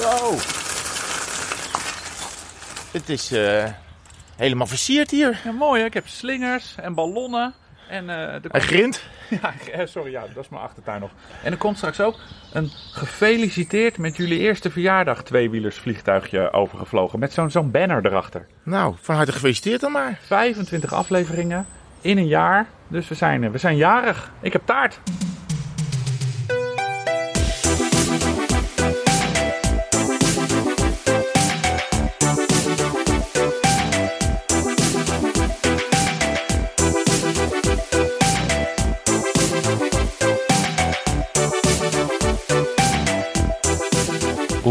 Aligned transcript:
Zo. 0.00 0.34
Het 2.92 3.08
is 3.08 3.32
eh, 3.32 3.64
helemaal 4.36 4.66
versierd 4.66 5.10
hier. 5.10 5.40
Ja, 5.44 5.52
mooi 5.52 5.80
hè. 5.80 5.86
Ik 5.86 5.94
heb 5.94 6.08
slingers 6.08 6.74
en 6.76 6.94
ballonnen. 6.94 7.54
En, 7.88 8.10
eh, 8.10 8.16
er 8.16 8.30
Hij 8.32 8.40
komt- 8.50 8.62
grint. 8.62 9.02
Ja, 9.30 9.52
eh, 9.72 9.86
sorry, 9.86 10.10
ja, 10.10 10.20
dat 10.34 10.44
is 10.44 10.48
mijn 10.50 10.62
achtertuin 10.62 11.00
nog. 11.00 11.10
En 11.42 11.52
er 11.52 11.58
komt 11.58 11.76
straks 11.76 12.00
ook 12.00 12.18
een 12.52 12.70
gefeliciteerd 12.92 13.98
met 13.98 14.16
jullie 14.16 14.38
eerste 14.38 14.70
verjaardag 14.70 15.22
tweewielers 15.22 15.76
vliegtuigje 15.76 16.52
overgevlogen. 16.52 17.18
Met 17.18 17.32
zo'n 17.32 17.50
zo'n 17.50 17.70
banner 17.70 18.06
erachter. 18.06 18.46
Nou, 18.62 18.94
van 19.00 19.14
harte 19.16 19.32
gefeliciteerd 19.32 19.80
dan 19.80 19.92
maar. 19.92 20.18
25 20.26 20.92
afleveringen 20.92 21.66
in 22.00 22.18
een 22.18 22.26
jaar. 22.26 22.66
Dus 22.88 23.08
we 23.08 23.14
zijn, 23.14 23.44
eh, 23.44 23.50
we 23.50 23.58
zijn 23.58 23.76
jarig. 23.76 24.30
Ik 24.40 24.52
heb 24.52 24.62
taart. 24.64 24.98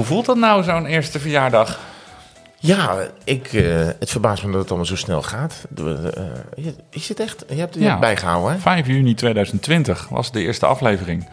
Hoe 0.04 0.12
voelt 0.12 0.26
dat 0.26 0.38
nou, 0.38 0.64
zo'n 0.64 0.86
eerste 0.86 1.20
verjaardag? 1.20 1.80
Ja, 2.60 2.98
ik, 3.24 3.54
eh, 3.54 3.64
het 4.00 4.10
verbaast 4.10 4.44
me 4.44 4.52
dat 4.52 4.60
het 4.60 4.68
allemaal 4.68 4.86
zo 4.88 4.96
snel 4.96 5.22
gaat. 5.22 5.66
Eh, 5.78 6.66
is 6.90 7.10
het 7.10 7.20
echt? 7.20 7.46
Je 7.50 7.56
hebt 7.56 7.74
het 7.74 7.84
Ja. 7.84 8.00
bijgehouden, 8.00 8.52
hè? 8.52 8.58
5 8.60 8.88
juni 8.88 9.14
2020 9.14 10.08
was 10.10 10.32
de 10.32 10.42
eerste 10.42 10.66
aflevering. 10.66 11.30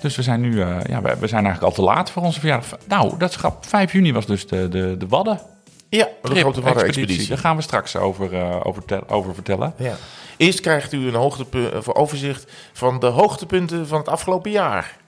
Dus 0.00 0.16
we 0.16 0.22
zijn 0.22 0.40
nu, 0.40 0.60
eh, 0.60 0.76
ja, 0.88 1.02
we, 1.02 1.16
we 1.18 1.26
zijn 1.26 1.44
eigenlijk 1.44 1.62
al 1.62 1.84
te 1.84 1.90
laat 1.92 2.10
voor 2.10 2.22
onze 2.22 2.40
verjaardag. 2.40 2.78
Nou, 2.88 3.18
dat 3.18 3.30
is 3.30 3.36
grap. 3.36 3.66
5 3.66 3.92
juni 3.92 4.12
was 4.12 4.26
dus 4.26 4.46
de, 4.46 4.68
de, 4.68 4.96
de 4.98 5.06
Wadden. 5.08 5.40
Ja, 5.88 6.08
de 6.22 6.34
grote 6.34 6.60
Wadden-expeditie. 6.60 7.28
Daar 7.28 7.38
gaan 7.38 7.56
we 7.56 7.62
straks 7.62 7.96
over, 7.96 8.64
over, 8.64 8.82
over 9.08 9.34
vertellen. 9.34 9.74
Ja. 9.76 9.94
Eerst 10.36 10.60
krijgt 10.60 10.92
u 10.92 11.06
een 11.08 11.14
hoogtepu- 11.14 11.76
of 11.76 11.88
overzicht 11.94 12.52
van 12.72 12.98
de 13.00 13.06
hoogtepunten 13.06 13.86
van 13.88 13.98
het 13.98 14.08
afgelopen 14.08 14.50
jaar. 14.50 14.98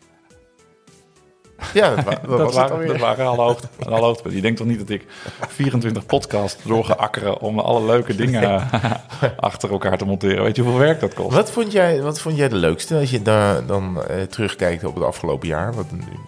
Ja, 1.75 1.95
dat, 1.95 2.05
wa- 2.05 2.11
dat 2.29 2.39
Dat, 2.39 2.55
waren, 2.55 2.87
dat 2.87 2.99
waren 2.99 3.27
alle, 3.27 3.43
hoogte, 3.43 3.67
alle 3.87 4.01
hoogtepunten. 4.01 4.35
Je 4.37 4.43
denkt 4.43 4.59
toch 4.59 4.67
niet 4.67 4.79
dat 4.79 4.89
ik 4.89 5.05
24 5.49 6.07
podcasts 6.07 6.63
doorgeakkeren 6.65 7.41
om 7.41 7.59
alle 7.59 7.87
leuke 7.87 8.15
dingen 8.15 8.69
achter 9.37 9.71
elkaar 9.71 9.99
te 9.99 10.05
monteren? 10.05 10.43
Weet 10.43 10.57
je 10.57 10.63
hoeveel 10.63 10.81
werk 10.81 11.01
dat 11.01 11.15
kost? 11.15 11.35
Wat 11.37 11.51
vond, 11.51 11.73
jij, 11.73 12.03
wat 12.03 12.21
vond 12.21 12.37
jij 12.37 12.49
de 12.49 12.57
leukste 12.57 12.97
als 12.97 13.11
je 13.11 13.23
daar 13.23 13.67
dan 13.67 14.03
eh, 14.09 14.23
terugkijkt 14.23 14.85
op 14.85 14.95
het 14.95 15.05
afgelopen 15.05 15.49
jaar? 15.49 15.75
Want, 15.75 15.87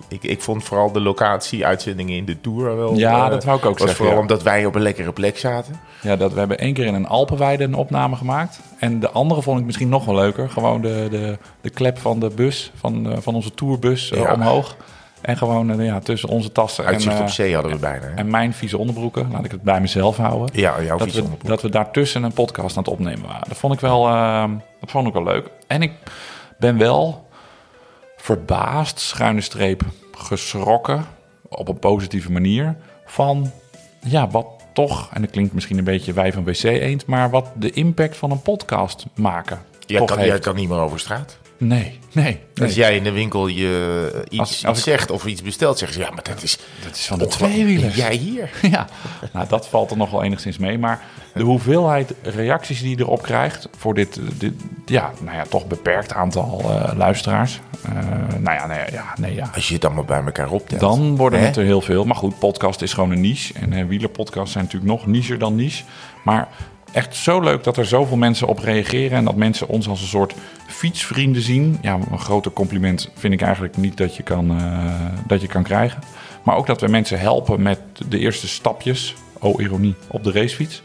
ik, 0.09 0.23
ik 0.23 0.43
vond 0.43 0.65
vooral 0.65 0.93
de 0.93 1.01
locatie-uitzendingen 1.01 2.17
in 2.17 2.25
de 2.25 2.41
Tour 2.41 2.77
wel... 2.77 2.95
Ja, 2.95 3.25
eh, 3.25 3.31
dat 3.31 3.45
wou 3.45 3.59
ik 3.59 3.65
ook 3.65 3.71
was 3.71 3.81
zeggen, 3.81 3.97
vooral 3.97 4.15
ja. 4.15 4.21
omdat 4.21 4.43
wij 4.43 4.65
op 4.67 4.75
een 4.75 4.83
lekkere 4.83 5.13
plek 5.13 5.39
zaten. 5.39 5.81
Ja, 6.01 6.17
dat, 6.17 6.33
we 6.33 6.39
hebben 6.39 6.59
één 6.59 6.75
keer 6.75 6.87
in 6.87 6.95
een 6.95 7.07
Alpenweide 7.09 7.65
een 7.65 7.75
opname 7.75 8.17
gemaakt. 8.17 8.61
En 8.79 9.01
de 9.01 9.11
andere 9.11 9.43
vond 9.43 9.59
ik 9.61 9.65
misschien 9.65 9.89
nog 9.89 10.05
wel 10.05 10.15
leuker. 10.15 10.51
Gewoon 10.51 10.81
de, 10.81 11.07
de, 11.11 11.39
de 11.61 11.71
klep 11.71 11.99
van 11.99 12.21
de 12.21 12.29
bus, 12.35 12.73
van, 12.75 13.13
eh, 13.13 13.19
van 13.21 13.35
onze 13.35 13.55
tourbus 13.55 14.09
Ja. 14.09 14.33
omhoog. 14.33 14.77
En 15.25 15.37
gewoon 15.37 15.71
eh, 15.81 15.87
ja, 15.87 15.99
tussen 15.99 16.29
onze 16.29 16.53
tassen 16.53 16.85
en, 16.85 16.93
Uitzicht 16.93 17.15
eh, 17.15 17.21
op 17.21 17.29
zee 17.29 17.55
hadden 17.55 17.73
we 17.73 17.79
bijna. 17.79 18.07
hè? 18.07 18.15
en 18.15 18.31
mijn 18.31 18.53
vieze 18.53 18.79
onderbroeken. 18.79 19.31
Laat 19.33 19.45
ik 19.45 19.51
het 19.51 19.63
bij 19.63 19.81
mezelf 19.81 20.17
houden. 20.17 20.49
Ja, 20.53 20.83
jouw 20.83 20.97
dat, 20.97 21.03
vieze 21.03 21.19
we, 21.19 21.25
onderbroek. 21.25 21.51
dat 21.51 21.63
we 21.63 21.69
daartussen 21.69 22.23
een 22.23 22.33
podcast 22.33 22.77
aan 22.77 22.83
het 22.83 22.93
opnemen 22.93 23.27
waren. 23.27 23.49
Dat 23.49 23.57
vond 23.57 23.75
ik 23.75 23.81
wel, 23.81 24.09
eh, 24.09 24.51
dat 24.81 24.91
vond 24.91 25.07
ik 25.07 25.13
wel 25.13 25.25
leuk. 25.25 25.51
En 25.67 25.83
ik 25.83 25.93
ben 26.59 26.79
wel 26.79 27.29
verbaasd, 28.17 28.99
schuine 28.99 29.41
streep, 29.41 29.83
geschrokken 30.13 31.05
op 31.49 31.69
een 31.69 31.79
positieve 31.79 32.33
manier 32.33 32.77
van 33.07 33.53
ja, 34.01 34.29
wat 34.29 34.47
toch, 34.73 35.11
en 35.13 35.21
dat 35.21 35.31
klinkt 35.31 35.53
misschien 35.55 35.79
een 35.79 35.85
beetje 35.85 36.13
wij 36.13 36.33
van 36.33 36.45
WC 36.45 36.63
Eend, 36.63 37.07
maar 37.07 37.31
wat 37.31 37.51
de 37.55 37.71
impact 37.71 38.17
van 38.17 38.31
een 38.31 38.43
podcast 38.43 39.07
maken. 39.15 39.59
Jij 39.87 40.05
kan, 40.05 40.25
jij 40.25 40.39
kan 40.39 40.55
niet 40.55 40.69
meer 40.69 40.79
over 40.79 41.01
straat. 41.01 41.39
Nee, 41.59 41.99
nee. 42.13 42.25
nee. 42.55 42.67
Als 42.67 42.75
jij 42.75 42.97
in 42.97 43.03
de 43.03 43.11
winkel 43.13 43.47
je 43.47 44.11
eh, 44.15 44.21
iets, 44.29 44.39
Als- 44.41 44.65
als 44.67 44.77
iets 44.77 44.87
zegt 44.87 45.11
of 45.11 45.25
iets 45.27 45.43
bestelt, 45.43 45.79
zeggen 45.79 45.99
ze 45.99 46.05
ja, 46.05 46.15
maar 46.15 46.25
dat 46.25 46.43
is, 46.43 46.59
Dat 46.85 46.95
is 46.97 47.07
van 47.07 47.19
de 47.19 47.27
tweewielers. 47.27 47.95
Jij 47.97 48.15
hier. 48.15 48.51
Ja, 48.71 48.87
nou, 49.33 49.49
dat 49.49 49.69
valt 49.69 49.91
er 49.91 49.97
nog 49.97 50.11
wel 50.11 50.23
enigszins 50.23 50.59
mee. 50.59 50.79
Maar 50.79 51.03
de 51.35 51.43
hoeveelheid 51.43 52.15
reacties 52.23 52.81
die 52.81 52.91
je 52.97 53.03
erop 53.03 53.23
krijgt 53.23 53.69
voor 53.77 53.95
dit, 53.95 54.21
dit 54.39 54.53
ja, 54.87 55.13
nou 55.21 55.37
ja, 55.37 55.45
toch 55.49 55.67
beperkt 55.67 56.13
aantal 56.13 56.61
eh, 56.65 56.93
luisteraars. 56.97 57.61
Eh, 57.85 57.93
nou 58.39 58.57
ja, 58.57 58.67
nee, 58.67 58.85
ja, 58.93 59.15
nee, 59.21 59.35
ja. 59.35 59.51
Als 59.55 59.69
je 59.69 59.75
het 59.75 59.85
allemaal 59.85 60.05
bij 60.05 60.23
elkaar 60.25 60.51
optelt. 60.51 60.81
Dan 60.81 61.17
worden 61.17 61.39
Hè? 61.41 61.47
het 61.47 61.57
er 61.57 61.65
heel 61.65 61.81
veel. 61.81 62.05
Maar 62.05 62.17
goed, 62.17 62.39
podcast 62.39 62.83
is 62.83 62.93
gewoon 62.93 63.11
een 63.11 63.21
niche. 63.21 63.55
En 63.55 63.73
eh, 63.73 63.87
wielerpodcasts 63.87 64.53
zijn 64.53 64.65
natuurlijk 64.65 64.93
nog 64.93 65.07
nicher 65.07 65.39
dan 65.39 65.55
niche. 65.55 65.85
Maar 66.25 66.49
echt 66.95 67.17
zo 67.17 67.41
leuk 67.41 67.65
dat 67.65 67.77
er 67.77 67.87
zoveel 67.87 68.17
mensen 68.17 68.47
op 68.47 68.59
reageren. 68.59 69.19
En 69.19 69.25
dat 69.25 69.37
mensen 69.37 69.69
ons 69.69 69.89
als 69.89 70.01
een 70.01 70.07
soort 70.07 70.35
fietsvrienden 70.67 71.43
zien. 71.43 71.79
Ja, 71.83 71.99
een 72.11 72.19
groter 72.19 72.53
compliment 72.53 73.11
vind 73.15 73.33
ik 73.33 73.41
eigenlijk 73.41 73.77
niet 73.77 73.97
dat 73.97 74.17
je 74.17 74.23
kan, 74.23 74.59
eh, 74.59 74.95
dat 75.27 75.41
je 75.41 75.47
kan 75.47 75.63
krijgen. 75.63 76.03
Maar 76.43 76.57
ook 76.57 76.67
dat 76.67 76.81
we 76.81 76.89
mensen 76.89 77.19
helpen 77.19 77.63
met 77.63 77.81
de 78.09 78.19
eerste 78.19 78.49
stapjes. 78.49 79.15
Oh, 79.41 79.61
ironie, 79.61 79.95
op 80.09 80.25
de 80.25 80.33
racefiets. 80.33 80.83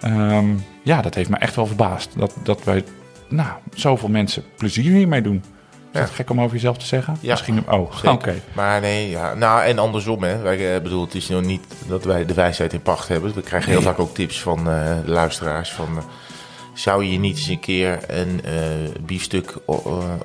Ehm, 0.00 0.48
ja, 0.82 1.02
dat 1.02 1.14
heeft 1.14 1.30
me 1.30 1.36
echt 1.36 1.56
wel 1.56 1.66
verbaasd. 1.66 2.10
Dat, 2.16 2.34
dat 2.42 2.64
wij 2.64 2.84
nou, 3.28 3.50
zoveel 3.74 4.08
mensen 4.08 4.44
plezier 4.56 4.92
hiermee 4.92 5.22
doen. 5.22 5.42
Is 5.92 6.00
dat 6.00 6.10
gek 6.10 6.30
om 6.30 6.40
over 6.40 6.54
jezelf 6.54 6.78
te 6.78 6.86
zeggen? 6.86 7.16
Ja, 7.20 7.30
Misschien, 7.30 7.70
oh, 7.70 8.04
oké. 8.14 8.34
Maar 8.52 8.80
nee, 8.80 9.10
ja. 9.10 9.34
Nou, 9.34 9.62
en 9.62 9.78
andersom, 9.78 10.22
hè. 10.22 10.38
Wij, 10.38 10.74
eh, 10.74 10.82
bedoel, 10.82 11.04
het 11.04 11.14
is 11.14 11.28
nog 11.28 11.42
niet 11.42 11.62
dat 11.86 12.04
wij 12.04 12.24
de 12.26 12.34
wijsheid 12.34 12.72
in 12.72 12.82
pacht 12.82 13.08
hebben. 13.08 13.34
We 13.34 13.42
krijgen 13.42 13.70
heel 13.70 13.82
vaak 13.82 13.98
ook 13.98 14.14
tips 14.14 14.40
van 14.40 14.58
eh, 14.58 14.64
de 15.04 15.10
luisteraars 15.10 15.72
van... 15.72 15.88
eh, 15.96 16.02
zou 16.74 17.04
je 17.04 17.18
niet 17.18 17.36
eens 17.36 17.46
een 17.46 17.60
keer 17.60 17.98
een 18.06 18.40
biefstuk 19.00 19.54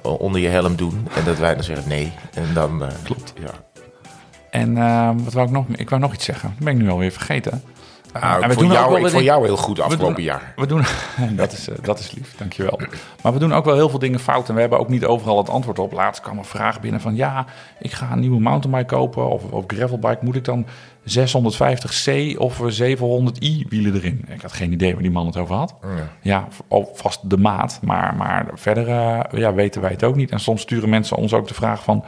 onder 0.02 0.42
je 0.42 0.48
helm 0.48 0.76
doen? 0.76 1.08
En 1.16 1.24
dat 1.24 1.38
wij 1.38 1.54
dan 1.56 1.64
zeggen 1.64 1.88
nee. 1.88 2.14
En 2.34 2.54
dan... 2.54 2.84
Klopt. 3.04 3.34
Ja. 3.40 3.52
En 4.56 4.78
eh, 4.78 5.10
wat 5.24 5.34
wou 5.34 5.48
ik 5.48 5.54
nog? 5.54 5.66
Ik 5.76 5.90
wou 5.90 6.02
nog 6.02 6.14
iets 6.14 6.26
zeggen. 6.26 6.50
Dat 6.56 6.64
ben 6.66 6.74
ik 6.76 6.82
nu 6.82 6.90
alweer 6.90 7.12
vergeten. 7.12 7.64
Nou, 8.22 8.42
en 8.44 8.50
we 8.50 8.56
doen 8.56 8.66
ook 8.66 8.74
jou, 8.74 9.02
wel 9.02 9.06
ik 9.06 9.22
jou 9.22 9.46
heel 9.46 9.58
goed 9.58 9.80
afgelopen 9.80 10.16
doen- 10.16 10.24
jaar. 10.24 10.54
We 10.56 10.66
doen, 10.66 10.84
dat, 11.36 11.52
is, 11.52 11.70
eh, 11.70 11.76
dat 11.82 12.00
is 12.00 12.12
lief, 12.12 12.36
dankjewel. 12.38 12.80
Maar 13.22 13.34
we 13.34 13.40
doen 13.40 13.54
ook 13.54 13.66
wel 13.66 13.76
heel 13.76 13.90
veel 13.90 14.00
dingen 14.00 14.20
fout. 14.20 14.50
En 14.50 14.54
we 14.56 14.60
hebben 14.62 14.80
ook 14.80 14.90
niet 14.90 15.06
overal 15.06 15.38
het 15.38 15.50
antwoord 15.50 15.80
op. 15.80 15.92
Laatst 15.92 16.22
kwam 16.22 16.38
een 16.38 16.46
vraag 16.46 16.80
binnen 16.80 17.02
van... 17.02 17.16
ja, 17.16 17.46
ik 17.80 17.92
ga 17.92 18.12
een 18.12 18.20
nieuwe 18.20 18.40
mountainbike 18.40 18.96
kopen 18.96 19.30
of, 19.30 19.44
of 19.44 19.64
gravelbike. 19.68 20.26
Moet 20.26 20.36
ik 20.36 20.44
dan 20.44 20.66
650C 21.10 22.38
of 22.38 22.62
700i 22.82 23.68
wielen 23.70 23.94
erin? 23.96 24.26
Ik 24.28 24.42
had 24.42 24.54
geen 24.54 24.72
idee 24.72 24.94
waar 24.94 25.02
die 25.02 25.12
man 25.12 25.26
het 25.26 25.38
over 25.38 25.56
had. 25.56 25.76
Ja. 26.22 26.48
Vast 26.94 27.30
de 27.30 27.38
maat. 27.38 27.80
Maar, 27.84 28.16
maar 28.16 28.48
verder 28.54 28.88
eh, 28.88 29.40
ja, 29.40 29.54
weten 29.54 29.82
wij 29.82 29.92
het 29.92 30.04
ook 30.04 30.16
niet. 30.16 30.32
En 30.32 30.40
soms 30.40 30.62
sturen 30.62 30.90
mensen 30.90 31.18
ons 31.18 31.34
ook 31.34 31.48
de 31.48 31.54
vraag 31.54 31.84
van... 31.84 32.04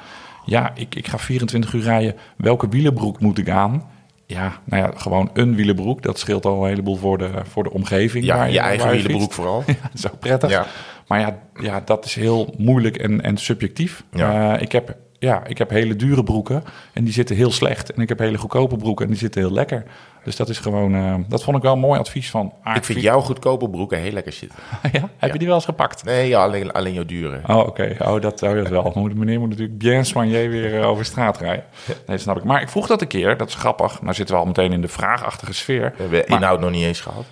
ja, 0.45 0.72
ik, 0.75 0.95
ik 0.95 1.07
ga 1.07 1.18
24 1.18 1.74
uur 1.74 1.81
rijden. 1.84 2.16
Welke 2.38 2.69
wielenbroek 2.69 3.19
moet 3.19 3.38
ik 3.38 3.50
aan? 3.50 3.84
Ja, 4.28 4.62
nou 4.64 4.84
ja, 4.84 4.92
gewoon 4.96 5.30
een 5.34 5.56
wielenbroek. 5.56 6.02
Dat 6.02 6.20
scheelt 6.20 6.46
al 6.46 6.64
een 6.64 6.70
heleboel 6.70 6.96
voor 6.96 7.18
de, 7.18 7.30
voor 7.44 7.64
de 7.64 7.72
omgeving. 7.72 8.26
Ja, 8.26 8.44
je 8.44 8.60
eigen 8.60 8.90
wielenbroek 8.90 9.34
vooral. 9.34 9.64
Ja, 9.68 9.74
dat 9.82 9.92
is 9.94 10.12
ook 10.12 10.20
prettig. 10.20 10.50
Ja. 10.50 10.66
Maar 11.08 11.20
ja, 11.20 11.40
ja, 11.60 11.82
dat 11.86 12.06
is 12.06 12.16
heel 12.16 12.54
moeilijk 12.58 12.98
en, 12.98 13.22
en 13.22 13.38
subjectief. 13.38 14.04
Ja. 14.12 14.56
Eh, 14.56 14.62
ik, 14.62 14.72
heb, 14.72 14.96
ja, 15.20 15.46
ik 15.46 15.58
heb 15.58 15.70
hele 15.70 15.96
dure 15.96 16.24
broeken 16.24 16.64
en 16.94 17.04
die 17.04 17.14
zitten 17.14 17.36
heel 17.36 17.52
slecht. 17.52 17.94
En 17.94 18.02
ik 18.02 18.10
heb 18.10 18.20
hele 18.20 18.38
goedkope 18.38 18.78
broeken 18.78 19.06
en 19.06 19.12
die 19.12 19.20
zitten 19.20 19.42
heel 19.42 19.52
lekker. 19.52 19.84
Dus 20.24 20.36
dat 20.36 20.50
is 20.50 20.58
gewoon, 20.58 20.96
eh, 20.96 21.16
dat 21.28 21.44
vond 21.44 21.58
ik 21.58 21.64
wel 21.64 21.74
een 21.74 21.80
mooi 21.80 22.00
advies 22.00 22.30
van 22.30 22.54
Aard 22.64 22.78
Ik 22.78 22.84
vind 22.84 23.02
jouw 23.02 23.20
goedkope 23.22 23.70
broeken 23.70 24.00
heel 24.00 24.12
lekker 24.12 24.34
zitten. 24.34 24.60
ja? 24.92 25.10
Heb 25.18 25.32
je 25.32 25.38
die 25.38 25.48
wel 25.48 25.56
eens 25.56 25.66
gepakt? 25.66 26.04
Nee, 26.04 26.28
ja, 26.28 26.44
alleen, 26.44 26.72
alleen 26.72 26.94
jouw 26.94 27.06
dure. 27.06 27.40
Oh, 27.48 27.58
oké. 27.58 27.96
Oh, 28.00 28.22
dat, 28.22 28.44
oh, 28.44 28.54
dat 28.56 28.68
wel. 28.68 28.94
De 28.94 29.16
meneer 29.16 29.40
moet 29.40 29.50
natuurlijk 29.50 29.78
bien 29.78 30.06
soigné 30.06 30.48
weer 30.48 30.80
eh, 30.82 30.88
over 30.88 31.06
straat 31.06 31.38
rijden. 31.38 31.63
Nee, 32.08 32.18
snap 32.18 32.38
ik. 32.38 32.44
Maar 32.44 32.62
ik 32.62 32.70
vroeg 32.70 32.88
dat 32.88 33.02
een 33.02 33.08
keer, 33.08 33.38
dat 33.38 33.48
is 33.48 33.56
grappig. 33.56 34.02
Nou 34.02 34.13
zitten 34.13 34.36
we 34.36 34.42
al 34.42 34.48
meteen 34.48 34.72
in 34.72 34.81
de 34.81 34.88
vraagachtige 34.88 35.54
sfeer. 35.54 35.94
We 35.96 36.02
hebben 36.02 36.24
Maar- 36.28 36.38
inhoud 36.40 36.60
nog 36.60 36.72
niet 36.72 36.84
eens 36.84 37.02
gehad. 37.02 37.25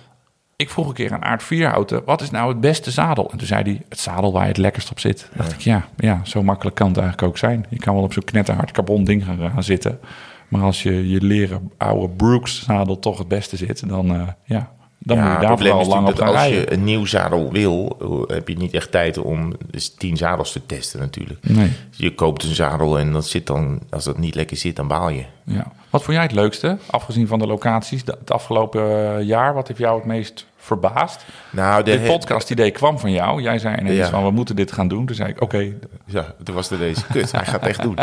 Ik 0.56 0.70
vroeg 0.70 0.88
een 0.88 0.94
keer 0.94 1.12
aan 1.12 1.24
Aard 1.24 1.42
Vierhouten, 1.42 2.02
wat 2.04 2.20
is 2.20 2.30
nou 2.30 2.48
het 2.48 2.60
beste 2.60 2.90
zadel? 2.90 3.30
En 3.30 3.38
toen 3.38 3.46
zei 3.46 3.62
hij, 3.62 3.82
het 3.88 3.98
zadel 3.98 4.32
waar 4.32 4.42
je 4.42 4.48
het 4.48 4.56
lekkerst 4.56 4.90
op 4.90 5.00
zit. 5.00 5.28
Dacht 5.36 5.52
ik, 5.52 5.60
ja, 5.60 5.88
ja, 5.96 6.20
zo 6.24 6.42
makkelijk 6.42 6.76
kan 6.76 6.88
het 6.88 6.96
eigenlijk 6.96 7.28
ook 7.28 7.38
zijn. 7.38 7.66
Je 7.68 7.78
kan 7.78 7.94
wel 7.94 8.02
op 8.02 8.12
zo'n 8.12 8.24
knetterhard 8.24 8.70
carbon 8.70 9.04
ding 9.04 9.24
gaan, 9.24 9.62
zitten. 9.62 9.98
Maar 10.48 10.62
als 10.62 10.82
je 10.82 11.08
je 11.08 11.20
leren 11.20 11.70
oude 11.76 12.08
Brooks 12.08 12.64
zadel 12.64 12.98
toch 12.98 13.18
het 13.18 13.28
beste 13.28 13.56
zit, 13.56 13.88
dan, 13.88 14.14
eh, 14.14 14.28
ja, 14.44 14.72
dan 14.98 15.18
moet 15.18 15.32
je 15.32 15.46
daar 15.46 15.58
vooral 15.58 15.86
lang 15.86 16.08
op 16.08 16.16
gaan 16.16 16.26
als 16.26 16.36
rijden. 16.36 16.58
je 16.60 16.72
een 16.72 16.84
nieuw 16.84 17.04
zadel 17.06 17.52
wil, 17.52 17.96
heb 18.26 18.48
je 18.48 18.56
niet 18.56 18.74
echt 18.74 18.90
tijd 18.90 19.18
om 19.18 19.52
dus 19.70 19.94
tien 19.94 20.16
zadels 20.16 20.52
te 20.52 20.66
testen 20.66 21.00
natuurlijk. 21.00 21.48
Nee, 21.48 21.70
Je 21.90 22.14
koopt 22.14 22.42
een 22.44 22.54
zadel 22.54 22.98
en 22.98 23.12
dat 23.12 23.26
zit 23.26 23.46
dan, 23.46 23.80
als 23.90 24.04
dat 24.04 24.18
niet 24.18 24.34
lekker 24.34 24.56
zit, 24.56 24.76
dan 24.76 24.88
baal 24.88 25.08
je. 25.08 25.24
ja. 25.44 25.72
Wat 25.96 26.04
vond 26.04 26.16
jij 26.16 26.26
het 26.26 26.34
leukste, 26.36 26.78
afgezien 26.90 27.26
van 27.26 27.38
de 27.38 27.46
locaties, 27.46 28.02
het 28.06 28.30
afgelopen 28.32 28.82
eh, 29.18 29.22
jaar? 29.26 29.54
Wat 29.54 29.68
heeft 29.68 29.80
jou 29.80 29.96
het 29.98 30.06
meest 30.06 30.46
verbaasd? 30.56 31.24
Nou, 31.50 31.82
de 31.82 31.90
Dit 31.90 32.06
podcast-idee 32.06 32.70
kwam 32.70 32.98
van 32.98 33.10
jou. 33.10 33.42
Jij 33.42 33.58
zei 33.58 33.76
ineens 33.76 33.96
Ja. 33.96 34.08
van, 34.08 34.24
we 34.24 34.30
moeten 34.30 34.56
dit 34.56 34.72
gaan 34.72 34.88
doen. 34.88 35.06
Toen 35.06 35.16
zei 35.16 35.28
ik, 35.28 35.40
oké, 35.42 35.72
Ja, 36.04 36.34
toen 36.44 36.54
was 36.54 36.70
er 36.70 36.78
deze 36.78 37.06
kut. 37.12 37.32
Hij 37.32 37.44
gaat 37.44 37.60
het 37.60 37.68
echt 37.68 37.82
doen. 37.82 37.98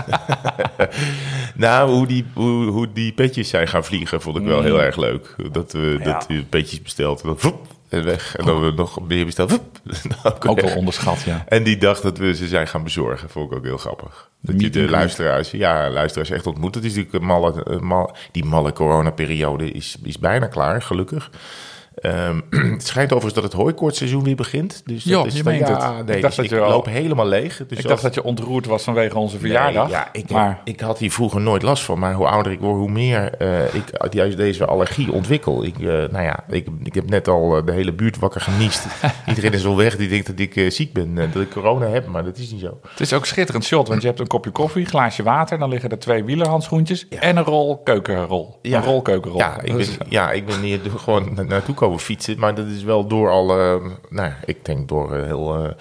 nou, 1.55 1.91
hoe 1.91 2.07
die, 2.07 2.25
hoe, 2.33 2.65
hoe 2.65 2.91
die 2.93 3.11
petjes 3.13 3.49
zijn 3.49 3.67
gaan 3.67 3.83
vliegen, 3.83 4.21
vond 4.21 4.37
ik 4.37 4.43
wel 4.43 4.61
heel 4.61 4.81
erg 4.81 4.95
leuk. 4.95 5.35
Dat 5.51 5.71
we 5.71 5.95
Ja. 5.99 6.13
dat 6.13 6.27
we 6.27 6.43
petjes 6.49 6.81
besteld 6.81 7.21
en 7.21 7.27
dan 7.27 7.39
voep, 7.39 7.67
en 7.93 8.03
weg. 8.03 8.35
En 8.35 8.45
dan 8.45 8.61
we 8.61 8.71
nog 8.71 9.07
meer 9.07 9.25
besteld. 9.25 9.51
ook 10.23 10.47
ook 10.47 10.61
wel 10.61 10.75
onderschat, 10.75 11.21
ja. 11.21 11.43
En 11.47 11.63
die 11.63 11.77
dag 11.77 12.01
dat 12.01 12.17
we 12.17 12.35
ze 12.35 12.47
zijn 12.47 12.67
gaan 12.67 12.83
bezorgen, 12.83 13.29
vond 13.29 13.51
ik 13.51 13.57
ook 13.57 13.63
heel 13.63 13.77
grappig. 13.77 14.29
Dat 14.41 14.61
je 14.61 14.69
de 14.69 14.89
luisteraars, 14.89 15.51
ja, 15.51 15.89
luisteraars 15.89 16.29
echt 16.29 16.47
ontmoet. 16.47 16.73
Dat 16.73 16.83
is 16.83 16.89
natuurlijk 16.95 17.15
een 17.15 17.25
malle, 17.25 17.61
een 17.63 17.85
mal, 17.85 18.15
die 18.31 18.45
malle 18.45 18.73
coronaperiode 18.73 19.71
is, 19.71 19.97
is 20.03 20.19
bijna 20.19 20.47
klaar, 20.47 20.81
gelukkig. 20.81 21.29
Ehm, 21.95 22.39
het 22.73 22.87
schijnt 22.87 23.11
overigens 23.13 23.33
dat 23.33 23.43
het 23.43 23.53
hooikoortseizoen 23.61 24.23
weer 24.23 24.35
begint. 24.35 24.81
Dus 24.85 25.03
dat 25.03 25.13
Jo, 25.13 25.23
is 25.23 25.33
je 25.37 25.43
ja, 25.43 25.49
het. 25.51 25.59
Nee, 25.79 25.99
Ik 25.99 26.07
dus 26.07 26.21
dacht 26.21 26.35
dat 26.35 26.45
ik 26.45 26.51
je 26.51 26.59
al- 26.59 26.69
loop 26.69 26.85
helemaal 26.85 27.27
leeg. 27.27 27.57
Dus 27.57 27.65
Ik 27.69 27.77
als- 27.77 27.85
dacht 27.85 28.01
dat 28.01 28.13
je 28.13 28.23
ontroerd 28.23 28.65
was 28.65 28.83
vanwege 28.83 29.17
onze 29.17 29.39
verjaardag. 29.39 29.83
Nee, 29.87 29.91
ja, 29.95 30.07
ik, 30.11 30.29
maar 30.29 30.61
ik 30.63 30.79
had 30.79 30.97
hier 30.99 31.11
vroeger 31.11 31.41
nooit 31.41 31.61
last 31.61 31.83
van. 31.83 31.99
Maar 31.99 32.13
hoe 32.13 32.27
ouder 32.27 32.51
ik 32.51 32.59
word, 32.59 32.75
hoe 32.77 32.89
meer 32.89 33.33
eh, 33.37 33.73
ik 33.73 34.13
juist 34.13 34.37
deze 34.37 34.65
allergie 34.65 35.11
ontwikkel. 35.11 35.63
Ik, 35.63 35.75
eh, 35.79 35.85
nou 35.87 36.21
ja, 36.23 36.39
ik, 36.49 36.67
ik 36.83 36.93
heb 36.93 37.09
net 37.09 37.27
al 37.27 37.57
eh, 37.57 37.65
de 37.65 37.71
hele 37.71 37.93
buurt 37.93 38.19
wakker 38.19 38.41
geniest. 38.41 38.85
Iedereen 39.27 39.53
is 39.53 39.65
al 39.65 39.75
weg. 39.77 39.95
Die 39.95 40.09
denkt 40.09 40.27
dat 40.27 40.39
ik 40.39 40.65
ziek 40.73 40.93
ben. 40.93 41.15
dat 41.15 41.35
ik 41.35 41.49
corona 41.49 41.85
heb. 41.87 42.07
Maar 42.07 42.23
dat 42.23 42.37
is 42.37 42.51
niet 42.51 42.61
zo. 42.61 42.79
het 42.89 42.99
is 42.99 43.13
ook 43.13 43.25
schitterend 43.25 43.65
shot, 43.65 43.87
want 43.87 44.01
je 44.01 44.07
hebt 44.07 44.19
een 44.19 44.27
kopje 44.27 44.51
koffie, 44.51 44.85
glaasje 44.85 45.23
water, 45.23 45.59
dan 45.59 45.69
liggen 45.69 45.89
er 45.89 45.99
twee 45.99 46.23
wielerhandschoentjes 46.23 47.07
en 47.07 47.37
een 47.37 47.43
rol 47.43 47.77
keukenrol. 47.83 48.59
Ja. 48.61 48.77
Een 48.77 48.83
rolkeukenrol. 48.83 49.39
Ja, 49.39 49.55
ik 49.61 49.67
ben, 49.67 49.77
Dus- 49.77 49.97
ja, 50.09 50.31
ik 50.31 50.45
ben 50.45 50.59
hier 50.61 50.79
gewoon 51.03 51.33
na- 51.33 51.41
naartoe 51.43 51.75
komen 51.75 51.81
fietsen. 51.97 52.39
Maar 52.39 52.55
dat 52.55 52.65
is 52.67 52.83
wel 52.83 53.07
door 53.07 53.29
al, 53.29 53.59
eh, 53.59 53.75
nou, 54.09 54.31
ik 54.45 54.65
denk 54.65 54.87
door 54.87 55.13
eh, 55.15 55.23
heel... 55.25 55.55
eh, 55.65 55.71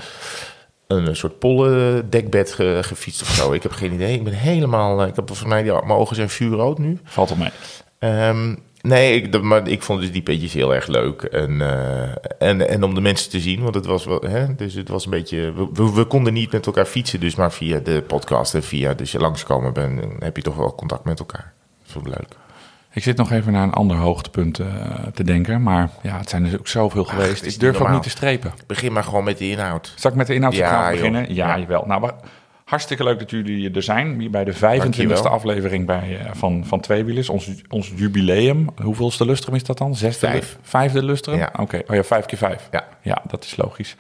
een 0.87 1.17
soort 1.17 1.39
pollendekbed 1.39 2.53
ge, 2.53 2.79
gefietst 2.83 3.23
of 3.23 3.29
zo. 3.29 3.53
Ik 3.53 3.63
heb 3.63 3.73
geen 3.73 3.93
idee. 3.93 4.15
Ik 4.15 4.25
ben 4.25 4.33
helemaal... 4.33 5.03
eh, 5.03 5.09
ik 5.09 5.17
heb 5.17 5.27
volgens 5.27 5.49
mij... 5.49 5.65
Ja, 5.65 5.81
mijn 5.81 5.99
ogen 5.99 6.17
zijn 6.17 6.29
vuurrood 6.31 6.79
nu. 6.79 6.99
Valt 7.05 7.31
al 7.31 7.37
mee. 7.37 7.51
Ehm, 7.99 8.55
nee, 8.81 9.15
ik, 9.15 9.33
dat- 9.33 9.43
maar 9.43 9.69
ik 9.69 9.83
vond 9.83 10.01
dus 10.01 10.13
die 10.13 10.23
petjes 10.23 10.53
heel 10.53 10.75
erg 10.75 10.87
leuk. 10.87 11.23
En, 11.23 11.61
en, 12.39 12.69
en 12.69 12.83
om 12.83 12.95
de 12.95 13.01
mensen 13.01 13.31
te 13.31 13.41
zien, 13.41 13.63
want 13.63 13.75
het 13.75 13.87
was 13.87 14.05
wel, 14.05 14.21
hè, 14.27 14.55
dus 14.55 14.75
het 14.75 14.89
was 14.89 15.05
een 15.05 15.11
beetje, 15.11 15.53
we, 15.95 16.05
konden 16.05 16.33
niet 16.33 16.53
met 16.53 16.67
elkaar 16.67 16.85
fietsen, 16.87 17.21
dus 17.21 17.35
maar 17.35 17.53
via 17.53 17.79
de 17.79 18.03
podcast 18.07 18.55
en 18.55 18.63
via, 18.63 18.95
dus 18.95 19.13
je 19.13 19.19
langskomen 19.19 19.73
bent, 19.73 20.01
heb 20.19 20.37
je 20.37 20.43
toch 20.43 20.57
wel 20.57 20.75
contact 20.75 21.05
met 21.05 21.19
elkaar. 21.19 21.53
Dat 21.93 22.07
leuk. 22.07 22.37
Ik 22.95 23.03
zit 23.03 23.17
nog 23.17 23.31
even 23.33 23.53
naar 23.53 23.63
een 23.63 23.73
ander 23.73 23.97
hoogtepunt 23.97 24.59
eh, 24.59 24.67
te 25.15 25.25
denken, 25.25 25.63
maar 25.63 25.91
ja, 26.03 26.17
het 26.19 26.29
zijn 26.29 26.47
er 26.47 26.59
ook 26.59 26.69
zoveel 26.69 27.05
geweest. 27.05 27.45
Ik 27.47 27.61
durf 27.61 27.81
ook 27.81 27.91
niet 27.91 28.03
te 28.03 28.11
strepen. 28.11 28.53
Begin 28.67 28.93
maar 28.93 29.05
gewoon 29.05 29.25
met 29.25 29.39
de 29.39 29.51
inhoud. 29.51 29.93
Zal 29.97 30.11
ik 30.11 30.17
met 30.17 30.27
de 30.27 30.35
Ja, 30.35 30.51
joh. 30.51 30.91
beginnen? 30.91 31.35
Ja, 31.35 31.49
Ja. 31.49 31.59
jawel. 31.59 31.85
Nou, 31.87 32.01
maar 32.01 32.13
hartstikke 32.65 33.05
leuk 33.05 33.19
dat 33.19 33.31
jullie 33.31 33.71
er 33.71 33.83
zijn. 33.83 34.21
Hier 34.21 34.31
bij 34.31 34.45
de 34.45 34.53
25e 34.53 34.79
Dankjewel. 35.07 35.29
aflevering 35.29 35.87
bij, 35.87 36.19
eh, 36.21 36.31
van, 36.33 36.65
van 36.67 36.81
Tweewielers. 36.81 37.29
Ons, 37.29 37.51
ons 37.69 37.93
jubileum. 37.97 38.67
Hoeveelste 38.83 39.25
lustrum 39.25 39.55
is 39.55 39.65
dat 39.65 39.79
dan? 39.79 39.97
Zesde? 39.97 40.27
Vijf. 40.27 40.59
Vijfde 40.63 41.05
lustrum? 41.05 41.39
Ja. 41.39 41.53
Oké. 41.59 41.83
Oh 41.89 41.95
ja, 41.97 42.03
vijf 42.05 42.27
keer 42.27 42.39
vijf. 42.39 42.69
Ja. 42.71 42.85
Ja, 43.03 43.23
dat 43.27 43.45
is 43.45 43.57
logisch. 43.57 43.97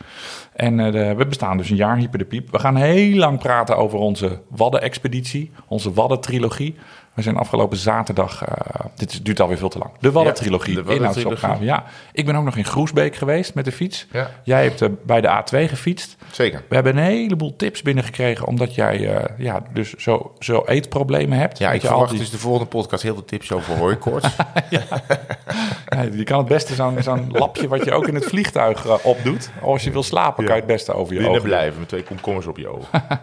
En 0.54 0.80
eh, 0.80 0.92
de- 0.92 1.14
we 1.14 1.26
bestaan 1.26 1.56
dus 1.56 1.70
een 1.70 1.76
jaar, 1.76 1.96
Hyper 1.96 2.18
de 2.18 2.24
Piep. 2.24 2.50
We 2.50 2.58
gaan 2.58 2.76
heel 2.76 3.16
lang 3.16 3.38
praten 3.38 3.76
over 3.76 3.98
onze 3.98 4.40
Wadden-expeditie. 4.48 5.50
Onze 5.68 5.92
Wadden-trilogie. 5.92 6.76
We 7.14 7.22
zijn 7.22 7.36
afgelopen 7.36 7.76
zaterdag... 7.76 8.44
eh, 8.44 8.80
dit 8.96 9.24
duurt 9.24 9.40
alweer 9.40 9.58
veel 9.58 9.68
te 9.68 9.78
lang. 9.78 9.90
De 10.00 10.12
Wadden-trilogie. 10.12 10.74
de 10.74 10.82
Wadden-trilogie. 10.82 11.20
inhoudsopgave. 11.22 11.64
Ja. 11.64 11.84
Ik 12.12 12.26
ben 12.26 12.36
ook 12.36 12.44
nog 12.44 12.56
in 12.56 12.64
Groesbeek 12.64 13.16
geweest 13.16 13.54
met 13.54 13.64
de 13.64 13.72
fiets. 13.72 14.06
Ja. 14.12 14.30
Jij 14.44 14.62
hebt 14.62 14.82
eh, 14.82 14.88
bij 15.04 15.20
de 15.20 15.28
A2 15.28 15.68
gefietst. 15.68 16.16
Zeker. 16.30 16.62
We 16.68 16.74
hebben 16.74 16.96
een 16.96 17.02
heleboel 17.04 17.56
tips 17.56 17.82
binnengekregen, 17.82 18.46
omdat 18.46 18.74
jij 18.74 19.14
eh, 19.16 19.38
ja, 19.38 19.62
dus 19.72 19.94
zo, 19.94 20.32
zo 20.38 20.62
eetproblemen 20.66 21.38
hebt. 21.38 21.58
Ja, 21.58 21.72
ik 21.72 21.80
verwacht 21.80 22.10
die- 22.10 22.18
dus 22.18 22.30
de 22.30 22.38
volgende 22.38 22.66
podcast 22.68 23.02
heel 23.02 23.14
veel 23.14 23.24
tips 23.24 23.52
over 23.52 23.76
hooikoorts. 23.76 24.28
Ja, 24.70 26.02
je 26.12 26.24
kan 26.24 26.38
het 26.38 26.48
beste 26.48 26.74
zo'n 26.74 27.02
zo'n 27.02 27.28
lapje 27.32 27.68
wat 27.68 27.84
je 27.84 27.92
ook 27.92 28.06
in 28.08 28.14
het 28.14 28.24
vliegtuig 28.24 29.04
opdoet. 29.04 29.50
Als 29.62 29.84
je 29.84 29.90
wil 29.90 30.02
slapen, 30.02 30.44
kan 30.44 30.54
je 30.54 30.60
het 30.60 30.70
beste 30.70 30.92
over 30.92 31.12
je 31.12 31.18
Binnen 31.18 31.36
ogen. 31.38 31.48
blijven 31.48 31.78
met 31.78 31.88
twee 31.88 32.02
komkommers 32.02 32.46
op 32.46 32.56
je 32.58 32.68
ogen. 32.68 32.88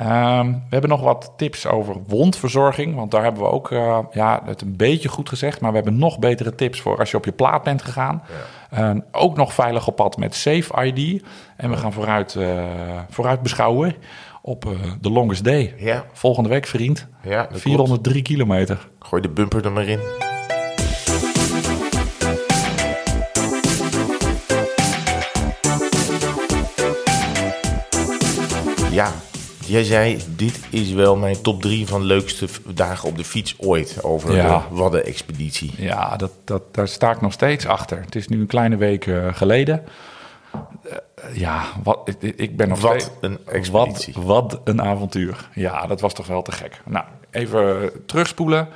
Ehm, 0.00 0.46
we 0.52 0.68
hebben 0.68 0.90
nog 0.90 1.00
wat 1.00 1.32
tips 1.36 1.66
over 1.66 1.96
wondverzorging. 2.06 2.94
Want 2.94 3.10
daar 3.10 3.22
hebben 3.22 3.42
we 3.42 3.48
ook 3.48 3.70
eh, 3.70 3.98
ja, 4.12 4.42
het 4.44 4.60
een 4.62 4.76
beetje 4.76 5.08
goed 5.08 5.28
gezegd. 5.28 5.60
Maar 5.60 5.70
we 5.70 5.76
hebben 5.76 5.98
nog 5.98 6.18
betere 6.18 6.54
tips 6.54 6.80
voor 6.80 6.98
als 6.98 7.10
je 7.10 7.16
op 7.16 7.24
je 7.24 7.32
plaat 7.32 7.62
bent 7.62 7.82
gegaan. 7.82 8.22
Eh, 8.70 8.90
ook 9.12 9.36
nog 9.36 9.54
veilig 9.54 9.86
op 9.86 9.96
pad 9.96 10.16
met 10.16 10.34
Safe 10.34 10.84
ID. 10.84 11.22
En 11.56 11.70
we 11.70 11.76
gaan 11.76 11.92
vooruit, 11.92 12.34
eh, 12.34 12.62
vooruit 13.08 13.42
beschouwen 13.42 13.94
op 14.42 14.64
eh, 14.66 14.72
de 15.00 15.10
longest 15.10 15.44
day. 15.44 15.74
Ja, 15.78 16.04
Volgende 16.12 16.48
week, 16.48 16.66
vriend. 16.66 17.06
ja 17.22 17.46
dat 17.50 17.60
403 17.60 18.22
kilometer. 18.22 18.88
Gooi 18.98 19.22
de 19.22 19.28
bumper 19.28 19.64
er 19.64 19.72
maar 19.72 19.88
in. 19.88 20.00
Ja, 28.90 29.12
jij 29.70 29.84
zei, 29.84 30.18
dit 30.36 30.60
is 30.70 30.92
wel 30.92 31.16
mijn 31.16 31.40
top 31.42 31.62
3 31.62 31.86
van 31.86 32.02
leukste 32.02 32.46
dagen 32.74 33.08
op 33.08 33.16
de 33.16 33.24
fiets 33.24 33.54
ooit 33.58 34.02
over 34.02 34.34
Ja. 34.36 34.66
de 34.70 34.74
Wadden-expeditie. 34.76 35.72
Ja, 35.76 36.16
dat, 36.16 36.30
dat, 36.44 36.62
daar 36.74 36.88
sta 36.88 37.10
ik 37.10 37.20
nog 37.20 37.32
steeds 37.32 37.66
achter. 37.66 38.00
Het 38.00 38.14
is 38.14 38.28
nu 38.28 38.40
een 38.40 38.46
kleine 38.46 38.76
week 38.76 39.06
eh, 39.06 39.34
geleden. 39.34 39.82
Eh, 40.52 40.96
ja, 41.32 41.62
wat, 41.82 41.98
ik, 42.20 42.34
ik 42.36 42.56
ben 42.56 42.68
nog 42.68 42.80
Wat 42.80 43.00
steeds... 43.00 43.16
een 43.20 43.38
expeditie. 43.46 44.14
Wat, 44.16 44.24
wat 44.24 44.60
een 44.64 44.82
avontuur. 44.82 45.48
Ja, 45.54 45.86
dat 45.86 46.00
was 46.00 46.14
toch 46.14 46.26
wel 46.26 46.42
te 46.42 46.52
gek. 46.52 46.80
Nou, 46.86 47.04
even 47.30 47.90
terugspoelen. 48.06 48.68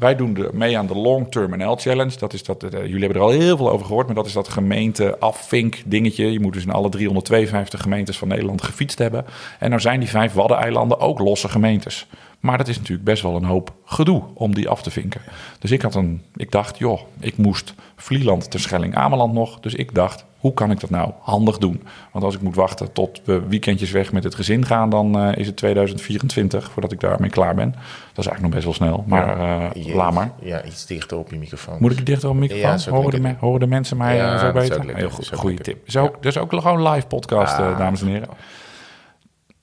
Wij 0.00 0.16
doen 0.16 0.46
mee 0.52 0.78
aan 0.78 0.86
de 0.86 0.94
Long 0.94 1.30
Term 1.30 1.56
NL 1.56 1.76
Challenge. 1.76 2.18
Dat 2.18 2.32
is 2.32 2.42
dat, 2.42 2.62
eh, 2.62 2.70
jullie 2.80 3.00
hebben 3.00 3.16
er 3.16 3.22
al 3.22 3.30
heel 3.30 3.56
veel 3.56 3.70
over 3.70 3.86
gehoord, 3.86 4.06
maar 4.06 4.14
dat 4.14 4.26
is 4.26 4.32
dat 4.32 4.48
gemeente 4.48 5.18
afvink 5.18 5.82
dingetje. 5.86 6.32
Je 6.32 6.40
moet 6.40 6.52
dus 6.52 6.64
in 6.64 6.70
alle 6.70 6.88
352 6.88 7.80
gemeentes 7.80 8.18
van 8.18 8.28
Nederland 8.28 8.62
gefietst 8.62 8.98
hebben. 8.98 9.24
En 9.58 9.68
nou 9.68 9.80
zijn 9.80 10.00
die 10.00 10.08
vijf 10.08 10.32
Waddeneilanden 10.32 11.00
ook 11.00 11.18
losse 11.18 11.48
gemeentes. 11.48 12.06
Maar 12.40 12.58
dat 12.58 12.68
is 12.68 12.76
natuurlijk 12.76 13.04
best 13.04 13.22
wel 13.22 13.36
een 13.36 13.44
hoop 13.44 13.72
gedoe 13.84 14.22
om 14.34 14.54
die 14.54 14.68
af 14.68 14.82
te 14.82 14.90
vinken. 14.90 15.20
Dus 15.58 15.70
ik, 15.70 15.82
had 15.82 15.94
een, 15.94 16.22
ik 16.36 16.50
dacht, 16.50 16.78
joh, 16.78 17.00
ik 17.20 17.36
moest 17.36 17.74
Vlieland, 17.96 18.50
Terschelling, 18.50 18.94
Ameland 18.94 19.32
nog. 19.32 19.60
Dus 19.60 19.74
ik 19.74 19.94
dacht, 19.94 20.24
hoe 20.40 20.54
kan 20.54 20.70
ik 20.70 20.80
dat 20.80 20.90
nou 20.90 21.10
handig 21.20 21.58
doen? 21.58 21.82
Want 22.12 22.24
als 22.24 22.34
ik 22.34 22.40
moet 22.40 22.54
wachten 22.54 22.92
tot 22.92 23.20
we 23.24 23.42
weekendjes 23.48 23.90
weg 23.90 24.12
met 24.12 24.24
het 24.24 24.34
gezin 24.34 24.66
gaan... 24.66 24.90
dan 24.90 25.18
eh, 25.18 25.36
is 25.38 25.46
het 25.46 25.56
2024 25.56 26.70
voordat 26.70 26.92
ik 26.92 27.00
daarmee 27.00 27.30
klaar 27.30 27.54
ben. 27.54 27.70
Dat 28.14 28.24
is 28.24 28.26
eigenlijk 28.26 28.40
nog 28.40 28.50
best 28.50 28.64
wel 28.64 28.74
snel, 28.74 29.04
maar 29.06 29.38
eh 29.40 29.70
Jezus. 29.74 29.92
laat 29.94 30.12
maar. 30.14 30.30
Ja, 30.42 30.64
iets 30.64 30.86
dichter 30.86 31.18
op 31.18 31.30
je 31.30 31.38
microfoon. 31.38 31.76
Moet 31.80 31.98
ik 31.98 32.06
dichter 32.06 32.28
op 32.28 32.36
mijn 32.36 32.50
microfoon? 32.52 32.78
Ja, 32.84 32.90
horen, 32.90 33.10
de 33.10 33.20
me- 33.20 33.34
horen 33.40 33.60
de 33.60 33.66
mensen 33.66 33.96
mij 33.96 34.16
Ja, 34.16 34.32
eh, 34.34 34.40
zo 34.40 34.52
beter? 34.52 34.96
Heel 34.96 35.10
goed, 35.10 35.28
goede 35.28 35.46
lekker- 35.56 35.74
tip. 35.74 35.90
Zo, 35.90 36.14
Dus 36.20 36.38
ook 36.38 36.50
gewoon 36.52 36.88
live 36.88 37.06
podcast, 37.06 37.58
eh, 37.58 37.66
Ah. 37.66 37.78
dames 37.78 38.00
en 38.02 38.06
heren. 38.08 38.28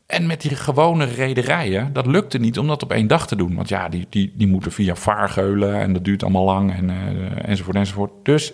En 0.05 0.25
met 0.27 0.41
die 0.41 0.55
gewone 0.55 1.05
rederijen, 1.05 1.93
dat 1.93 2.05
lukte 2.05 2.37
niet 2.37 2.59
om 2.59 2.67
dat 2.67 2.83
op 2.83 2.91
één 2.91 3.07
dag 3.07 3.27
te 3.27 3.35
doen. 3.35 3.55
Want 3.55 3.69
ja, 3.69 3.89
die, 3.89 4.07
die, 4.09 4.33
die 4.35 4.47
moeten 4.47 4.71
via 4.71 4.95
vaargeulen 4.95 5.75
en 5.79 5.93
dat 5.93 6.03
duurt 6.03 6.23
allemaal 6.23 6.43
lang 6.45 6.73
en, 6.75 6.89
eh, 6.89 7.49
enzovoort 7.49 7.75
enzovoort. 7.75 8.11
Dus 8.23 8.53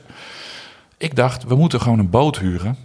ik 1.03 1.15
dacht, 1.15 1.43
we 1.43 1.55
moeten 1.55 1.81
gewoon 1.81 2.00
een 2.00 2.10
boot 2.10 2.39
huren. 2.39 2.75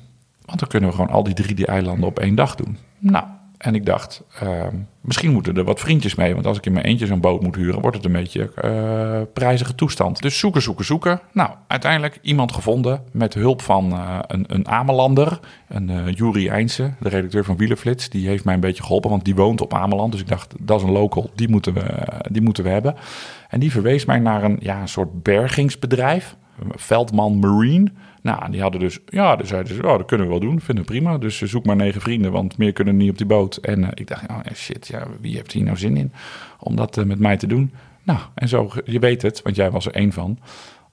Want 0.44 0.58
dan 0.58 0.68
kunnen 0.68 0.88
we 0.88 0.94
gewoon 0.94 1.10
al 1.10 1.22
die 1.22 1.34
drie 1.34 1.54
die 1.54 1.66
eilanden 1.66 2.08
op 2.08 2.18
één 2.18 2.34
dag 2.34 2.54
doen. 2.54 2.78
Nou, 2.98 3.24
en 3.58 3.74
ik 3.74 3.86
dacht, 3.86 4.22
ehm, 4.40 4.76
misschien 5.00 5.32
moeten 5.32 5.56
er 5.56 5.64
wat 5.64 5.80
vriendjes 5.80 6.14
mee. 6.14 6.34
Want 6.34 6.46
als 6.46 6.56
ik 6.56 6.66
in 6.66 6.72
mijn 6.72 6.84
eentje 6.84 7.06
zo'n 7.06 7.20
boot 7.20 7.42
moet 7.42 7.56
huren, 7.56 7.80
wordt 7.80 7.96
het 7.96 8.06
een 8.06 8.12
beetje 8.12 8.52
eh 8.54 9.20
prijzige 9.32 9.74
toestand. 9.74 10.22
Dus 10.22 10.38
zoeken, 10.38 10.62
zoeken, 10.62 10.84
zoeken. 10.84 11.20
Nou, 11.32 11.50
uiteindelijk 11.66 12.18
iemand 12.22 12.52
gevonden 12.52 13.02
met 13.12 13.34
hulp 13.34 13.62
van 13.62 13.92
eh, 13.92 14.18
een, 14.26 14.44
een 14.48 14.68
Amelander. 14.68 15.40
Een 15.68 15.90
eh 15.90 16.14
Juri 16.14 16.48
Eindse, 16.48 16.92
de 17.00 17.08
redacteur 17.08 17.44
van 17.44 17.56
Wielerflits. 17.56 18.08
Die 18.08 18.28
heeft 18.28 18.44
mij 18.44 18.54
een 18.54 18.60
beetje 18.60 18.82
geholpen, 18.82 19.10
want 19.10 19.24
die 19.24 19.34
woont 19.34 19.60
op 19.60 19.74
Ameland. 19.74 20.12
Dus 20.12 20.20
ik 20.20 20.28
dacht, 20.28 20.54
dat 20.60 20.80
is 20.80 20.86
een 20.86 20.92
local, 20.92 21.30
die 21.34 21.48
moeten 21.48 21.74
we, 21.74 21.84
die 22.30 22.42
moeten 22.42 22.64
we 22.64 22.70
hebben. 22.70 22.94
En 23.48 23.60
die 23.60 23.70
verwees 23.70 24.04
mij 24.04 24.18
naar 24.18 24.44
een, 24.44 24.56
ja, 24.60 24.80
een 24.80 24.88
soort 24.88 25.22
bergingsbedrijf. 25.22 26.36
Veldman 26.70 27.38
Marine. 27.38 27.90
Nou, 28.22 28.50
die 28.50 28.60
hadden 28.60 28.80
dus, 28.80 28.98
ja, 29.06 29.36
dus 29.36 29.48
zeiden 29.48 29.74
ze, 29.74 29.82
oh, 29.82 29.96
dat 29.96 30.06
kunnen 30.06 30.26
we 30.26 30.32
wel 30.32 30.42
doen, 30.42 30.60
vinden 30.60 30.84
prima. 30.84 31.18
Dus 31.18 31.42
zoek 31.42 31.64
maar 31.64 31.76
negen 31.76 32.00
vrienden, 32.00 32.32
want 32.32 32.58
meer 32.58 32.72
kunnen 32.72 32.96
niet 32.96 33.10
op 33.10 33.18
die 33.18 33.26
boot. 33.26 33.56
En 33.56 33.84
eh, 33.84 33.90
ik 33.94 34.06
dacht, 34.06 34.28
oh 34.30 34.38
shit, 34.54 34.86
ja, 34.86 35.06
wie 35.20 35.36
heeft 35.36 35.52
hier 35.52 35.64
nou 35.64 35.76
zin 35.76 35.96
in 35.96 36.12
om 36.58 36.76
dat 36.76 36.96
eh, 36.96 37.04
met 37.04 37.18
mij 37.18 37.36
te 37.36 37.46
doen? 37.46 37.72
Nou, 38.02 38.18
en 38.34 38.48
zo, 38.48 38.70
je 38.84 38.98
weet 38.98 39.22
het, 39.22 39.42
want 39.42 39.56
jij 39.56 39.70
was 39.70 39.86
er 39.86 39.94
één 39.94 40.12
van. 40.12 40.38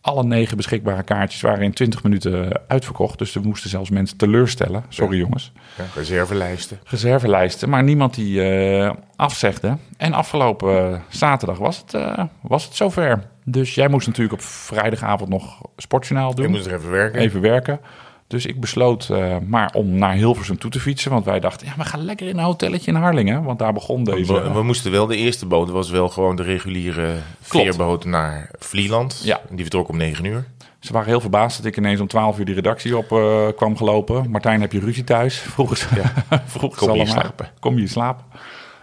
Alle 0.06 0.24
negen 0.24 0.58
beschikbare 0.58 1.04
kaartjes 1.04 1.42
waren 1.42 1.64
in 1.64 1.74
20 1.74 2.04
minuten 2.04 2.62
uitverkocht. 2.68 3.18
Dus 3.18 3.34
we 3.34 3.40
moesten 3.40 3.70
zelfs 3.70 3.90
mensen 3.90 4.18
teleurstellen. 4.18 4.84
Sorry 4.90 5.18
jongens. 5.18 5.52
Ja, 5.78 5.84
reservelijsten. 5.96 6.80
Reservelijsten, 6.84 7.70
maar 7.70 7.84
niemand 7.84 8.14
die 8.14 8.42
eh, 8.44 8.92
afzegde. 9.16 9.78
En 9.98 10.14
afgelopen 10.14 10.94
eh, 10.94 11.00
zaterdag 11.10 11.58
was 11.58 11.78
het, 11.78 11.94
eh, 11.94 12.24
was 12.42 12.66
het 12.66 12.76
zover. 12.76 13.28
Dus 13.44 13.76
jij 13.76 13.88
moest 13.88 14.08
natuurlijk 14.08 14.34
op 14.36 14.42
vrijdagavond 14.42 15.30
nog 15.30 15.62
sportjournaal 15.78 16.36
doen. 16.36 16.46
Ik 16.46 16.52
moest 16.52 16.66
er 16.66 16.74
even 16.74 16.92
werken. 16.92 17.20
Even 17.20 17.42
werken. 17.42 17.80
Dus 18.28 18.46
ik 18.46 18.60
besloot 18.60 19.10
eh, 19.10 19.38
maar 19.48 19.72
om 19.74 19.90
naar 19.90 20.14
Hilversum 20.14 20.58
toe 20.58 20.72
te 20.72 20.80
fietsen. 20.80 21.12
Want 21.12 21.26
wij 21.26 21.40
dachten, 21.40 21.68
ja, 21.68 21.74
we 21.78 21.84
gaan 21.84 22.06
lekker 22.06 22.28
in 22.28 22.38
een 22.38 22.44
hotelletje 22.44 22.92
in 22.92 22.98
Harlingen. 22.98 23.44
Want 23.44 23.60
daar 23.60 23.74
begon 23.74 24.04
deze... 24.04 24.34
We, 24.34 24.52
we 24.52 24.64
moesten 24.64 24.92
wel, 24.92 25.08
de 25.08 25.16
eerste 25.16 25.46
boot 25.46 25.70
was 25.70 25.90
wel 25.90 26.10
gewoon 26.10 26.36
de 26.36 26.44
reguliere 26.44 27.16
Klopt. 27.48 27.66
veerboot 27.66 28.06
naar 28.06 28.50
Vlieland. 28.60 29.22
Ja. 29.24 29.42
Die 29.50 29.62
vertrok 29.62 29.88
om 29.88 29.98
9 29.98 30.26
uur. 30.26 30.46
Ze 30.80 30.94
waren 30.94 31.08
heel 31.08 31.22
verbaasd 31.22 31.58
dat 31.58 31.66
ik 31.66 31.78
ineens 31.78 32.00
om 32.00 32.08
12 32.08 32.40
uur 32.40 32.46
die 32.46 32.56
redactie 32.56 32.98
op 32.98 33.12
eh, 33.12 33.48
kwam 33.56 33.78
gelopen. 33.78 34.30
Martijn, 34.30 34.62
heb 34.62 34.72
je 34.72 34.80
ruzie 34.80 35.04
thuis? 35.04 35.38
Vroegen 35.56 35.78
ze, 35.78 35.88
vroegen 36.46 36.80
ze 36.80 36.86
Kom 36.86 36.96
je 36.98 37.06
slapen? 37.06 37.50
Kom 37.60 37.80
je 37.80 37.88
slapen? 37.88 38.26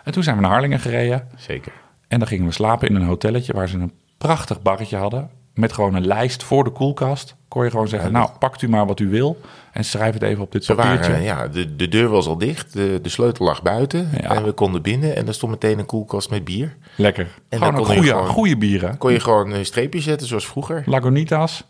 En 0.05 0.13
toen 0.13 0.23
zijn 0.23 0.37
we 0.37 0.43
naar 0.43 0.51
Harlingen 0.51 0.81
gereden. 0.81 1.29
Zeker. 1.37 1.73
En 2.09 2.19
dan 2.19 2.29
gingen 2.29 2.47
we 2.47 2.53
slapen 2.53 2.89
in 2.89 2.95
een 2.95 3.07
hotelletje 3.07 3.53
waar 3.53 3.69
ze 3.69 3.79
een 3.79 3.93
prachtig 4.19 4.63
barretje 4.63 4.97
hadden. 4.97 5.31
Met 5.55 5.73
gewoon 5.73 5.95
een 5.95 6.07
lijst 6.07 6.43
voor 6.43 6.65
de 6.65 6.71
koelkast. 6.71 7.37
Kon 7.53 7.65
je 7.65 7.71
gewoon 7.71 7.89
zeggen, 7.89 8.13
nou, 8.13 8.31
pakt 8.39 8.63
u 8.63 8.69
maar 8.69 8.87
wat 8.87 9.01
u 9.01 9.09
wil. 9.09 9.41
En 9.73 9.85
schrijf 9.85 10.15
het 10.15 10.23
even 10.23 10.43
op 10.43 10.53
dit 10.53 10.67
papiertje. 10.67 11.11
waren, 11.11 11.25
ja, 11.25 11.49
de, 11.49 11.77
de 11.77 11.89
deur 11.89 12.09
was 12.09 12.27
al 12.27 12.39
dicht, 12.39 12.73
de, 12.73 12.99
de 13.03 13.09
sleutel 13.09 13.45
lag 13.47 13.63
buiten. 13.63 14.11
Ja. 14.21 14.35
En 14.35 14.45
we 14.45 14.53
konden 14.53 14.83
binnen 14.83 15.17
en 15.17 15.27
er 15.27 15.35
stond 15.35 15.53
meteen 15.53 15.79
een 15.79 15.87
koelkast 15.87 16.31
met 16.31 16.45
bier. 16.45 16.77
Lekker. 16.97 17.29
dan 17.49 17.59
gewoon 17.59 17.75
een 17.79 17.85
goede, 17.87 18.09
gewoon- 18.09 18.27
goede 18.27 18.57
bieren. 18.57 18.99
Kon 18.99 19.13
je 19.13 19.21
gewoon 19.21 19.51
een 19.51 19.65
streepje 19.67 20.01
zetten 20.01 20.27
zoals 20.27 20.47
vroeger. 20.47 20.83
Lagunitas 20.87 21.65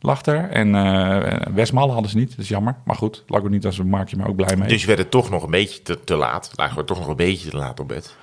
lag 0.00 0.24
er. 0.26 0.50
En 0.50 0.74
eh 0.74 1.46
Westmalle 1.54 1.92
hadden 1.92 2.10
ze 2.10 2.16
niet, 2.16 2.30
dat 2.30 2.38
is 2.38 2.48
jammer. 2.48 2.74
Maar 2.84 2.96
goed, 2.96 3.24
Lagunitas 3.26 3.82
maak 3.82 4.08
je 4.08 4.16
me 4.16 4.26
ook 4.26 4.36
blij 4.36 4.56
mee. 4.56 4.68
Dus 4.68 4.80
we 4.80 4.86
werden 4.86 5.08
toch 5.08 5.30
nog 5.30 5.42
een 5.42 5.50
beetje 5.50 5.82
te, 5.82 6.04
te 6.04 6.16
laat. 6.16 6.50
Lagen 6.54 6.76
we 6.76 6.84
toch 6.84 6.98
nog 6.98 7.08
een 7.08 7.16
beetje 7.16 7.50
te 7.50 7.56
laat 7.56 7.80
op 7.80 7.88
bed. 7.88 8.16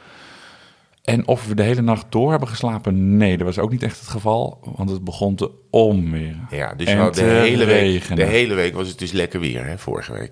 En 1.05 1.27
of 1.27 1.47
we 1.47 1.55
de 1.55 1.63
hele 1.63 1.81
nacht 1.81 2.05
door 2.09 2.29
hebben 2.29 2.49
geslapen? 2.49 3.17
Nee, 3.17 3.37
dat 3.37 3.45
was 3.45 3.59
ook 3.59 3.71
niet 3.71 3.83
echt 3.83 3.99
het 3.99 4.09
geval. 4.09 4.59
Want 4.75 4.89
het 4.89 5.03
begon 5.03 5.35
te 5.35 5.51
onweren. 5.69 6.47
Ja, 6.49 6.73
dus 6.73 6.87
En 6.87 7.11
de, 7.11 7.21
hele 7.21 7.65
week, 7.65 8.15
de 8.15 8.23
hele 8.23 8.53
week 8.53 8.73
was 8.75 8.87
het 8.87 8.99
dus 8.99 9.11
lekker 9.11 9.39
weer, 9.39 9.65
hè, 9.65 9.77
vorige 9.77 10.13
week. 10.13 10.31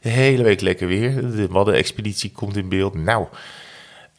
De 0.00 0.08
hele 0.08 0.42
week 0.42 0.60
lekker 0.60 0.86
weer. 0.86 1.14
De 1.14 1.46
Wadden-expeditie 1.50 2.32
komt 2.32 2.56
in 2.56 2.68
beeld. 2.68 2.94
Nou, 2.94 3.26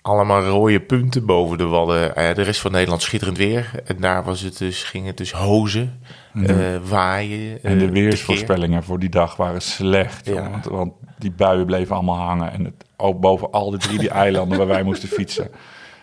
allemaal 0.02 0.44
rode 0.44 0.80
punten 0.80 1.26
boven 1.26 1.58
de 1.58 1.66
Wadden. 1.66 2.16
Eh, 2.16 2.36
de 2.36 2.42
rest 2.42 2.60
van 2.60 2.72
Nederland 2.72 3.02
schitterend 3.02 3.38
weer. 3.38 3.72
En 3.86 3.98
daar 4.00 4.24
was 4.24 4.42
het 4.42 4.58
dus, 4.58 4.84
ging 4.84 5.06
het 5.06 5.18
dus 5.18 5.32
hozen, 5.32 6.02
eh, 6.34 6.56
waaien. 6.84 7.64
En 7.64 7.78
de 7.80 7.86
eh, 7.86 7.92
weersvoorspellingen 7.92 8.84
voor 8.84 9.00
die 9.00 9.10
dag 9.10 9.36
waren 9.36 9.62
slecht. 9.62 10.26
Ja. 10.26 10.50
Want, 10.50 10.66
want 10.66 10.94
die 11.18 11.32
buien 11.32 11.66
bleven 11.66 11.96
allemaal 11.96 12.28
hangen. 12.28 12.52
En 12.52 12.66
het, 12.66 12.86
ook 12.98 13.20
boven 13.20 13.52
al 13.52 13.70
die 13.70 13.80
drie 13.80 14.00
die 14.00 14.10
eilanden 14.10 14.58
waar 14.58 14.68
wij 14.68 14.84
moesten 14.84 15.10
fietsen. 15.10 15.50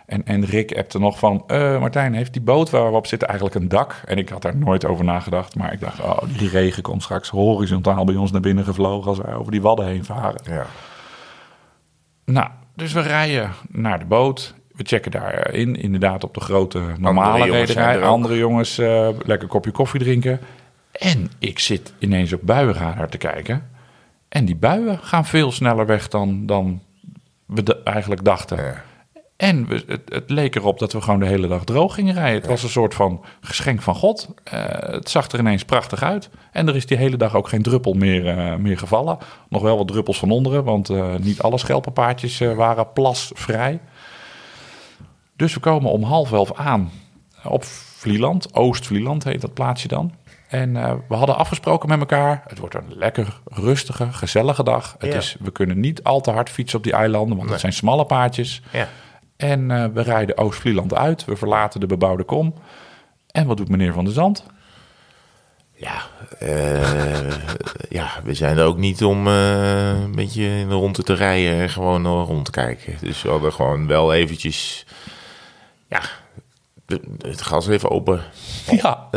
En, 0.08 0.24
en 0.26 0.44
Rick 0.44 0.76
appte 0.76 0.98
nog 0.98 1.18
van... 1.18 1.44
"Eh, 1.46 1.80
Martijn, 1.80 2.14
heeft 2.14 2.32
die 2.32 2.42
boot 2.42 2.70
waar 2.70 2.90
we 2.90 2.96
op 2.96 3.06
zitten 3.06 3.28
eigenlijk 3.28 3.58
een 3.60 3.68
dak? 3.68 4.02
En 4.04 4.18
ik 4.18 4.28
had 4.28 4.42
daar 4.42 4.56
nooit 4.56 4.84
over 4.86 5.04
nagedacht. 5.04 5.56
Maar 5.56 5.72
ik 5.72 5.80
dacht, 5.80 6.00
oh, 6.00 6.18
die 6.38 6.48
regen 6.48 6.82
komt 6.82 7.02
straks 7.02 7.28
horizontaal 7.28 8.04
bij 8.04 8.14
ons 8.16 8.30
naar 8.32 8.40
binnen 8.40 8.64
gevlogen... 8.64 9.08
als 9.08 9.18
wij 9.18 9.34
over 9.34 9.52
die 9.52 9.62
wadden 9.62 9.86
heen 9.86 10.04
varen. 10.04 10.40
Ja. 10.44 10.66
Nou, 12.24 12.48
dus 12.74 12.92
we 12.92 13.00
rijden 13.00 13.50
naar 13.68 13.98
de 13.98 14.04
boot. 14.04 14.54
We 14.72 14.84
checken 14.84 15.10
daarin, 15.10 15.76
inderdaad 15.76 16.24
op 16.24 16.34
de 16.34 16.40
grote 16.40 16.80
normale 16.98 17.46
jongens 17.46 17.52
zijn 17.52 17.66
rederij. 17.66 17.94
er 17.94 18.02
ook. 18.02 18.04
Andere 18.14 18.36
jongens 18.36 18.78
eh, 18.78 19.08
lekker 19.18 19.42
een 19.42 19.48
kopje 19.48 19.70
koffie 19.70 20.00
drinken. 20.00 20.40
En 20.92 21.30
ik 21.38 21.58
zit 21.58 21.92
ineens 21.98 22.32
op 22.32 22.40
buienradar 22.44 23.08
te 23.08 23.18
kijken. 23.18 23.68
En 24.28 24.44
die 24.44 24.56
buien 24.56 24.98
gaan 24.98 25.24
veel 25.24 25.52
sneller 25.52 25.86
weg 25.86 26.08
dan, 26.08 26.46
dan 26.46 26.82
we 27.46 27.62
de- 27.62 27.82
eigenlijk 27.84 28.24
dachten. 28.24 28.56
Ja. 28.56 28.82
En 29.38 29.66
we, 29.66 29.84
het, 29.86 30.00
het 30.04 30.30
leek 30.30 30.54
erop 30.54 30.78
dat 30.78 30.92
we 30.92 31.00
gewoon 31.00 31.20
de 31.20 31.26
hele 31.26 31.46
dag 31.48 31.64
droog 31.64 31.94
gingen 31.94 32.14
rijden. 32.14 32.40
Het 32.40 32.50
was 32.50 32.62
een 32.62 32.68
soort 32.68 32.94
van 32.94 33.24
geschenk 33.40 33.82
van 33.82 33.94
God. 33.94 34.28
Eh, 34.44 34.62
het 34.68 35.10
zag 35.10 35.28
er 35.30 35.38
ineens 35.38 35.64
prachtig 35.64 36.02
uit. 36.02 36.30
En 36.52 36.68
er 36.68 36.76
is 36.76 36.86
die 36.86 36.96
hele 36.96 37.16
dag 37.16 37.34
ook 37.34 37.48
geen 37.48 37.62
druppel 37.62 37.92
meer, 37.92 38.28
eh, 38.38 38.56
meer 38.56 38.78
gevallen. 38.78 39.18
Nog 39.48 39.62
wel 39.62 39.76
wat 39.76 39.88
druppels 39.88 40.18
van 40.18 40.30
onderen, 40.30 40.64
want 40.64 40.90
eh, 40.90 41.14
niet 41.16 41.42
alle 41.42 41.58
schelpenpaardjes 41.58 42.38
waren 42.38 42.92
plasvrij. 42.92 43.80
Dus 45.36 45.54
we 45.54 45.60
komen 45.60 45.90
om 45.90 46.02
half 46.02 46.32
elf 46.32 46.54
aan 46.54 46.90
op 47.44 47.64
Vlieland. 47.64 48.54
Oost-Vlieland 48.54 49.24
heet 49.24 49.40
dat 49.40 49.54
plaatsje 49.54 49.88
dan. 49.88 50.14
En 50.48 50.72
we 51.08 51.14
hadden 51.14 51.36
afgesproken 51.36 51.88
met 51.88 51.98
elkaar. 52.00 52.42
Het 52.46 52.58
wordt 52.58 52.74
een 52.74 52.94
lekker 52.96 53.40
rustige, 53.44 54.12
gezellige 54.12 54.62
dag. 54.62 54.96
Het 54.98 55.12
Ja. 55.12 55.18
is, 55.18 55.36
we 55.40 55.50
kunnen 55.50 55.80
niet 55.80 56.02
al 56.02 56.20
te 56.20 56.30
hard 56.30 56.50
fietsen 56.50 56.78
op 56.78 56.84
die 56.84 56.92
eilanden, 56.92 57.36
want 57.36 57.50
het 57.50 57.60
zijn 57.60 57.72
smalle 57.72 58.04
paadjes. 58.04 58.62
Ja. 58.72 58.88
En 59.38 59.70
eh, 59.70 59.84
we 59.92 60.00
rijden 60.02 60.38
Oost-Vlieland 60.38 60.94
uit. 60.94 61.24
We 61.24 61.36
verlaten 61.36 61.80
de 61.80 61.86
bebouwde 61.86 62.24
kom. 62.24 62.54
En 63.30 63.46
wat 63.46 63.56
doet 63.56 63.68
meneer 63.68 63.92
Van 63.92 64.04
der 64.04 64.12
Zand? 64.12 64.44
Ja, 65.72 66.02
eh, 66.38 67.30
ja, 67.88 68.10
we 68.24 68.34
zijn 68.34 68.58
er 68.58 68.64
ook 68.64 68.76
niet 68.76 69.04
om 69.04 69.26
eh, 69.26 70.00
een 70.00 70.14
beetje 70.14 70.44
in 70.44 70.68
de 70.68 70.74
ronde 70.74 71.02
te 71.02 71.14
rijden 71.14 71.60
en 71.60 71.68
gewoon 71.68 72.06
rond 72.06 72.44
te 72.44 72.50
kijken. 72.50 72.96
Dus 73.00 73.22
we 73.22 73.28
hadden 73.28 73.52
gewoon 73.52 73.86
wel 73.86 74.14
eventjes, 74.14 74.86
ja, 75.88 76.00
het 77.18 77.42
gas 77.42 77.68
even 77.68 77.90
open. 77.90 78.22
Ja, 78.70 79.08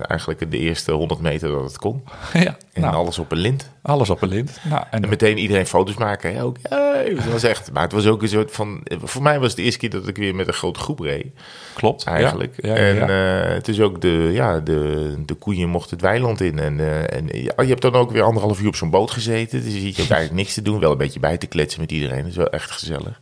eigenlijk 0.00 0.50
de 0.50 0.58
eerste 0.58 0.92
100 0.92 1.20
meter 1.20 1.50
dat 1.50 1.62
het 1.62 1.78
kon. 1.78 2.04
ja 2.32 2.56
En 2.72 2.80
nou, 2.80 2.94
alles 2.94 3.18
op 3.18 3.32
een 3.32 3.38
lint. 3.38 3.70
Alles 3.82 4.10
op 4.10 4.22
een 4.22 4.28
lint. 4.28 4.58
Nou, 4.62 4.84
en 4.90 5.02
En 5.02 5.08
meteen 5.08 5.38
iedereen 5.38 5.66
foto's 5.66 5.94
maken. 5.94 6.34
Hè? 6.34 6.42
Ook, 6.42 6.56
hey, 6.62 7.12
het 7.16 7.32
was 7.32 7.42
echt, 7.42 7.72
maar 7.72 7.82
het 7.82 7.92
was 7.92 8.06
ook 8.06 8.22
een 8.22 8.28
soort 8.28 8.52
van... 8.52 8.80
Voor 9.02 9.22
mij 9.22 9.38
was 9.38 9.48
het 9.48 9.56
de 9.56 9.62
eerste 9.62 9.78
keer 9.78 9.90
dat 9.90 10.08
ik 10.08 10.16
weer 10.16 10.34
met 10.34 10.46
een 10.46 10.52
grote 10.52 10.80
groep 10.80 11.00
reed. 11.00 11.26
klopt. 11.74 12.04
Eigenlijk. 12.04 12.54
Ja, 12.56 12.68
ja, 12.68 12.76
en 12.76 12.94
ja. 12.94 13.42
eh, 13.44 13.54
het 13.54 13.68
is 13.68 13.80
ook 13.80 14.00
de, 14.00 14.30
ja, 14.32 14.60
de, 14.60 15.14
de 15.26 15.34
koeien 15.34 15.68
mochten 15.68 15.96
het 15.96 16.04
weiland 16.06 16.40
in. 16.40 16.58
En, 16.58 16.80
eh, 16.80 17.16
en 17.16 17.26
je 17.32 17.52
hebt 17.56 17.82
dan 17.82 17.94
ook 17.94 18.10
weer 18.10 18.22
anderhalf 18.22 18.60
uur 18.60 18.68
op 18.68 18.76
zo'n 18.76 18.90
boot 18.90 19.10
gezeten. 19.10 19.62
Dus 19.64 19.72
je 19.74 19.80
ziet 19.80 19.96
je 19.96 20.02
ook 20.02 20.08
eigenlijk 20.10 20.42
niks 20.42 20.54
te 20.54 20.62
doen. 20.62 20.80
Wel 20.80 20.90
een 20.92 20.98
beetje 20.98 21.20
bij 21.20 21.38
te 21.38 21.46
kletsen 21.46 21.80
met 21.80 21.92
iedereen. 21.92 22.18
Dat 22.18 22.30
is 22.30 22.36
wel 22.36 22.50
echt 22.50 22.70
gezellig. 22.70 23.18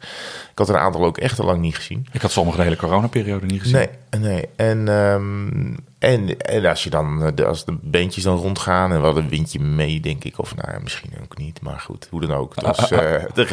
Ik 0.50 0.58
had 0.58 0.68
een 0.68 0.76
aantal 0.76 1.04
ook 1.04 1.18
echt 1.18 1.38
al 1.38 1.46
lang 1.46 1.60
niet 1.60 1.76
gezien. 1.76 2.06
Ik 2.12 2.22
had 2.22 2.30
sommige 2.32 2.56
de 2.56 2.62
hele 2.62 2.76
coronaperiode 2.76 3.46
niet 3.46 3.60
gezien. 3.60 3.86
Nee, 4.10 4.20
nee. 4.20 4.48
En, 4.56 4.88
ehm, 4.88 5.74
en, 6.00 6.38
en 6.38 6.64
als 6.66 6.84
je 6.84 6.90
dan, 6.90 7.32
eh, 7.36 7.46
als 7.46 7.64
de 7.64 7.76
beentjes 7.80 8.24
dan 8.24 8.36
rondgaan 8.36 8.92
en 8.92 8.98
we 8.98 9.04
hadden 9.04 9.22
een 9.24 9.30
windje 9.30 9.60
mee, 9.60 10.00
denk 10.00 10.24
ik. 10.24 10.38
Of 10.38 10.56
nou 10.56 10.72
ja, 10.72 10.78
misschien 10.82 11.10
ook 11.22 11.38
niet, 11.38 11.60
maar 11.60 11.80
goed, 11.80 12.06
hoe 12.10 12.20
dan 12.20 12.32
ook. 12.32 12.54
Dat 12.54 12.76
was, 12.80 12.90
eh, 13.00 13.22
dat 13.34 13.50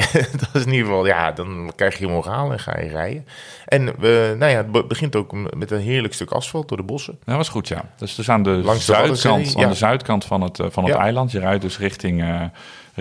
is 0.54 0.66
in 0.66 0.72
ieder 0.72 0.86
geval, 0.86 1.06
ja, 1.06 1.32
dan 1.32 1.72
krijg 1.75 1.98
je 1.98 2.08
moraal 2.08 2.51
en 2.51 2.60
ga 2.60 2.80
je 2.80 2.89
rijden. 2.89 3.25
En 3.66 3.86
we, 4.00 4.36
nou 4.38 4.51
ja, 4.51 4.58
het 4.58 4.72
be- 4.72 4.86
begint 4.86 5.16
ook 5.16 5.54
met 5.56 5.72
een 5.72 5.80
heerlijk 5.82 6.13
stuk 6.13 6.32
asfalt 6.32 6.68
door 6.68 6.77
de 6.77 6.84
bossen. 6.84 7.20
Dat 7.24 7.36
was 7.36 7.50
goed, 7.50 7.68
ja. 7.68 7.82
Dus, 7.98 8.16
dus 8.16 8.30
aan 8.30 8.44
de 8.44 8.50
Langs 8.50 8.86
zuidkant, 8.86 9.56
aan 9.56 9.62
ja. 9.62 9.68
de 9.68 9.74
zuidkant 9.75 10.25
van 10.25 10.42
het, 10.42 10.60
eh, 10.60 10.66
van 10.70 10.84
het 10.84 10.94
Ja. 10.94 11.00
eiland. 11.00 11.32
Je 11.32 11.39
rijdt 11.39 11.62
dus 11.62 11.77
richting, 11.77 12.24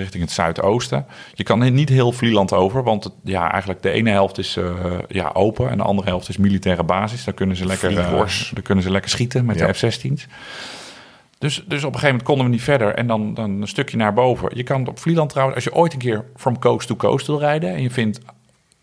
richting 0.01 0.23
het 0.23 0.33
zuidoosten. 0.33 1.07
Je 1.35 1.43
kan 1.43 1.73
niet 1.75 1.89
heel 1.89 2.13
Vlieland 2.13 2.53
over, 2.53 2.83
want 2.83 3.05
het, 3.05 3.13
ja, 3.25 3.51
eigenlijk 3.51 3.83
de 3.83 3.91
ene 3.91 4.11
helft 4.11 4.39
is 4.39 4.57
eh, 4.57 4.75
ja, 5.09 5.31
open 5.33 5.71
en 5.71 5.77
de 5.77 5.83
andere 5.83 6.09
helft 6.09 6.29
is 6.29 6.37
militaire 6.37 6.83
basis. 6.83 7.25
Daar 7.25 7.35
kunnen 7.35 7.57
ze 7.57 7.67
lekker, 7.67 7.99
eh, 7.99 8.11
daar 8.53 8.63
kunnen 8.63 8.85
ze 8.85 8.91
lekker 8.91 9.11
schieten 9.11 9.45
met 9.45 9.59
Ja. 9.59 9.67
de 9.67 9.73
F-16's. 9.73 10.27
Dus, 11.39 11.55
dus 11.55 11.85
op 11.85 11.95
een 11.95 11.99
gegeven 11.99 12.07
moment 12.09 12.23
konden 12.23 12.45
we 12.45 12.51
niet 12.53 12.63
verder 12.63 12.95
en 12.95 13.07
dan, 13.07 13.35
dan 13.35 13.61
een 13.61 13.69
stukje 13.69 13.97
naar 13.97 14.15
boven. 14.15 14.51
Je 14.55 14.63
kan 14.63 14.87
op 14.87 14.99
Vlieland 14.99 15.31
trouwens, 15.31 15.57
als 15.57 15.65
je 15.65 15.75
ooit 15.75 15.93
een 15.93 15.99
keer 15.99 16.25
from 16.37 16.59
coast 16.59 16.89
to 16.89 16.97
coast 16.97 17.27
wil 17.27 17.39
rijden 17.39 17.75
en 17.75 17.83
je 17.83 17.91
vindt 17.91 18.21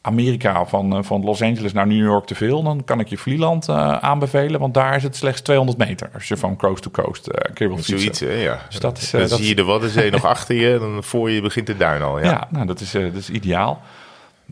Amerika 0.06 0.66
van, 0.66 0.96
eh, 0.98 1.04
van 1.04 1.24
Los 1.24 1.42
Angeles 1.42 1.74
naar 1.74 1.88
New 1.88 2.06
York 2.06 2.26
te 2.26 2.36
veel, 2.36 2.64
dan 2.64 2.84
kan 2.84 3.00
ik 3.00 3.08
je 3.08 3.18
Vlieland 3.18 3.70
eh, 3.70 3.98
aanbevelen, 3.98 4.60
want 4.60 4.74
daar 4.74 4.96
is 4.96 5.04
het 5.04 5.16
slechts 5.16 5.42
200 5.42 5.78
meter 5.78 6.10
als 6.14 6.28
je 6.28 6.38
van 6.38 6.56
coast 6.58 6.84
to 6.84 6.92
coast 6.92 7.28
een 7.28 7.54
keer 7.54 7.68
wil 7.68 7.78
fietsen. 7.78 8.00
Zoiets, 8.00 8.20
hè, 8.20 8.32
ja. 8.32 8.60
Dus 8.70 8.80
dat 8.80 8.98
is, 8.98 9.12
dan 9.12 9.22
dat 9.22 9.32
zie 9.32 9.48
je 9.48 9.56
de 9.56 9.64
Waddenzee 9.64 10.12
nog 10.18 10.26
achter 10.26 10.56
je, 10.56 10.80
dan 10.80 11.04
voor 11.04 11.32
je 11.32 11.42
begint 11.42 11.68
de 11.68 11.78
duin 11.78 12.02
al. 12.02 12.20
Ja. 12.20 12.26
Ja, 12.26 12.48
nou, 12.50 12.66
dat, 12.66 12.80
is, 12.80 12.92
dat 12.92 13.14
is 13.16 13.30
ideaal. 13.30 13.82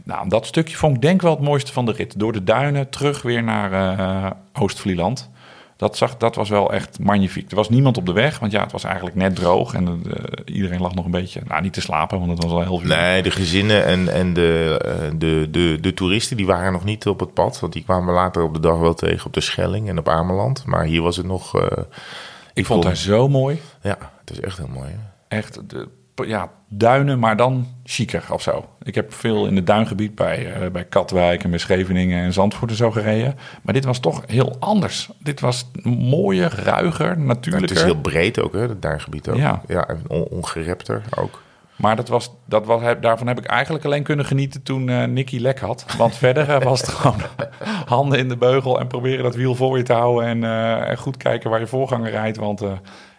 Nou, 0.04 0.30
dat 0.30 0.46
stukje 0.46 0.78
vond 0.78 0.96
ik 0.96 1.02
denk 1.02 1.22
wel 1.22 1.32
het 1.32 1.42
mooiste 1.42 1.74
van 1.74 1.86
de 1.86 1.92
rit. 1.92 2.20
Door 2.20 2.34
de 2.34 2.44
duinen 2.44 2.90
terug 2.90 3.22
weer 3.22 3.44
naar 3.44 4.36
Oost-Vlieland. 4.54 5.30
Dat, 5.82 5.98
zag, 5.98 6.18
dat 6.18 6.36
was 6.36 6.50
wel 6.50 6.74
echt 6.74 7.00
magnifiek. 7.00 7.50
Er 7.50 7.56
was 7.56 7.70
niemand 7.70 7.98
op 7.98 8.06
de 8.06 8.12
weg, 8.14 8.40
want 8.40 8.52
ja, 8.52 8.62
het 8.62 8.72
was 8.72 8.84
eigenlijk 8.84 9.16
net 9.16 9.36
droog. 9.36 9.74
En 9.74 9.88
eh, 9.88 10.56
iedereen 10.56 10.82
lag 10.82 10.94
nog 10.96 11.06
een 11.06 11.12
beetje, 11.12 11.42
nou 11.48 11.62
niet 11.62 11.74
te 11.74 11.82
slapen, 11.82 12.20
want 12.20 12.32
het 12.32 12.44
was 12.44 12.52
al 12.52 12.62
heel 12.62 12.78
veel. 12.78 12.88
Nee, 12.88 13.22
de 13.24 13.32
gezinnen 13.32 13.86
en, 13.86 14.14
en 14.14 14.34
de, 14.34 14.80
eh, 14.86 15.12
de, 15.16 15.48
de, 15.52 15.78
de 15.82 15.94
toeristen 15.94 16.38
die 16.38 16.46
waren 16.46 16.72
nog 16.72 16.84
niet 16.84 17.08
op 17.08 17.20
het 17.20 17.34
pad. 17.34 17.60
Want 17.60 17.74
die 17.74 17.84
kwamen 17.84 18.14
later 18.14 18.44
op 18.44 18.54
de 18.54 18.60
dag 18.60 18.78
wel 18.78 18.94
tegen 18.94 19.26
op 19.26 19.34
de 19.34 19.42
Schelling 19.42 19.90
en 19.90 19.98
op 19.98 20.10
Ameland. 20.10 20.66
Maar 20.66 20.84
hier 20.84 21.02
was 21.02 21.18
het 21.18 21.26
nog... 21.26 21.60
eh, 21.60 21.84
ik 22.54 22.66
vond 22.66 22.84
haar 22.84 22.98
zo 22.98 23.28
mooi. 23.28 23.62
Ja, 23.82 23.98
het 24.20 24.32
is 24.32 24.40
echt 24.40 24.58
heel 24.58 24.70
mooi. 24.74 24.90
Hè? 24.90 25.38
Echt 25.38 25.70
de 25.70 25.88
ja, 26.28 26.50
duinen, 26.68 27.20
maar 27.20 27.38
dan 27.38 27.68
chiquer 27.84 28.24
of 28.30 28.42
zo. 28.42 28.66
Ik 28.84 28.96
heb 28.96 29.14
veel 29.14 29.48
in 29.48 29.56
het 29.56 29.68
duingebied 29.68 30.16
bij, 30.16 30.54
eh, 30.54 30.70
bij 30.72 30.86
Katwijk 30.86 31.44
en 31.44 31.50
bij 31.50 31.60
Scheveningen 31.60 32.24
en 32.24 32.34
Zandvoort 32.34 32.72
en 32.72 32.78
zo 32.78 32.92
gereden. 32.92 33.36
Maar 33.62 33.74
dit 33.74 33.86
was 33.86 34.00
toch 34.00 34.24
heel 34.28 34.56
anders. 34.60 35.10
Dit 35.20 35.40
was 35.40 35.72
mooier, 35.84 36.54
ruiger, 36.64 37.20
natuurlijker. 37.20 37.70
het 37.70 37.78
is 37.78 37.84
heel 37.92 38.02
breed 38.02 38.42
ook, 38.42 38.54
hè, 38.54 38.60
het 38.60 38.82
duingebied 38.82 39.30
ook. 39.30 39.36
Ja. 39.36 39.62
ja 39.68 39.88
en 39.88 40.02
on- 40.08 40.28
ongerepter 40.30 41.02
ook. 41.18 41.42
Maar 41.76 41.96
dat 41.96 42.08
was, 42.08 42.32
dat 42.46 42.66
was, 42.66 42.82
daarvan 43.02 43.28
heb 43.28 43.38
ik 43.38 43.46
eigenlijk 43.46 43.86
alleen 43.86 44.04
kunnen 44.04 44.26
genieten 44.26 44.64
toen 44.64 44.90
eh 44.90 45.04
Nicky 45.04 45.40
lek 45.40 45.60
had. 45.60 45.86
Want 45.98 46.16
verder 46.26 46.50
eh, 46.50 46.62
was 46.62 46.82
het 46.82 46.90
gewoon 46.90 47.22
handen 47.86 48.20
in 48.20 48.28
de 48.28 48.38
beugel 48.38 48.80
en 48.80 48.88
proberen 48.88 49.24
dat 49.24 49.36
wiel 49.36 49.56
voor 49.56 49.78
je 49.78 49.84
te 49.84 49.94
houden. 49.94 50.28
En, 50.28 50.44
en 50.88 50.98
goed 50.98 51.18
kijken 51.18 51.50
waar 51.50 51.60
je 51.60 51.68
voorganger 51.68 52.12
rijdt. 52.12 52.38
Want 52.38 52.64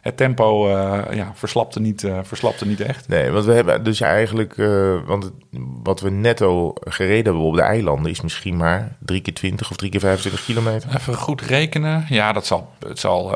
het 0.03 0.17
tempo 0.17 0.69
eh, 0.69 0.99
ja, 1.17 1.33
verslapte, 1.35 1.81
niet, 1.81 2.05
eh, 2.05 2.19
verslapte 2.23 2.67
niet 2.67 2.81
echt. 2.81 3.09
Nee, 3.09 3.31
want 3.31 3.45
we 3.45 3.53
hebben 3.53 3.85
dus 3.85 4.01
eigenlijk, 4.01 4.59
eh, 4.59 4.97
want 5.07 5.25
het- 5.25 5.33
wat 5.83 6.01
we 6.01 6.11
netto 6.11 6.73
gereden 6.81 7.25
hebben 7.25 7.43
op 7.43 7.55
de 7.55 7.63
eilanden 7.63 8.11
is 8.11 8.21
misschien 8.21 8.57
maar 8.57 8.97
drie 8.99 9.21
keer 9.21 9.35
20 9.35 9.71
of 9.71 9.77
drie 9.77 9.91
keer 9.91 10.01
25 10.01 10.45
kilometer. 10.45 10.91
Even 10.97 11.15
goed 11.15 11.41
rekenen. 11.41 12.05
Ja, 12.09 12.33
dat 12.33 12.47
zal, 12.47 12.69
het 12.87 12.99
zal 12.99 13.31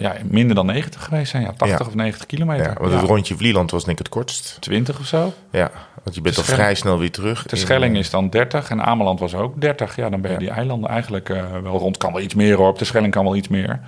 ja, 0.00 0.14
minder 0.24 0.54
dan 0.54 0.66
90 0.66 1.04
geweest 1.04 1.30
zijn. 1.30 1.42
Ja, 1.42 1.52
80 1.56 1.78
Ja. 1.78 1.86
of 1.86 1.94
90 1.94 2.26
kilometer. 2.26 2.66
Ja, 2.66 2.74
want 2.78 2.92
Ja, 2.92 2.98
het 2.98 3.08
rondje 3.08 3.36
Vlieland 3.36 3.70
was 3.70 3.84
denk 3.84 3.98
ik 3.98 4.04
het 4.04 4.14
kortst. 4.14 4.56
20 4.60 4.98
of 4.98 5.06
zo. 5.06 5.32
Ja, 5.50 5.70
want 6.02 6.16
je 6.16 6.22
bent 6.22 6.36
al 6.36 6.42
vrij 6.42 6.74
snel 6.74 6.98
weer 6.98 7.10
terug. 7.12 7.42
De 7.42 7.56
in, 7.56 7.62
Schelling 7.62 7.96
is 7.96 8.10
dan 8.10 8.30
30 8.30 8.70
en 8.70 8.82
Ameland 8.84 9.20
was 9.20 9.34
ook 9.34 9.60
30. 9.60 9.96
Ja, 9.96 10.08
dan 10.10 10.20
ben 10.20 10.30
je 10.32 10.38
die 10.38 10.50
eilanden 10.50 10.90
eigenlijk 10.90 11.28
wel 11.62 11.78
rond. 11.78 11.96
Kan 11.96 12.12
wel 12.12 12.22
iets 12.22 12.34
meer 12.34 12.56
hoor. 12.56 12.68
Op 12.68 12.78
de 12.78 12.84
Schelling 12.84 13.12
kan 13.12 13.24
wel 13.24 13.36
iets 13.36 13.48
meer. 13.48 13.80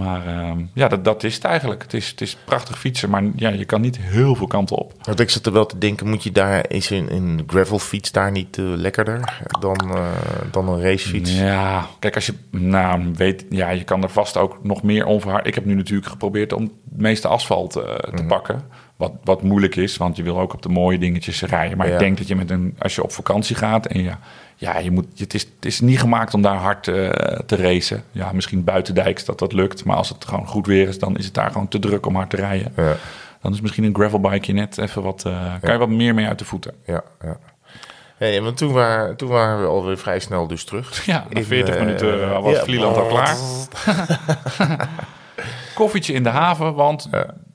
Maar 0.00 0.26
ehm, 0.26 0.58
ja, 0.74 0.88
dat, 0.88 1.04
dat 1.04 1.24
is 1.24 1.34
het 1.34 1.44
eigenlijk. 1.44 1.82
Het 1.82 1.94
is, 1.94 2.08
het 2.08 2.20
is 2.20 2.36
prachtig 2.44 2.78
fietsen, 2.78 3.10
maar 3.10 3.22
ja, 3.36 3.48
je 3.48 3.64
kan 3.64 3.80
niet 3.80 3.98
heel 3.98 4.34
veel 4.34 4.46
kanten 4.46 4.76
op. 4.76 4.92
Want 5.02 5.20
ik 5.20 5.30
zat 5.30 5.46
er 5.46 5.52
wel 5.52 5.66
te 5.66 5.78
denken, 5.78 6.08
moet 6.08 6.22
je 6.22 6.32
daar, 6.32 6.70
is 6.70 6.90
een, 6.90 7.14
een 7.14 7.42
gravelfiets 7.46 8.12
daar 8.12 8.30
niet 8.30 8.58
eh, 8.58 8.64
lekkerder 8.64 9.42
dan, 9.60 9.76
eh, 9.94 10.06
dan 10.50 10.68
een 10.68 10.82
racefiets? 10.82 11.38
Ja, 11.38 11.86
kijk, 11.98 12.14
als 12.14 12.26
je 12.26 12.34
nou 12.50 13.12
weet, 13.14 13.44
ja, 13.50 13.70
je 13.70 13.84
kan 13.84 14.02
er 14.02 14.10
vast 14.10 14.36
ook 14.36 14.58
nog 14.62 14.82
meer 14.82 15.06
onverhard. 15.06 15.46
Ik 15.46 15.54
heb 15.54 15.64
nu 15.64 15.74
natuurlijk 15.74 16.08
geprobeerd 16.08 16.52
om 16.52 16.72
meeste 16.96 17.28
asfalt 17.28 17.76
eh, 17.76 17.84
Mhm. 17.84 18.16
te 18.16 18.24
pakken. 18.24 18.62
Wat, 18.96 19.12
wat 19.24 19.42
moeilijk 19.42 19.76
is, 19.76 19.96
want 19.96 20.16
je 20.16 20.22
wil 20.22 20.40
ook 20.40 20.52
op 20.54 20.62
de 20.62 20.68
mooie 20.68 20.98
dingetjes 20.98 21.42
rijden. 21.42 21.76
Maar 21.78 21.86
Ja. 21.86 21.92
ik 21.92 21.98
denk 21.98 22.18
dat 22.18 22.28
je 22.28 22.36
met 22.36 22.50
een, 22.50 22.76
als 22.78 22.94
je 22.94 23.02
op 23.02 23.12
vakantie 23.12 23.56
gaat 23.56 23.86
en 23.86 24.02
ja, 24.02 24.18
ja 24.56 24.78
je 24.78 24.90
moet, 24.90 25.06
het, 25.16 25.34
is, 25.34 25.42
het 25.42 25.64
is 25.64 25.80
niet 25.80 26.00
gemaakt 26.00 26.34
om 26.34 26.42
daar 26.42 26.56
hard 26.56 26.88
eh, 26.88 26.94
te 27.46 27.56
racen. 27.56 28.04
Ja, 28.12 28.32
misschien 28.32 28.64
buitendijks 28.64 29.24
dat 29.24 29.38
dat 29.38 29.52
lukt. 29.52 29.84
Maar 29.84 29.96
als 29.96 30.08
het 30.08 30.24
gewoon 30.24 30.46
goed 30.46 30.66
weer 30.66 30.88
is, 30.88 30.98
dan 30.98 31.16
is 31.16 31.24
het 31.24 31.34
daar 31.34 31.50
gewoon 31.50 31.68
te 31.68 31.78
druk 31.78 32.06
om 32.06 32.14
hard 32.16 32.30
te 32.30 32.36
rijden. 32.36 32.72
Ja, 32.76 32.96
Dan 33.42 33.52
is 33.52 33.60
misschien 33.60 33.84
een 33.84 33.94
gravelbike 33.94 34.52
net 34.52 34.78
even 34.78 35.02
wat, 35.02 35.24
eh, 35.26 35.52
kan 35.60 35.72
je 35.72 35.78
wat 35.78 35.88
meer 35.88 36.14
mee 36.14 36.26
uit 36.26 36.38
de 36.38 36.44
voeten. 36.44 36.74
ja, 36.86 37.02
ja. 37.22 37.36
Hey, 38.16 38.42
want 38.42 38.56
toen 38.56 38.72
waren, 38.72 39.16
toen 39.16 39.28
waren 39.28 39.60
we 39.60 39.66
alweer 39.66 39.98
vrij 39.98 40.18
snel 40.20 40.46
dus 40.46 40.64
terug. 40.64 41.04
Ja, 41.06 41.26
na 41.30 41.36
In, 41.38 41.44
40 41.44 41.74
eh, 41.74 41.80
minuten 41.80 42.42
was. 42.42 42.58
Vlieland 42.58 42.96
al 42.96 43.06
klaar. 43.06 43.36
Koffietje 45.74 46.12
in 46.12 46.22
de 46.22 46.28
haven, 46.28 46.74
want 46.74 47.08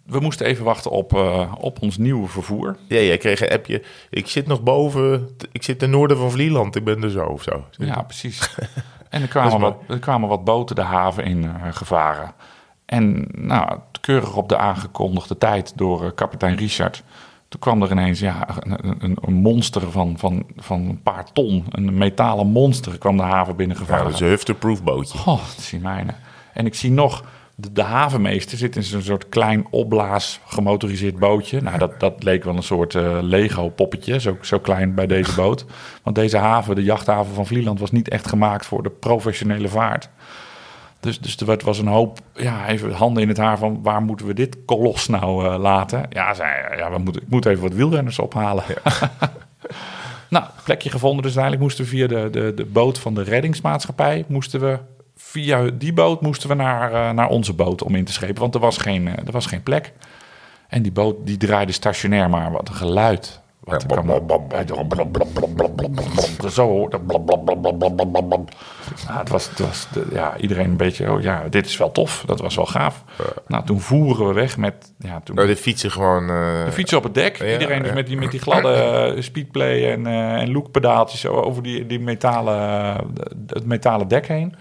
we 0.05 0.19
moesten 0.19 0.45
even 0.45 0.65
wachten 0.65 0.91
op, 0.91 1.13
eh, 1.13 1.53
op 1.57 1.81
ons 1.81 1.97
nieuwe 1.97 2.27
vervoer. 2.27 2.77
Ja, 2.87 2.99
jij 2.99 3.17
kreeg 3.17 3.41
een 3.41 3.49
appje. 3.49 3.83
Ik 4.09 4.27
zit 4.27 4.47
nog 4.47 4.63
boven, 4.63 5.29
ik 5.51 5.63
zit 5.63 5.79
ten 5.79 5.89
noorden 5.89 6.17
van 6.17 6.31
Vlieland, 6.31 6.75
ik 6.75 6.83
ben 6.83 7.03
er 7.03 7.09
zo 7.09 7.25
of 7.25 7.43
zo. 7.43 7.65
Ja, 7.71 8.01
precies. 8.01 8.39
En 9.09 9.21
er 9.21 9.27
kwamen, 9.27 9.59
wat, 9.59 9.77
er 9.87 9.99
kwamen 9.99 10.29
wat 10.29 10.43
boten 10.43 10.75
de 10.75 10.81
haven 10.81 11.23
in 11.23 11.43
eh, 11.43 11.51
gevaren. 11.71 12.33
En 12.85 13.27
nou, 13.31 13.79
keurig 14.01 14.35
op 14.35 14.49
de 14.49 14.57
aangekondigde 14.57 15.37
tijd 15.37 15.77
door 15.77 16.05
eh, 16.05 16.11
kapitein 16.15 16.55
Richard. 16.55 17.03
Toen 17.47 17.59
kwam 17.59 17.81
er 17.81 17.91
ineens 17.91 18.19
ja, 18.19 18.47
een, 18.59 19.17
een, 19.21 19.33
monster 19.33 19.91
van, 19.91 20.17
van, 20.17 20.45
van 20.57 20.81
een 20.81 21.01
paar 21.01 21.31
ton. 21.31 21.65
Een 21.69 21.97
metalen 21.97 22.47
monster 22.47 22.97
kwam 22.97 23.17
de 23.17 23.23
haven 23.23 23.55
binnengevaren. 23.55 23.97
Ja, 23.97 24.03
dat 24.03 24.13
is 24.13 24.19
een 24.19 24.27
hufterproof 24.27 24.83
bootje. 24.83 25.19
Oh, 25.19 25.25
dat 25.25 25.57
is 25.57 25.71
mijne. 25.81 26.13
En 26.53 26.65
ik 26.65 26.75
zie 26.75 26.91
nog, 26.91 27.23
de, 27.55 27.71
de 27.71 27.81
havenmeester 27.81 28.57
zit 28.57 28.75
in 28.75 28.83
zo'n 28.83 29.01
soort 29.01 29.29
klein 29.29 29.67
opblaas 29.69 30.39
gemotoriseerd 30.45 31.19
bootje. 31.19 31.61
Nou, 31.61 31.77
dat, 31.77 31.99
dat 31.99 32.23
leek 32.23 32.43
wel 32.43 32.55
een 32.55 32.63
soort 32.63 32.95
eh, 32.95 33.17
Lego 33.21 33.69
poppetje, 33.69 34.19
zo, 34.19 34.37
zo 34.41 34.59
klein 34.59 34.93
bij 34.93 35.07
deze 35.07 35.35
boot. 35.35 35.65
Want 36.03 36.15
deze 36.15 36.37
haven, 36.37 36.75
de 36.75 36.83
jachthaven 36.83 37.33
van 37.33 37.45
Vlieland, 37.45 37.79
was 37.79 37.91
niet 37.91 38.09
echt 38.09 38.27
gemaakt 38.27 38.65
voor 38.65 38.83
de 38.83 38.89
professionele 38.89 39.67
vaart. 39.67 40.09
Dus, 40.99 41.19
dus 41.19 41.37
er 41.37 41.59
was 41.65 41.79
een 41.79 41.87
hoop, 41.87 42.19
ja, 42.33 42.67
even 42.67 42.91
handen 42.91 43.23
in 43.23 43.29
het 43.29 43.37
haar 43.37 43.57
van 43.57 43.83
waar 43.83 44.01
moeten 44.01 44.25
we 44.25 44.33
dit 44.33 44.57
kolos 44.65 45.07
nou 45.07 45.45
eh, 45.45 45.59
laten? 45.59 46.05
Ja, 46.09 46.33
zei, 46.33 46.77
ja 46.77 46.91
we 46.91 46.97
moeten, 46.97 47.21
ik 47.21 47.29
moet 47.29 47.45
even 47.45 47.61
wat 47.61 47.73
wielrenners 47.73 48.19
ophalen. 48.19 48.63
nou, 50.29 50.45
plekje 50.63 50.89
gevonden. 50.89 51.23
Dus 51.23 51.37
uiteindelijk 51.37 51.61
moesten 51.61 51.83
we 51.83 51.89
via 51.89 52.07
de, 52.07 52.29
de, 52.29 52.53
de 52.55 52.65
boot 52.65 52.99
van 52.99 53.13
de 53.13 53.23
reddingsmaatschappij, 53.23 54.25
moesten 54.27 54.59
we 54.59 54.79
via 55.35 55.69
die 55.73 55.93
boot 55.93 56.21
moesten 56.21 56.49
we 56.49 56.55
naar, 56.55 56.93
eh, 56.93 57.09
naar 57.11 57.27
onze 57.27 57.53
boot 57.53 57.83
om 57.83 57.95
in 57.95 58.05
te 58.05 58.13
schepen. 58.13 58.41
Want 58.41 58.53
er 58.55 58.61
was 58.61 58.77
geen, 58.77 59.07
eh, 59.07 59.13
er 59.25 59.31
was 59.31 59.45
geen 59.45 59.63
plek. 59.63 59.93
En 60.67 60.81
die 60.81 60.91
boot 60.91 61.15
die 61.23 61.37
draaide 61.37 61.71
stationair, 61.71 62.29
maar 62.29 62.51
wat 62.51 62.67
een 62.69 62.75
geluid. 62.75 63.41
Wat 63.59 63.81
er. 63.83 63.87
Zo. 66.51 66.87
Nou, 69.07 69.19
het 69.19 69.29
was, 69.29 69.49
het 69.49 69.59
was 69.59 69.87
de- 69.93 70.07
ja, 70.11 70.37
iedereen 70.37 70.69
een 70.69 70.77
beetje, 70.77 71.11
oh 71.11 71.21
ja, 71.21 71.43
dit 71.49 71.65
is 71.65 71.77
wel 71.77 71.91
tof. 71.91 72.23
Dat 72.25 72.39
was 72.39 72.55
wel 72.55 72.65
gaaf. 72.65 73.03
Nou, 73.47 73.65
toen 73.65 73.79
voeren 73.79 74.27
we 74.27 74.33
weg 74.33 74.57
met, 74.57 74.91
ja, 74.99 75.21
toen 75.23 75.35
Nou, 75.35 75.47
de 75.47 75.55
fietsen 75.55 75.91
gewoon... 75.91 76.29
eh, 76.29 76.65
de 76.65 76.71
fietsen 76.71 76.97
op 76.97 77.03
het 77.03 77.13
dek. 77.13 77.39
Iedereen 77.51 77.81
dus 77.83 77.93
met, 77.93 78.07
die, 78.07 78.17
met 78.17 78.31
die 78.31 78.39
gladde 78.39 78.73
eh, 78.73 79.21
speedplay 79.21 79.91
en, 79.91 80.07
eh 80.07 80.33
en 80.33 80.51
lookpedaaltjes 80.51 81.25
over 81.25 81.63
die, 81.63 81.85
die 81.87 81.99
metalen, 81.99 82.57
eh, 82.57 82.95
het 83.47 83.65
metalen 83.65 84.07
dek 84.07 84.27
heen. 84.27 84.55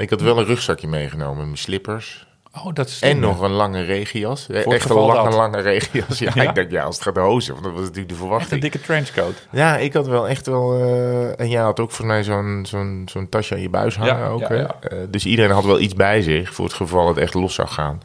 Ik 0.00 0.10
had 0.10 0.20
wel 0.20 0.38
een 0.38 0.44
rugzakje 0.44 0.88
meegenomen, 0.88 1.44
mijn 1.44 1.58
slippers. 1.58 2.28
Oh, 2.64 2.74
dat 2.74 2.86
is 2.88 3.00
En 3.00 3.18
nog 3.18 3.40
een 3.40 3.50
lange 3.50 3.82
regenjas. 3.82 4.46
Echt 4.48 4.66
een 4.90 4.96
lange, 4.96 5.24
dat. 5.24 5.34
lange 5.34 5.60
regenjas. 5.60 6.18
Ja, 6.18 6.30
Ja? 6.34 6.42
ik 6.42 6.54
dacht, 6.54 6.70
ja, 6.70 6.82
als 6.82 6.94
het 6.94 7.04
gaat 7.04 7.16
hozen, 7.16 7.52
want 7.52 7.64
dat 7.64 7.74
was 7.74 7.82
natuurlijk 7.82 8.08
de 8.08 8.14
echt 8.14 8.22
een 8.22 8.28
verwachting. 8.28 8.60
dikke 8.60 8.80
trenchcoat. 8.80 9.34
Ja, 9.50 9.76
ik 9.76 9.92
had 9.92 10.06
wel 10.06 10.28
echt 10.28 10.46
wel... 10.46 10.74
eh, 10.80 11.40
en 11.40 11.48
jij 11.48 11.62
had 11.62 11.80
ook 11.80 11.90
voor 11.90 12.06
mij 12.06 12.22
zo'n 12.22 12.66
zo'n 12.68 13.02
zo'n 13.10 13.28
tasje 13.28 13.54
aan 13.54 13.60
je 13.60 13.68
buis 13.68 13.96
hangen 13.96 14.16
Ja, 14.18 14.26
ook. 14.28 14.40
ja, 14.40 14.46
hè? 14.48 14.54
ja. 14.56 14.76
Eh, 14.80 14.98
dus 15.08 15.26
iedereen 15.26 15.50
had 15.50 15.64
wel 15.64 15.80
iets 15.80 15.94
bij 15.94 16.22
zich 16.22 16.54
voor 16.54 16.64
het 16.64 16.74
geval 16.74 17.08
het 17.08 17.16
echt 17.18 17.34
los 17.34 17.54
zou 17.54 17.68
gaan. 17.68 18.00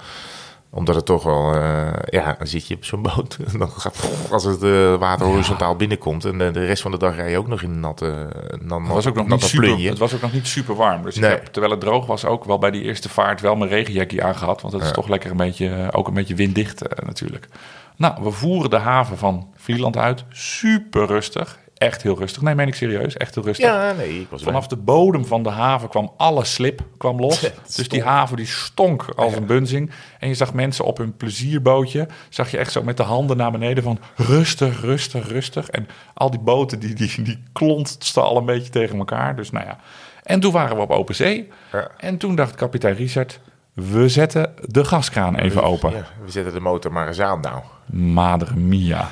Omdat 0.75 0.95
het 0.95 1.05
toch 1.05 1.23
wel... 1.23 1.53
eh, 1.53 1.87
ja, 2.09 2.35
dan 2.37 2.47
zit 2.47 2.67
je 2.67 2.75
op 2.75 2.85
zo'n 2.85 3.01
boot. 3.01 3.37
En 3.51 3.59
dan 3.59 3.69
gaat, 3.69 4.09
als 4.31 4.43
het 4.43 4.63
eh, 4.63 4.95
water 4.95 5.25
horizontaal 5.25 5.75
binnenkomt... 5.75 6.25
en 6.25 6.37
de, 6.37 6.51
de 6.51 6.65
rest 6.65 6.81
van 6.81 6.91
de 6.91 6.97
dag 6.97 7.15
rij 7.15 7.29
je 7.31 7.37
ook 7.37 7.47
nog 7.47 7.61
in 7.61 7.69
een 7.69 7.79
natte, 7.79 8.27
dan 8.61 8.83
Het 8.83 8.93
was, 8.93 9.07
ook 9.07 9.15
nog 9.15 9.27
niet 9.27 9.43
super, 9.43 9.67
plunje. 9.67 9.89
het 9.89 9.97
was 9.97 10.13
ook 10.13 10.21
nog 10.21 10.33
niet 10.33 10.47
super 10.47 10.75
warm. 10.75 11.03
Dus 11.03 11.15
Nee. 11.15 11.31
ik 11.31 11.35
heb, 11.37 11.45
terwijl 11.45 11.73
het 11.73 11.81
droog 11.81 12.05
was, 12.05 12.25
ook 12.25 12.45
wel 12.45 12.57
bij 12.59 12.71
die 12.71 12.81
eerste 12.81 13.09
vaart 13.09 13.41
wel 13.41 13.55
mijn 13.55 13.69
regenjackie 13.69 14.23
aangehad. 14.23 14.61
Want 14.61 14.73
dat 14.73 14.83
is 14.83 14.91
toch 14.91 15.07
lekker 15.07 15.31
een 15.31 15.37
beetje, 15.37 15.89
ook 15.91 16.07
een 16.07 16.13
beetje 16.13 16.35
winddicht 16.35 16.87
eh, 16.87 17.05
natuurlijk. 17.05 17.47
Nou, 17.95 18.23
we 18.23 18.31
voeren 18.31 18.69
de 18.69 18.77
haven 18.77 19.17
van 19.17 19.47
Vlieland 19.55 19.97
uit. 19.97 20.23
Super 20.29 21.05
rustig. 21.05 21.57
Echt 21.75 22.01
heel 22.01 22.17
rustig. 22.17 22.41
Nee, 22.41 22.55
meen 22.55 22.67
ik 22.67 22.75
serieus. 22.75 23.17
Echt 23.17 23.35
heel 23.35 23.43
rustig. 23.43 23.65
Ja, 23.65 23.91
nee, 23.91 24.19
ik 24.19 24.27
was 24.29 24.43
Vanaf 24.43 24.67
de 24.67 24.75
bodem 24.75 25.25
van 25.25 25.43
de 25.43 25.49
haven 25.49 25.89
kwam 25.89 26.13
alle 26.17 26.45
slip 26.45 26.81
kwam 26.97 27.19
los. 27.19 27.49
Dus 27.75 27.89
die 27.89 28.03
haven 28.03 28.37
die 28.37 28.45
stonk 28.45 29.05
als 29.15 29.35
een 29.35 29.45
bunzing. 29.45 29.91
En 30.19 30.27
je 30.27 30.33
zag 30.33 30.53
mensen 30.53 30.85
op 30.85 30.97
hun 30.97 31.17
plezierbootje. 31.17 32.07
Zag 32.29 32.51
je 32.51 32.57
echt 32.57 32.71
zo 32.71 32.83
met 32.83 32.97
de 32.97 33.03
handen 33.03 33.37
naar 33.37 33.51
beneden 33.51 33.83
van 33.83 33.99
rustig, 34.15 34.81
rustig, 34.81 35.27
rustig. 35.27 35.69
En 35.69 35.87
al 36.13 36.29
die 36.29 36.39
boten 36.39 36.79
die, 36.79 36.93
die, 36.93 37.21
die 37.21 37.43
klontsten 37.53 38.23
al 38.23 38.37
een 38.37 38.45
beetje 38.45 38.69
tegen 38.69 38.97
elkaar. 38.97 39.35
Dus 39.35 39.51
nou 39.51 39.65
ja. 39.65 39.79
En 40.23 40.39
toen 40.39 40.51
waren 40.51 40.75
we 40.75 40.81
op 40.81 40.91
open 40.91 41.15
zee. 41.15 41.49
Ja. 41.71 41.91
En 41.97 42.17
toen 42.17 42.35
dacht 42.35 42.55
kapitein 42.55 42.95
Richard... 42.95 43.39
We 43.75 44.09
zetten 44.09 44.53
de 44.67 44.85
gaskraan 44.85 45.35
even 45.35 45.63
open. 45.63 45.91
Ja, 45.91 46.05
we 46.25 46.31
zetten 46.31 46.53
de 46.53 46.59
motor 46.59 46.91
maar 46.91 47.07
eens 47.07 47.19
aan 47.19 47.39
nou. 47.41 47.59
Madre 47.85 48.55
mia. 48.55 49.07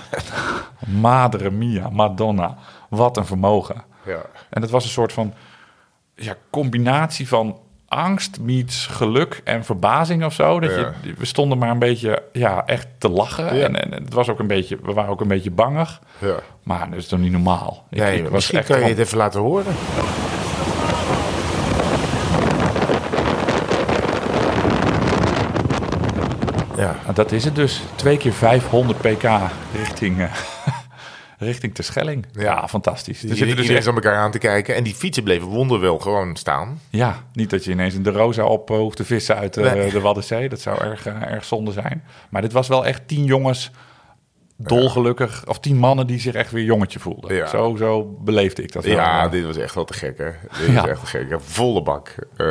Madre 0.88 1.52
mia. 1.52 1.90
Madonna. 1.90 2.58
Wat 2.90 3.18
een 3.18 3.26
vermogen. 3.26 3.84
Ja. 4.06 4.22
En 4.50 4.62
het 4.62 4.72
was 4.72 4.84
een 4.84 4.90
soort 4.90 5.14
van 5.14 5.34
ja, 6.16 6.36
combinatie 6.50 7.28
van 7.28 7.60
angst 7.88 8.40
meets 8.40 8.86
geluk 8.88 9.42
en 9.44 9.64
verbazing 9.66 10.26
of 10.26 10.34
zo. 10.34 10.60
Dat 10.60 10.70
Ja. 10.76 10.94
je, 11.02 11.14
we 11.18 11.26
stonden 11.26 11.58
maar 11.58 11.70
een 11.70 11.80
beetje 11.80 12.24
ja, 12.32 12.66
echt 12.66 12.88
te 12.98 13.10
lachen. 13.10 13.56
Ja. 13.56 13.64
En, 13.66 13.92
en 13.92 14.04
het 14.04 14.14
was 14.14 14.30
ook 14.30 14.40
een 14.40 14.48
beetje, 14.48 14.78
we 14.84 14.94
waren 14.94 15.12
ook 15.12 15.22
een 15.22 15.28
beetje 15.28 15.52
bangig. 15.52 16.02
ja. 16.20 16.36
Maar 16.64 16.90
dat 16.90 17.00
is 17.00 17.08
toch 17.08 17.20
niet 17.20 17.32
normaal? 17.32 17.86
Ik, 17.90 17.98
Nee, 18.00 18.18
ik 18.18 18.24
was 18.24 18.32
misschien 18.32 18.58
echt 18.58 18.68
kan 18.68 18.80
je 18.80 18.86
het 18.86 18.98
even 18.98 19.18
laten 19.18 19.42
horen. 19.42 19.74
Ja, 26.84 26.96
Nou, 27.04 27.14
dat 27.14 27.32
is 27.32 27.46
het 27.46 27.56
dus. 27.56 27.82
Twee 27.96 28.18
keer 28.18 28.34
500 28.34 28.98
pk 29.02 29.24
richting, 29.76 30.20
eh, 30.22 30.32
richting 31.38 31.76
Terschelling. 31.76 32.26
Ja, 32.32 32.42
Ja. 32.42 32.68
fantastisch. 32.68 33.20
dus 33.20 33.30
Er 33.30 33.36
zitten 33.38 33.56
dus 33.56 33.66
iedereen 33.66 33.78
echt, 33.78 33.88
aan 33.88 33.94
elkaar 33.96 34.16
aan 34.16 34.32
te 34.32 34.38
kijken. 34.38 34.76
En 34.76 34.84
die 34.84 34.96
fietsen 34.96 35.24
bleven 35.24 35.48
wonderwel 35.48 36.00
gewoon 36.00 36.36
staan. 36.36 36.80
ja, 36.90 37.24
niet 37.34 37.50
dat 37.50 37.64
je 37.64 37.72
ineens 37.72 37.94
een 37.94 38.04
de 38.04 38.12
Rosa 38.12 38.44
op 38.44 38.70
eh, 38.72 38.78
hoeft 38.78 38.98
te 38.98 39.06
vissen 39.06 39.36
uit 39.36 39.58
eh, 39.58 39.74
Nee. 39.74 39.92
de 39.92 40.00
Waddenzee. 40.00 40.50
Dat 40.50 40.60
zou 40.62 40.82
erg, 40.84 41.06
erg 41.06 41.46
zonde 41.46 41.72
zijn. 41.72 42.04
Maar 42.30 42.42
dit 42.42 42.52
was 42.52 42.68
wel 42.68 42.86
echt 42.86 43.08
tien 43.08 43.24
jongens 43.26 43.72
dolgelukkig, 44.68 45.44
of 45.48 45.60
tien 45.60 45.78
mannen 45.78 46.08
die 46.08 46.20
zich 46.20 46.34
echt 46.34 46.52
weer 46.52 46.64
jongetje 46.64 47.00
voelden. 47.00 47.36
Ja. 47.36 47.48
Zo, 47.48 47.76
zo 47.76 48.18
beleefde 48.20 48.64
ik 48.64 48.72
dat 48.72 48.84
wel. 48.86 48.94
Ja, 48.96 49.28
dit 49.28 49.46
was 49.46 49.58
echt 49.58 49.76
wel 49.76 49.86
te 49.86 49.94
gek, 49.94 50.18
hè. 50.18 50.30
Dit 50.60 50.68
Ja. 50.68 50.82
was 50.82 50.90
echt 50.90 51.00
te 51.00 51.06
gek. 51.06 51.30
hè. 51.30 51.40
Volle 51.40 51.82
bak 51.84 52.16
eh, 52.38 52.46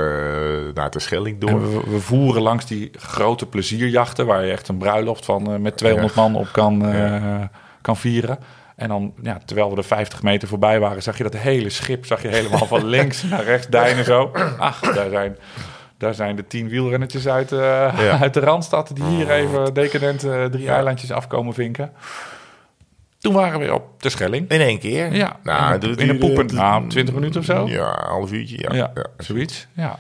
naar 0.75 0.91
de 0.91 0.99
Schelling 0.99 1.41
door. 1.41 1.51
En 1.51 1.61
we, 1.73 1.91
we 1.91 2.01
voeren 2.01 2.43
langs 2.43 2.67
die 2.67 2.91
grote 2.99 3.47
plezierjachten... 3.47 4.27
waar 4.27 4.45
je 4.45 4.53
echt 4.53 4.69
een 4.69 4.79
bruiloft 4.79 5.25
van 5.25 5.53
eh, 5.53 5.59
met 5.59 5.77
200 5.77 6.15
man 6.15 6.35
op 6.37 6.49
kan, 6.53 6.87
eh, 6.87 7.41
kan 7.81 7.97
vieren. 7.97 8.39
En 8.77 8.89
dan, 8.89 9.13
ja, 9.23 9.39
terwijl 9.45 9.71
we 9.71 9.77
er 9.77 9.85
50 9.85 10.23
meter 10.23 10.49
voorbij 10.49 10.81
waren... 10.81 11.03
zag 11.03 11.17
je 11.17 11.23
dat 11.23 11.37
hele 11.37 11.71
schip 11.71 12.07
zag 12.07 12.23
je 12.23 12.29
helemaal 12.29 12.67
van 12.67 12.85
links 12.97 13.23
naar 13.23 13.45
rechts 13.45 13.67
deinen 13.69 14.05
zo. 14.05 14.31
Ach, 14.59 14.81
daar 14.81 15.11
zijn, 15.11 15.37
daar 16.03 16.15
zijn 16.15 16.37
de 16.37 16.47
tien 16.47 16.69
wielrennetjes 16.69 17.29
uit, 17.29 17.53
eh, 17.53 17.59
Ja. 17.99 18.21
uit 18.23 18.35
de 18.35 18.41
Randstad... 18.41 18.91
die 18.95 19.05
hier 19.05 19.31
even 19.31 19.75
decadent 19.75 20.25
eh, 20.25 20.45
drie 20.45 20.69
eilandjes 20.71 21.11
afkomen 21.13 21.55
vinken. 21.55 21.93
Toen 23.19 23.35
waren 23.35 23.61
we 23.61 23.75
op 23.75 24.03
de 24.03 24.09
Schelling. 24.09 24.49
In 24.51 24.61
één 24.61 24.79
keer? 24.79 25.13
Ja, 25.15 25.37
nou, 25.43 25.67
in 25.67 25.73
een- 25.73 25.81
dat 25.97 25.99
in 25.99 26.19
poepen. 26.19 26.55
Nou, 26.55 26.89
20 26.89 27.15
minuten 27.15 27.41
of 27.41 27.47
zo? 27.47 27.67
Ja, 27.69 28.03
een 28.03 28.09
half 28.09 28.33
uurtje, 28.33 28.57
ja. 28.59 28.75
Ja, 28.75 28.91
ja. 28.95 29.07
zoiets. 29.19 29.67
Ja. 29.73 29.99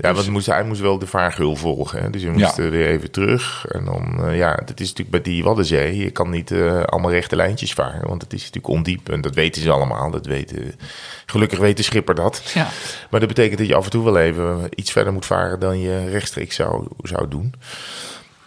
Ja, 0.00 0.14
want 0.14 0.28
moest, 0.30 0.46
hij 0.46 0.64
moest 0.64 0.80
wel 0.80 0.98
de 0.98 1.06
vaargeul 1.06 1.56
volgen. 1.56 2.02
Hè? 2.02 2.10
Dus 2.10 2.22
je 2.22 2.30
moest 2.30 2.56
Ja. 2.56 2.64
eh, 2.64 2.70
weer 2.70 2.86
even 2.86 3.10
terug. 3.10 3.66
En 3.68 3.84
dan, 3.84 4.24
eh, 4.24 4.36
ja, 4.36 4.54
dat 4.54 4.80
is 4.80 4.88
natuurlijk 4.88 5.10
bij 5.10 5.32
die 5.32 5.42
Waddenzee. 5.44 5.96
Je 5.96 6.10
kan 6.10 6.30
niet 6.30 6.50
eh, 6.50 6.82
allemaal 6.82 7.10
rechte 7.10 7.36
lijntjes 7.36 7.72
varen. 7.72 8.08
Want 8.08 8.22
het 8.22 8.32
is 8.32 8.38
natuurlijk 8.40 8.68
ondiep. 8.74 9.08
En 9.08 9.20
dat 9.20 9.34
weten 9.34 9.62
ze 9.62 9.70
allemaal. 9.70 10.10
Dat 10.10 10.26
weten, 10.26 10.74
gelukkig 11.26 11.58
weet 11.58 11.76
de 11.76 11.82
schipper 11.82 12.14
dat. 12.14 12.42
ja. 12.54 12.68
Maar 13.10 13.20
dat 13.20 13.28
betekent 13.28 13.58
dat 13.58 13.66
je 13.68 13.74
af 13.74 13.84
en 13.84 13.90
toe 13.90 14.04
wel 14.04 14.18
even 14.18 14.58
iets 14.74 14.92
verder 14.92 15.12
moet 15.12 15.26
varen 15.26 15.60
dan 15.60 15.80
je 15.80 16.08
rechtstreeks 16.10 16.54
zou, 16.56 16.86
zou 17.02 17.28
doen. 17.28 17.54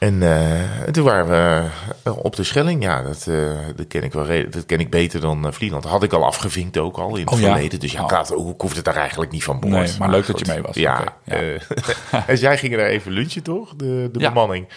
En 0.02 0.24
eh, 0.24 0.84
toen 0.92 1.04
waren 1.04 1.28
we 1.28 1.68
eh, 2.04 2.18
op 2.18 2.36
de 2.36 2.44
Schelling. 2.44 2.84
Ja, 2.84 3.02
dat, 3.02 3.28
eh, 3.28 3.36
dat, 3.76 3.88
ken 3.88 4.04
ik 4.04 4.14
wel 4.14 4.26
dat 4.50 4.66
ken 4.66 4.80
ik 4.80 4.90
beter 4.90 5.22
dan 5.22 5.46
uh, 5.46 5.52
Vlieland. 5.52 5.84
Had 5.84 6.04
ik 6.04 6.14
al 6.14 6.26
afgevinkt 6.26 6.78
ook 6.78 6.98
al 6.98 7.16
in 7.16 7.26
het 7.26 7.34
Oh, 7.34 7.40
ja? 7.40 7.52
verleden. 7.52 7.80
Dus 7.80 7.92
ja, 7.92 8.00
Oh. 8.00 8.06
ik, 8.06 8.12
had, 8.12 8.34
ook- 8.36 8.54
ik 8.54 8.62
hoefde 8.62 8.76
het 8.76 8.86
daar 8.86 8.96
eigenlijk 8.96 9.32
niet 9.32 9.44
van 9.44 9.60
boord. 9.60 9.74
Nee, 9.74 9.92
maar 10.00 10.10
leuk 10.10 10.28
dat 10.28 10.40
je 10.40 10.46
mee 10.48 10.62
was. 10.62 10.76
Ja. 10.76 11.04
Ja. 11.24 11.38
en 12.28 12.38
zij 12.38 12.58
gingen 12.58 12.78
daar 12.78 12.88
even 12.88 13.12
lunchen, 13.12 13.44
toch? 13.44 13.70
De, 13.76 14.10
de 14.12 14.20
Ja. 14.20 14.28
bemanning. 14.30 14.68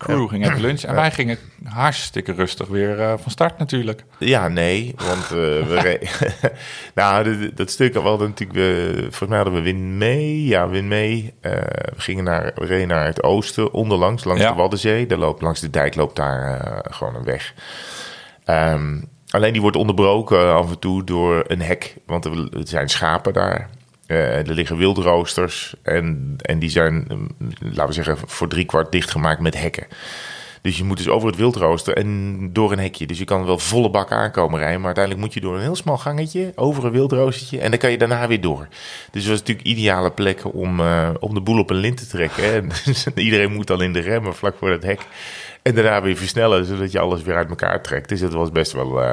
Crew 0.00 0.28
ging 0.28 0.46
even 0.46 0.60
lunchen. 0.60 0.88
En 0.88 0.94
wij 0.94 1.10
gingen 1.10 1.38
hartstikke 1.64 2.32
rustig 2.32 2.68
weer 2.68 3.00
eh, 3.00 3.12
van 3.18 3.30
start 3.30 3.58
natuurlijk. 3.58 4.04
Ja, 4.18 4.48
nee, 4.48 4.94
want 4.96 5.22
eh, 5.22 5.30
we 5.30 6.08
nou, 6.94 7.24
dat, 7.24 7.56
dat 7.56 7.70
stuk 7.70 7.92
we 7.92 8.00
hadden 8.00 8.28
natuurlijk, 8.28 8.58
we, 8.58 8.96
volgens 9.00 9.28
mij 9.28 9.36
hadden 9.36 9.54
we 9.54 9.60
win 9.60 9.98
mee, 9.98 10.44
ja, 10.44 10.68
win 10.68 10.88
mee. 10.88 11.34
Eh, 11.40 11.52
we 11.94 12.00
gingen 12.00 12.24
naar, 12.24 12.52
we 12.54 12.64
reden 12.64 12.88
naar 12.88 13.04
het 13.04 13.22
oosten, 13.22 13.72
onderlangs, 13.72 14.24
langs 14.24 14.42
Ja. 14.42 14.50
de 14.50 14.56
Waddenzee. 14.56 15.06
Daar 15.06 15.18
loopt, 15.18 15.42
langs 15.42 15.60
de 15.60 15.70
dijk 15.70 15.94
loopt 15.94 16.16
daar 16.16 16.60
gewoon 16.90 17.14
een 17.14 17.24
weg. 17.24 17.54
Ehm, 18.44 19.00
alleen 19.30 19.52
die 19.52 19.62
wordt 19.62 19.76
onderbroken 19.76 20.54
af 20.54 20.70
en 20.70 20.78
toe 20.78 21.04
door 21.04 21.44
een 21.46 21.62
hek, 21.62 21.96
want 22.06 22.24
er 22.24 22.48
zijn 22.50 22.88
schapen 22.88 23.32
daar. 23.32 23.68
Eh, 24.10 24.48
er 24.48 24.54
liggen 24.54 24.76
wildroosters 24.76 25.74
en, 25.82 26.34
en 26.36 26.58
die 26.58 26.70
zijn, 26.70 27.04
mm, 27.08 27.28
laten 27.58 27.86
we 27.86 27.92
zeggen, 27.92 28.18
voor 28.26 28.48
driekwart 28.48 28.92
dichtgemaakt 28.92 29.40
met 29.40 29.60
hekken. 29.60 29.86
Dus 30.62 30.76
je 30.76 30.84
moet 30.84 30.96
dus 30.96 31.08
over 31.08 31.28
het 31.28 31.36
wildrooster 31.36 31.96
en 31.96 32.38
door 32.52 32.72
een 32.72 32.78
hekje. 32.78 33.06
Dus 33.06 33.18
je 33.18 33.24
kan 33.24 33.44
wel 33.44 33.58
volle 33.58 33.90
bak 33.90 34.12
aankomen 34.12 34.58
rijden. 34.58 34.76
Maar 34.76 34.86
uiteindelijk 34.86 35.24
moet 35.24 35.34
je 35.34 35.40
door 35.40 35.54
een 35.54 35.62
heel 35.62 35.76
smal 35.76 35.98
gangetje, 35.98 36.52
over 36.54 36.84
een 36.84 36.92
wildroostertje. 36.92 37.60
En 37.60 37.70
dan 37.70 37.78
kan 37.78 37.90
je 37.90 37.98
daarna 37.98 38.28
weer 38.28 38.40
door. 38.40 38.68
Dus 39.10 39.22
dat 39.22 39.30
was 39.30 39.38
natuurlijk 39.38 39.66
ideale 39.66 40.10
plek 40.10 40.54
om, 40.54 40.80
eh, 40.80 41.10
om 41.20 41.34
de 41.34 41.40
boel 41.40 41.58
op 41.58 41.70
een 41.70 41.76
lint 41.76 41.96
te 41.96 42.06
trekken. 42.06 42.68
Dus 42.84 43.06
iedereen 43.14 43.52
moet 43.52 43.66
dan 43.66 43.82
in 43.82 43.92
de 43.92 44.00
remmen 44.00 44.34
vlak 44.34 44.56
voor 44.58 44.70
het 44.70 44.82
hek. 44.82 45.00
En 45.62 45.74
daarna 45.74 46.02
weer 46.02 46.16
versnellen, 46.16 46.64
zodat 46.64 46.92
je 46.92 46.98
alles 46.98 47.22
weer 47.22 47.36
uit 47.36 47.48
elkaar 47.48 47.80
trekt. 47.80 48.08
Dus 48.08 48.20
dat 48.20 48.32
was 48.32 48.50
best 48.50 48.72
wel, 48.72 49.02
eh, 49.02 49.08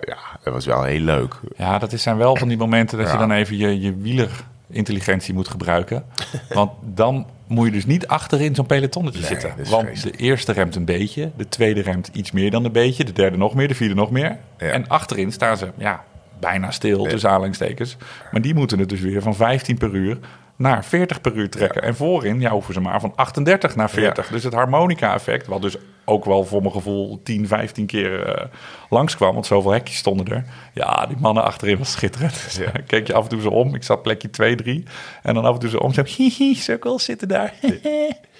ja, 0.00 0.18
dat 0.42 0.52
was 0.52 0.66
wel 0.66 0.82
heel 0.82 1.00
leuk. 1.00 1.34
Ja, 1.56 1.78
dat 1.78 1.92
zijn 1.96 2.16
wel 2.16 2.36
van 2.36 2.48
die 2.48 2.56
momenten 2.56 2.98
dat 2.98 3.10
je 3.10 3.18
dan 3.18 3.30
even 3.32 3.56
je, 3.56 3.80
je 3.80 3.96
wielerintelligentie 3.96 5.34
moet 5.34 5.48
gebruiken. 5.48 6.04
Want 6.48 6.70
dan 6.82 7.26
moet 7.46 7.66
je 7.66 7.72
dus 7.72 7.86
niet 7.86 8.06
achterin 8.06 8.54
zo'n 8.54 8.66
pelotonnetje 8.66 9.20
Nee, 9.20 9.28
zitten. 9.28 9.70
Want 9.70 9.86
vreselijk. 9.86 10.18
de 10.18 10.24
eerste 10.24 10.52
remt 10.52 10.74
een 10.76 10.84
beetje, 10.84 11.30
de 11.36 11.48
tweede 11.48 11.80
remt 11.80 12.10
iets 12.12 12.30
meer 12.32 12.50
dan 12.50 12.64
een 12.64 12.72
beetje, 12.72 13.04
de 13.04 13.12
derde 13.12 13.36
nog 13.36 13.54
meer, 13.54 13.68
de 13.68 13.74
vierde 13.74 13.94
nog 13.94 14.10
meer. 14.10 14.36
Ja. 14.58 14.66
En 14.66 14.88
achterin 14.88 15.32
staan 15.32 15.56
ze 15.56 15.68
ja, 15.76 16.04
bijna 16.40 16.70
stil, 16.70 17.02
tussen 17.02 17.30
aanhalingstekens. 17.30 17.96
Maar 18.30 18.42
die 18.42 18.54
moeten 18.54 18.78
het 18.78 18.88
dus 18.88 19.00
weer 19.00 19.22
van 19.22 19.34
15 19.34 19.78
per 19.78 19.94
uur 19.94 20.18
naar 20.56 20.84
40 20.84 21.20
per 21.20 21.34
uur 21.34 21.50
trekken. 21.50 21.82
En 21.82 21.96
voorin 21.96 22.40
ja, 22.40 22.50
hoeven 22.50 22.74
ze 22.74 22.80
maar 22.80 23.00
van 23.00 23.12
38 23.16 23.76
naar 23.76 23.90
40. 23.90 24.26
Ja. 24.26 24.32
Dus 24.32 24.44
het 24.44 24.52
harmonica-effect, 24.52 25.46
wat 25.46 25.62
dus 25.62 25.76
ook 26.04 26.24
wel 26.24 26.44
voor 26.44 26.60
mijn 26.60 26.72
gevoel 26.72 27.20
10, 27.22 27.46
15 27.46 27.86
keer 27.86 28.26
eh, 28.26 28.46
langskwam, 28.90 29.32
want 29.32 29.46
zoveel 29.46 29.70
hekjes 29.70 29.96
stonden 29.96 30.26
er. 30.26 30.44
Ja, 30.74 31.06
die 31.06 31.16
mannen 31.16 31.44
achterin 31.44 31.78
was 31.78 31.92
schitterend. 31.92 32.44
Dus, 32.44 32.56
Ja. 32.56 32.70
Keek 32.86 33.06
je 33.06 33.14
af 33.14 33.22
en 33.22 33.28
toe 33.28 33.40
zo 33.40 33.48
om. 33.48 33.74
Ik 33.74 33.82
zat 33.82 34.02
plekje 34.02 34.30
2, 34.30 34.54
3. 34.54 34.84
En 35.22 35.34
dan 35.34 35.44
af 35.44 35.54
en 35.54 35.60
toe 35.60 35.70
zo 35.70 35.76
om. 35.76 35.92
Zo, 35.92 36.02
hihi, 36.16 36.54
sukkels 36.54 37.04
zitten 37.04 37.28
daar. 37.28 37.54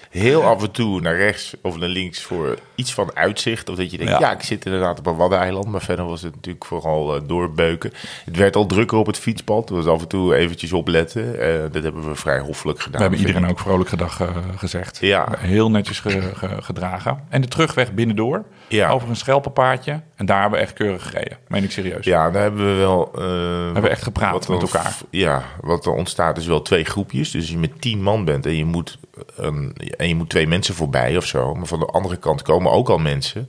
Heel 0.09 0.43
af 0.43 0.61
en 0.63 0.71
toe 0.71 1.01
naar 1.01 1.15
rechts 1.15 1.53
of 1.61 1.77
naar 1.77 1.89
links 1.89 2.21
voor 2.23 2.57
iets 2.75 2.93
van 2.93 3.11
uitzicht. 3.13 3.69
Of 3.69 3.75
dat 3.75 3.91
je 3.91 3.97
denkt, 3.97 4.11
Ja. 4.11 4.19
ja, 4.19 4.31
ik 4.31 4.41
zit 4.43 4.65
inderdaad 4.65 4.99
op 4.99 5.05
een 5.05 5.15
waddeneiland. 5.15 5.67
Maar 5.67 5.81
verder 5.81 6.05
was 6.05 6.21
het 6.21 6.35
natuurlijk 6.35 6.65
vooral 6.65 7.15
eh, 7.15 7.21
doorbeuken. 7.27 7.91
Het 8.25 8.35
werd 8.37 8.55
al 8.55 8.65
drukker 8.65 8.97
op 8.97 9.05
het 9.05 9.17
fietspad. 9.17 9.67
Dus 9.67 9.85
af 9.85 10.01
en 10.01 10.07
toe 10.07 10.35
eventjes 10.35 10.73
opletten. 10.73 11.39
Eh, 11.41 11.71
dat 11.71 11.83
hebben 11.83 12.07
we 12.09 12.15
vrij 12.15 12.39
hoffelijk 12.39 12.79
gedaan. 12.79 12.95
We 12.97 13.01
hebben 13.01 13.19
iedereen 13.19 13.43
ik. 13.43 13.49
ook 13.49 13.59
vrolijk 13.59 13.89
gedag 13.89 14.21
eh, 14.21 14.27
gezegd. 14.57 14.97
Ja. 15.01 15.27
Heel 15.37 15.71
netjes 15.71 15.99
ge- 15.99 16.31
ge- 16.35 16.61
gedragen. 16.61 17.23
En 17.29 17.41
de 17.41 17.47
terugweg 17.47 17.93
binnendoor. 17.93 18.43
Ja. 18.67 18.89
Over 18.89 19.09
een 19.09 19.15
schelpenpaardje. 19.15 20.01
En 20.15 20.25
daar 20.25 20.41
hebben 20.41 20.59
we 20.59 20.65
echt 20.65 20.73
keurig 20.73 21.03
gereden. 21.03 21.37
Meen 21.47 21.63
ik 21.63 21.71
serieus. 21.71 22.05
Ja, 22.05 22.31
daar 22.31 22.41
hebben 22.41 22.65
we 22.65 22.73
wel... 22.73 23.09
hebben 23.13 23.81
we 23.83 23.89
echt 23.89 24.03
gepraat 24.03 24.47
met 24.47 24.61
elkaar. 24.61 24.97
Ja, 25.09 25.43
wat 25.61 25.85
er 25.85 25.91
ontstaat 25.91 26.37
is 26.37 26.45
wel 26.45 26.61
twee 26.61 26.83
groepjes. 26.83 27.31
Dus 27.31 27.41
als 27.41 27.49
je 27.51 27.57
met 27.57 27.81
tien 27.81 28.01
man 28.03 28.25
bent 28.25 28.45
en 28.45 28.55
je 28.55 28.65
moet, 28.65 28.97
een, 29.35 29.75
en 29.97 30.07
je 30.07 30.15
moet 30.15 30.29
twee 30.29 30.47
mensen 30.47 30.75
voorbij 30.75 31.17
of 31.17 31.25
zo. 31.25 31.53
Maar 31.55 31.65
van 31.67 31.79
de 31.79 31.85
andere 31.85 32.17
kant 32.17 32.41
komen 32.41 32.71
ook 32.71 32.89
al 32.89 32.97
mensen. 32.97 33.47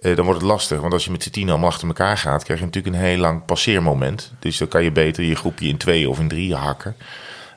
eh, 0.00 0.16
dan 0.16 0.24
wordt 0.24 0.40
het 0.40 0.50
lastig. 0.50 0.80
Want 0.80 0.92
als 0.92 1.04
je 1.04 1.10
met 1.10 1.22
z'n 1.22 1.30
tien 1.30 1.48
allemaal 1.50 1.68
achter 1.68 1.88
elkaar 1.88 2.18
gaat, 2.18 2.44
krijg 2.44 2.58
je 2.58 2.64
natuurlijk 2.64 2.94
een 2.94 3.02
heel 3.02 3.18
lang 3.18 3.44
passeermoment. 3.44 4.32
Dus 4.38 4.58
dan 4.58 4.68
kan 4.68 4.82
je 4.84 4.92
beter 4.92 5.24
je 5.24 5.34
groepje 5.34 5.68
in 5.68 5.76
twee 5.76 6.10
of 6.10 6.18
in 6.18 6.28
drie 6.28 6.54
hakken. 6.54 6.96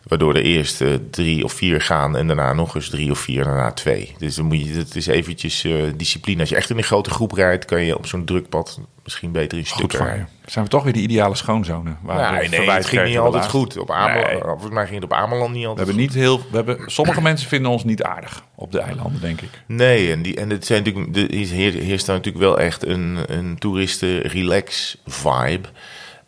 Waardoor 0.09 0.33
de 0.33 0.41
eerste 0.41 1.01
drie 1.11 1.43
of 1.43 1.53
vier 1.53 1.81
gaan 1.81 2.17
en 2.17 2.27
daarna 2.27 2.53
nog 2.53 2.75
eens 2.75 2.89
drie 2.89 3.11
of 3.11 3.19
vier 3.19 3.39
en 3.41 3.47
daarna 3.47 3.71
twee. 3.71 4.13
Dus 4.17 4.35
dan 4.35 4.45
moet 4.45 4.65
je, 4.67 4.73
het 4.73 4.95
is 4.95 5.07
eventjes 5.07 5.63
eh, 5.63 5.73
discipline. 5.95 6.39
Als 6.39 6.49
je 6.49 6.55
echt 6.55 6.69
in 6.69 6.77
een 6.77 6.83
grote 6.83 7.09
groep 7.09 7.31
rijdt, 7.31 7.65
kan 7.65 7.83
je 7.83 7.97
op 7.97 8.05
zo'n 8.05 8.25
drukpad 8.25 8.79
misschien 9.03 9.31
beter 9.31 9.57
in 9.57 9.65
stukken 9.65 9.99
rijden. 10.05 10.29
Zijn 10.45 10.65
we 10.65 10.71
toch 10.71 10.83
weer 10.83 10.93
die 10.93 11.01
ideale 11.01 11.35
schoonzone? 11.35 11.95
Waar 12.01 12.41
we 12.41 12.47
Nee, 12.47 12.69
het 12.71 12.85
ging 12.85 13.05
niet 13.07 13.17
altijd 13.17 13.33
laatst. 13.35 13.49
goed. 13.49 13.77
Op 13.77 13.91
Ameland, 13.91 14.27
Nee. 14.31 14.41
Volgens 14.41 14.73
mij 14.73 14.83
ging 14.85 14.95
het 14.95 15.03
op 15.03 15.13
Ameland 15.13 15.53
niet 15.53 15.61
We 15.63 15.67
altijd 15.67 15.87
hebben 15.87 16.05
goed. 16.05 16.13
niet 16.15 16.23
heel... 16.23 16.37
We 16.39 16.55
hebben, 16.55 16.77
sommige 16.85 17.21
mensen 17.21 17.47
vinden 17.49 17.71
ons 17.71 17.83
niet 17.83 18.03
aardig 18.03 18.43
op 18.55 18.71
de 18.71 18.79
eilanden, 18.79 19.21
denk 19.21 19.41
ik. 19.41 19.49
Nee, 19.67 20.11
en, 20.11 20.21
die, 20.21 20.35
en 20.35 20.49
het 20.49 20.65
zijn 20.65 20.83
natuurlijk, 20.83 21.15
er 21.15 21.31
is- 21.33 21.51
heer- 21.51 21.73
heerst 21.83 22.05
daar 22.05 22.15
natuurlijk 22.15 22.43
wel 22.45 22.59
echt 22.59 22.85
een, 22.85 23.17
een 23.27 23.57
toeristen-relax-vibe. 23.57 25.67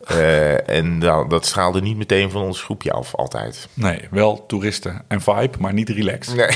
Eh, 0.04 0.68
en 0.68 0.98
dat, 0.98 1.30
dat 1.30 1.46
straalde 1.46 1.80
niet 1.80 1.96
meteen 1.96 2.30
van 2.30 2.42
ons 2.42 2.62
groepje 2.62 2.92
af, 2.92 3.14
altijd. 3.14 3.68
Nee, 3.74 4.00
wel 4.10 4.46
toeristen 4.46 5.04
en 5.08 5.20
vibe, 5.20 5.58
maar 5.58 5.72
niet 5.72 5.88
relaxed. 5.88 6.36
Nee. 6.36 6.48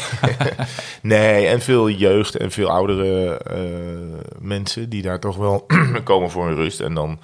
nee, 1.19 1.47
en 1.47 1.61
veel 1.61 1.91
jeugd 1.91 2.37
en 2.37 2.51
veel 2.51 2.71
oudere 2.71 3.39
eh, 3.39 4.41
mensen 4.41 4.89
die 4.89 5.03
daar 5.03 5.21
toch 5.21 5.37
wel 5.37 5.67
komen 6.05 6.31
voor 6.31 6.47
hun 6.47 6.55
rust. 6.55 6.81
En 6.81 6.95
dan, 6.95 7.19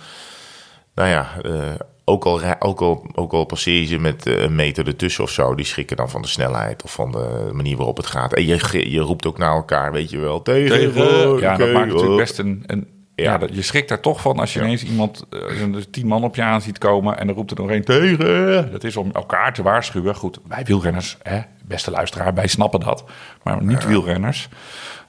nou 0.95 1.09
ja, 1.09 1.29
eh, 1.43 1.75
ook, 2.05 2.25
al, 2.25 2.41
ook, 2.59 2.81
al, 2.81 3.07
ook 3.15 3.33
al 3.33 3.45
passeer 3.45 3.81
je 3.81 3.87
ze 3.87 3.99
met 3.99 4.27
een 4.27 4.55
meter 4.55 4.87
ertussen 4.87 5.25
of 5.25 5.31
zo, 5.31 5.55
die 5.55 5.67
schrikken 5.67 5.97
dan 5.97 6.11
van 6.11 6.23
de 6.23 6.29
snelheid 6.29 6.83
of 6.83 6.93
van 6.93 7.13
de 7.13 7.51
manier 7.53 7.77
waarop 7.77 7.97
het 7.97 8.07
gaat. 8.07 8.35
En 8.35 8.47
je, 8.47 8.91
je 8.91 9.01
roept 9.01 9.27
ook 9.27 9.39
naar 9.39 9.55
elkaar, 9.55 9.93
weet 9.93 10.11
je 10.11 10.19
wel, 10.19 10.43
tegen. 10.43 10.77
Tegen, 10.77 11.39
ja, 11.39 11.57
dat 11.57 11.67
oké, 11.67 11.73
maakt 11.73 11.93
natuurlijk 11.93 12.17
best 12.17 12.39
een... 12.39 12.65
een 12.67 12.92
ja. 13.15 13.41
Je 13.53 13.63
schrikt 13.63 13.89
daar 13.89 14.01
toch 14.01 14.21
van 14.21 14.39
als 14.39 14.53
je 14.53 14.61
ineens 14.61 14.83
iemand, 14.85 15.27
zo'n 15.59 15.85
tien 15.91 16.07
man 16.07 16.25
op 16.25 16.35
je 16.37 16.43
aan 16.43 16.61
ziet 16.61 16.79
komen 16.79 17.19
en 17.19 17.27
dan 17.27 17.37
roept 17.37 17.51
er 17.51 17.57
nog 17.57 17.71
één 17.71 17.85
tegen. 17.85 18.73
Dat 18.73 18.85
is 18.85 18.97
om 18.97 19.11
elkaar 19.13 19.53
te 19.53 19.63
waarschuwen. 19.63 20.15
Goed, 20.15 20.39
wij 20.49 20.65
wielrenners, 20.65 21.17
hè, 21.23 21.41
beste 21.65 21.91
luisteraar, 21.91 22.35
wij 22.35 22.47
snappen 22.47 22.81
dat. 22.81 23.05
Maar 23.43 23.65
niet 23.65 23.87
wielrenners, 23.87 24.49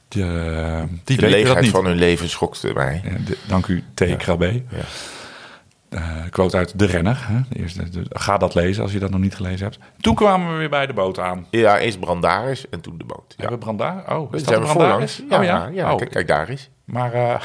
die, 0.07 0.23
eh, 0.23 0.81
die 1.03 1.17
De 1.17 1.29
leegheid 1.29 1.61
niet. 1.61 1.71
van 1.71 1.85
hun 1.85 1.95
leven 1.97 2.29
schokte 2.29 2.73
mij. 2.73 3.01
De- 3.25 3.37
dank 3.47 3.67
u, 3.67 3.83
T. 3.93 4.15
Krabbe. 4.17 4.61
Eh, 5.89 6.01
quote 6.29 6.57
uit 6.57 6.79
De 6.79 6.85
Renner. 6.85 7.17
Hè? 7.27 7.39
De 7.49 7.89
de- 7.89 8.05
ga 8.09 8.37
dat 8.37 8.53
lezen 8.55 8.83
als 8.83 8.91
je 8.91 8.99
dat 8.99 9.09
nog 9.09 9.19
niet 9.19 9.35
gelezen 9.35 9.63
hebt. 9.65 9.77
Toen 10.01 10.15
kwamen 10.15 10.51
we 10.51 10.57
weer 10.57 10.69
bij 10.69 10.87
de 10.87 10.93
boot 10.93 11.19
aan. 11.19 11.45
Ja, 11.49 11.79
eerst 11.79 11.99
Brandaris 11.99 12.69
en 12.69 12.81
toen 12.81 12.97
de 12.97 13.03
boot. 13.03 13.23
Ja. 13.27 13.35
Hebben 13.37 13.57
we 13.59 13.63
Brandaar? 13.65 14.17
Oh, 14.17 14.33
is 14.33 14.43
dat 14.43 14.47
zijn 14.49 14.61
de 14.61 14.67
we 14.67 14.73
Brandaris? 14.73 15.15
voorlangs. 15.15 15.47
Ja, 15.49 15.57
oh 15.59 15.71
ja, 15.73 15.81
ja. 15.83 15.91
Oh, 15.91 15.97
kijk, 15.97 16.09
kijk 16.11 16.27
daar 16.27 16.49
eens. 16.49 16.69
Maar, 16.85 17.13
eh, 17.13 17.39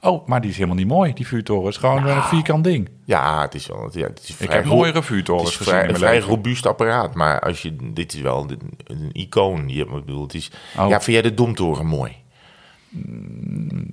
oh, 0.10 0.26
maar 0.26 0.40
die 0.40 0.50
is 0.50 0.56
helemaal 0.56 0.76
niet 0.76 0.86
mooi, 0.86 1.12
die 1.12 1.26
vuurtoren. 1.26 1.64
Het 1.64 1.74
is 1.74 1.80
gewoon 1.80 2.06
een 2.06 2.22
vierkant 2.22 2.64
ding. 2.64 2.88
Ja, 3.04 3.40
het 3.40 3.54
is 3.54 3.66
wel. 3.66 3.88
Ja, 3.92 4.06
het 4.06 4.20
is 4.22 4.28
Ik 4.28 4.36
vrij 4.36 4.56
heb 4.56 4.64
ro- 4.66 4.74
mooiere 4.76 4.98
Het 4.98 5.06
vuurtorens 5.06 5.50
is 5.50 5.56
gezien 5.56 5.72
vrij, 5.72 5.88
een 5.88 5.96
vrij 5.96 6.18
robuust 6.18 6.66
apparaat, 6.66 7.14
maar 7.14 7.40
als 7.40 7.62
je, 7.62 7.76
dit 7.92 8.14
is 8.14 8.20
wel 8.20 8.46
een, 8.50 8.60
een 8.84 9.10
icoon. 9.12 9.68
Je, 9.68 9.80
ik 9.84 9.90
bedoel, 9.90 10.22
het 10.22 10.34
is, 10.34 10.50
Oh. 10.78 10.88
Ja, 10.88 11.00
vind 11.00 11.06
jij 11.16 11.22
de 11.22 11.34
Domtoren 11.34 11.86
mooi? 11.86 12.20
Dat 12.94 13.04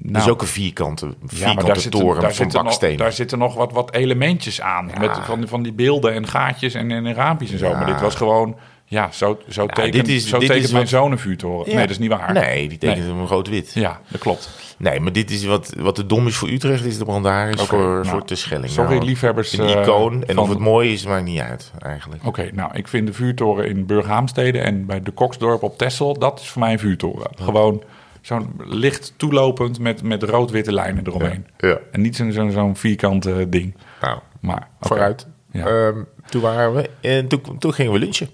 is 0.01 0.11
Nou, 0.11 0.29
ook 0.29 0.41
een 0.41 0.47
vierkante, 0.47 1.15
vierkante 1.25 1.55
maar 1.55 1.65
daar 1.65 1.81
zitten, 1.81 1.99
toren 1.99 2.21
daar, 2.21 2.33
van 2.33 2.47
nog, 2.47 2.63
baksteen. 2.63 2.97
daar 2.97 3.11
zitten 3.11 3.37
nog 3.39 3.55
wat, 3.55 3.71
wat 3.71 3.93
elementjes 3.93 4.61
aan. 4.61 4.91
Met 4.99 5.19
van, 5.25 5.47
van 5.47 5.63
die 5.63 5.73
beelden 5.73 6.13
en 6.13 6.27
gaatjes 6.27 6.73
en, 6.73 6.91
en 6.91 7.13
raampjes 7.13 7.51
en 7.51 7.57
zo. 7.57 7.69
Ja. 7.69 7.77
Maar 7.77 7.85
dit 7.85 8.01
was 8.01 8.15
gewoon... 8.15 8.55
Ja, 8.91 9.11
zo, 9.11 9.37
zo 9.49 9.65
tekent, 9.65 9.93
dit 9.93 10.07
is- 10.07 10.27
zo 10.27 10.37
dit 10.39 10.47
tekent 10.47 10.65
is 10.65 10.71
mijn 10.71 10.83
wat- 10.83 10.91
zoon 10.93 11.11
een 11.11 11.19
vuurtoren. 11.19 11.65
Ja. 11.69 11.71
Nee, 11.75 11.81
dat 11.81 11.89
is 11.89 11.97
niet 11.99 12.09
waar. 12.09 12.33
Nee, 12.33 12.69
die 12.69 12.77
tekent 12.77 12.99
Nee. 12.99 13.07
hem 13.15 13.25
rood-wit. 13.25 13.71
Ja, 13.73 14.01
dat 14.07 14.21
klopt. 14.21 14.49
Nee, 14.77 14.99
maar 14.99 15.11
dit 15.11 15.31
is 15.31 15.45
wat, 15.45 15.73
wat 15.77 15.95
de 15.95 16.05
dom 16.05 16.27
is 16.27 16.35
voor 16.35 16.49
Utrecht, 16.49 16.85
is 16.85 16.97
de 16.97 17.05
brandhaar 17.05 17.49
is 17.49 17.53
Oké, 17.61 17.65
voor, 17.65 17.79
nou, 17.79 18.05
voor 18.05 18.25
de 18.25 18.35
Schelling. 18.35 18.69
sorry, 18.71 18.93
Nou, 18.93 19.05
liefhebbers, 19.05 19.57
Een 19.57 19.65
eh, 19.67 19.81
icoon. 19.81 20.23
En 20.23 20.37
of 20.37 20.49
het 20.49 20.59
mooi 20.59 20.91
is, 20.93 21.05
maakt 21.05 21.23
niet 21.23 21.39
uit, 21.39 21.71
eigenlijk. 21.79 22.25
Oké, 22.25 22.49
nou, 22.53 22.71
ik 22.73 22.87
vind 22.87 23.07
de 23.07 23.13
vuurtoren 23.13 23.67
in 23.69 23.85
Burghaamstede 23.85 24.59
en 24.59 24.85
bij 24.85 25.01
de 25.01 25.11
Koksdorp 25.11 25.63
op 25.63 25.77
Texel, 25.77 26.19
dat 26.19 26.39
is 26.39 26.47
voor 26.49 26.61
mij 26.61 26.71
een 26.71 26.79
vuurtoren. 26.79 27.31
Gewoon 27.41 27.83
zo'n 28.21 28.53
licht 28.57 29.13
toelopend 29.17 29.79
met, 29.79 30.03
met 30.03 30.23
rood-witte 30.23 30.73
lijnen 30.73 31.07
eromheen. 31.07 31.45
Ja. 31.57 31.77
En 31.91 32.01
niet 32.01 32.15
zo'n 32.15 32.31
zo'n 32.31 32.51
zo'n 32.51 32.75
vierkant 32.75 33.25
eh, 33.25 33.35
ding. 33.47 33.75
Nou, 34.01 34.19
Maar, 34.39 34.67
vooruit. 34.81 35.27
Ehm, 35.51 35.97
toen 36.29 36.41
waren 36.41 36.73
we, 36.75 36.89
en 37.01 37.27
toen, 37.27 37.41
toen 37.59 37.73
gingen 37.73 37.91
we 37.91 37.99
lunchen. 37.99 38.29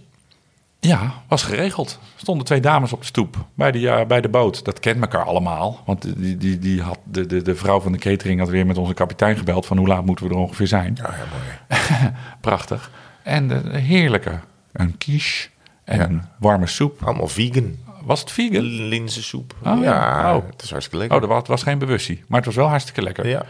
Ja, 0.86 1.14
was 1.28 1.44
geregeld. 1.44 2.00
Er 2.02 2.20
stonden 2.20 2.46
twee 2.46 2.60
dames 2.60 2.94
op 2.94 3.00
de 3.00 3.06
stoep 3.06 3.46
bij 3.54 3.72
de, 3.72 4.06
bij 4.08 4.22
de 4.22 4.30
boot. 4.30 4.66
Dat 4.66 4.80
kent 4.80 5.02
elkaar 5.02 5.24
allemaal. 5.24 5.82
Want 5.86 6.18
die, 6.18 6.38
die, 6.38 6.60
die 6.60 6.82
had, 6.82 7.00
de, 7.04 7.26
de, 7.26 7.42
de 7.42 7.56
vrouw 7.56 7.80
van 7.80 7.92
de 7.92 7.98
catering 7.98 8.40
had 8.40 8.50
weer 8.50 8.66
met 8.66 8.78
onze 8.78 8.94
kapitein 8.94 9.38
gebeld... 9.38 9.66
van 9.66 9.78
hoe 9.78 9.88
laat 9.88 10.06
moeten 10.06 10.28
we 10.28 10.34
er 10.34 10.40
ongeveer 10.40 10.68
zijn. 10.68 10.98
Ja, 11.02 11.04
ja 11.04 11.26
mooi. 11.32 12.12
Prachtig. 12.42 12.92
En 13.24 13.48
de, 13.48 13.62
de 13.62 13.78
heerlijke, 13.78 14.40
een 14.72 14.98
quiche 14.98 15.50
en 15.84 15.98
Ja. 15.98 16.06
een 16.06 16.22
warme 16.40 16.68
soep. 16.68 17.04
Allemaal 17.04 17.28
vegan. 17.28 17.76
Was 18.04 18.20
het 18.20 18.32
vegan? 18.32 18.64
Linzensoep. 18.64 19.56
Oh, 19.64 19.84
ja. 19.84 20.36
Oh. 20.36 20.44
het 20.50 20.62
is 20.62 20.70
hartstikke 20.70 20.98
lekker. 21.00 21.30
Oh, 21.30 21.38
er 21.38 21.44
was, 21.48 21.64
geen 21.64 21.80
bewustie. 21.80 22.24
Maar 22.28 22.38
het 22.38 22.46
was 22.46 22.56
wel 22.56 22.68
hartstikke 22.68 23.02
lekker. 23.02 23.28
Ja. 23.28 23.46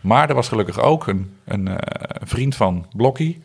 Maar 0.00 0.28
er 0.28 0.34
was 0.34 0.48
gelukkig 0.48 0.80
ook 0.80 1.06
een, 1.06 1.36
een 1.44 1.68
eh, 1.68 1.76
vriend 2.24 2.56
van 2.56 2.86
Blokkie. 2.96 3.42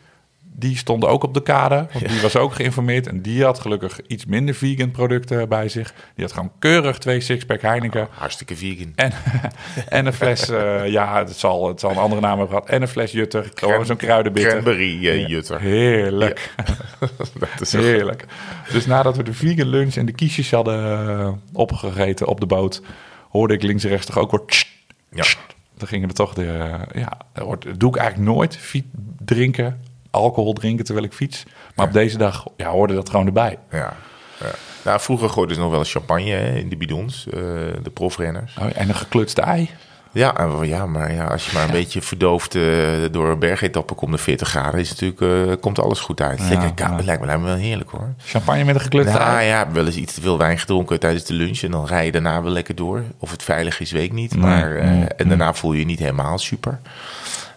Die 0.52 0.76
stond 0.76 1.04
ook 1.04 1.22
op 1.22 1.34
de 1.34 1.42
kade. 1.42 1.86
Want 1.92 2.08
die 2.08 2.20
was 2.20 2.36
ook 2.36 2.52
geïnformeerd. 2.54 3.06
En 3.06 3.22
die 3.22 3.44
had 3.44 3.58
gelukkig 3.60 4.00
iets 4.06 4.26
minder 4.26 4.54
vegan 4.54 4.90
producten 4.90 5.48
bij 5.48 5.68
zich. 5.68 5.94
Die 6.14 6.24
had 6.24 6.32
gewoon 6.32 6.52
keurig 6.58 6.98
twee 6.98 7.20
sixpack 7.20 7.60
Heineken. 7.62 8.08
Hartstikke 8.10 8.56
vegan. 8.56 8.92
En, 8.94 9.12
en 9.88 10.06
een 10.06 10.12
fles, 10.12 10.48
eh, 10.48 10.88
ja, 10.88 11.18
het 11.18 11.36
zal, 11.36 11.68
het 11.68 11.80
zal 11.80 11.90
een 11.90 11.96
andere 11.96 12.20
naam 12.20 12.38
hebben 12.38 12.48
gehad. 12.56 12.68
En 12.68 12.82
een 12.82 12.88
fles 12.88 13.12
Jutter. 13.12 13.50
Gewoon 13.54 13.86
zo'n 13.86 13.96
kruidenbitter. 13.96 14.50
Cranberry 14.52 15.08
eh, 15.08 15.26
jutter. 15.26 15.60
Heerlijk. 15.60 16.54
Dat 17.40 17.60
is 17.60 17.72
Heerlijk. 17.72 18.24
Dus 18.72 18.86
nadat 18.86 19.16
we 19.16 19.22
de 19.22 19.32
vegan 19.34 19.66
lunch 19.68 19.94
en 19.94 20.06
de 20.06 20.12
kiesjes 20.12 20.50
hadden 20.50 21.08
eh, 21.20 21.32
opgegeten 21.52 22.26
op 22.26 22.40
de 22.40 22.46
boot, 22.46 22.82
hoorde 23.30 23.54
ik 23.54 23.62
links 23.62 23.84
en 23.84 23.90
rechts 23.90 24.06
toch 24.06 24.18
ook 24.18 24.30
weer. 24.30 24.40
tssst, 24.46 24.66
Ja. 25.12 25.22
tssst. 25.22 25.38
Dan 25.76 25.88
gingen 25.88 26.08
er 26.08 26.14
toch 26.14 26.34
de. 26.34 26.68
ja, 26.94 27.18
dat 27.32 27.66
doe 27.76 27.90
ik 27.90 27.96
eigenlijk 27.96 28.30
nooit. 28.30 28.56
Fiet, 28.56 28.84
drinken, 29.24 29.80
alcohol 30.10 30.52
drinken 30.52 30.84
terwijl 30.84 31.06
ik 31.06 31.12
fiets. 31.12 31.42
Maar 31.74 31.86
op 31.86 31.92
deze 31.92 32.18
dag 32.18 32.44
ja, 32.56 32.68
hoorde 32.70 32.94
dat 32.94 33.10
gewoon 33.10 33.26
erbij. 33.26 33.58
Ja. 33.70 33.96
ja. 34.40 34.50
Nou, 34.84 35.00
vroeger 35.00 35.28
gooiden 35.28 35.54
ze 35.56 35.60
nog 35.62 35.70
wel 35.70 35.78
eens 35.78 35.92
champagne 35.92 36.30
hè, 36.30 36.54
in 36.58 36.68
de 36.68 36.76
bidons, 36.76 37.26
eh, 37.26 37.40
de 37.82 37.90
profrenners. 37.94 38.56
Oh, 38.60 38.66
en 38.74 38.88
een 38.88 38.94
geklutste 38.94 39.40
ei. 39.40 39.70
Ja, 40.12 40.36
en- 40.36 40.66
ja, 40.68 40.86
maar 40.86 41.12
ja, 41.12 41.24
als 41.26 41.46
je 41.46 41.50
maar 41.54 41.64
een 41.64 41.70
beetje 41.70 42.02
verdoofd 42.02 42.54
eh, 42.54 42.62
door 43.10 43.28
een 43.28 43.38
bergetappe 43.38 43.94
komt 43.94 44.10
naar 44.10 44.18
40 44.18 44.48
graden, 44.48 44.80
is 44.80 44.90
natuurlijk, 44.90 45.50
eh, 45.50 45.56
komt 45.60 45.78
alles 45.78 46.00
goed 46.00 46.20
uit. 46.20 46.38
Ja, 46.38 46.48
Lekker 46.48 46.72
koud. 46.74 46.90
ja. 46.90 46.96
Het 46.96 47.04
lijkt 47.04 47.20
me, 47.20 47.26
lijkt 47.26 47.42
me 47.42 47.46
wel 47.48 47.56
heerlijk 47.56 47.90
hoor. 47.90 48.08
Champagne 48.18 48.64
met 48.64 48.74
een 48.74 48.80
geklutste 48.80 49.18
Nou 49.18 49.30
ei. 49.36 49.46
ja, 49.48 49.72
wel 49.72 49.86
eens 49.86 49.96
iets 49.96 50.14
te 50.14 50.20
veel 50.20 50.38
wijn 50.38 50.58
gedronken 50.58 51.00
tijdens 51.00 51.24
de 51.24 51.34
lunch 51.34 51.60
en 51.60 51.70
dan 51.70 51.86
rij 51.86 52.04
je 52.04 52.12
daarna 52.12 52.42
wel 52.42 52.52
lekker 52.52 52.74
door. 52.74 53.02
Of 53.18 53.30
het 53.30 53.42
veilig 53.42 53.80
is, 53.80 53.90
weet 53.92 54.04
ik 54.04 54.12
niet. 54.12 54.36
Maar, 54.36 54.76
eh, 54.76 54.88
nee, 54.90 55.04
en 55.04 55.28
daarna 55.28 55.54
voel 55.54 55.72
je 55.72 55.78
je 55.78 55.84
niet 55.84 55.98
helemaal 55.98 56.38
super. 56.38 56.78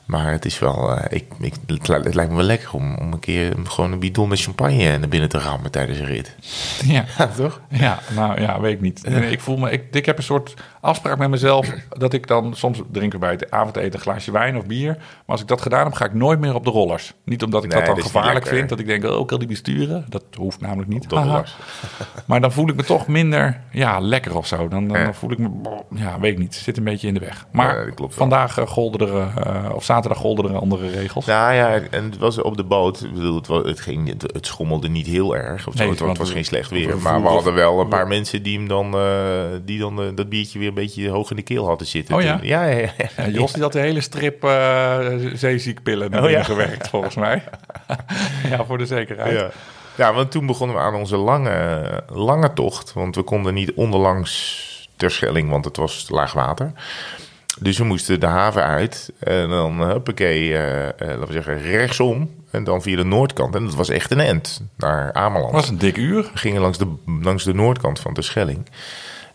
Maar 0.06 0.32
het 0.32 0.46
is 0.46 0.60
wel, 0.60 0.96
eh, 0.96 1.06
ik, 1.18 1.26
ik, 1.40 1.54
het, 1.68 1.88
li- 1.88 1.96
het 1.96 2.14
lijkt 2.16 2.32
me 2.32 2.38
wel 2.38 2.46
lekker 2.46 2.74
om, 2.74 2.96
om 2.98 3.14
een 3.14 3.20
keer 3.20 3.54
gewoon 3.64 3.92
een 3.92 4.00
bidon 4.00 4.30
met 4.30 4.42
champagne 4.42 4.98
naar 4.98 5.10
binnen 5.10 5.30
te 5.30 5.38
rammen 5.40 5.72
tijdens 5.72 6.00
een 6.00 6.06
rit. 6.06 6.36
Ja. 6.86 7.06
Ja, 7.18 7.28
toch? 7.28 7.62
Ja, 7.70 8.00
nou 8.16 8.42
ja, 8.42 8.60
weet 8.62 8.74
ik 8.74 8.82
niet. 8.82 9.04
Nee, 9.10 9.32
Ik 9.32 9.40
voel 9.40 9.58
me, 9.58 9.72
ik, 9.72 9.84
ik 9.92 10.06
heb 10.06 10.18
een 10.18 10.24
soort 10.24 10.54
afspraak 10.82 11.18
met 11.18 11.30
mezelf 11.30 11.68
dat 11.90 12.14
ik 12.14 12.28
dan 12.28 12.54
soms 12.56 12.82
drinken 12.92 13.20
bij 13.20 13.32
het 13.32 13.52
avondeten 13.52 13.94
een 13.94 14.00
glaasje 14.00 14.32
wijn 14.32 14.58
of 14.58 14.66
bier. 14.66 14.92
Maar 14.98 15.04
als 15.26 15.42
ik 15.42 15.48
dat 15.48 15.62
gedaan 15.62 15.84
heb, 15.86 15.94
ga 15.94 16.06
ik 16.06 16.14
nooit 16.14 16.40
meer 16.40 16.56
op 16.56 16.64
de 16.66 16.70
rollers. 16.72 17.14
Niet 17.26 17.44
omdat 17.44 17.64
ik 17.64 17.70
Nee, 17.70 17.78
dat 17.78 17.88
dan 17.88 17.96
dat 17.96 18.06
gevaarlijk 18.06 18.48
vind, 18.48 18.70
dat 18.70 18.80
ik 18.80 18.86
denk, 18.86 19.04
oh, 19.06 19.20
ik 19.20 19.30
wil 19.30 19.38
die 19.40 19.48
besturen. 19.48 20.06
Dat 20.10 20.24
hoeft 20.38 20.62
namelijk 20.62 20.90
niet. 20.90 21.10
de 21.10 21.16
rollers. 21.16 21.56
Maar 22.26 22.42
dan 22.42 22.52
voel 22.52 22.70
ik 22.70 22.76
me 22.76 22.84
toch 22.84 23.08
minder 23.08 23.62
ja, 23.72 24.00
lekker 24.00 24.38
of 24.38 24.48
zo. 24.48 24.68
Dan, 24.68 24.88
dan, 24.88 25.00
Ja. 25.00 25.14
voel 25.14 25.32
ik 25.32 25.38
me, 25.38 25.50
ja, 25.90 26.20
weet 26.20 26.32
ik 26.32 26.38
niet, 26.40 26.56
zit 26.56 26.78
een 26.78 26.84
beetje 26.84 27.08
in 27.08 27.14
de 27.14 27.20
weg. 27.20 27.46
Maar 27.52 27.88
Ja, 27.88 27.94
vandaag 28.10 28.58
eh, 28.58 28.68
golden 28.68 29.08
er, 29.10 29.28
eh, 29.46 29.70
of 29.76 29.84
zaterdag 29.94 30.18
golden 30.20 30.52
er 30.52 30.58
andere 30.58 30.90
regels. 30.90 31.26
Nou 31.26 31.54
ja, 31.54 31.80
en 31.92 32.04
het 32.04 32.18
was 32.18 32.42
op 32.42 32.58
de 32.58 32.64
boot. 32.64 33.02
Ik 33.04 33.14
bedoel, 33.14 33.36
het, 33.36 33.48
was, 33.48 33.66
het, 33.66 33.80
ging, 33.80 34.08
het, 34.10 34.22
het 34.22 34.46
schommelde 34.46 34.90
niet 34.90 35.08
heel 35.08 35.36
erg. 35.36 35.68
Of 35.68 35.74
zo. 35.74 35.80
Nee, 35.80 35.90
het, 35.90 36.00
was- 36.00 36.18
het 36.18 36.30
geen 36.30 36.46
slecht 36.46 36.70
we 36.70 36.76
weer. 36.76 36.98
Maar 36.98 37.22
we 37.22 37.28
hadden 37.28 37.54
wel 37.54 37.80
een 37.80 37.88
paar 37.88 38.08
mensen 38.08 38.44
die 38.44 38.58
hem 38.58 38.68
dan, 38.68 38.94
eh, 38.94 39.44
die 39.62 39.80
dan 39.80 40.02
eh, 40.02 40.08
dat 40.16 40.30
biertje 40.30 40.60
weer 40.60 40.68
een 40.68 40.74
beetje 40.74 41.10
hoog 41.10 41.30
in 41.30 41.36
de 41.36 41.42
keel 41.42 41.66
hadden 41.68 41.88
zitten. 41.88 42.16
Oh 42.16 42.22
ja? 42.22 42.38
Toen- 42.38 42.48
ja, 42.48 42.64
ja, 42.66 42.78
ja. 42.78 42.92
Ja, 43.18 43.28
Jos 43.28 43.52
die 43.54 43.62
had 43.62 43.72
de 43.72 43.80
hele 43.80 44.02
strip 44.02 44.44
eh 44.44 45.00
zeeziekpillen 45.34 46.12
naar 46.12 46.24
Oh, 46.24 46.30
ja? 46.30 46.44
gewerkt, 46.44 46.88
volgens 46.88 47.16
mij. 47.16 47.44
ja, 48.50 48.66
voor 48.66 48.78
de 48.78 48.86
zekerheid. 48.86 49.34
Ja. 49.40 49.50
ja, 49.96 50.14
want 50.14 50.32
toen 50.32 50.46
begonnen 50.46 50.76
we 50.76 50.82
aan 50.82 50.96
onze 50.96 51.18
lange, 51.18 51.82
lange 52.08 52.54
tocht. 52.54 52.94
Want 52.94 53.16
we 53.16 53.22
konden 53.24 53.54
niet 53.54 53.74
onderlangs 53.74 54.72
ter 54.96 55.12
Schelling, 55.12 55.50
want 55.50 55.66
het 55.66 55.78
was 55.78 56.06
laag 56.10 56.34
water. 56.34 56.72
Dus 57.60 57.78
we 57.78 57.84
moesten 57.84 58.20
de 58.20 58.26
haven 58.26 58.64
uit 58.64 59.12
en 59.20 59.50
dan, 59.50 59.82
huppakee, 59.82 60.58
eh, 60.58 61.08
laten 61.08 61.28
we 61.28 61.34
zeggen, 61.34 61.62
rechtsom. 61.62 62.30
En 62.52 62.64
dan 62.64 62.82
via 62.82 62.96
de 62.96 63.04
noordkant. 63.04 63.56
En 63.56 63.66
dat 63.66 63.76
was 63.76 63.90
echt 63.90 64.12
een 64.12 64.20
end 64.20 64.62
naar 64.78 65.14
Ameland. 65.14 65.52
Dat 65.52 65.62
was 65.62 65.70
een 65.70 65.78
dik 65.78 65.98
uur. 65.98 66.30
We 66.34 66.38
gingen 66.38 66.62
langs 66.62 66.78
de, 66.78 66.94
langs 67.22 67.44
de 67.44 67.54
noordkant 67.54 68.00
van 68.00 68.14
de 68.14 68.22
Schelling. 68.22 68.70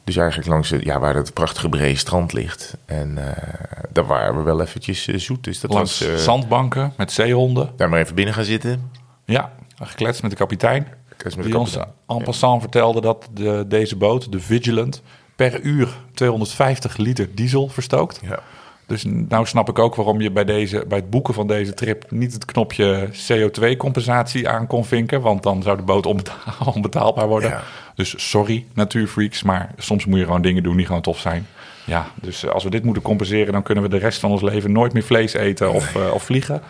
Dus 0.05 0.17
eigenlijk 0.17 0.49
langs 0.49 0.69
de, 0.69 0.79
ja, 0.85 0.99
waar 0.99 1.15
het 1.15 1.35
prachtige 1.35 1.69
brede 1.69 1.99
strand 1.99 2.33
ligt. 2.33 2.77
En 2.85 3.19
eh, 3.19 3.45
daar 3.93 4.07
waren 4.07 4.37
we 4.37 4.43
wel 4.43 4.61
eventjes 4.61 5.05
zoet. 5.05 5.45
Dus 5.45 5.61
dat 5.61 5.73
Langs 5.73 6.07
was... 6.07 6.25
zandbanken 6.25 6.93
met 6.97 7.13
zeehonden. 7.13 7.73
daar 7.77 7.89
maar 7.89 8.01
even 8.01 8.15
binnen 8.15 8.35
gaan 8.35 8.45
zitten. 8.45 8.91
Ja, 9.25 9.53
gekletst 9.83 10.23
met 10.23 10.31
de 10.31 10.37
kapitein. 10.37 10.87
Gekletst 11.09 11.37
met 11.37 11.47
de 11.47 11.53
die 11.53 11.61
ons 11.61 11.73
kapitein. 11.73 12.19
en 12.19 12.25
passant 12.25 12.61
vertelde 12.61 13.01
dat 13.01 13.29
de, 13.33 13.65
deze 13.69 13.97
boot, 13.97 14.33
de 14.33 14.41
Vigilant, 14.41 15.03
per 15.39 15.61
uur 15.61 15.89
250 16.15 16.97
liter 16.97 17.35
diesel 17.35 17.69
verstookt. 17.69 18.21
Ja. 18.23 18.39
Dus 18.87 19.05
nou 19.05 19.47
snap 19.47 19.69
ik 19.69 19.79
ook 19.79 19.95
waarom 19.95 20.21
je 20.21 20.31
bij, 20.31 20.45
deze, 20.45 20.85
bij 20.89 20.99
het 20.99 21.11
boeken 21.11 21.35
van 21.35 21.47
deze 21.47 21.75
trip 21.75 22.11
niet 22.11 22.33
het 22.33 22.45
knopje 22.45 23.09
CO2-compensatie 23.13 24.49
aan 24.49 24.67
kon 24.67 24.85
vinken. 24.85 25.21
Want 25.21 25.43
dan 25.43 25.63
zou 25.63 25.77
de 25.77 25.83
boot 25.83 26.07
onbetaal- 26.07 26.73
onbetaalbaar 26.75 27.29
worden. 27.29 27.51
Ja. 27.51 27.63
Dus 27.95 28.31
sorry, 28.31 28.65
natuurfreaks, 28.75 29.43
maar 29.43 29.75
soms 29.77 30.05
moet 30.05 30.19
je 30.19 30.25
gewoon 30.25 30.43
dingen 30.43 30.63
doen 30.63 30.77
die 30.77 30.87
gewoon 30.87 31.03
tof 31.03 31.19
zijn. 31.19 31.47
Ja, 31.85 32.07
dus 32.15 32.49
als 32.49 32.65
we 32.65 32.71
dit 32.71 32.85
moeten 32.85 33.03
compenseren, 33.03 33.53
dan 33.53 33.63
kunnen 33.63 33.85
we 33.85 33.91
de 33.91 33.99
rest 33.99 34.21
van 34.21 34.31
ons 34.31 34.43
leven 34.43 34.73
nooit 34.73 34.93
meer 34.93 35.03
vlees 35.03 35.33
eten 35.33 35.73
of, 35.73 35.95
eh, 35.95 36.11
of 36.13 36.23
vliegen. 36.23 36.63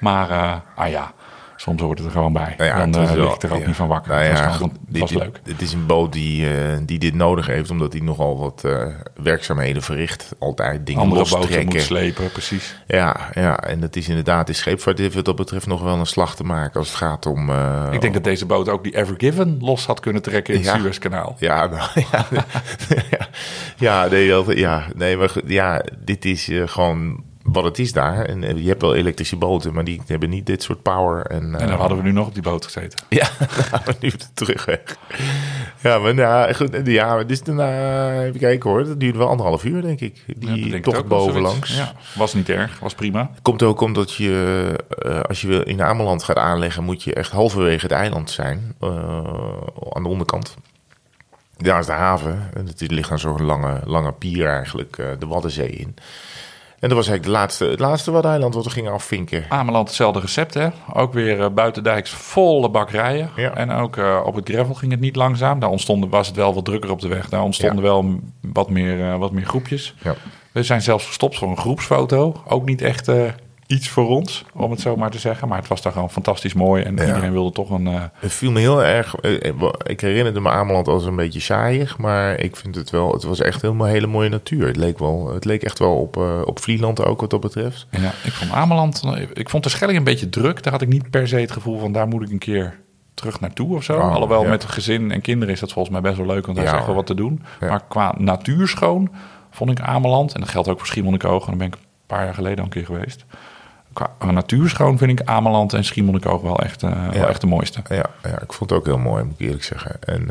Maar, 0.00 0.30
eh, 0.30 0.54
ah 0.74 0.90
ja, 0.90 1.12
soms 1.56 1.80
hoort 1.82 1.98
het 1.98 2.06
er 2.06 2.12
gewoon 2.12 2.32
bij. 2.32 2.54
Nou 2.56 2.70
ja, 2.70 2.78
dan 2.78 2.86
het 2.86 2.96
was 2.96 3.08
eh, 3.08 3.14
wel- 3.14 3.24
lig 3.24 3.34
ik 3.34 3.42
er 3.42 3.52
ook 3.52 3.60
ja. 3.60 3.66
niet 3.66 3.76
van 3.76 3.88
wakker. 3.88 4.14
Nou 4.14 4.28
was, 4.30 4.38
ja, 4.38 4.50
gewoon- 4.50 4.76
dit- 4.88 5.00
was 5.00 5.10
dit-. 5.10 5.40
Het 5.44 5.62
is 5.62 5.72
een 5.72 5.86
boot 5.86 6.12
die, 6.12 6.50
eh, 6.50 6.76
die 6.82 6.98
dit 6.98 7.14
nodig 7.14 7.46
heeft, 7.46 7.70
omdat 7.70 7.92
hij 7.92 8.02
nogal 8.02 8.38
wat 8.38 8.64
eh, 8.64 8.86
werkzaamheden 9.22 9.82
verricht. 9.82 10.34
Altijd 10.38 10.86
dingen 10.86 11.02
Andere 11.02 11.28
boten 11.30 11.64
moet 11.64 11.80
slepen, 11.80 12.30
precies. 12.32 12.76
Ja, 12.86 13.16
ja, 13.34 13.58
en 13.60 13.80
dat 13.80 13.96
is 13.96 14.08
inderdaad, 14.08 14.46
de 14.46 14.52
scheepvaart 14.52 14.98
heeft 14.98 15.14
wat 15.14 15.24
dat 15.24 15.36
betreft 15.36 15.66
nog 15.66 15.82
wel 15.82 15.98
een 15.98 16.06
slag 16.06 16.36
te 16.36 16.44
maken 16.44 16.78
als 16.78 16.88
het 16.88 16.96
gaat 16.96 17.26
om... 17.26 17.50
Ik 17.92 18.00
denk 18.00 18.14
dat 18.14 18.24
deze 18.24 18.46
boot 18.46 18.68
ook 18.68 18.82
die 18.84 18.96
Ever 18.96 19.14
Given 19.18 19.56
los 19.60 19.86
had 19.86 20.00
kunnen 20.00 20.22
trekken 20.22 20.54
in 20.54 20.66
het. 20.66 20.80
Suezkanaal. 20.80 21.36
Ja, 21.38 21.66
nou, 21.66 21.90
ja, 22.10 22.26
ja, 23.10 23.28
ja, 23.76 24.06
nee, 24.08 24.28
dat- 24.28 24.56
ja, 24.58 24.84
nee, 24.96 25.16
maar 25.16 25.32
ja, 25.46 25.82
dit 26.04 26.24
is 26.24 26.50
gewoon 26.64 27.24
wat 27.46 27.64
het 27.64 27.78
is 27.78 27.92
daar. 27.92 28.24
En 28.24 28.44
eh, 28.44 28.56
je 28.56 28.68
hebt 28.68 28.80
wel 28.82 28.94
elektrische 28.94 29.36
boten, 29.36 29.74
maar 29.74 29.84
die 29.84 30.02
hebben 30.06 30.28
niet 30.30 30.46
dit 30.46 30.62
soort 30.62 30.82
power. 30.82 31.26
En, 31.26 31.54
En 31.54 31.68
dan 31.68 31.78
hadden 31.78 31.98
we 31.98 32.04
nu 32.04 32.12
nog 32.12 32.26
op 32.26 32.34
die 32.34 32.42
boot 32.42 32.64
gezeten. 32.64 33.04
Ja, 33.08 33.28
nu 34.00 34.12
terug 34.34 34.64
weg. 34.64 34.80
Ja, 35.80 35.98
maar 35.98 36.14
nou, 36.14 36.54
goed, 36.54 36.80
ja, 36.84 37.24
dus 37.24 37.42
daarna, 37.42 38.22
even 38.22 38.40
kijken 38.40 38.70
hoor, 38.70 38.84
dat 38.84 39.00
duurde 39.00 39.18
wel 39.18 39.28
anderhalf 39.28 39.64
uur 39.64 39.82
denk 39.82 40.00
ik. 40.00 40.24
Die 40.36 40.80
tocht 40.80 40.84
wel 40.84 40.94
zoiets. 40.94 41.08
bovenlangs. 41.08 41.76
Ja, 41.76 41.92
was 42.14 42.34
niet 42.34 42.48
erg, 42.48 42.78
was 42.78 42.94
prima. 42.94 43.30
Komt 43.42 43.62
ook 43.62 43.80
omdat 43.80 44.12
je, 44.14 44.74
eh, 44.88 45.20
als 45.20 45.40
je 45.40 45.64
in 45.64 45.82
Ameland 45.82 46.22
gaat 46.22 46.36
aanleggen, 46.36 46.84
moet 46.84 47.02
je 47.02 47.14
echt 47.14 47.30
halverwege 47.30 47.86
het 47.86 47.94
eiland 47.94 48.30
zijn, 48.30 48.74
eh, 48.80 48.88
aan 49.92 50.02
de 50.02 50.08
onderkant. 50.08 50.56
Daar 51.56 51.78
is 51.78 51.86
de 51.86 51.92
haven. 51.92 52.50
En 52.54 52.66
het 52.66 52.90
ligt 52.90 53.10
aan 53.10 53.18
zo'n 53.18 53.42
lange, 53.42 53.80
lange 53.84 54.12
pier 54.12 54.48
eigenlijk, 54.48 54.98
eh, 54.98 55.06
de 55.18 55.26
Waddenzee 55.26 55.70
in. 55.70 55.94
En 56.80 56.88
dat 56.88 56.98
was 56.98 57.08
eigenlijk 57.08 57.24
de 57.24 57.30
laatste, 57.30 57.64
het 57.64 57.80
laatste 57.80 58.10
Waddeneiland 58.10 58.54
wat 58.54 58.64
we 58.64 58.70
gingen 58.70 58.92
afvinken. 58.92 59.44
Ameland 59.48 59.86
hetzelfde 59.88 60.20
recept, 60.20 60.54
hè? 60.54 60.68
Ook 60.92 61.12
weer 61.12 61.38
uh, 61.38 61.46
buitendijks 61.48 62.10
volle 62.10 62.70
bakkerijen. 62.70 63.30
Ja. 63.36 63.54
En 63.54 63.70
ook 63.70 63.96
uh, 63.96 64.20
op 64.24 64.34
het 64.34 64.48
gravel 64.48 64.74
ging 64.74 64.90
het 64.92 65.00
niet 65.00 65.16
langzaam. 65.16 65.58
Daar 65.58 65.70
ontstonden, 65.70 66.08
was 66.10 66.26
het 66.26 66.36
wel 66.36 66.54
wat 66.54 66.64
drukker 66.64 66.90
op 66.90 67.00
de 67.00 67.08
weg. 67.08 67.28
Daar 67.28 67.42
ontstonden 67.42 67.84
Ja. 67.84 67.90
wel 67.90 68.20
wat 68.40 68.70
meer, 68.70 68.98
uh, 68.98 69.16
wat 69.16 69.32
meer 69.32 69.46
groepjes. 69.46 69.94
Ja. 70.02 70.14
We 70.52 70.62
zijn 70.62 70.82
zelfs 70.82 71.06
gestopt 71.06 71.38
voor 71.38 71.48
een 71.48 71.56
groepsfoto. 71.58 72.42
Ook 72.48 72.64
niet 72.64 72.82
echt 72.82 73.10
iets 73.66 73.88
voor 73.88 74.08
ons, 74.08 74.44
om 74.54 74.70
het 74.70 74.80
zo 74.80 74.96
maar 74.96 75.10
te 75.10 75.18
zeggen. 75.18 75.48
Maar 75.48 75.58
het 75.58 75.68
was 75.68 75.82
daar 75.82 75.92
gewoon 75.92 76.10
fantastisch 76.10 76.54
mooi. 76.54 76.82
En 76.82 76.96
Ja. 76.96 77.06
iedereen 77.06 77.32
wilde 77.32 77.52
toch 77.52 77.70
een... 77.70 77.86
Uh, 77.86 78.02
Het 78.14 78.32
viel 78.32 78.50
me 78.50 78.60
heel 78.60 78.84
erg. 78.84 79.14
eh, 79.14 79.52
Ik 79.86 80.00
herinnerde 80.00 80.40
me 80.40 80.48
Ameland 80.50 80.88
als 80.88 81.04
een 81.04 81.16
beetje 81.16 81.40
saaiig, 81.40 81.98
maar 81.98 82.38
ik 82.40 82.56
vind 82.56 82.74
het 82.74 82.90
wel. 82.90 83.12
Het 83.12 83.22
was 83.22 83.40
echt 83.40 83.62
helemaal 83.62 83.86
hele 83.86 84.06
mooie 84.06 84.28
natuur. 84.28 84.66
Het 84.66 84.76
leek 84.76 84.98
wel. 84.98 85.30
Het 85.34 85.44
leek 85.44 85.62
echt 85.62 85.78
wel 85.78 85.96
op, 85.96 86.16
uh, 86.16 86.40
op 86.44 86.58
Vlieland 86.60 87.04
ook 87.04 87.20
wat 87.20 87.30
dat 87.30 87.40
betreft. 87.40 87.86
Ja, 87.90 88.12
ik 88.24 88.32
vond 88.32 88.50
Ameland. 88.52 89.02
Ik 89.32 89.50
vond 89.50 89.62
de 89.62 89.68
Schelling 89.68 89.98
een 89.98 90.04
beetje 90.04 90.28
druk. 90.28 90.62
Daar 90.62 90.72
had 90.72 90.82
ik 90.82 90.88
niet 90.88 91.10
per 91.10 91.28
se 91.28 91.36
het 91.36 91.52
gevoel 91.52 91.78
van 91.78 91.92
daar 91.92 92.08
moet 92.08 92.22
ik 92.22 92.30
een 92.30 92.38
keer 92.38 92.78
terug 93.14 93.40
naartoe 93.40 93.74
of 93.76 93.84
zo. 93.84 93.96
Oh, 93.96 94.12
Alhoewel 94.14 94.42
ja. 94.42 94.48
met 94.48 94.64
gezin 94.64 95.10
en 95.12 95.20
kinderen 95.20 95.54
is 95.54 95.60
dat 95.60 95.72
volgens 95.72 95.94
mij 95.94 96.02
best 96.10 96.16
wel 96.16 96.26
leuk, 96.34 96.44
want 96.46 96.56
daar 96.56 96.66
Ja, 96.66 96.72
is 96.72 96.76
echt 96.78 96.86
wel 96.86 96.96
wat 96.96 97.06
te 97.06 97.14
doen. 97.14 97.42
Maar 97.60 97.82
qua 97.88 98.14
natuurschoon 98.18 99.10
vond 99.50 99.70
ik 99.70 99.80
Ameland, 99.80 100.34
en 100.34 100.40
dat 100.40 100.48
geldt 100.48 100.68
ook 100.68 100.78
voor 100.78 100.86
Schiermonnikoog, 100.86 101.40
en 101.42 101.48
daar 101.48 101.56
ben 101.56 101.66
ik 101.66 101.74
een 101.74 101.80
paar 102.06 102.24
jaar 102.24 102.34
geleden 102.34 102.58
al 102.58 102.64
een 102.64 102.70
keer 102.70 102.84
geweest. 102.84 103.24
Qua 104.18 104.30
natuurschoon 104.30 104.98
vind 104.98 105.20
ik 105.20 105.26
Ameland 105.28 105.72
en 105.72 105.84
Schiermonnikoog 105.84 106.42
wel 106.42 106.58
echt, 106.58 106.82
uh, 106.82 106.90
Ja. 106.90 107.10
wel 107.18 107.28
echt 107.28 107.40
de 107.40 107.46
mooiste. 107.46 107.80
Ja, 107.88 108.06
ja, 108.22 108.40
ik 108.42 108.52
vond 108.52 108.70
het 108.70 108.78
ook 108.78 108.84
heel 108.86 108.98
mooi, 108.98 109.24
moet 109.24 109.34
ik 109.38 109.46
eerlijk 109.46 109.64
zeggen. 109.64 110.02
En 110.02 110.28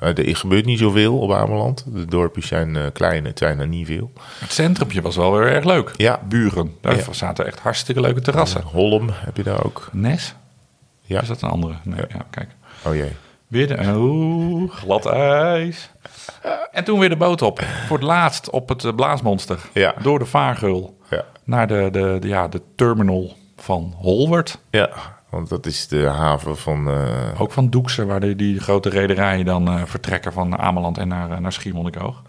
uh, 0.00 0.18
er 0.28 0.36
gebeurt 0.36 0.64
niet 0.64 0.78
zoveel 0.78 1.18
op 1.18 1.32
Ameland. 1.32 1.84
De 1.94 2.04
dorpjes 2.04 2.46
zijn 2.46 2.74
uh, 2.74 2.82
klein, 2.92 3.24
het 3.24 3.38
zijn 3.38 3.60
er 3.60 3.66
niet 3.68 3.86
veel. 3.86 4.12
Het 4.38 4.52
centrumpje 4.52 5.02
was 5.02 5.16
wel 5.16 5.32
weer 5.32 5.46
erg 5.52 5.64
leuk. 5.64 5.92
Ja. 5.96 6.20
Buren, 6.28 6.74
daar 6.80 6.96
Ja. 6.96 7.02
zaten 7.12 7.46
echt 7.46 7.58
hartstikke 7.60 8.00
leuke 8.00 8.20
terrassen. 8.20 8.62
Holm 8.62 9.08
heb 9.12 9.36
je 9.36 9.42
daar 9.42 9.64
ook. 9.64 9.88
Nes? 9.92 10.34
Ja. 11.00 11.20
Is 11.20 11.28
dat 11.28 11.42
een 11.42 11.50
andere? 11.50 11.74
Nee, 11.82 12.04
ja, 12.08 12.24
kijk. 12.30 12.48
Oh 12.86 12.94
jee. 12.94 13.12
Weer 13.46 13.66
de, 13.68 13.92
oeh, 13.96 14.70
glad 14.70 15.06
ijs. 15.06 15.90
En 16.72 16.84
toen 16.84 16.98
weer 16.98 17.08
de 17.08 17.16
boot 17.16 17.42
op. 17.42 17.60
Voor 17.86 17.96
het 17.96 18.06
laatst 18.06 18.50
op 18.50 18.68
het 18.68 18.84
eh, 18.84 18.94
Blaasmonster. 18.94 19.58
Ja. 19.74 19.94
Door 20.02 20.18
de 20.18 20.24
Vaargul. 20.26 20.98
Naar 21.50 21.66
de, 21.66 21.88
de, 21.92 22.16
de, 22.20 22.28
ja, 22.28 22.48
de 22.48 22.62
terminal 22.74 23.32
van 23.56 23.94
Holwert. 23.96 24.58
Ja, 24.70 24.90
want 25.28 25.48
dat 25.48 25.66
is 25.66 25.88
de 25.88 26.06
haven 26.06 26.56
van... 26.56 26.88
Uh... 26.88 27.40
Ook 27.40 27.52
van 27.52 27.70
Doekse, 27.70 28.06
waar 28.06 28.20
die, 28.20 28.36
die 28.36 28.60
grote 28.60 28.88
rederijen 28.88 29.44
dan 29.44 29.68
uh, 29.68 29.82
vertrekken 29.84 30.32
van 30.32 30.58
Ameland 30.58 30.98
en 30.98 31.08
naar, 31.08 31.30
uh, 31.30 31.38
naar 31.38 31.52
Schiermonnikoog. 31.52 32.22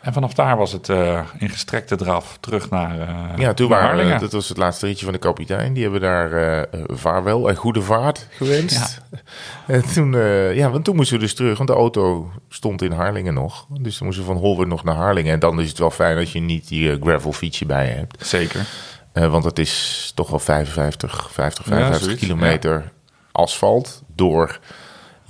En 0.00 0.12
vanaf 0.12 0.34
daar 0.34 0.56
was 0.56 0.72
het 0.72 0.88
uh, 0.88 1.20
in 1.38 1.48
gestrekte 1.48 1.96
draf 1.96 2.36
terug 2.40 2.70
naar 2.70 2.98
uh, 2.98 3.36
Ja, 3.36 3.54
toen 3.54 3.70
naar 3.70 3.96
waren 3.96 4.20
dat 4.20 4.32
was 4.32 4.48
het 4.48 4.56
laatste 4.56 4.86
ritje 4.86 5.04
van 5.04 5.12
de 5.12 5.20
kapitein. 5.20 5.72
Die 5.72 5.82
hebben 5.82 6.00
daar 6.00 6.32
uh, 6.32 6.84
vaarwel 6.86 7.48
en 7.48 7.56
goede 7.56 7.82
vaart 7.82 8.26
gewenst. 8.30 9.00
Ja. 9.10 9.18
En 9.66 9.92
toen, 9.92 10.12
ja, 10.54 10.70
want 10.70 10.84
toen 10.84 10.96
moesten 10.96 11.16
we 11.16 11.22
dus 11.22 11.34
terug, 11.34 11.56
want 11.56 11.68
de 11.68 11.74
auto 11.74 12.30
stond 12.48 12.82
in 12.82 12.92
Harlingen 12.92 13.34
nog. 13.34 13.66
Dus 13.80 13.98
dan 13.98 14.06
moesten 14.06 14.26
we 14.26 14.32
van 14.32 14.40
Holwert 14.40 14.68
nog 14.68 14.84
naar 14.84 14.94
Harlingen. 14.94 15.32
En 15.32 15.38
dan 15.38 15.60
is 15.60 15.68
het 15.68 15.78
wel 15.78 15.90
fijn 15.90 16.16
dat 16.16 16.30
je 16.30 16.40
niet 16.40 16.68
die 16.68 16.98
gravel 17.00 17.32
fietsje 17.32 17.66
bij 17.66 17.86
je 17.86 17.92
hebt. 17.92 18.26
Zeker. 18.26 18.66
Want 19.12 19.44
het 19.44 19.58
is 19.58 20.12
toch 20.14 20.30
wel 20.30 20.38
55, 20.38 21.30
50, 21.32 21.64
55 21.64 22.10
ja, 22.10 22.16
kilometer 22.16 22.72
ja. 22.72 22.90
asfalt 23.32 24.02
door... 24.14 24.60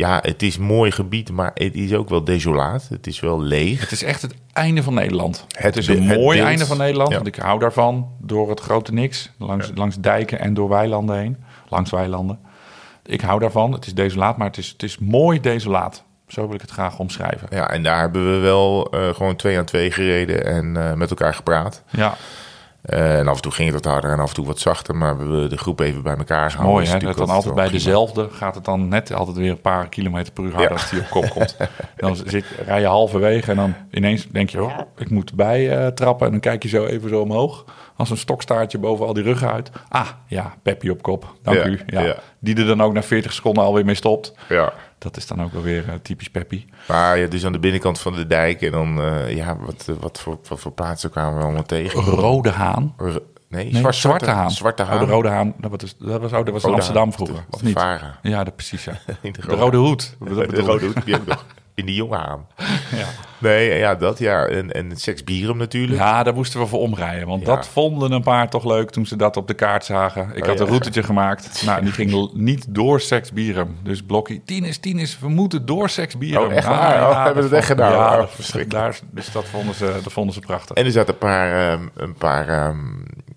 Ja, 0.00 0.18
het 0.22 0.42
is 0.42 0.58
mooi 0.58 0.90
gebied, 0.90 1.30
maar 1.32 1.50
het 1.54 1.74
is 1.74 1.94
ook 1.94 2.08
wel 2.08 2.24
desolaat. 2.24 2.86
Het 2.90 3.06
is 3.06 3.20
wel 3.20 3.40
leeg. 3.42 3.80
Het 3.80 3.92
is 3.92 4.02
echt 4.02 4.22
het 4.22 4.34
einde 4.52 4.82
van 4.82 4.94
Nederland. 4.94 5.44
Het, 5.48 5.62
Het 5.62 5.76
is 5.76 5.86
een 5.88 6.02
het 6.02 6.18
mooi 6.18 6.36
beeld. 6.36 6.48
einde 6.48 6.66
van 6.66 6.76
Nederland. 6.78 7.08
Ja. 7.10 7.14
Want 7.16 7.26
ik 7.26 7.36
hou 7.36 7.58
daarvan. 7.58 8.08
Door 8.18 8.50
het 8.50 8.60
grote 8.60 8.92
niks. 8.92 9.30
Langs, 9.38 9.66
Ja. 9.66 9.72
langs 9.74 9.96
dijken 10.00 10.38
en 10.40 10.54
door 10.54 10.68
weilanden 10.68 11.18
heen. 11.18 11.36
Langs 11.68 11.90
weilanden. 11.90 12.38
Ik 13.04 13.20
hou 13.20 13.40
daarvan. 13.40 13.72
Het 13.72 13.86
is 13.86 13.94
desolaat, 13.94 14.36
maar 14.36 14.46
het 14.46 14.58
is, 14.58 14.68
het 14.68 14.82
is 14.82 14.98
mooi 14.98 15.40
desolaat. 15.40 16.04
Zo 16.26 16.46
wil 16.46 16.54
ik 16.54 16.60
het 16.60 16.70
graag 16.70 16.98
omschrijven. 16.98 17.48
Ja, 17.50 17.70
en 17.70 17.82
daar 17.82 18.00
hebben 18.00 18.32
we 18.34 18.38
wel 18.38 18.94
uh, 18.94 19.08
gewoon 19.14 19.36
twee 19.36 19.58
aan 19.58 19.64
twee 19.64 19.90
gereden 19.90 20.44
en 20.44 20.74
uh, 20.76 20.92
met 20.92 21.10
elkaar 21.10 21.34
gepraat. 21.34 21.82
Ja, 21.90 22.14
Uh, 22.84 23.18
en 23.18 23.28
af 23.28 23.36
en 23.36 23.42
toe 23.42 23.52
ging 23.52 23.72
het 23.72 23.84
wat 23.84 23.92
harder 23.92 24.10
en 24.12 24.18
af 24.18 24.28
en 24.28 24.34
toe 24.34 24.46
wat 24.46 24.58
zachter, 24.58 24.96
maar 24.96 25.16
we 25.16 25.22
hebben 25.22 25.50
de 25.50 25.56
groep 25.56 25.80
even 25.80 26.02
bij 26.02 26.16
elkaar 26.16 26.50
gehouden. 26.50 26.72
mooi 26.74 26.86
is 26.86 26.92
hè. 26.92 26.98
Dat 26.98 27.16
dan 27.16 27.28
altijd 27.30 27.54
bij 27.54 27.64
prima. 27.64 27.78
dezelfde 27.78 28.28
gaat 28.30 28.54
het 28.54 28.64
dan 28.64 28.88
net 28.88 29.12
altijd 29.12 29.36
weer 29.36 29.50
een 29.50 29.60
paar 29.60 29.88
kilometer 29.88 30.32
per 30.32 30.44
uur 30.44 30.50
harder 30.52 30.70
Ja. 30.70 30.76
als 30.76 30.90
die 30.90 31.00
op 31.00 31.06
kop 31.10 31.28
komt. 31.30 31.56
dan 31.96 32.16
zit, 32.16 32.44
rij 32.66 32.80
je 32.80 32.86
halverwege 32.86 33.50
en 33.50 33.56
dan 33.56 33.74
ineens 33.90 34.26
denk 34.26 34.50
je, 34.50 34.62
oh, 34.62 34.78
ik 34.96 35.10
moet 35.10 35.34
bij 35.34 35.80
uh, 35.80 35.86
trappen. 35.86 36.26
En 36.26 36.32
dan 36.32 36.40
kijk 36.40 36.62
je 36.62 36.68
zo 36.68 36.84
even 36.84 37.08
zo 37.08 37.20
omhoog. 37.20 37.64
Als 37.96 38.10
een 38.10 38.16
stokstaartje 38.16 38.78
boven 38.78 39.06
al 39.06 39.12
die 39.12 39.22
ruggen 39.22 39.52
uit. 39.52 39.70
Ah, 39.88 40.08
ja, 40.26 40.54
Peppy 40.62 40.88
op 40.88 41.02
kop. 41.02 41.34
Dank 41.42 41.56
Ja, 41.58 41.66
u. 41.66 41.80
Ja. 41.86 42.00
ja. 42.00 42.14
Die 42.38 42.56
er 42.56 42.66
dan 42.66 42.82
ook 42.82 42.92
na 42.92 43.02
40 43.02 43.32
seconden 43.32 43.64
alweer 43.64 43.84
mee 43.84 43.94
stopt. 43.94 44.34
Ja. 44.48 44.72
Dat 45.00 45.16
is 45.16 45.26
dan 45.26 45.42
ook 45.42 45.52
wel 45.52 45.62
weer 45.62 45.84
uh, 45.88 45.94
typisch 46.02 46.30
Peppy. 46.30 46.64
Maar 46.88 47.18
ja, 47.18 47.26
dus 47.26 47.44
aan 47.44 47.52
de 47.52 47.58
binnenkant 47.58 47.98
van 48.00 48.14
de 48.14 48.26
dijk 48.26 48.62
en 48.62 48.70
dan, 48.72 48.98
uh, 49.00 49.34
ja, 49.36 49.56
wat, 49.56 49.88
wat, 50.00 50.20
voor, 50.20 50.38
wat 50.48 50.60
voor 50.60 50.72
plaatsen 50.72 51.10
kwamen 51.10 51.38
we 51.38 51.44
allemaal 51.44 51.62
tegen? 51.62 52.00
Rode 52.02 52.50
Haan. 52.50 52.94
R- 52.96 53.02
nee, 53.04 53.18
Nee, 53.64 53.74
zwart, 53.76 53.94
Zwarte 53.94 54.30
Haan. 54.30 54.50
Zwarte 54.50 54.82
Haan. 54.82 55.00
Oh, 55.00 55.06
de 55.06 55.12
Rode 55.12 55.28
Haan. 55.28 55.54
Dat 55.58 55.70
was, 55.80 55.96
dat 55.98 56.20
was, 56.20 56.32
oh, 56.32 56.44
dat 56.44 56.48
was 56.50 56.62
in 56.62 56.68
Rode 56.68 56.74
Amsterdam 56.74 57.02
Haan. 57.02 57.12
vroeger. 57.12 57.34
De- 57.36 57.42
Of 57.56 57.62
niet? 57.62 57.72
Vara. 57.78 58.18
Ja, 58.22 58.44
de, 58.44 58.50
precies. 58.50 58.84
Ja. 58.84 58.92
De 59.22 59.30
De 59.30 59.56
Rode 59.56 59.76
Hoed. 59.76 60.16
Dat 60.18 60.50
de 60.50 60.60
rode 60.60 60.86
hoed, 60.86 61.04
die 61.04 61.14
heb 61.14 61.22
ik 61.22 61.28
nog. 61.28 61.44
In 61.80 61.86
die 61.86 61.94
jonge 61.94 62.16
haan. 62.16 62.46
Ja. 62.96 63.06
Nee, 63.38 63.78
ja, 63.78 63.94
dat 63.94 64.18
ja. 64.18 64.44
En, 64.46 64.72
en 64.72 64.90
het 64.90 65.00
seksbieren 65.00 65.56
natuurlijk. 65.56 65.98
Ja, 65.98 66.22
daar 66.22 66.34
moesten 66.34 66.60
we 66.60 66.66
voor 66.66 66.80
omrijden. 66.80 67.28
Want 67.28 67.46
Ja. 67.46 67.54
dat 67.54 67.68
vonden 67.68 68.12
een 68.12 68.22
paar 68.22 68.48
toch 68.50 68.64
leuk 68.64 68.90
toen 68.90 69.06
ze 69.06 69.16
dat 69.16 69.36
op 69.36 69.46
de 69.48 69.54
kaart 69.54 69.84
zagen. 69.84 70.30
Ik 70.34 70.42
Oh, 70.42 70.48
had 70.48 70.58
ja. 70.58 70.64
een 70.64 70.68
routetje 70.70 71.02
gemaakt. 71.02 71.62
Nou, 71.66 71.82
die 71.82 71.92
ging 71.92 72.30
niet 72.34 72.66
door 72.68 73.00
Seksbieren. 73.00 73.76
Dus 73.82 74.02
Blokkie, 74.02 74.42
Tienes, 74.44 74.78
Tienes, 74.78 75.18
we 75.18 75.28
moeten 75.28 75.66
door 75.66 75.88
Seksbieren. 75.88 76.46
Oh, 76.46 76.52
echt 76.52 76.66
waar? 76.66 77.08
Oh, 77.10 77.24
hebben 77.24 77.42
we 77.42 77.48
het 77.48 77.58
echt 77.58 77.66
gedaan? 77.66 77.92
Ja, 77.92 78.10
Oh, 78.12 78.16
dat- 78.16 78.30
verschrikkelijk. 78.30 78.84
daar, 78.84 78.98
dus 79.10 79.32
dat 79.32 79.44
vonden, 79.44 79.74
ze, 79.74 79.98
dat 80.02 80.12
vonden 80.12 80.34
ze 80.34 80.40
prachtig. 80.40 80.76
En 80.76 80.84
er 80.84 80.90
zaten 80.90 81.12
een 81.14 81.18
paar, 81.18 81.70
ehm, 81.72 81.86
een 81.96 82.14
paar 82.14 82.48
ehm, 82.48 82.78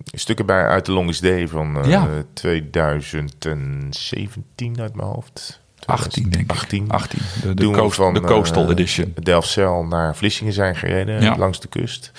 stukken 0.04 0.46
bij 0.46 0.68
uit 0.68 0.86
de 0.86 0.92
Longest 0.92 1.22
Day 1.22 1.48
van 1.48 1.78
eh, 1.84 1.90
Ja. 1.90 2.08
2017 2.34 4.80
uit 4.82 4.96
mijn 4.96 5.08
hoofd. 5.08 5.62
18, 5.86 6.30
denk 6.30 6.44
ik. 6.44 6.52
18. 6.52 6.90
18. 6.90 7.20
De, 7.42 7.54
de, 7.54 7.70
coast, 7.72 7.96
van, 7.96 8.14
de 8.14 8.22
Coastal 8.22 8.64
eh, 8.64 8.70
Edition. 8.70 9.14
Delfzijl 9.24 9.84
naar 9.84 10.16
Vlissingen 10.16 10.54
zijn 10.54 10.76
gereden 10.76 11.22
Ja. 11.22 11.38
langs 11.38 11.60
de 11.60 11.68
kust. 11.68 12.12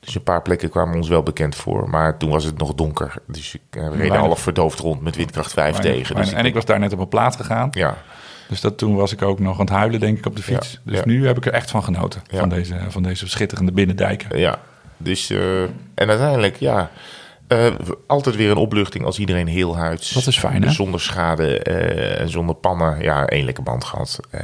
Dus 0.00 0.14
een 0.14 0.22
paar 0.22 0.42
plekken 0.42 0.70
kwamen 0.70 0.96
ons 0.96 1.08
wel 1.08 1.22
bekend 1.22 1.54
voor. 1.54 1.88
Maar 1.90 2.18
toen 2.18 2.30
was 2.30 2.44
het 2.44 2.58
nog 2.58 2.74
donker. 2.74 3.14
Dus 3.26 3.54
ik 3.54 3.60
eh, 3.70 3.82
reed 3.82 3.96
Weinig- 3.96 4.18
half 4.18 4.40
verdoofd 4.40 4.78
rond 4.78 5.00
met 5.02 5.16
windkracht 5.16 5.52
5 5.52 5.72
Weinig- 5.76 5.94
tegen. 5.96 6.14
weinig- 6.14 6.30
Dus 6.34 6.42
en 6.42 6.46
ik 6.48 6.54
was 6.54 6.64
daar 6.64 6.78
net 6.78 6.92
op 6.92 6.98
een 6.98 7.08
plaats 7.08 7.36
gegaan. 7.36 7.68
Ja, 7.70 7.96
Dus 8.48 8.60
dat, 8.60 8.78
toen 8.78 8.94
was 8.96 9.12
ik 9.12 9.22
ook 9.22 9.38
nog 9.38 9.54
aan 9.54 9.64
het 9.66 9.74
huilen, 9.74 10.00
denk 10.00 10.18
ik, 10.18 10.26
op 10.26 10.36
de 10.36 10.42
fiets. 10.42 10.72
Ja, 10.72 10.90
Dus 10.90 10.98
ja. 10.98 11.02
nu 11.06 11.26
heb 11.26 11.36
ik 11.36 11.46
er 11.46 11.52
echt 11.52 11.70
van 11.70 11.84
genoten. 11.84 12.22
Ja. 12.30 12.38
Van, 12.38 12.48
deze, 12.48 12.76
van 12.88 13.02
deze 13.02 13.28
schitterende 13.28 13.72
binnendijken. 13.72 14.38
ja. 14.38 14.58
Dus, 14.96 15.30
eh, 15.30 15.62
en 15.62 16.08
uiteindelijk, 16.08 16.56
ja... 16.56 16.90
eh, 17.58 17.74
altijd 18.06 18.36
weer 18.36 18.50
een 18.50 18.56
opluchting 18.56 19.04
als 19.04 19.18
iedereen 19.18 19.46
heel 19.46 19.76
huids. 19.76 20.10
Dat 20.10 20.26
is 20.26 20.38
fijn, 20.38 20.62
hè? 20.62 20.70
Zonder 20.70 21.00
schade 21.00 21.58
eh, 21.58 22.20
en 22.20 22.28
zonder 22.28 22.54
pannen. 22.54 23.02
Ja, 23.02 23.26
één 23.26 23.44
lekker 23.44 23.62
band 23.62 23.84
gehad. 23.84 24.20
eh, 24.30 24.40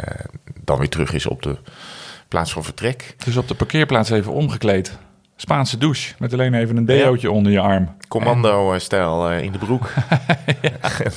dan 0.64 0.78
weer 0.78 0.88
terug 0.88 1.12
is 1.12 1.26
op 1.26 1.42
de 1.42 1.56
plaats 2.28 2.52
van 2.52 2.64
vertrek. 2.64 3.14
Dus 3.24 3.36
op 3.36 3.48
de 3.48 3.54
parkeerplaats 3.54 4.10
even 4.10 4.32
omgekleed. 4.32 4.98
Spaanse 5.36 5.78
douche. 5.78 6.14
Met 6.18 6.32
alleen 6.32 6.54
even 6.54 6.76
een 6.76 6.84
deootje 6.84 7.30
onder 7.30 7.52
je 7.52 7.60
arm. 7.60 7.96
Commando-stijl 8.08 9.30
in 9.32 9.52
de 9.52 9.58
broek. 9.58 9.90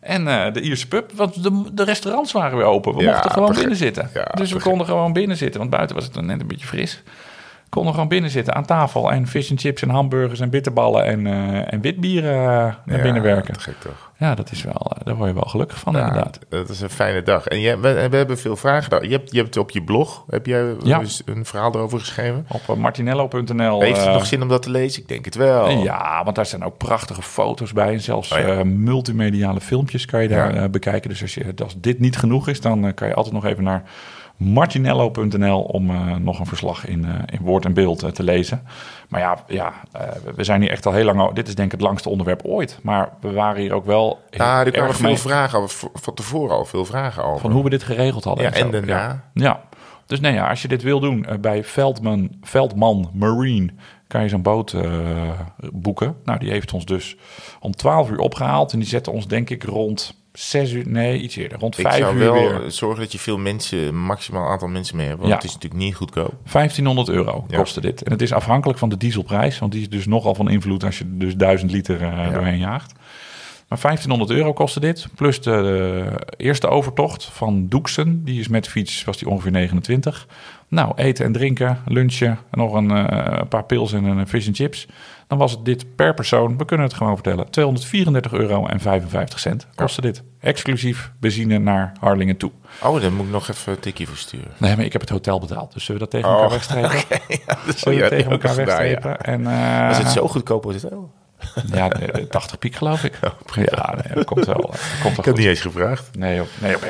En, 0.00 0.24
de 0.52 0.60
Ierse 0.60 0.88
pub. 0.88 1.12
Want 1.12 1.42
de, 1.42 1.64
de 1.72 1.84
restaurants 1.84 2.32
waren 2.32 2.56
weer 2.56 2.66
open. 2.66 2.94
We 2.96 3.02
Ja, 3.02 3.10
mochten 3.12 3.30
gewoon 3.30 3.54
binnen 3.54 3.76
zitten. 3.76 4.10
Ja, 4.14 4.24
dus 4.34 4.52
we 4.52 4.60
konden 4.60 4.86
gewoon 4.86 5.12
binnen 5.12 5.36
zitten. 5.36 5.58
Want 5.60 5.72
buiten 5.72 5.96
was 5.96 6.04
het 6.04 6.14
dan 6.14 6.26
net 6.26 6.40
een 6.40 6.46
beetje 6.46 6.66
fris. 6.66 7.02
Konden 7.74 7.92
gewoon 7.92 8.08
binnen 8.08 8.30
zitten 8.30 8.54
aan 8.54 8.64
tafel. 8.64 9.10
En 9.12 9.26
fish 9.26 9.50
and 9.50 9.60
chips 9.60 9.82
en 9.82 9.88
hamburgers 9.88 10.40
en 10.40 10.50
bitterballen 10.50 11.04
en, 11.04 11.26
eh 11.26 11.72
en 11.72 11.80
witbieren 11.80 12.32
eh, 12.34 12.46
naar 12.46 12.96
ja, 12.96 13.02
binnen 13.02 13.22
werken. 13.22 13.60
gek 13.60 13.80
toch? 13.80 14.10
Ja, 14.18 14.34
dat 14.34 14.50
is 14.50 14.62
wel, 14.62 14.92
eh, 14.96 15.04
daar 15.04 15.14
word 15.16 15.28
je 15.28 15.34
wel 15.34 15.42
gelukkig 15.48 15.78
van 15.78 15.92
Ja, 15.92 15.98
inderdaad. 16.06 16.38
dat 16.48 16.68
is 16.68 16.80
een 16.80 16.90
fijne 16.90 17.22
dag. 17.22 17.46
En 17.46 17.60
jij, 17.60 17.78
we, 17.78 18.08
we 18.10 18.16
hebben 18.16 18.38
veel 18.38 18.56
vragen 18.56 18.82
gedaan. 18.82 19.02
Je 19.02 19.10
hebt, 19.10 19.32
je 19.32 19.38
hebt 19.38 19.56
op 19.56 19.70
je 19.70 19.82
blog 19.82 20.24
heb 20.30 20.46
jij 20.46 20.74
Ja. 20.82 21.02
een 21.24 21.44
verhaal 21.44 21.74
erover 21.74 21.98
geschreven. 21.98 22.46
Op 22.66 22.76
martinello.nl. 22.76 23.80
Heeft 23.80 24.04
het 24.04 24.12
nog 24.12 24.26
zin 24.26 24.42
om 24.42 24.48
dat 24.48 24.62
te 24.62 24.70
lezen? 24.70 25.02
Ik 25.02 25.08
denk 25.08 25.24
het 25.24 25.34
wel. 25.34 25.68
Ja, 25.70 26.24
want 26.24 26.36
daar 26.36 26.46
zijn 26.46 26.64
ook 26.64 26.76
prachtige 26.78 27.22
foto's 27.22 27.72
bij. 27.72 27.92
En 27.92 28.00
zelfs 28.00 28.32
Oh 28.32 28.62
multimediale 28.62 29.60
filmpjes 29.60 30.06
kan 30.06 30.22
je 30.22 30.28
daar 30.28 30.70
bekijken. 30.70 31.10
Dus 31.10 31.22
als, 31.22 31.34
je, 31.34 31.54
als 31.62 31.74
dit 31.80 31.98
niet 31.98 32.16
genoeg 32.16 32.48
is, 32.48 32.60
dan 32.60 32.94
kan 32.94 33.08
je 33.08 33.14
altijd 33.14 33.34
nog 33.34 33.44
even 33.44 33.64
naar 33.64 33.82
martinello.nl 34.36 35.62
om 35.62 35.90
eh, 35.90 36.16
nog 36.16 36.38
een 36.38 36.46
verslag 36.46 36.86
in, 36.86 37.04
eh, 37.04 37.10
in 37.26 37.38
woord 37.40 37.64
en 37.64 37.72
beeld 37.72 38.02
eh, 38.02 38.10
te 38.10 38.22
lezen. 38.22 38.62
Maar 39.08 39.20
ja, 39.20 39.38
ja 39.48 39.72
eh, 39.92 40.08
we 40.36 40.44
zijn 40.44 40.60
hier 40.60 40.70
echt 40.70 40.86
al 40.86 40.92
heel 40.92 41.04
lang... 41.04 41.32
Dit 41.32 41.48
is 41.48 41.54
denk 41.54 41.72
ik 41.72 41.78
het 41.78 41.86
langste 41.86 42.08
onderwerp 42.08 42.42
ooit. 42.44 42.78
Maar 42.82 43.12
we 43.20 43.32
waren 43.32 43.60
hier 43.60 43.72
ook 43.72 43.86
wel 43.86 44.20
heel 44.30 44.44
Ja, 44.44 44.64
er 44.64 44.70
kwamen 44.70 44.88
erg 44.88 44.98
veel 44.98 45.08
mee 45.08 45.18
vragen 45.18 45.58
over, 45.58 45.90
van 45.92 46.14
tevoren 46.14 46.56
al 46.56 46.64
veel 46.64 46.84
vragen 46.84 47.24
over. 47.24 47.40
van 47.40 47.52
hoe 47.52 47.64
we 47.64 47.70
dit 47.70 47.82
geregeld 47.82 48.24
hadden. 48.24 48.44
Ja, 48.44 48.50
en 48.50 48.64
zo. 48.64 48.70
daarna. 48.70 48.92
Ja. 48.94 49.22
ja. 49.32 49.60
Dus 50.06 50.20
nee, 50.20 50.32
ja, 50.32 50.48
als 50.48 50.62
je 50.62 50.68
dit 50.68 50.82
wil 50.82 51.00
doen 51.00 51.26
bij 51.40 51.64
Veldman, 51.64 52.30
Veldman 52.42 53.10
Marine 53.12 53.70
kan 54.06 54.22
je 54.22 54.28
zo'n 54.28 54.42
boot 54.42 54.72
eh, 54.72 55.40
boeken. 55.72 56.16
Nou, 56.24 56.38
die 56.38 56.50
heeft 56.50 56.72
ons 56.72 56.84
dus 56.84 57.16
om 57.60 57.72
12 57.72 58.10
uur 58.10 58.18
opgehaald. 58.18 58.72
En 58.72 58.78
die 58.78 58.88
zette 58.88 59.10
ons 59.10 59.26
denk 59.26 59.50
ik 59.50 59.64
rond 59.64 60.23
6 60.38 60.72
uur, 60.72 60.88
nee, 60.88 61.18
iets 61.20 61.36
eerder. 61.36 61.58
Rond 61.58 61.78
Ik 61.78 61.86
5 61.86 61.96
zou 61.98 62.14
uur 62.14 62.20
wel 62.32 62.34
weer. 62.34 62.70
zorgen 62.70 63.00
dat 63.00 63.12
je 63.12 63.18
veel 63.18 63.38
mensen, 63.38 63.96
maximaal 64.04 64.48
aantal 64.50 64.68
mensen 64.68 64.96
mee 64.96 65.06
hebt. 65.06 65.18
Want 65.18 65.30
Ja. 65.30 65.36
het 65.36 65.44
is 65.44 65.52
natuurlijk 65.52 65.82
niet 65.82 65.94
goedkoop. 65.94 66.34
1500 66.52 67.08
euro 67.08 67.44
Ja. 67.48 67.56
kostte 67.56 67.80
dit. 67.80 68.02
En 68.02 68.12
het 68.12 68.22
is 68.22 68.32
afhankelijk 68.32 68.78
van 68.78 68.88
de 68.88 68.96
dieselprijs. 68.96 69.58
Want 69.58 69.72
die 69.72 69.80
is 69.80 69.88
dus 69.88 70.06
nogal 70.06 70.34
van 70.34 70.50
invloed 70.50 70.84
als 70.84 70.98
je 70.98 71.04
dus 71.16 71.34
1000 71.36 71.70
liter 71.70 72.02
eh, 72.02 72.32
doorheen 72.32 72.58
jaagt. 72.58 72.92
Maar 73.68 73.78
1500 73.78 74.30
euro 74.30 74.52
kostte 74.52 74.80
dit. 74.80 75.06
Plus 75.14 75.40
de, 75.40 75.50
de 75.50 76.32
eerste 76.44 76.68
overtocht 76.68 77.24
van 77.24 77.66
Doeksen. 77.68 78.24
Die 78.24 78.40
is 78.40 78.48
met 78.48 78.68
fiets, 78.68 79.04
was 79.04 79.18
die 79.18 79.28
ongeveer 79.28 79.50
29. 79.50 80.26
Nou, 80.68 80.92
eten 80.96 81.24
en 81.24 81.32
drinken, 81.32 81.78
lunchen. 81.86 82.28
En 82.50 82.58
nog 82.58 82.72
een, 82.74 82.90
eh, 82.90 83.38
een 83.38 83.48
paar 83.48 83.64
pils 83.64 83.92
en 83.92 84.04
een 84.04 84.28
fish 84.28 84.46
and 84.46 84.56
chips. 84.56 84.86
Dan 85.26 85.38
was 85.38 85.50
het 85.52 85.64
dit 85.64 85.96
per 85.96 86.14
persoon, 86.14 86.58
we 86.58 86.64
kunnen 86.64 86.86
het 86.86 86.96
gewoon 86.96 87.14
vertellen, 87.14 87.50
234 87.50 88.32
euro 88.32 88.66
en 88.66 88.80
55 88.80 89.38
cent 89.38 89.66
kostte 89.74 90.00
dit. 90.00 90.22
Exclusief 90.40 91.10
benzine 91.20 91.58
naar 91.58 91.92
Harlingen 92.00 92.36
toe. 92.36 92.50
Oh, 92.82 93.00
daar 93.00 93.12
moet 93.12 93.26
ik 93.26 93.32
nog 93.32 93.48
even 93.48 93.72
een 93.72 93.78
tikje 93.80 94.06
voor 94.06 94.16
sturen. 94.16 94.50
Nee, 94.56 94.76
maar 94.76 94.84
ik 94.84 94.92
heb 94.92 95.00
het 95.00 95.10
hotel 95.10 95.40
betaald. 95.40 95.72
Dus 95.72 95.84
zullen 95.84 96.00
we 96.02 96.08
dat 96.10 96.20
tegen 96.22 96.36
Oh, 96.36 96.42
elkaar 96.42 96.50
wegstrepen? 96.50 97.40
Dat 97.66 97.78
Zullen 97.78 97.98
we 97.98 98.04
ja, 98.04 98.10
tegen 98.10 98.30
elkaar 98.30 98.54
gedaan, 98.54 98.86
ja. 98.86 98.90
wegstrepen? 98.90 99.20
En, 99.20 99.46
eh, 99.46 99.88
Was 99.88 99.98
het 99.98 100.10
zo 100.10 100.28
goedkoop 100.28 100.66
als 100.66 100.74
het 100.74 100.82
wel? 100.90 101.12
Ja, 101.72 101.88
de- 101.88 102.26
80 102.30 102.58
piek 102.58 102.74
geloof 102.74 103.04
ik. 103.04 103.18
ja, 103.54 103.94
nee, 104.04 104.14
dat 104.14 104.24
komt 104.24 104.46
wel. 104.46 104.56
Dat 104.60 104.80
komt 105.02 105.02
wel 105.02 105.10
Ik 105.18 105.24
heb 105.24 105.36
niet 105.36 105.46
eens 105.46 105.60
gevraagd. 105.60 106.16
Nee, 106.18 106.40
op, 106.40 106.48
nee, 106.60 106.76
op. 106.76 106.82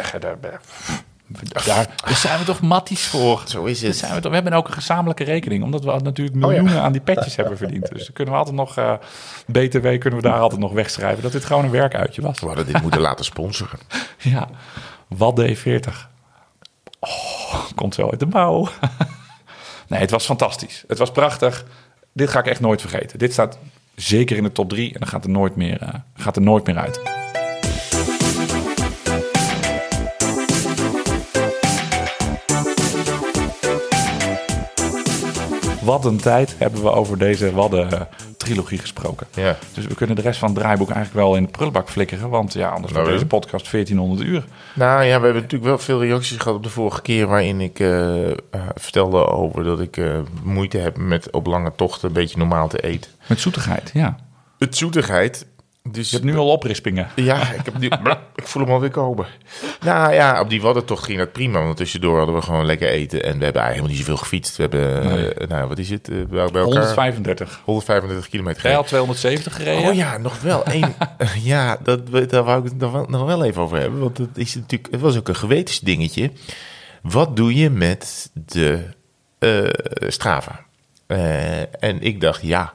Daar, 1.64 1.88
zijn 2.14 2.38
we 2.38 2.44
toch 2.44 2.60
matties 2.60 3.06
voor. 3.06 3.42
Zo 3.46 3.64
is 3.64 3.82
het. 3.82 3.96
Zijn 3.96 4.14
we, 4.14 4.20
toch, 4.20 4.30
we 4.30 4.36
hebben 4.36 4.52
ook 4.52 4.66
een 4.66 4.74
gezamenlijke 4.74 5.24
rekening, 5.24 5.62
omdat 5.62 5.84
we 5.84 5.98
natuurlijk 6.02 6.36
miljoenen 6.36 6.82
aan 6.82 6.92
die 6.92 7.00
petjes 7.00 7.36
hebben 7.36 7.56
verdiend. 7.56 7.88
Dus 7.88 8.04
dan 8.04 8.12
kunnen 8.12 8.34
we 8.34 8.38
altijd 8.38 8.56
nog, 8.56 8.76
eh, 8.76 8.92
BTW 9.46 9.98
kunnen 9.98 10.14
we 10.14 10.28
daar 10.28 10.40
altijd 10.40 10.60
nog 10.60 10.72
wegschrijven, 10.72 11.22
dat 11.22 11.32
dit 11.32 11.44
gewoon 11.44 11.64
een 11.64 11.70
werkuitje 11.70 12.22
was. 12.22 12.40
We 12.40 12.46
hadden 12.46 12.66
dit 12.66 12.82
moeten 12.82 13.00
laten 13.08 13.24
sponsoren. 13.24 13.78
Ja, 14.18 14.48
wat 15.08 15.40
D40. 15.40 16.12
Oh, 17.00 17.64
komt 17.74 17.94
zo 17.94 18.10
uit 18.10 18.20
de 18.20 18.26
mouw. 18.26 18.68
nee, 19.88 20.00
het 20.00 20.10
was 20.10 20.24
fantastisch. 20.24 20.84
Het 20.86 20.98
was 20.98 21.10
prachtig. 21.10 21.64
Dit 22.12 22.28
ga 22.30 22.38
ik 22.38 22.46
echt 22.46 22.60
nooit 22.60 22.80
vergeten. 22.80 23.18
Dit 23.18 23.32
staat 23.32 23.58
zeker 23.94 24.36
in 24.36 24.42
de 24.42 24.52
top 24.52 24.68
3 24.68 24.92
en 24.94 25.00
dan 25.00 25.08
gaat 25.08 25.24
er 25.24 25.30
nooit 25.30 25.56
meer, 25.56 25.80
eh, 25.80 25.88
gaat 26.14 26.36
er 26.36 26.42
nooit 26.42 26.66
meer 26.66 26.78
uit. 26.78 27.23
Wat 35.84 36.04
een 36.04 36.16
tijd 36.16 36.54
hebben 36.58 36.82
we 36.82 36.90
over 36.90 37.18
deze 37.18 37.52
Wadden-trilogie 37.52 38.78
gesproken. 38.78 39.26
Ja. 39.34 39.56
Dus 39.74 39.86
we 39.86 39.94
kunnen 39.94 40.16
de 40.16 40.22
rest 40.22 40.38
van 40.38 40.48
het 40.48 40.58
draaiboek 40.58 40.90
eigenlijk 40.90 41.26
wel 41.26 41.36
in 41.36 41.42
de 41.42 41.50
prullenbak 41.50 41.88
flikkeren. 41.88 42.28
Want 42.28 42.52
ja, 42.52 42.68
anders 42.68 42.92
wordt 42.92 43.08
Nou, 43.08 43.10
deze 43.10 43.20
ja. 43.20 43.38
podcast 43.38 43.70
1400 43.70 44.28
uur. 44.28 44.44
Nou 44.74 45.02
ja, 45.02 45.18
we 45.18 45.24
hebben 45.24 45.34
natuurlijk 45.34 45.64
wel 45.64 45.78
veel 45.78 46.00
reacties 46.00 46.36
gehad 46.36 46.56
op 46.56 46.62
de 46.62 46.68
vorige 46.68 47.02
keer... 47.02 47.26
waarin 47.26 47.60
ik 47.60 47.80
eh, 47.80 48.30
eh, 48.30 48.36
vertelde 48.74 49.26
over 49.26 49.64
dat 49.64 49.80
ik 49.80 49.96
eh, 49.96 50.18
moeite 50.42 50.78
heb 50.78 50.96
met 50.96 51.30
op 51.30 51.46
lange 51.46 51.72
tochten... 51.76 52.08
een 52.08 52.14
beetje 52.14 52.38
normaal 52.38 52.68
te 52.68 52.80
eten. 52.80 53.10
Met 53.26 53.40
zoetigheid, 53.40 53.90
ja. 53.94 54.16
Het 54.58 54.76
zoetigheid. 54.76 55.46
Dus 55.90 56.10
Je 56.10 56.16
hebt 56.16 56.28
nu 56.28 56.36
al 56.36 56.50
oprispingen. 56.50 57.08
Ja, 57.16 57.50
ik, 57.58 57.64
heb 57.64 57.78
nu, 57.78 57.86
ik 58.34 58.46
voel 58.46 58.62
hem 58.62 58.72
alweer 58.72 58.90
komen. 58.90 59.26
Nou 59.80 60.12
ja, 60.14 60.40
op 60.40 60.48
die 60.50 60.62
waddentocht 60.62 61.04
ging 61.04 61.18
dat 61.18 61.32
prima. 61.32 61.62
Want 61.62 61.76
tussendoor 61.76 62.16
hadden 62.16 62.34
we 62.34 62.42
gewoon 62.42 62.66
lekker 62.66 62.88
eten. 62.88 63.22
En 63.22 63.38
we 63.38 63.44
hebben 63.44 63.62
eigenlijk 63.62 63.72
helemaal 63.72 63.88
niet 63.90 63.98
zoveel 63.98 64.16
gefietst. 64.16 64.56
We 64.56 64.62
hebben, 64.62 65.06
Nee. 65.14 65.34
eh, 65.34 65.48
nou 65.48 65.68
wat 65.68 65.78
is 65.78 65.90
het, 65.90 66.08
eh, 66.08 66.16
bij 66.30 66.40
elkaar? 66.40 66.62
135. 66.62 67.60
135 67.64 68.28
kilometer 68.30 68.62
Jij 68.62 68.70
gereden. 68.70 68.80
had 68.80 68.86
270 68.88 69.54
gereden. 69.56 69.88
Oh 69.90 69.94
ja, 69.94 70.16
nog 70.18 70.40
wel 70.40 70.64
één. 70.64 70.94
ja, 71.52 71.78
dat, 71.82 72.00
daar 72.30 72.44
wou 72.44 72.58
ik 72.58 72.64
het 72.64 72.78
nog 72.78 72.92
wel, 72.92 73.06
nog 73.08 73.24
wel 73.26 73.44
even 73.44 73.62
over 73.62 73.78
hebben. 73.78 74.00
Want 74.00 74.18
het, 74.18 74.28
is 74.34 74.54
natuurlijk, 74.54 74.92
het 74.92 75.00
was 75.00 75.16
ook 75.16 75.28
een 75.28 75.36
gewetensdingetje. 75.36 76.30
Wat 77.02 77.36
doe 77.36 77.54
je 77.54 77.70
met 77.70 78.30
de 78.34 78.82
eh, 79.38 80.08
Strava? 80.08 80.64
En 81.80 82.00
ik 82.02 82.20
dacht, 82.20 82.42
ja, 82.42 82.72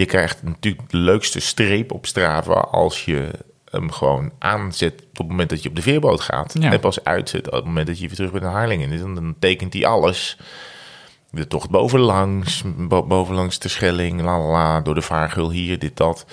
je 0.00 0.06
krijgt 0.06 0.42
natuurlijk 0.42 0.90
de 0.90 0.96
leukste 0.96 1.40
streep 1.40 1.92
op 1.92 2.06
Strava 2.06 2.52
als 2.54 3.04
je 3.04 3.30
hem 3.70 3.90
gewoon 3.90 4.32
aanzet 4.38 5.02
op 5.10 5.18
het 5.18 5.28
moment 5.28 5.48
dat 5.50 5.62
je 5.62 5.68
op 5.68 5.76
de 5.76 5.82
veerboot 5.82 6.20
gaat. 6.20 6.54
Ja. 6.58 6.72
En 6.72 6.80
pas 6.80 7.04
uitzet 7.04 7.46
op 7.46 7.52
het 7.52 7.64
moment 7.64 7.86
dat 7.86 7.98
je 7.98 8.06
weer 8.06 8.16
terug 8.16 8.30
bent 8.30 8.44
naar 8.44 8.52
Harlingen. 8.52 8.90
Dus 8.90 9.00
dan, 9.00 9.14
dan 9.14 9.34
tekent 9.38 9.72
hij 9.72 9.86
alles. 9.86 10.36
De 11.30 11.46
tocht 11.46 11.70
bovenlangs, 11.70 12.62
bo- 12.76 13.06
bovenlangs 13.06 13.58
de 13.58 13.68
Schelling, 13.68 14.20
la 14.22 14.38
la 14.38 14.80
door 14.80 14.94
de 14.94 15.02
Vaargul 15.02 15.50
hier, 15.50 15.78
dit, 15.78 15.96
dat. 15.96 16.26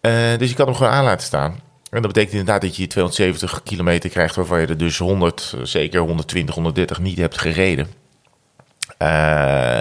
Eh, 0.00 0.12
dus 0.38 0.50
ik 0.50 0.56
had 0.56 0.66
hem 0.66 0.76
gewoon 0.76 0.92
aan 0.92 1.04
laten 1.04 1.26
staan. 1.26 1.50
En 1.90 2.02
dat 2.02 2.12
betekent 2.12 2.32
inderdaad 2.32 2.60
dat 2.60 2.76
je 2.76 2.86
270 2.86 3.62
kilometer 3.62 4.10
krijgt, 4.10 4.36
waarvan 4.36 4.60
je 4.60 4.66
er 4.66 4.78
dus 4.78 4.98
100, 4.98 5.54
eh, 5.56 5.64
zeker 5.64 6.00
120, 6.00 6.54
130 6.54 6.98
niet 6.98 7.18
hebt 7.18 7.38
gereden. 7.38 7.88
Eh, 8.98 9.08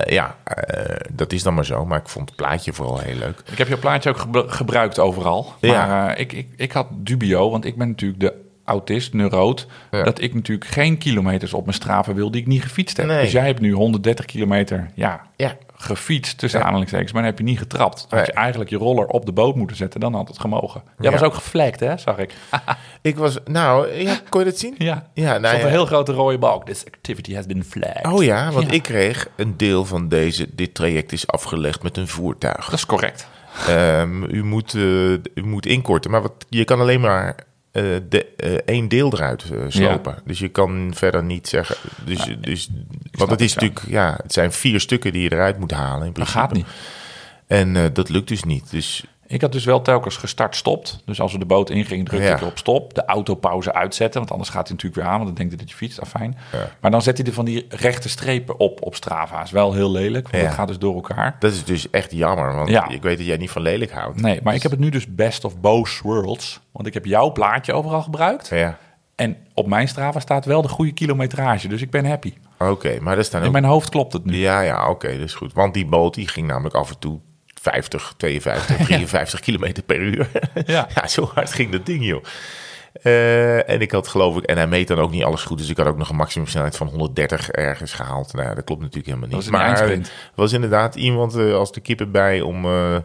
ja, 0.06 0.36
eh, 0.44 0.96
dat 1.12 1.34
is 1.34 1.44
dan 1.44 1.54
maar 1.54 1.66
zo. 1.66 1.86
Maar 1.86 2.00
ik 2.00 2.08
vond 2.08 2.28
het 2.28 2.36
plaatje 2.38 2.74
vooral 2.74 3.00
heel 3.00 3.16
leuk. 3.18 3.42
Ik 3.52 3.58
heb 3.58 3.68
je 3.68 3.78
plaatje 3.78 4.10
ook 4.10 4.18
gebru- 4.18 4.48
gebruikt 4.50 5.00
overal. 5.00 5.54
Maar 5.62 5.70
Ja. 5.72 6.14
eh, 6.14 6.20
ik, 6.22 6.34
ik, 6.34 6.48
ik 6.56 6.72
had 6.72 6.88
dubio, 6.92 7.50
want 7.50 7.66
ik 7.66 7.78
ben 7.78 7.88
natuurlijk 7.88 8.20
de 8.20 8.34
autist, 8.66 9.14
neuroot... 9.14 9.68
Ja. 9.92 10.04
dat 10.04 10.22
ik 10.22 10.34
natuurlijk 10.34 10.68
geen 10.70 10.98
kilometers 10.98 11.54
op 11.54 11.62
mijn 11.66 11.76
straven 11.78 12.16
wil 12.16 12.32
die 12.32 12.42
ik 12.42 12.48
niet 12.48 12.62
gefietst 12.64 12.98
heb. 12.98 13.06
Nee. 13.06 13.22
Dus 13.22 13.32
jij 13.32 13.46
hebt 13.46 13.60
nu 13.62 13.72
130 13.72 14.26
kilometer 14.26 14.90
ja, 14.94 15.22
Ja, 15.36 15.56
gefietst, 15.80 16.38
tussen 16.38 16.60
Ja. 16.60 16.66
aanhalingstekens... 16.66 17.12
maar 17.12 17.22
dan 17.22 17.32
heb 17.32 17.40
je 17.40 17.46
niet 17.46 17.58
getrapt. 17.60 18.06
Had 18.10 18.26
je 18.26 18.32
eigenlijk 18.32 18.70
je 18.70 18.78
roller 18.78 19.06
op 19.08 19.26
de 19.26 19.32
boot 19.32 19.56
moeten 19.56 19.78
zetten, 19.78 20.00
dan 20.00 20.14
had 20.14 20.28
het 20.28 20.40
gemogen. 20.40 20.82
Jij 20.86 21.12
Ja. 21.12 21.12
was 21.12 21.28
ook 21.28 21.34
geflekt, 21.34 21.80
hè, 21.80 21.98
zag 21.98 22.18
ik. 22.18 22.34
ik 23.02 23.16
was, 23.18 23.38
nou, 23.46 23.94
ja, 23.94 24.20
kon 24.30 24.40
je 24.44 24.46
dat 24.50 24.58
zien? 24.60 24.76
ja, 24.78 25.10
Ja, 25.14 25.38
nou 25.38 25.60
een 25.62 25.68
heel 25.70 25.86
grote 25.86 26.12
rode 26.12 26.38
balk. 26.38 26.66
This 26.66 26.86
activity 26.86 27.36
has 27.36 27.46
been 27.46 27.64
flagged. 27.64 28.06
Oh 28.06 28.24
ja, 28.24 28.52
want 28.52 28.72
ik 28.74 28.84
kreeg 28.84 29.28
een 29.36 29.58
deel 29.58 29.86
van 29.86 30.08
deze, 30.08 30.48
dit 30.56 30.74
traject 30.74 31.12
is 31.12 31.28
afgelegd 31.28 31.84
met 31.84 31.98
een 31.98 32.08
voertuig. 32.08 32.66
Dat 32.66 32.74
is 32.74 32.86
correct. 32.86 33.28
Ehm, 33.68 34.24
u, 34.24 34.44
moet, 34.44 34.74
eh, 34.74 34.82
u 35.12 35.44
moet 35.44 35.66
inkorten, 35.66 36.12
maar 36.12 36.22
wat, 36.22 36.46
je 36.50 36.64
kan 36.64 36.80
alleen 36.80 37.02
maar 37.02 37.36
de, 38.10 38.26
eh, 38.38 38.54
één 38.54 38.88
deel 38.88 39.14
eruit 39.14 39.44
eh, 39.44 39.60
slopen. 39.68 40.18
Dus 40.26 40.40
je 40.40 40.48
kan 40.48 40.92
verder 40.96 41.24
niet 41.24 41.48
zeggen. 41.48 41.76
Dus, 42.06 42.36
dus, 42.42 42.70
want 43.12 43.32
het 43.32 43.42
is 43.42 43.54
natuurlijk, 43.54 43.82
ja, 43.88 44.20
het 44.24 44.34
zijn 44.34 44.52
vier 44.52 44.80
stukken 44.80 45.12
die 45.12 45.22
je 45.22 45.32
eruit 45.32 45.60
moet 45.60 45.72
halen. 45.72 46.00
In 46.00 46.04
Dat 46.06 46.14
principe. 46.14 46.40
gaat 46.40 46.54
niet. 46.54 46.66
En 47.48 47.76
eh, 47.76 47.84
dat 47.94 48.10
lukt 48.10 48.28
dus 48.28 48.44
niet. 48.44 48.72
Dus 48.72 49.04
Ik 49.30 49.42
had 49.42 49.52
dus 49.52 49.66
wel 49.66 49.82
telkens 49.82 50.18
gestart-stopt. 50.18 51.02
Dus 51.06 51.22
als 51.22 51.32
we 51.32 51.40
de 51.40 51.46
boot 51.46 51.70
ingingen, 51.70 52.06
drukte 52.06 52.28
Ja. 52.28 52.36
ik 52.36 52.42
op 52.42 52.58
stop. 52.58 52.94
De 52.94 53.06
autopauze 53.06 53.74
uitzetten, 53.74 54.20
want 54.20 54.32
anders 54.32 54.50
gaat 54.50 54.68
hij 54.68 54.76
natuurlijk 54.76 55.02
weer 55.02 55.12
aan. 55.12 55.16
Want 55.16 55.26
dan 55.26 55.36
denkt 55.36 55.52
hij 55.52 55.62
dat 55.62 55.70
je 55.70 55.76
fietst, 55.78 56.02
afijn. 56.02 56.38
Ja. 56.52 56.70
Maar 56.82 56.92
dan 56.92 57.02
zet 57.02 57.18
hij 57.18 57.28
er 57.28 57.34
van 57.34 57.46
die 57.46 57.66
rechte 57.70 58.10
strepen 58.10 58.60
op 58.60 58.82
op 58.86 58.96
Strava. 58.96 59.42
Is 59.44 59.52
wel 59.52 59.74
heel 59.74 59.92
lelijk, 59.92 60.28
want 60.30 60.44
Ja. 60.44 60.50
dat 60.50 60.58
gaat 60.58 60.68
dus 60.68 60.80
door 60.80 60.96
elkaar. 60.96 61.36
dat 61.40 61.52
is 61.52 61.64
dus 61.64 61.90
echt 61.90 62.12
jammer. 62.12 62.56
Want 62.56 62.70
ik 62.94 63.02
weet 63.02 63.18
dat 63.18 63.26
jij 63.26 63.38
niet 63.38 63.50
van 63.52 63.62
lelijk 63.62 63.92
houdt. 63.92 64.22
Nee, 64.22 64.40
maar 64.44 64.54
ik 64.56 64.62
heb 64.62 64.72
het 64.72 64.80
nu 64.80 64.90
dus 64.90 65.16
best 65.16 65.46
of 65.46 65.60
both 65.60 66.00
worlds. 66.04 66.60
Want 66.72 66.88
ik 66.88 66.94
heb 66.94 67.06
jouw 67.06 67.32
plaatje 67.32 67.74
overal 67.74 68.02
gebruikt. 68.02 68.48
Ja, 68.50 68.78
En 69.16 69.38
op 69.54 69.68
mijn 69.68 69.88
Strava 69.88 70.20
staat 70.20 70.46
wel 70.46 70.62
de 70.62 70.68
goede 70.68 70.92
kilometrage. 70.92 71.68
Dus 71.68 71.82
ik 71.82 71.90
ben 71.92 72.06
happy. 72.06 72.34
oké. 72.60 72.98
maar 73.02 73.24
staan 73.24 73.42
In 73.42 73.48
ook... 73.48 73.54
mijn 73.54 73.64
hoofd 73.66 73.90
klopt 73.90 74.14
het 74.14 74.26
nu. 74.26 74.36
Ja, 74.38 74.60
ja, 74.62 74.90
oké, 74.90 75.08
dat 75.12 75.20
is 75.28 75.34
goed. 75.34 75.54
Want 75.54 75.74
die 75.74 75.86
boot 75.86 76.14
die 76.14 76.28
ging 76.28 76.48
namelijk 76.48 76.76
af 76.76 76.90
en 76.90 77.00
toe 77.00 77.20
50, 77.62 78.14
52, 78.18 78.76
53 78.86 79.40
kilometer 79.40 79.84
per 79.84 80.00
uur. 80.00 80.28
Ja. 80.66 80.88
ja, 80.96 81.08
zo 81.08 81.32
hard 81.34 81.52
ging 81.54 81.72
dat 81.72 81.86
ding, 81.86 82.06
joh. 82.06 82.24
Eh, 83.02 83.70
en 83.70 83.82
ik 83.82 83.92
had 83.92 84.08
geloof 84.08 84.38
ik, 84.38 84.44
en 84.44 84.58
hij 84.58 84.68
meet 84.68 84.88
dan 84.88 85.00
ook 85.00 85.12
niet 85.12 85.24
alles 85.24 85.44
goed, 85.44 85.58
dus 85.58 85.70
ik 85.70 85.78
had 85.78 85.88
ook 85.88 85.98
nog 85.98 86.10
een 86.10 86.16
maximumsnelheid 86.16 86.78
van 86.78 86.88
130 86.88 87.50
ergens 87.50 87.94
gehaald. 87.94 88.34
Nou, 88.34 88.56
dat 88.56 88.64
klopt 88.64 88.82
natuurlijk 88.82 89.08
helemaal 89.08 89.28
niet. 89.28 89.38
Was 89.38 89.50
maar 89.50 89.82
er 89.82 90.02
was 90.36 90.54
inderdaad 90.54 90.96
iemand 90.96 91.36
eh, 91.36 91.54
als 91.54 91.72
de 91.72 91.80
kippen 91.80 92.12
bij 92.12 92.42
om, 92.42 92.66
eh, 92.66 92.96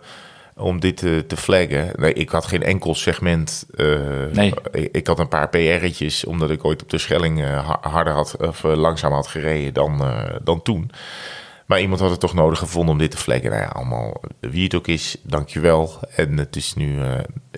om 0.57 0.80
dit 0.80 0.96
te 0.96 1.36
flaggen. 1.36 1.90
Nee, 1.96 2.12
ik 2.12 2.28
had 2.28 2.46
geen 2.46 2.62
enkel 2.62 2.94
segment. 2.94 3.66
Nee. 4.32 4.55
ik, 4.72 4.88
ik 4.92 5.07
had 5.07 5.18
een 5.18 5.28
paar 5.28 5.48
PR'tjes, 5.48 6.24
omdat 6.24 6.50
ik 6.50 6.64
ooit 6.64 6.82
op 6.82 6.90
de 6.90 6.98
Schelling 6.98 7.40
ha- 7.40 7.78
harder 7.80 8.12
had, 8.12 8.36
of 8.38 8.62
langzamer 8.62 9.16
had 9.16 9.26
gereden 9.26 9.74
dan, 9.74 10.03
dan 10.42 10.62
toen. 10.62 10.90
Maar 11.66 11.80
iemand 11.80 12.00
had 12.00 12.10
het 12.10 12.20
toch 12.20 12.34
nodig 12.34 12.58
gevonden 12.58 12.92
om 12.92 12.98
dit 12.98 13.10
te 13.10 13.16
vlekken. 13.16 13.50
Nou 13.50 13.62
ja, 13.62 13.68
allemaal 13.68 14.20
wie 14.40 14.64
het 14.64 14.74
ook 14.74 14.86
is, 14.86 15.16
dankjewel. 15.22 15.90
En 16.16 16.38
het 16.38 16.56
is 16.56 16.74
nu, 16.74 17.00
eh, 17.02 17.08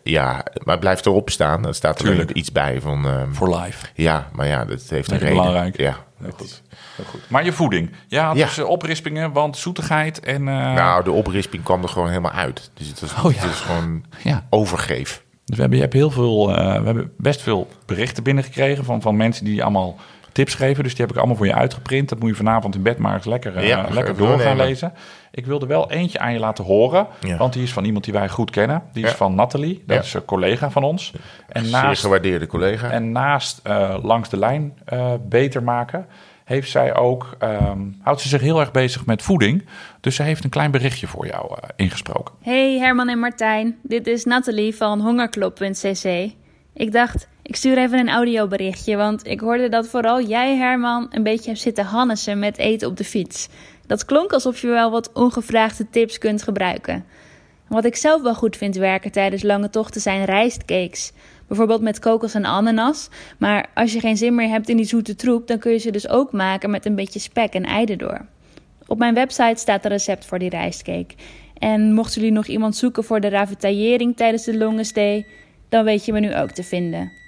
ja, 0.03 0.33
maar 0.65 0.73
het 0.75 0.81
blijft 0.81 1.07
erop 1.07 1.31
staan. 1.31 1.67
Er 1.67 1.75
staat 1.75 1.99
er 1.99 2.05
Tuurlijk. 2.05 2.31
iets 2.31 2.53
bij 2.53 2.81
van, 2.81 3.07
eh, 3.07 3.23
For 3.33 3.57
life. 3.61 3.87
ja, 3.95 4.29
maar 4.33 4.47
ja, 4.47 4.65
dat 4.65 4.83
heeft 4.89 5.11
een 5.11 5.19
Dat 5.19 5.23
reden. 5.29 5.37
belangrijk. 5.43 5.77
Ja, 5.81 5.97
Heel 6.23 6.31
goed. 6.31 6.47
is- 6.47 6.63
Heel 6.97 7.05
goed. 7.05 7.21
Maar 7.29 7.45
je 7.45 7.53
voeding. 7.53 7.91
Ja, 8.09 8.33
Ja. 8.35 8.45
dus 8.45 8.59
eh, 8.59 8.69
oprispingen, 8.69 9.33
want 9.33 9.57
zoetigheid 9.57 10.21
en... 10.21 10.49
eh, 10.49 10.75
Nou, 10.75 11.05
de 11.05 11.11
oprisping 11.13 11.63
kwam 11.63 11.83
er 11.83 11.89
gewoon 11.89 12.09
helemaal 12.09 12.33
uit. 12.33 12.71
Dus 12.75 12.89
het, 12.89 13.01
was, 13.01 13.15
Oh 13.25 13.33
ja. 13.33 13.39
het 13.41 13.51
is 13.51 13.61
gewoon 13.61 14.05
ja. 14.25 14.47
overgeef. 14.51 15.23
Dus 15.45 15.55
we 15.57 15.61
hebben, 15.61 15.77
je 15.79 15.85
hebt 15.85 15.97
heel 15.97 16.11
veel, 16.11 16.47
we 16.49 16.55
hebben 16.85 17.13
best 17.19 17.43
veel 17.43 17.69
berichten 17.87 18.23
binnengekregen 18.23 18.85
van, 18.85 19.03
van 19.03 19.17
mensen 19.17 19.45
die 19.45 19.63
allemaal 19.63 19.97
tips 20.35 20.55
geven. 20.55 20.83
Dus 20.83 20.93
die 20.95 21.01
heb 21.01 21.11
ik 21.11 21.17
allemaal 21.19 21.37
voor 21.37 21.47
je 21.47 21.55
uitgeprint. 21.55 22.09
Dat 22.09 22.19
moet 22.19 22.29
je 22.29 22.35
vanavond 22.35 22.75
in 22.75 22.83
bed 22.83 22.99
maar 22.99 23.15
eens 23.15 23.25
lekker, 23.25 23.57
eh, 23.57 23.67
Ja, 23.69 23.87
lekker 23.91 24.17
door 24.17 24.39
gaan 24.39 24.57
lezen. 24.57 24.93
Ik 25.31 25.47
wilde 25.47 25.67
wel 25.67 25.91
eentje 25.91 26.19
aan 26.19 26.33
je 26.33 26.39
laten 26.39 26.65
horen. 26.65 27.07
Ja. 27.21 27.37
Want 27.37 27.53
die 27.53 27.63
is 27.63 27.73
van 27.73 27.85
iemand 27.85 28.05
die 28.05 28.13
wij 28.13 28.29
goed 28.29 28.51
kennen. 28.51 28.83
Die 28.93 29.05
is 29.05 29.11
Ja. 29.11 29.17
van 29.17 29.35
Nathalie. 29.35 29.83
Dat 29.87 29.97
Ja. 29.97 30.03
is 30.03 30.15
een 30.15 30.25
collega 30.25 30.71
van 30.71 30.83
ons. 30.85 31.13
En 31.49 31.63
Zeer 31.65 31.73
naast, 31.73 32.03
gewaardeerde 32.03 32.47
collega. 32.47 32.91
en 32.91 33.13
naast 33.13 33.61
eh, 33.63 33.97
langs 34.03 34.29
de 34.29 34.37
lijn 34.39 34.79
eh, 34.85 35.13
beter 35.29 35.63
maken... 35.63 36.07
heeft 36.45 36.71
zij 36.71 36.95
ook, 36.95 37.35
ehm, 37.39 37.79
houdt 38.03 38.21
ze 38.21 38.29
zich 38.29 38.41
heel 38.41 38.61
erg 38.61 38.71
bezig 38.71 39.07
met 39.07 39.23
voeding. 39.23 39.67
Dus 40.01 40.15
ze 40.17 40.23
heeft 40.23 40.45
een 40.45 40.51
klein 40.51 40.71
berichtje 40.71 41.07
voor 41.07 41.27
jou 41.27 41.55
eh, 41.61 41.69
ingesproken. 41.77 42.35
Hey 42.41 42.79
Herman 42.79 43.09
en 43.09 43.19
Martijn, 43.19 43.77
dit 43.83 44.07
is 44.07 44.25
Nathalie 44.25 44.75
van 44.77 45.01
hongerklop.cc. 45.01 46.31
Ik 46.75 46.93
dacht, 46.93 47.29
ik 47.45 47.57
stuur 47.57 47.79
even 47.79 47.99
een 47.99 48.09
audioberichtje, 48.09 48.97
want 48.97 49.27
ik 49.27 49.41
hoorde 49.41 49.69
dat 49.69 49.89
vooral 49.89 50.23
jij 50.23 50.57
Herman 50.57 51.07
een 51.11 51.23
beetje 51.23 51.51
hebt 51.51 51.63
zitten 51.63 51.85
hannesen 51.85 52.39
met 52.39 52.59
eten 52.59 52.89
op 52.89 52.97
de 52.97 53.05
fiets. 53.05 53.49
Dat 53.87 54.05
klonk 54.05 54.33
alsof 54.33 54.61
je 54.61 54.67
wel 54.67 54.91
wat 54.91 55.13
ongevraagde 55.13 55.91
tips 55.91 56.19
kunt 56.19 56.43
gebruiken. 56.43 57.05
Wat 57.69 57.85
ik 57.85 57.97
zelf 57.97 58.23
wel 58.23 58.35
goed 58.35 58.57
vind 58.57 58.77
werken 58.77 59.13
tijdens 59.13 59.43
lange 59.43 59.71
tochten 59.71 60.01
zijn 60.01 60.25
rijstcakes. 60.25 61.13
Bijvoorbeeld 61.47 61.81
met 61.81 61.99
kokos 61.99 62.35
en 62.35 62.45
ananas. 62.45 63.09
Maar 63.39 63.67
als 63.75 63.93
je 63.93 64.01
geen 64.01 64.17
zin 64.17 64.35
meer 64.35 64.49
hebt 64.49 64.69
in 64.69 64.77
die 64.77 64.87
zoete 64.87 65.15
troep, 65.15 65.47
dan 65.47 65.59
kun 65.59 65.73
je 65.73 65.79
ze 65.79 65.91
dus 65.91 66.09
ook 66.09 66.33
maken 66.33 66.71
met 66.71 66.87
een 66.87 66.95
beetje 66.95 67.19
spek 67.19 67.55
en 67.55 67.65
ei 67.65 67.85
erdoor. 67.85 68.27
Op 68.87 68.99
mijn 68.99 69.15
website 69.15 69.61
staat 69.61 69.85
een 69.85 69.91
recept 69.91 70.27
voor 70.27 70.39
die 70.39 70.51
rijstcake. 70.51 71.15
En 71.59 71.93
mochten 71.93 72.21
jullie 72.21 72.37
nog 72.37 72.47
iemand 72.47 72.77
zoeken 72.77 73.05
voor 73.05 73.21
de 73.21 73.29
ravitaillering 73.29 74.17
tijdens 74.17 74.45
de 74.45 74.57
longe 74.57 74.85
stay, 74.85 75.27
dan 75.69 75.85
weet 75.85 76.05
je 76.05 76.13
me 76.13 76.21
nu 76.21 76.37
ook 76.37 76.51
te 76.51 76.63
vinden. 76.63 77.24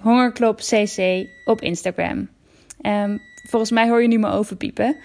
Hongerklopcc 0.00 1.26
op 1.44 1.60
Instagram. 1.60 2.28
Ehm, 2.80 3.16
volgens 3.48 3.70
mij 3.70 3.88
hoor 3.88 4.02
je 4.02 4.08
nu 4.08 4.18
me 4.18 4.30
overpiepen. 4.30 4.96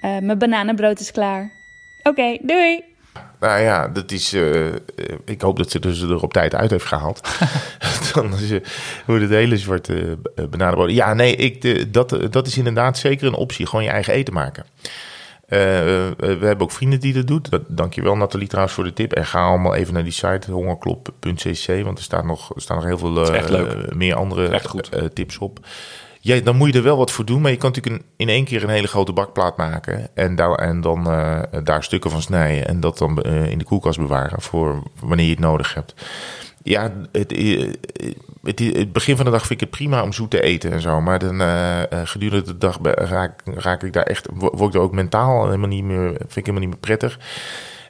Eh, 0.00 0.18
mijn 0.18 0.38
bananenbrood 0.38 1.00
is 1.00 1.10
klaar. 1.10 1.50
Oké, 2.02 2.38
doei! 2.42 2.84
Nou 3.40 3.60
ja, 3.60 3.88
dat 3.88 4.10
is. 4.12 4.32
eh, 4.32 4.66
eh, 4.68 4.74
ik 5.24 5.40
hoop 5.40 5.56
dat 5.56 5.70
ze 5.70 5.78
dus 5.78 6.00
er 6.00 6.22
op 6.22 6.32
tijd 6.32 6.54
uit 6.54 6.70
heeft 6.70 6.84
gehaald. 6.84 7.28
Dan 8.14 8.32
is, 8.32 8.50
eh, 8.50 8.60
wordt 9.06 9.22
het 9.22 9.30
hele 9.30 9.56
zwarte 9.56 10.18
bananenbrood. 10.50 10.90
Ja, 10.90 11.14
nee, 11.14 11.36
ik, 11.36 11.62
de, 11.62 11.90
dat, 11.90 12.16
dat 12.30 12.46
is 12.46 12.56
inderdaad 12.56 12.98
zeker 12.98 13.26
een 13.26 13.34
optie. 13.34 13.66
Gewoon 13.66 13.84
je 13.84 13.90
eigen 13.90 14.12
eten 14.14 14.34
maken. 14.34 14.64
Eh, 15.48 16.06
eh, 16.08 16.14
we 16.18 16.46
hebben 16.46 16.60
ook 16.60 16.72
vrienden 16.72 17.00
die 17.00 17.12
dat 17.12 17.26
doen. 17.26 17.44
Dat, 17.50 17.62
dankjewel 17.66 18.16
Nathalie 18.16 18.48
trouwens 18.48 18.74
voor 18.74 18.84
de 18.84 18.92
tip. 18.92 19.12
En 19.12 19.26
ga 19.26 19.46
allemaal 19.46 19.74
even 19.74 19.94
naar 19.94 20.02
die 20.02 20.12
site 20.12 20.52
hongerklop.cc. 20.52 21.84
Want 21.84 21.98
er 21.98 22.04
staan 22.04 22.26
nog, 22.26 22.54
er 22.54 22.60
staan 22.60 22.76
nog 22.76 22.86
heel 22.86 22.98
veel 22.98 23.32
eh, 23.34 23.92
meer 23.94 24.14
andere 24.14 24.60
tips 25.12 25.38
op. 25.38 25.58
Ja, 26.20 26.40
dan 26.40 26.56
moet 26.56 26.72
je 26.72 26.78
er 26.78 26.84
wel 26.84 26.96
wat 26.96 27.10
voor 27.10 27.24
doen. 27.24 27.40
Maar 27.40 27.50
je 27.50 27.56
kan 27.56 27.70
natuurlijk 27.70 28.02
een, 28.02 28.10
in 28.16 28.28
één 28.28 28.44
keer 28.44 28.62
een 28.62 28.68
hele 28.68 28.86
grote 28.86 29.12
bakplaat 29.12 29.56
maken. 29.56 30.08
En, 30.14 30.36
daar, 30.36 30.54
en 30.54 30.80
dan 30.80 31.04
daar 31.64 31.84
stukken 31.84 32.10
van 32.10 32.22
snijden. 32.22 32.66
En 32.66 32.80
dat 32.80 32.98
dan 32.98 33.22
in 33.22 33.58
de 33.58 33.64
koelkast 33.64 33.98
bewaren 33.98 34.42
voor 34.42 34.82
wanneer 35.00 35.24
je 35.26 35.30
het 35.30 35.40
nodig 35.40 35.74
hebt. 35.74 35.94
Ja, 36.62 36.92
het, 37.12 37.32
eh, 37.32 37.72
het, 38.42 38.58
het 38.58 38.92
begin 38.92 39.16
van 39.16 39.24
de 39.24 39.30
dag 39.30 39.40
vind 39.46 39.60
ik 39.60 39.60
het 39.60 39.70
prima 39.76 40.02
om 40.02 40.12
zoet 40.12 40.30
te 40.30 40.40
eten 40.42 40.72
en 40.72 40.80
zo. 40.80 41.00
Maar 41.00 41.18
dan 41.18 41.40
eh, 41.40 41.82
eh, 41.92 42.00
gedurende 42.04 42.44
de 42.44 42.58
dag 42.58 42.78
raak, 42.82 43.40
raak 43.44 43.82
ik 43.82 43.92
daar 43.92 44.02
echt, 44.06 44.28
wo- 44.32 44.52
word 44.54 44.68
ik 44.68 44.74
er 44.80 44.86
ook 44.86 44.92
mentaal 44.92 45.44
helemaal 45.44 45.68
niet 45.68 45.84
meer, 45.84 46.08
vind 46.08 46.36
ik 46.36 46.46
helemaal 46.46 46.60
niet 46.60 46.68
meer 46.68 46.78
prettig. 46.80 47.18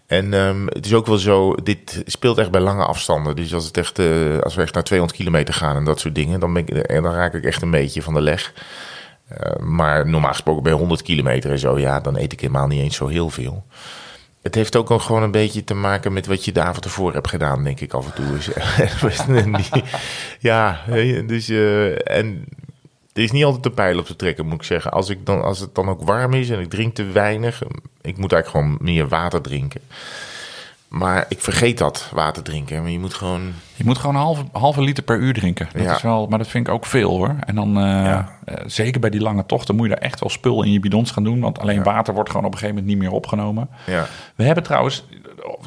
En 0.07 0.35
ehm, 0.35 0.67
het 0.67 0.87
is 0.87 0.95
ook 0.95 1.07
wel 1.07 1.17
zo, 1.19 1.55
dit 1.55 2.03
speelt 2.07 2.39
echt 2.39 2.51
bij 2.51 2.61
lange 2.61 2.85
afstanden. 2.85 3.37
Dus 3.37 3.55
als, 3.55 3.67
het 3.67 3.77
echt, 3.77 3.99
eh, 3.99 4.39
als 4.39 4.55
we 4.55 4.63
echt 4.63 4.75
naar 4.75 4.83
200 4.85 5.19
kilometer 5.21 5.55
gaan 5.55 5.77
en 5.77 5.85
dat 5.85 6.01
soort 6.01 6.15
dingen, 6.15 6.41
dan, 6.41 6.53
ben 6.53 6.67
ik, 6.67 6.89
dan 7.03 7.13
raak 7.13 7.35
ik 7.35 7.45
echt 7.45 7.63
een 7.63 7.71
beetje 7.71 8.03
van 8.03 8.15
de 8.15 8.21
leg. 8.21 8.53
Eh, 9.29 9.57
maar 9.59 10.09
normaal 10.09 10.31
gesproken 10.33 10.63
bij 10.63 10.73
100 10.73 11.03
kilometer 11.03 11.51
en 11.51 11.59
zo, 11.59 11.79
ja, 11.79 12.01
dan 12.01 12.17
eet 12.17 12.33
ik 12.33 12.41
helemaal 12.41 12.67
niet 12.67 12.81
eens 12.81 12.97
zo 12.97 13.07
heel 13.07 13.31
veel. 13.31 13.65
Het 14.43 14.55
heeft 14.55 14.77
ook 14.77 15.01
gewoon 15.01 15.23
een 15.23 15.31
beetje 15.31 15.65
te 15.65 15.75
maken 15.75 16.13
met 16.13 16.27
wat 16.27 16.45
je 16.45 16.53
de 16.53 16.63
avond 16.63 16.85
ervoor 16.85 17.13
hebt 17.13 17.29
gedaan, 17.29 17.65
denk 17.65 17.81
ik 17.81 17.93
af 17.93 18.07
en 18.07 18.15
toe. 18.15 18.33
Dus, 18.33 18.51
ja, 20.41 20.81
dus 21.27 21.49
eh, 21.49 22.17
en 22.17 22.45
er 23.13 23.23
is 23.23 23.31
niet 23.31 23.45
altijd 23.45 23.65
een 23.65 23.75
pijl 23.75 23.99
op 23.99 24.07
te 24.07 24.17
trekken, 24.17 24.47
moet 24.47 24.55
ik 24.55 24.63
zeggen. 24.63 24.91
Als, 24.91 25.09
ik 25.09 25.27
dan, 25.27 25.43
als 25.43 25.59
het 25.59 25.75
dan 25.75 25.89
ook 25.89 26.03
warm 26.03 26.33
is 26.33 26.51
en 26.51 26.61
ik 26.61 26.71
drink 26.71 26.95
te 26.95 27.05
weinig, 27.05 27.63
ik 28.03 28.17
moet 28.17 28.33
eigenlijk 28.33 28.49
gewoon 28.49 28.79
meer 28.81 29.09
water 29.09 29.41
drinken. 29.41 29.81
Maar 30.89 31.25
ik 31.29 31.41
vergeet 31.41 31.79
dat, 31.79 32.11
water 32.15 32.43
drinken. 32.43 32.83
Maar 32.83 32.91
je 32.91 32.99
moet 32.99 33.15
gewoon... 33.15 33.53
Je 33.75 33.85
moet 33.85 33.99
gewoon 33.99 34.15
een 34.15 34.21
halve, 34.21 34.45
halve 34.53 34.83
liter 34.83 35.03
per 35.05 35.19
uur 35.19 35.35
drinken. 35.35 35.69
Dat 35.73 35.83
Ja. 35.83 35.95
is 35.95 36.03
wel, 36.03 36.27
maar 36.27 36.39
dat 36.39 36.49
vind 36.49 36.67
ik 36.69 36.73
ook 36.75 36.87
veel 36.87 37.11
hoor. 37.11 37.35
En 37.41 37.55
dan, 37.55 37.69
eh, 37.77 37.83
Ja. 37.85 38.39
eh, 38.45 38.55
zeker 38.67 39.01
bij 39.01 39.11
die 39.11 39.21
lange 39.21 39.47
tochten, 39.47 39.77
moet 39.77 39.89
je 39.89 39.95
daar 39.95 40.03
echt 40.03 40.21
wel 40.21 40.29
spul 40.29 40.63
in 40.63 40.73
je 40.73 40.81
bidons 40.81 41.11
gaan 41.11 41.25
doen. 41.25 41.41
Want 41.41 41.59
alleen 41.59 41.77
Ja. 41.77 41.83
water 41.83 42.15
wordt 42.15 42.31
gewoon 42.31 42.45
op 42.47 42.53
een 42.53 42.59
gegeven 42.59 42.81
moment 42.81 42.95
niet 42.99 43.09
meer 43.09 43.17
opgenomen. 43.17 43.69
Ja, 43.87 44.07
We 44.35 44.45
hebben 44.45 44.65
trouwens, 44.65 45.05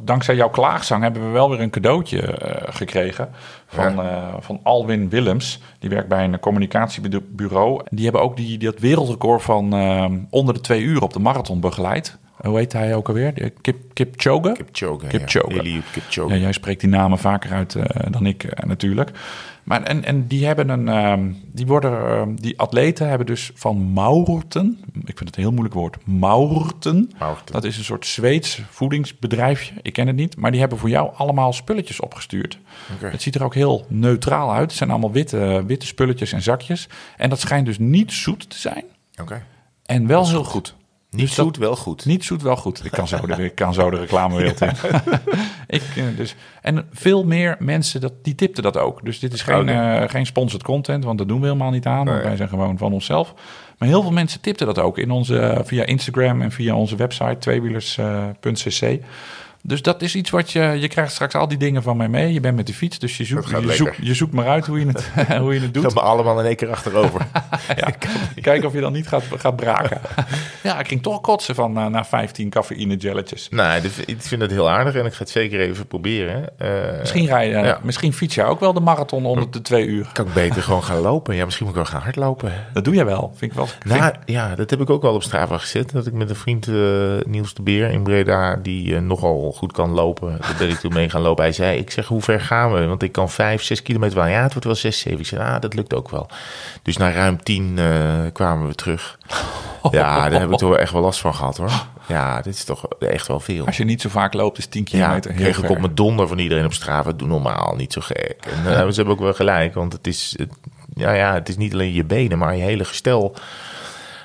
dankzij 0.03 0.36
jouw 0.36 0.49
klaagzang, 0.49 1.03
hebben 1.03 1.26
we 1.26 1.30
wel 1.30 1.49
weer 1.49 1.59
een 1.59 1.69
cadeautje 1.69 2.22
eh, 2.22 2.74
gekregen. 2.74 3.30
Van, 3.67 4.01
van 4.39 4.59
Alwin 4.63 5.09
Willems. 5.09 5.59
Die 5.80 5.89
werkt 5.89 6.07
bij 6.07 6.24
een 6.24 6.39
communicatiebureau. 6.39 7.82
Die 7.89 8.03
hebben 8.03 8.22
ook 8.22 8.36
die, 8.38 8.57
dat 8.57 8.80
wereldrecord 8.80 9.41
van 9.43 9.74
onder 10.30 10.53
de 10.53 10.61
twee 10.61 10.82
uur 10.82 11.01
op 11.01 11.13
de 11.13 11.19
marathon 11.19 11.59
begeleid. 11.59 12.17
Hoe 12.44 12.58
heet 12.58 12.74
hij 12.74 12.96
ook 12.96 13.08
alweer? 13.08 13.34
De 13.34 13.54
Kip, 13.62 13.94
Kipchoge? 13.94 14.52
Kipchoge. 14.52 15.08
Kipchoge. 15.08 15.54
Ja. 15.54 15.62
Eliud 15.62 15.84
Kipchoge. 15.92 16.34
Ja, 16.34 16.39
jij 16.39 16.52
spreekt 16.52 16.80
die 16.82 16.89
namen 16.89 17.18
vaker 17.18 17.52
uit 17.52 17.76
eh, 17.76 18.12
dan 18.12 18.26
ik 18.26 18.44
eh, 18.44 18.66
natuurlijk. 18.68 19.12
Maar 19.64 19.84
en, 19.84 20.04
en 20.04 20.28
die 20.28 20.46
hebben 20.46 20.70
een, 20.70 20.88
ehm, 20.88 21.32
die 21.52 21.66
worden, 21.66 21.92
ehm, 21.92 22.36
die 22.36 22.60
atleten 22.60 23.10
hebben 23.10 23.28
dus 23.28 23.52
van 23.56 23.94
Maurten, 23.94 24.80
ik 25.06 25.18
vind 25.18 25.20
het 25.20 25.36
een 25.36 25.44
heel 25.44 25.52
moeilijk 25.52 25.76
woord, 25.76 25.98
Maurten. 26.06 27.12
Maurten. 27.20 27.54
Dat 27.54 27.64
is 27.64 27.78
een 27.78 27.84
soort 27.84 28.06
Zweeds 28.06 28.62
voedingsbedrijfje. 28.70 29.74
Ik 29.82 29.94
ken 29.94 30.08
het 30.08 30.16
niet, 30.16 30.38
maar 30.38 30.52
die 30.52 30.60
hebben 30.60 30.78
voor 30.78 30.89
jou 30.89 31.12
allemaal 31.16 31.54
spulletjes 31.54 32.00
opgestuurd. 32.00 32.60
Het 33.00 33.22
ziet 33.22 33.36
er 33.36 33.44
ook 33.44 33.54
heel 33.54 33.86
neutraal 33.89 34.54
uit. 34.54 34.70
Het 34.70 34.78
zijn 34.78 34.89
allemaal 34.89 35.12
witte, 35.12 35.64
witte 35.66 35.86
spulletjes 35.86 36.34
en 36.34 36.42
zakjes. 36.42 36.89
En 37.18 37.30
dat 37.30 37.39
schijnt 37.39 37.66
dus 37.66 37.80
niet 37.80 38.12
zoet 38.12 38.50
te 38.50 38.58
zijn 38.58 38.84
Oké. 39.22 39.44
en 39.86 40.08
wel 40.08 40.28
heel 40.28 40.44
goed. 40.44 40.76
Niet 41.12 41.22
Dus 41.22 41.36
dat- 41.36 41.45
zoet, 41.45 41.57
wel 41.57 41.76
goed. 41.76 42.05
Niet 42.05 42.24
zoet, 42.24 42.41
wel 42.41 42.55
goed. 42.55 42.86
Ik 42.86 42.91
kan 42.91 43.07
zo 43.07 43.26
de, 43.26 43.43
ik 43.43 43.55
kan 43.55 43.74
zo 43.74 43.89
de 43.89 43.97
reclamewereld 43.97 44.62
in. 44.68 44.72
ik, 45.68 45.82
eh, 45.95 46.03
dus, 46.18 46.36
en 46.62 46.88
veel 46.93 47.24
meer 47.26 47.55
mensen 47.59 48.01
dat, 48.01 48.14
die 48.22 48.36
tipten 48.36 48.64
dat 48.64 48.78
ook. 48.78 49.05
Dus 49.05 49.20
dit 49.20 49.34
is 49.34 49.41
geen, 49.41 49.62
Oké. 49.62 49.72
eh, 49.72 50.09
geen 50.09 50.26
sponsored 50.26 50.64
content, 50.66 51.03
want 51.03 51.18
dat 51.18 51.28
doen 51.28 51.39
we 51.39 51.45
helemaal 51.45 51.72
niet 51.72 51.86
aan. 51.86 52.05
Nee. 52.05 52.22
wij 52.22 52.36
zijn 52.36 52.49
gewoon 52.49 52.78
van 52.78 52.93
onszelf. 52.93 53.34
Maar 53.78 53.88
heel 53.89 54.01
veel 54.01 54.12
mensen 54.12 54.41
tipten 54.41 54.66
dat 54.66 54.80
ook 54.80 54.97
in 54.97 55.12
onze, 55.12 55.62
via 55.66 55.86
Instagram 55.86 56.41
en 56.41 56.51
via 56.51 56.76
onze 56.76 56.95
website 56.95 57.38
tweewielers.cc. 57.39 58.99
Dus 59.64 59.82
dat 59.82 60.01
is 60.01 60.16
iets 60.16 60.30
wat 60.30 60.51
je... 60.51 60.59
Je 60.62 60.88
krijgt 60.88 61.12
straks 61.12 61.36
al 61.36 61.47
die 61.47 61.57
dingen 61.57 61.84
van 61.84 61.97
mij 61.97 62.07
mee. 62.07 62.34
Je 62.34 62.39
bent 62.39 62.55
met 62.55 62.68
de 62.68 62.74
fiets, 62.74 62.99
dus 62.99 63.18
je 63.18 63.26
zoekt, 63.26 63.51
Dat 63.51 63.64
je 63.64 63.74
zoekt, 63.74 63.95
je 64.01 64.14
zoekt 64.14 64.34
maar 64.34 64.47
uit 64.47 64.66
hoe 64.66 64.80
je 64.80 64.86
het, 64.88 65.12
hoe 65.41 65.53
je 65.53 65.59
het 65.59 65.74
doet. 65.74 65.84
Gaan 65.84 65.93
we 65.93 65.99
allemaal 66.01 66.39
in 66.39 66.45
één 66.45 66.55
keer 66.55 66.70
achterover. 66.70 67.22
Ja, 67.76 67.89
kijken 68.41 68.68
of 68.68 68.74
je 68.74 68.80
dan 68.80 68.93
niet 68.93 69.07
gaat, 69.07 69.24
gaat 69.38 69.55
braken. 69.55 70.01
ja, 70.64 70.80
ik 70.80 70.88
ging 70.88 71.01
toch 71.03 71.22
kotsen 71.22 71.55
van 71.55 71.74
na, 71.74 71.89
na 71.89 72.05
15 72.05 72.49
cafeïne 72.49 72.95
jelletjes. 72.95 73.47
nou, 73.49 73.82
dit- 73.82 74.03
ik 74.05 74.22
vind 74.22 74.41
het 74.41 74.51
heel 74.51 74.70
aardig 74.70 74.95
en 74.95 75.05
ik 75.05 75.14
ga 75.14 75.20
het 75.20 75.30
zeker 75.30 75.59
even 75.59 75.88
proberen. 75.88 76.49
Eh, 76.57 76.99
Misschien, 76.99 77.24
je, 77.24 77.30
eh, 77.30 77.51
Ja. 77.66 77.80
misschien 77.84 78.14
fiets 78.14 78.36
je 78.36 78.43
ook 78.43 78.59
wel 78.59 78.74
de 78.74 78.80
marathon 78.80 79.26
onder 79.26 79.51
de 79.51 79.62
twee 79.62 79.86
uur. 79.86 80.09
Kan 80.14 80.28
ik 80.28 80.34
beter 80.34 80.62
gewoon 80.64 80.84
gaan 80.84 80.97
lopen? 80.99 81.36
Ja, 81.36 81.45
misschien 81.45 81.66
moet 81.68 81.76
ik 81.76 81.82
wel 81.82 81.91
gaan 81.91 82.01
hardlopen. 82.01 82.53
Dat 82.74 82.84
doe 82.84 82.95
je 82.95 83.03
wel. 83.05 83.32
Vind 83.36 83.51
ik 83.51 83.57
wel. 83.57 83.68
vind- 83.68 83.84
Nou, 83.99 84.14
ja, 84.26 84.55
dat 84.55 84.70
heb 84.70 84.82
ik 84.82 84.89
ook 84.89 85.01
wel 85.01 85.14
op 85.14 85.24
Strava 85.24 85.57
gezet. 85.57 85.91
Dat 85.91 86.07
ik 86.07 86.14
met 86.14 86.30
een 86.30 86.36
vriend, 86.36 86.68
eh, 86.68 86.74
Niels 87.28 87.53
de 87.53 87.62
Beer 87.62 87.89
in 87.89 88.03
Breda, 88.03 88.55
die 88.55 88.95
eh, 88.95 89.01
nogal 89.01 89.51
goed 89.52 89.72
kan 89.72 89.89
lopen. 89.89 90.38
Daar 90.41 90.56
ben 90.58 90.70
ik 90.70 90.78
toen 90.78 90.93
mee 90.93 91.10
gaan 91.10 91.22
lopen. 91.22 91.43
Hij 91.43 91.54
zei, 91.54 91.78
ik 91.78 91.91
zeg, 91.91 92.08
hoe 92.08 92.22
ver 92.22 92.41
gaan 92.41 92.74
we? 92.74 92.86
Want 92.86 93.04
ik 93.04 93.12
kan 93.12 93.30
vijf, 93.30 93.64
zes 93.64 93.82
kilometer 93.82 94.18
wel. 94.18 94.28
Ja, 94.28 94.41
het 94.41 94.52
wordt 94.52 94.66
wel 94.66 94.76
zes, 94.76 94.99
zeven. 94.99 95.20
Ik 95.20 95.26
zei, 95.26 95.41
ah, 95.41 95.62
dat 95.62 95.74
lukt 95.74 95.93
ook 95.93 96.10
wel. 96.10 96.28
Dus 96.82 96.97
na 96.97 97.12
ruim 97.12 97.43
tien 97.43 97.80
eh, 97.80 97.86
kwamen 98.34 98.68
we 98.68 98.76
terug. 98.76 99.18
Ja, 99.91 100.30
daar 100.30 100.39
heb 100.39 100.52
ik 100.52 100.58
toch 100.58 100.76
echt 100.76 100.91
wel 100.91 101.02
last 101.02 101.20
van 101.20 101.36
gehad, 101.36 101.58
hoor. 101.58 101.72
Ja, 102.08 102.41
dit 102.41 102.54
is 102.54 102.64
toch 102.64 102.86
echt 102.99 103.28
wel 103.28 103.39
veel. 103.39 103.66
Als 103.66 103.78
je 103.78 103.84
niet 103.84 104.02
zo 104.02 104.10
vaak 104.10 104.34
loopt, 104.34 104.58
is 104.58 104.66
10 104.66 104.82
Ja, 104.82 104.89
kilometer 104.89 105.32
heel 105.32 105.41
kreeg 105.41 105.64
ik 105.64 105.70
op 105.70 105.80
mijn 105.80 105.95
donder 105.95 106.28
van 106.28 106.39
iedereen 106.39 106.66
op 106.66 106.74
Strava. 106.74 107.12
Doe 107.12 107.28
normaal, 107.28 107.74
niet 107.78 107.93
zo 107.93 108.02
gek. 108.02 108.36
En 108.45 108.66
eh, 108.66 108.88
ze 108.88 108.95
hebben 108.95 109.14
ook 109.14 109.20
wel 109.20 109.34
gelijk, 109.34 109.74
want 109.74 109.93
het 109.93 110.08
is, 110.08 110.34
het, 110.38 110.49
ja, 110.93 111.14
ja, 111.14 111.34
het 111.34 111.49
is 111.49 111.58
niet 111.58 111.74
alleen 111.74 111.93
je 111.93 112.06
benen, 112.06 112.38
maar 112.38 112.56
je 112.56 112.64
hele 112.64 112.86
gestel. 112.86 113.36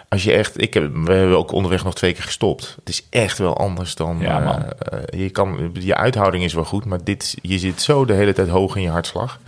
Als 0.09 0.25
je 0.25 0.33
echt, 0.33 0.63
ik 0.63 0.75
heb, 0.75 0.95
we 0.95 1.13
hebben 1.13 1.37
ook 1.39 1.53
onderweg 1.53 1.85
nog 1.85 1.95
twee 1.95 2.13
keer 2.13 2.23
gestopt. 2.23 2.75
Het 2.79 2.89
is 2.89 3.07
echt 3.11 3.39
wel 3.39 3.57
anders 3.57 3.95
dan. 3.95 4.19
Ja, 4.21 4.39
eh, 4.39 4.45
man. 4.45 4.63
eh, 4.73 5.21
je, 5.21 5.31
kan, 5.31 5.71
je 5.73 5.95
uithouding 5.97 6.45
is 6.45 6.55
wel 6.55 6.65
goed, 6.65 6.85
maar 6.85 7.05
dit, 7.05 7.37
je 7.43 7.59
zit 7.59 7.83
zo 7.83 8.05
de 8.05 8.13
hele 8.13 8.33
tijd 8.33 8.49
hoog 8.49 8.77
in 8.77 8.83
je 8.83 8.89
hartslag. 8.89 9.41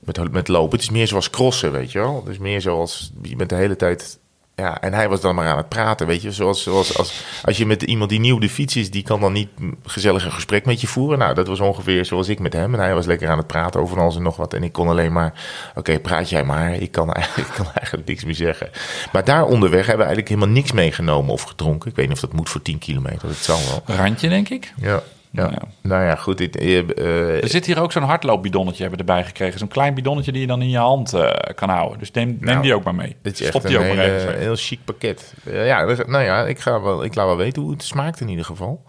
Met, 0.00 0.32
met 0.32 0.48
lopen. 0.48 0.72
Het 0.72 0.80
is 0.80 0.90
meer 0.90 1.06
zoals 1.06 1.30
crossen, 1.30 1.72
weet 1.72 1.92
je 1.92 1.98
wel. 1.98 2.16
Het 2.24 2.28
is 2.28 2.38
meer 2.38 2.60
zoals, 2.60 3.12
je 3.22 3.36
bent 3.36 3.50
de 3.50 3.56
hele 3.56 3.76
tijd 3.76 4.18
Ja, 4.56 4.80
en 4.80 4.92
hij 4.92 5.08
was 5.08 5.20
dan 5.20 5.34
maar 5.34 5.48
aan 5.48 5.56
het 5.56 5.68
praten, 5.68 6.06
weet 6.06 6.22
je. 6.22 6.32
Zoals, 6.32 6.62
zoals 6.62 6.98
als, 6.98 7.24
als 7.44 7.56
je 7.56 7.66
met 7.66 7.82
iemand 7.82 8.10
die 8.10 8.20
nieuw 8.20 8.38
de 8.38 8.48
fiets 8.48 8.76
is, 8.76 8.90
die 8.90 9.02
kan 9.02 9.20
dan 9.20 9.32
niet 9.32 9.48
gezellig 9.84 10.24
een 10.24 10.32
gesprek 10.32 10.64
met 10.66 10.80
je 10.80 10.86
voeren. 10.86 11.18
Nou, 11.18 11.34
dat 11.34 11.46
was 11.46 11.60
ongeveer 11.60 12.04
zoals 12.04 12.28
ik 12.28 12.38
met 12.38 12.52
hem. 12.52 12.74
En 12.74 12.80
hij 12.80 12.94
was 12.94 13.06
lekker 13.06 13.28
aan 13.28 13.38
het 13.38 13.46
praten 13.46 13.80
over 13.80 14.00
alles 14.00 14.16
en 14.16 14.22
nog 14.22 14.36
wat. 14.36 14.54
En 14.54 14.62
ik 14.62 14.72
kon 14.72 14.88
alleen 14.88 15.12
maar, 15.12 15.32
oké, 15.74 15.98
praat 15.98 16.28
jij 16.28 16.44
maar. 16.44 16.74
Ik 16.74 16.90
kan, 16.90 17.12
eigenlijk, 17.12 17.48
ik 17.50 17.54
kan 17.54 17.66
eigenlijk 17.74 18.08
niks 18.08 18.24
meer 18.24 18.34
zeggen. 18.34 18.70
Maar 19.12 19.24
daar 19.24 19.44
onderweg 19.44 19.86
hebben 19.86 20.06
we 20.06 20.12
eigenlijk 20.12 20.28
helemaal 20.28 20.54
niks 20.54 20.72
meegenomen 20.72 21.32
of 21.32 21.42
gedronken. 21.42 21.90
Ik 21.90 21.96
weet 21.96 22.06
niet 22.06 22.14
of 22.14 22.20
dat 22.20 22.32
moet 22.32 22.48
voor 22.48 22.62
10 22.62 22.78
kilometer, 22.78 23.28
dat 23.28 23.36
zal 23.36 23.60
wel. 23.68 23.96
Randje, 23.96 24.28
denk 24.28 24.48
ik. 24.48 24.72
Ja. 24.76 25.02
Ja. 25.34 25.50
Ja. 25.50 25.62
Nou 25.82 26.04
ja, 26.04 26.14
goed. 26.14 26.40
Eh, 26.56 26.78
eh, 26.78 27.42
Er 27.42 27.48
zit 27.48 27.66
hier 27.66 27.80
ook 27.80 27.92
zo'n 27.92 28.02
hardloopbidonnetje 28.02 28.80
hebben 28.82 28.98
erbij 29.00 29.24
gekregen. 29.24 29.58
Zo'n 29.58 29.68
klein 29.68 29.94
bidonnetje 29.94 30.32
die 30.32 30.40
je 30.40 30.46
dan 30.46 30.62
in 30.62 30.70
je 30.70 30.78
hand 30.78 31.12
eh, 31.14 31.30
kan 31.54 31.68
houden. 31.68 31.98
Dus 31.98 32.10
neem, 32.10 32.26
neem 32.28 32.38
Nou, 32.40 32.62
die 32.62 32.74
ook 32.74 32.84
maar 32.84 32.94
mee. 32.94 33.16
Dit 33.22 33.40
is 33.40 33.46
Stop 33.46 33.60
echt 33.62 33.66
die 33.70 33.78
een 33.84 33.90
ook 33.90 33.96
maar 33.96 34.04
hele- 34.04 34.36
heel 34.38 34.56
chic 34.56 34.78
pakket. 34.84 35.34
Ja, 35.44 35.86
dus- 35.86 35.98
nou 36.06 36.24
ja, 36.24 36.44
ik, 36.46 36.58
ga 36.58 36.80
wel, 36.80 37.04
ik 37.04 37.14
laat 37.14 37.26
wel 37.26 37.36
weten 37.36 37.62
hoe 37.62 37.70
het 37.70 37.82
smaakt 37.82 38.20
in 38.20 38.28
ieder 38.28 38.44
geval. 38.44 38.82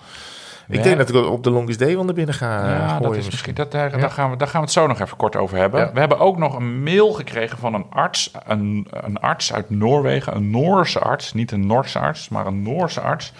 Ik 0.68 0.76
Ja. 0.76 0.82
denk 0.84 0.98
dat 0.98 1.10
ik 1.10 1.16
op 1.16 1.44
de 1.44 1.50
Longest 1.50 1.80
Day 1.80 1.94
naar 1.94 2.14
binnen 2.14 2.36
ga 2.36 2.68
Ja, 2.70 2.88
gooien 2.88 3.02
dat 3.04 3.16
is 3.16 3.26
misschien. 3.26 3.54
Dat, 3.54 3.72
daar, 3.72 3.92
Ja. 3.92 3.98
daar, 3.98 4.12
gaan 4.12 4.30
we, 4.32 4.38
daar 4.38 4.48
gaan 4.48 4.60
we 4.60 4.66
het 4.66 4.76
zo 4.76 4.88
nog 4.88 5.00
even 5.00 5.18
kort 5.18 5.36
over 5.36 5.58
hebben. 5.58 5.94
We 5.94 6.00
hebben 6.00 6.20
ook 6.20 6.38
nog 6.38 6.56
een 6.56 6.84
mail 6.84 7.12
gekregen 7.14 7.58
van 7.58 7.74
een 7.74 7.86
arts. 7.90 8.32
Een, 8.48 8.88
een 8.92 9.18
arts 9.18 9.54
uit 9.54 9.70
Noorwegen. 9.70 10.36
Een 10.36 10.50
Noorse 10.52 11.00
arts. 11.00 11.34
Niet 11.34 11.52
een 11.52 11.66
Noorse 11.68 12.00
arts, 12.00 12.30
maar 12.30 12.46
een 12.46 12.64
Noorse 12.64 13.02
arts. 13.02 13.34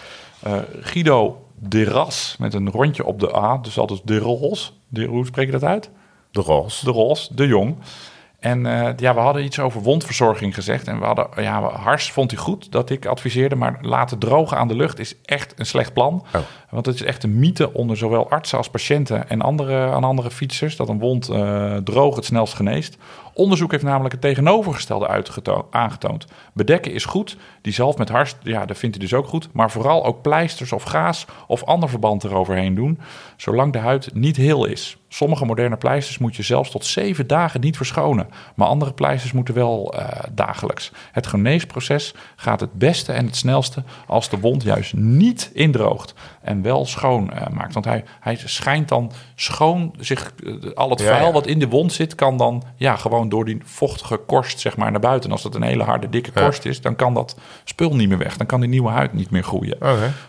Guido 0.82 1.45
de 1.60 1.84
Ras. 1.84 2.36
Met 2.40 2.54
een 2.54 2.70
rondje 2.70 3.06
op 3.06 3.20
de 3.20 3.36
A. 3.36 3.58
Dus 3.58 3.78
altijd 3.78 4.02
de 4.04 4.18
Rols. 4.18 4.80
De, 4.88 5.06
hoe 5.06 5.26
spreek 5.26 5.46
je 5.46 5.52
dat 5.52 5.64
uit? 5.64 5.90
De 6.32 6.42
Ros. 6.42 6.80
De 6.80 6.92
Ros, 6.92 7.28
de 7.28 7.48
Jong. 7.48 7.78
En 8.46 8.66
eh, 8.66 8.98
ja, 8.98 9.14
we 9.14 9.20
hadden 9.20 9.44
iets 9.44 9.60
over 9.60 9.82
wondverzorging 9.82 10.54
gezegd. 10.54 10.88
En 10.88 11.00
we 11.00 11.06
hadden, 11.06 11.28
ja, 11.36 11.62
Hars 11.62 12.12
vond 12.12 12.32
hij 12.32 12.40
goed 12.40 12.72
dat 12.72 12.90
ik 12.90 13.06
adviseerde. 13.06 13.56
Maar 13.56 13.78
laten 13.82 14.18
drogen 14.18 14.58
aan 14.58 14.68
de 14.68 14.76
lucht 14.76 15.00
is 15.00 15.16
echt 15.24 15.54
een 15.56 15.66
slecht 15.66 15.94
plan. 15.94 16.26
Oh. 16.36 16.42
Want 16.70 16.86
het 16.86 16.96
is 16.96 17.04
echt 17.04 17.24
een 17.24 17.40
mythe 17.40 17.74
onder 17.74 17.98
zowel 17.98 18.30
artsen 18.30 18.58
als 18.58 18.70
patiënten 18.70 19.30
en 19.30 19.42
andere, 19.42 19.92
aan 19.92 20.04
andere 20.04 20.32
fietsers. 20.32 20.76
Dat 20.76 20.90
een 20.90 21.00
wond 21.00 21.30
eh, 21.30 21.76
droog 21.76 22.16
het 22.16 22.26
snelst 22.26 22.54
geneest. 22.54 22.98
Onderzoek 23.38 23.72
heeft 23.72 23.84
namelijk 23.84 24.12
het 24.12 24.22
tegenovergestelde 24.22 25.26
aangetoond. 25.70 26.26
Bedekken 26.54 26.94
is 26.94 27.06
goed. 27.06 27.38
Die 27.62 27.74
zalf 27.74 27.98
met 27.98 28.10
hars, 28.10 28.36
ja, 28.44 28.66
dat 28.66 28.78
vindt 28.78 28.96
hij 28.96 29.06
dus 29.06 29.14
ook 29.18 29.28
goed. 29.28 29.50
Maar 29.54 29.72
vooral 29.72 30.06
ook 30.06 30.22
pleisters 30.22 30.72
of 30.72 30.84
gaas 30.84 31.26
of 31.48 31.64
ander 31.64 31.90
verband 31.90 32.24
eroverheen 32.24 32.76
doen. 32.76 33.00
Zolang 33.38 33.74
de 33.74 33.80
huid 33.80 34.10
niet 34.14 34.36
heel 34.36 34.66
is. 34.66 34.98
Sommige 35.08 35.46
moderne 35.46 35.78
pleisters 35.78 36.18
moet 36.18 36.36
je 36.36 36.44
zelfs 36.44 36.72
tot 36.72 36.86
zeven 36.86 37.28
dagen 37.28 37.62
niet 37.62 37.78
verschonen. 37.78 38.28
Maar 38.56 38.68
andere 38.68 38.94
pleisters 38.94 39.32
moeten 39.32 39.54
wel 39.54 39.94
eh, 39.94 40.24
dagelijks. 40.32 40.92
Het 41.12 41.28
geneesproces 41.28 42.14
gaat 42.36 42.60
het 42.60 42.74
beste 42.74 43.12
en 43.12 43.26
het 43.26 43.36
snelste 43.36 43.84
als 44.08 44.30
de 44.30 44.40
wond 44.40 44.64
juist 44.64 44.94
niet 44.94 45.50
indroogt. 45.54 46.14
En 46.42 46.62
wel 46.62 46.86
schoon 46.86 47.32
eh, 47.32 47.48
maakt. 47.48 47.74
Want 47.74 47.86
hij, 47.86 48.04
hij 48.20 48.36
schijnt 48.46 48.88
dan 48.90 49.12
schoon 49.36 49.94
zich. 50.00 50.34
eh, 50.44 50.72
al 50.74 50.90
het 50.90 51.00
Ja, 51.00 51.06
vuil 51.06 51.26
ja. 51.28 51.32
wat 51.32 51.48
in 51.48 51.60
de 51.60 51.68
wond 51.68 51.94
zit, 51.94 52.16
kan 52.16 52.38
dan 52.38 52.64
ja, 52.76 52.96
gewoon 52.96 53.25
door 53.30 53.46
die 53.46 53.62
vochtige 53.64 54.18
korst 54.18 54.60
zeg 54.60 54.78
maar, 54.78 54.92
naar 54.92 55.00
buiten. 55.00 55.30
En 55.30 55.36
als 55.36 55.44
dat 55.44 55.56
een 55.56 55.62
hele 55.62 55.84
harde, 55.84 56.10
dikke 56.10 56.32
Ja. 56.34 56.42
korst 56.42 56.66
is, 56.66 56.82
dan 56.82 56.96
kan 56.96 57.14
dat 57.14 57.38
spul 57.64 57.96
niet 57.96 58.10
meer 58.10 58.18
weg. 58.18 58.38
Dan 58.38 58.48
kan 58.48 58.60
die 58.60 58.70
nieuwe 58.70 58.90
huid 58.90 59.14
niet 59.14 59.30
meer 59.30 59.44
groeien. 59.44 59.78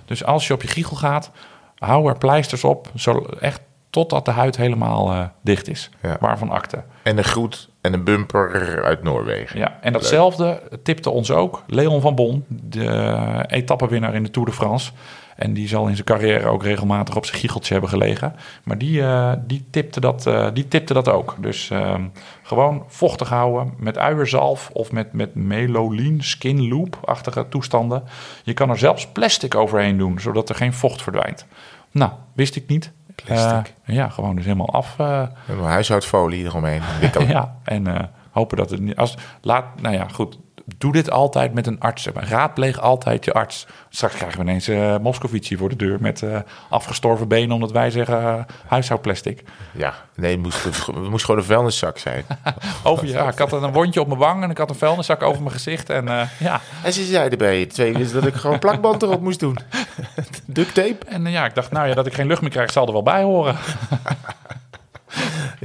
Dus 0.04 0.24
als 0.24 0.46
je 0.46 0.52
op 0.52 0.62
je 0.62 0.68
giegel 0.68 0.96
gaat, 0.96 1.30
hou 1.78 2.08
er 2.08 2.18
pleisters 2.18 2.64
op. 2.64 2.90
Zo, 2.94 3.26
echt 3.40 3.60
totdat 3.90 4.24
de 4.24 4.30
huid 4.30 4.56
helemaal 4.56 5.12
eh, 5.12 5.24
dicht 5.42 5.68
is. 5.68 5.90
Ja. 6.02 6.16
Waarvan 6.20 6.50
akte. 6.50 6.82
En 7.02 7.18
een 7.18 7.24
groet 7.24 7.68
en 7.80 7.92
een 7.92 8.04
bumper 8.04 8.82
uit 8.84 9.02
Noorwegen. 9.02 9.58
Ja, 9.58 9.78
en 9.80 9.92
datzelfde 9.92 10.62
tipte 10.82 11.10
ons 11.10 11.30
ook 11.30 11.62
Leon 11.66 12.00
van 12.00 12.14
Bon, 12.14 12.44
de 12.48 12.86
eh, 12.86 13.58
etappenwinnaar 13.58 14.14
in 14.14 14.22
de 14.22 14.30
Tour 14.30 14.48
de 14.48 14.54
France. 14.54 14.92
En 15.36 15.52
die 15.52 15.68
zal 15.68 15.86
in 15.86 15.94
zijn 15.94 16.06
carrière 16.06 16.48
ook 16.48 16.62
regelmatig 16.62 17.16
op 17.16 17.26
zijn 17.26 17.38
giegeltje 17.38 17.72
hebben 17.72 17.90
gelegen. 17.90 18.36
Maar 18.64 18.78
die, 18.78 19.02
eh, 19.02 19.32
die, 19.46 19.64
tipte, 19.70 20.00
dat, 20.00 20.30
die 20.52 20.68
tipte 20.68 20.94
dat 20.94 21.08
ook. 21.08 21.36
Dus 21.38 21.70
ehm, 21.70 22.02
gewoon 22.46 22.84
vochtig 22.86 23.28
houden 23.28 23.74
met 23.78 23.98
uierzalf 23.98 24.70
of 24.72 24.92
met, 24.92 25.12
met 25.12 25.34
meloline, 25.34 26.22
skin 26.22 26.68
loop-achtige 26.68 27.48
toestanden. 27.48 28.04
Je 28.42 28.52
kan 28.52 28.70
er 28.70 28.78
zelfs 28.78 29.06
plastic 29.06 29.54
overheen 29.54 29.98
doen, 29.98 30.20
zodat 30.20 30.48
er 30.48 30.54
geen 30.54 30.72
vocht 30.72 31.02
verdwijnt. 31.02 31.46
Nou, 31.90 32.12
wist 32.32 32.56
ik 32.56 32.68
niet. 32.68 32.92
Plastic. 33.24 33.74
Eh, 33.84 33.94
ja, 33.94 34.08
gewoon 34.08 34.36
dus 34.36 34.44
helemaal 34.44 34.72
af. 34.72 34.98
een 34.98 35.58
huishoudfolie 35.62 36.44
eromheen. 36.44 36.82
Wikkelen. 37.00 37.28
ja, 37.38 37.56
en 37.64 37.86
eh, 37.86 38.04
hopen 38.30 38.56
dat 38.56 38.70
het 38.70 38.80
niet. 38.80 38.96
Als, 38.96 39.16
laat, 39.40 39.80
nou 39.80 39.94
ja, 39.94 40.08
goed. 40.08 40.38
Doe 40.78 40.92
dit 40.92 41.10
altijd 41.10 41.54
met 41.54 41.66
een 41.66 41.80
arts. 41.80 42.08
Raadpleeg 42.14 42.80
altijd 42.80 43.24
je 43.24 43.32
arts. 43.32 43.66
Straks 43.88 44.14
krijgen 44.14 44.38
we 44.38 44.44
ineens 44.44 44.68
eh 44.68 44.96
Moscovici 44.98 45.56
voor 45.56 45.68
de 45.68 45.76
deur 45.76 46.00
met 46.00 46.22
eh, 46.22 46.38
afgestorven 46.68 47.28
benen, 47.28 47.54
omdat 47.54 47.72
wij 47.72 47.90
zeggen 47.90 48.22
eh, 48.22 48.44
huishoudplastic. 48.66 49.42
Ja, 49.72 49.94
nee, 50.14 50.30
het 50.32 50.42
moest, 50.42 50.64
het 50.64 51.08
moest 51.08 51.24
gewoon 51.24 51.40
een 51.40 51.46
vuilniszak 51.46 51.98
zijn. 51.98 52.24
Over 52.82 53.06
ja, 53.06 53.28
ik 53.28 53.38
had 53.38 53.52
een 53.52 53.72
wondje 53.72 54.00
op 54.00 54.06
mijn 54.06 54.18
wang 54.18 54.42
en 54.42 54.50
ik 54.50 54.58
had 54.58 54.70
een 54.70 54.76
vuilniszak 54.76 55.22
over 55.22 55.42
mijn 55.42 55.54
gezicht. 55.54 55.90
En 55.90 56.04
ja, 56.38 56.60
En 56.82 56.92
ze 56.92 57.04
zeiden 57.04 57.38
bij 57.38 57.60
het 57.60 57.70
tweede 57.74 57.98
is 57.98 58.12
dat 58.12 58.26
ik 58.26 58.34
gewoon 58.34 58.58
plakband 58.58 59.02
erop 59.02 59.20
moest 59.20 59.40
doen. 59.40 59.58
Duct 60.46 60.74
tape. 60.74 61.06
en 61.06 61.26
ja, 61.30 61.44
ik 61.44 61.54
dacht, 61.54 61.70
nou 61.70 61.88
ja, 61.88 61.94
dat 61.94 62.06
ik 62.06 62.14
geen 62.14 62.26
lucht 62.26 62.40
meer 62.40 62.50
krijg, 62.50 62.72
zal 62.72 62.86
er 62.86 62.92
wel 62.92 63.02
bij 63.02 63.22
horen. 63.22 63.56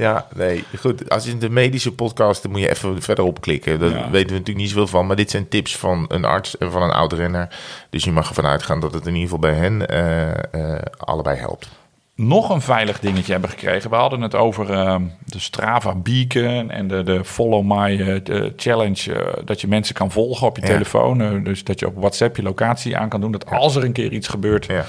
Ja, 0.02 0.26
nee, 0.34 0.64
goed. 0.78 1.08
Als 1.10 1.26
in 1.26 1.38
de 1.38 1.50
medische 1.50 1.92
podcast, 1.94 2.42
dan 2.42 2.50
moet 2.50 2.60
je 2.60 2.70
even 2.70 3.02
verder 3.02 3.24
opklikken. 3.24 3.80
Daar 3.80 3.88
Ja. 3.90 3.96
weten 3.96 4.10
we 4.10 4.18
natuurlijk 4.32 4.56
niet 4.56 4.68
zoveel 4.68 4.86
van. 4.86 5.06
Maar 5.06 5.16
dit 5.16 5.30
zijn 5.30 5.48
tips 5.48 5.76
van 5.76 6.04
een 6.08 6.24
arts 6.24 6.58
en 6.58 6.70
van 6.70 6.82
een 6.82 6.90
oud-renner. 6.90 7.48
Dus 7.90 8.04
je 8.04 8.12
mag 8.12 8.28
ervan 8.28 8.46
uitgaan 8.46 8.80
dat 8.80 8.94
het 8.94 9.06
in 9.06 9.14
ieder 9.14 9.22
geval 9.30 9.38
bij 9.50 9.54
hen 9.54 9.88
eh, 9.88 10.30
eh, 10.74 10.82
allebei 10.96 11.38
helpt. 11.38 11.68
nog 12.14 12.50
een 12.50 12.60
veilig 12.60 13.00
dingetje 13.00 13.32
hebben 13.32 13.50
gekregen. 13.50 13.90
We 13.90 13.96
hadden 13.96 14.20
het 14.20 14.34
over 14.34 14.70
eh, 14.70 14.96
de 15.24 15.38
Strava 15.40 15.94
Beacon 15.94 16.70
en 16.70 16.88
de, 16.88 17.02
de 17.02 17.24
Follow 17.24 17.64
My 17.64 18.22
Challenge. 18.56 19.34
dat 19.44 19.60
je 19.60 19.68
mensen 19.68 19.94
kan 19.94 20.10
volgen 20.10 20.46
op 20.46 20.56
je 20.56 20.62
Ja. 20.62 20.68
telefoon. 20.72 21.42
dus 21.44 21.64
dat 21.64 21.80
je 21.80 21.86
op 21.86 21.94
WhatsApp 21.96 22.36
je 22.36 22.42
locatie 22.42 22.96
aan 22.96 23.08
kan 23.08 23.20
doen. 23.20 23.32
Dat 23.32 23.50
als 23.50 23.76
er 23.76 23.84
een 23.84 23.92
keer 23.92 24.12
iets 24.12 24.28
gebeurt. 24.28 24.66
Ja. 24.66 24.84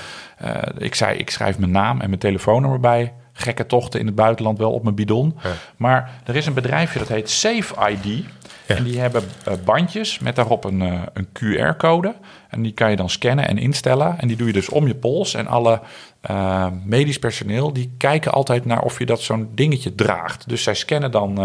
ik 0.77 0.95
zei, 0.95 1.17
ik 1.17 1.29
schrijf 1.29 1.57
mijn 1.57 1.71
naam 1.71 2.01
en 2.01 2.07
mijn 2.07 2.19
telefoonnummer 2.19 2.79
bij. 2.79 3.13
Gekke 3.33 3.65
tochten 3.65 3.99
in 3.99 4.05
het 4.05 4.15
buitenland 4.15 4.57
wel 4.57 4.71
op 4.71 4.83
mijn 4.83 4.95
bidon. 4.95 5.37
Ja. 5.43 5.49
Maar 5.77 6.11
er 6.25 6.35
is 6.35 6.45
een 6.45 6.53
bedrijfje 6.53 6.99
dat 6.99 7.07
heet 7.07 7.29
Safe 7.29 7.89
ID. 7.89 8.25
Ja. 8.67 8.75
En 8.75 8.83
die 8.83 8.99
hebben 8.99 9.23
eh, 9.45 9.53
bandjes 9.65 10.19
met 10.19 10.35
daarop 10.35 10.63
een, 10.63 10.81
eh, 10.81 11.01
een 11.13 11.27
QR-code. 11.33 12.15
En 12.49 12.61
die 12.61 12.73
kan 12.73 12.89
je 12.89 12.95
dan 12.95 13.09
scannen 13.09 13.47
en 13.47 13.57
instellen. 13.57 14.19
En 14.19 14.27
die 14.27 14.37
doe 14.37 14.47
je 14.47 14.53
dus 14.53 14.69
om 14.69 14.87
je 14.87 14.95
pols. 14.95 15.33
En 15.33 15.47
alle 15.47 15.81
eh, 16.21 16.67
medisch 16.85 17.19
personeel 17.19 17.73
die 17.73 17.93
kijken 17.97 18.31
altijd 18.31 18.65
naar 18.65 18.81
of 18.81 18.99
je 18.99 19.05
dat 19.05 19.21
zo'n 19.21 19.49
dingetje 19.55 19.95
draagt. 19.95 20.49
Dus 20.49 20.63
zij 20.63 20.73
scannen 20.73 21.11
dan 21.11 21.37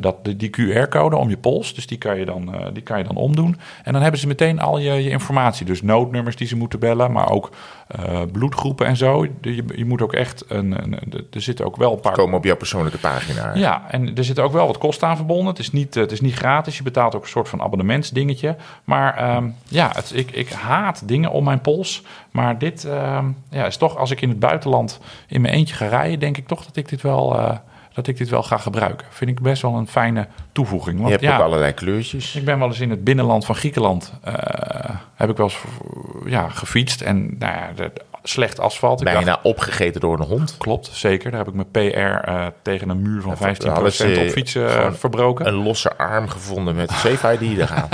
dat, 0.00 0.16
die, 0.36 0.50
QR-code 0.50 1.16
om 1.16 1.28
je 1.28 1.36
pols. 1.36 1.74
Dus 1.74 1.86
die 1.86 1.98
kan, 1.98 2.18
je 2.18 2.24
dan, 2.24 2.54
eh, 2.54 2.66
die 2.72 2.82
kan 2.82 2.98
je 2.98 3.04
dan 3.04 3.16
omdoen. 3.16 3.56
En 3.84 3.92
dan 3.92 4.02
hebben 4.02 4.20
ze 4.20 4.26
meteen 4.26 4.60
al 4.60 4.78
je, 4.78 4.92
je 4.92 5.10
informatie. 5.10 5.66
Dus 5.66 5.82
noodnummers 5.82 6.36
die 6.36 6.46
ze 6.46 6.56
moeten 6.56 6.78
bellen, 6.78 7.12
maar 7.12 7.30
ook 7.30 7.50
eh, 7.86 8.20
bloedgroepen 8.32 8.86
en 8.86 8.96
zo. 8.96 9.26
Je, 9.40 9.64
je 9.74 9.84
moet 9.84 10.02
ook 10.02 10.12
echt 10.12 10.44
een, 10.48 10.82
een, 10.82 11.26
er 11.30 11.42
zitten 11.42 11.64
ook 11.64 11.76
wel 11.76 11.92
een 11.92 12.00
paar 12.00 12.12
Komen 12.12 12.36
op 12.36 12.44
jouw 12.44 12.56
persoonlijke 12.56 12.98
pagina. 12.98 13.54
ja, 13.54 13.84
en 13.90 14.16
er 14.16 14.24
zitten 14.24 14.44
ook 14.44 14.52
wel 14.52 14.66
wat 14.66 14.78
kosten 14.78 15.08
aan 15.08 15.16
verbonden. 15.16 15.46
Het 15.46 15.58
is 15.58 15.72
niet, 15.72 15.96
eh, 15.96 16.02
het 16.02 16.12
is 16.12 16.20
niet 16.20 16.34
gratis. 16.34 16.76
Je 16.76 16.82
betaalt 16.82 17.14
ook 17.14 17.22
een 17.22 17.28
soort 17.28 17.48
van 17.48 17.62
abonnementsdingetje. 17.62 18.56
Maar 18.84 19.16
ehm, 19.16 19.48
ja, 19.68 19.90
het, 19.94 20.12
ik, 20.14 20.30
ik 20.30 20.50
haat 20.50 21.08
dingen 21.08 21.30
om 21.30 21.44
mijn 21.44 21.60
pols. 21.60 22.02
Maar 22.30 22.58
dit 22.58 22.84
ehm, 22.84 23.26
ja, 23.50 23.66
is 23.66 23.76
toch, 23.76 23.96
als 23.96 24.10
ik 24.10 24.20
in 24.20 24.28
het 24.28 24.38
buitenland 24.38 25.00
in 25.28 25.40
mijn 25.40 25.54
eentje 25.54 25.74
ga 25.74 25.86
rijden, 25.86 26.18
denk 26.18 26.36
ik 26.36 26.46
toch 26.46 26.64
dat 26.64 26.76
ik 26.76 26.88
dit 26.88 27.02
wel, 27.02 27.38
eh, 27.38 27.56
dat 28.04 28.14
ik 28.14 28.18
dit 28.18 28.28
wel 28.28 28.42
ga 28.42 28.56
gebruiken. 28.56 29.06
Vind 29.10 29.30
ik 29.30 29.40
best 29.40 29.62
wel 29.62 29.74
een 29.74 29.86
fijne 29.88 30.26
toevoeging. 30.52 30.94
Je 30.96 31.00
Want 31.00 31.10
hebt 31.12 31.24
ja, 31.24 31.36
ook 31.36 31.42
allerlei 31.42 31.72
kleurtjes. 31.72 32.34
ik 32.36 32.44
ben 32.44 32.58
wel 32.58 32.68
eens 32.68 32.80
in 32.80 32.90
het 32.90 33.04
binnenland 33.04 33.44
van 33.44 33.54
Griekenland. 33.54 34.12
eh, 34.22 34.34
heb 35.14 35.30
ik 35.30 35.36
wel 35.36 35.46
eens 35.46 35.58
ja, 36.26 36.48
gefietst. 36.48 37.00
En 37.00 37.36
nou 37.38 37.52
ja, 37.54 37.88
slecht 38.22 38.60
asfalt. 38.60 39.00
Ik 39.00 39.06
dacht, 39.06 39.16
Bijna 39.24 39.40
opgegeten 39.42 40.00
door 40.00 40.18
een 40.20 40.26
hond. 40.26 40.56
Klopt, 40.58 40.90
zeker. 40.92 41.30
Daar 41.30 41.44
heb 41.44 41.48
ik 41.48 41.54
mijn 41.54 41.70
PR 41.70 42.28
eh, 42.28 42.46
tegen 42.62 42.88
een 42.88 43.02
muur 43.02 43.22
van 43.22 43.36
15% 43.36 43.38
hadden 43.66 43.92
ze 43.92 44.22
op 44.26 44.30
fietsen 44.32 44.68
eh, 44.68 44.92
verbroken. 44.92 45.46
Een 45.46 45.54
losse 45.54 45.96
arm 45.96 46.28
gevonden 46.28 46.74
met 46.74 46.90
Safe 46.90 47.32
ID 47.40 47.58
eraan. 47.58 47.88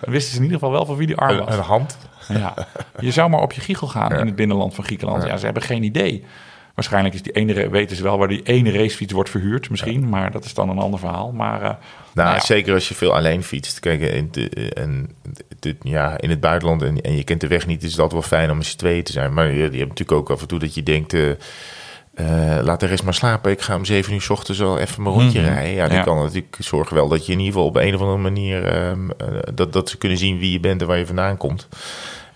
Dan 0.00 0.12
wisten 0.12 0.30
ze 0.30 0.36
in 0.36 0.42
ieder 0.42 0.58
geval 0.58 0.72
wel 0.72 0.86
van 0.86 0.96
wie 0.96 1.06
die 1.06 1.16
arm 1.16 1.38
was. 1.38 1.54
een 1.54 1.62
hand. 1.62 1.98
Ja. 2.28 2.54
Je 2.98 3.10
zou 3.10 3.30
maar 3.30 3.40
op 3.40 3.52
je 3.52 3.60
giegel 3.60 3.86
gaan 3.86 4.12
in 4.12 4.26
het 4.26 4.36
binnenland 4.36 4.74
van 4.74 4.84
Griekenland. 4.84 5.24
Ja. 5.24 5.36
ze 5.36 5.44
hebben 5.44 5.62
geen 5.62 5.82
idee. 5.82 6.24
Waarschijnlijk 6.74 7.14
is 7.14 7.22
die 7.22 7.32
ene, 7.32 7.68
weten 7.70 7.96
ze 7.96 8.02
wel 8.02 8.18
waar 8.18 8.28
die 8.28 8.42
ene 8.42 8.70
racefiets 8.72 9.12
wordt 9.12 9.30
verhuurd 9.30 9.70
misschien. 9.70 10.08
Maar 10.08 10.30
dat 10.30 10.44
is 10.44 10.54
dan 10.54 10.68
een 10.68 10.78
ander 10.78 10.98
verhaal. 10.98 11.32
Maar 11.32 11.54
eh, 11.62 11.68
Nou, 11.68 11.78
nou 12.14 12.34
ja. 12.34 12.40
zeker 12.40 12.74
als 12.74 12.88
je 12.88 12.94
veel 12.94 13.14
alleen 13.14 13.42
fietst. 13.42 13.80
Kijk, 13.80 14.00
in, 14.00 14.28
de, 14.30 14.48
en, 14.74 15.10
de- 15.58 15.76
ja, 15.82 16.20
in 16.20 16.30
het 16.30 16.40
buitenland 16.40 16.82
en, 16.82 17.00
en 17.00 17.16
je 17.16 17.24
kent 17.24 17.40
de 17.40 17.46
weg 17.48 17.66
niet, 17.66 17.82
is 17.82 17.94
dat 17.94 18.12
wel 18.12 18.22
fijn 18.22 18.50
om 18.50 18.62
z'n 18.62 18.76
tweeën 18.76 19.02
te 19.04 19.12
zijn. 19.12 19.32
Maar 19.34 19.46
je, 19.46 19.54
je 19.54 19.60
hebt 19.62 19.88
natuurlijk 19.88 20.12
ook 20.12 20.30
af 20.30 20.40
en 20.40 20.48
toe 20.48 20.58
dat 20.58 20.74
je 20.74 20.82
denkt, 20.82 21.12
eh, 21.14 21.30
eh, 21.30 22.64
laat 22.64 22.80
de 22.80 22.86
rest 22.86 23.04
maar 23.04 23.14
slapen. 23.14 23.50
Ik 23.50 23.60
ga 23.60 23.76
om 23.76 23.84
zeven 23.84 24.12
uur 24.12 24.20
's 24.22 24.28
ochtends 24.30 24.60
wel 24.60 24.78
even 24.78 25.02
mijn 25.02 25.14
rondje 25.14 25.40
Mhm. 25.40 25.48
rijden. 25.52 25.74
Ja, 25.74 25.88
die 25.88 25.96
Ja. 25.96 26.02
kan 26.02 26.16
natuurlijk 26.16 26.56
zorgen 26.58 26.96
wel 26.96 27.08
dat 27.08 27.26
je 27.26 27.32
in 27.32 27.38
ieder 27.38 27.52
geval 27.52 27.68
op 27.68 27.76
een 27.76 27.94
of 27.94 28.00
andere 28.00 28.18
manier... 28.18 28.64
ehm, 28.66 29.10
eh, 29.10 29.26
dat, 29.54 29.72
dat 29.72 29.88
ze 29.90 29.98
kunnen 29.98 30.18
zien 30.18 30.38
wie 30.38 30.52
je 30.52 30.60
bent 30.60 30.80
en 30.80 30.86
waar 30.86 30.98
je 30.98 31.06
vandaan 31.06 31.36
komt. 31.36 31.68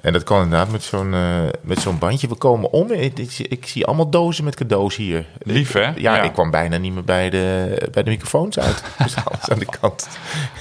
En 0.01 0.13
dat 0.13 0.23
kan 0.23 0.43
inderdaad 0.43 0.71
met 0.71 0.83
zo'n 0.83 1.15
eh, 1.15 1.41
met 1.63 1.81
zo'n 1.81 1.99
bandje. 1.99 2.29
We 2.29 2.35
komen 2.35 2.73
om. 2.73 2.91
Ik, 2.93 3.19
ik, 3.19 3.39
ik 3.39 3.67
zie 3.67 3.87
allemaal 3.87 4.11
dozen 4.11 4.45
met 4.45 4.55
cadeaus 4.55 4.97
hier. 4.97 5.27
Lief, 5.39 5.73
hè? 5.73 5.81
Ja, 5.81 5.93
Ja. 5.97 6.23
ik 6.23 6.33
kwam 6.33 6.51
bijna 6.51 6.77
niet 6.77 6.93
meer 6.95 7.05
bij 7.05 7.31
de, 7.31 7.89
bij 7.93 8.03
de 8.03 8.11
microfoons 8.11 8.59
uit. 8.59 8.83
Dus 9.03 9.15
alles 9.25 9.49
aan 9.51 9.59
de 9.59 9.67
kant. 9.81 10.09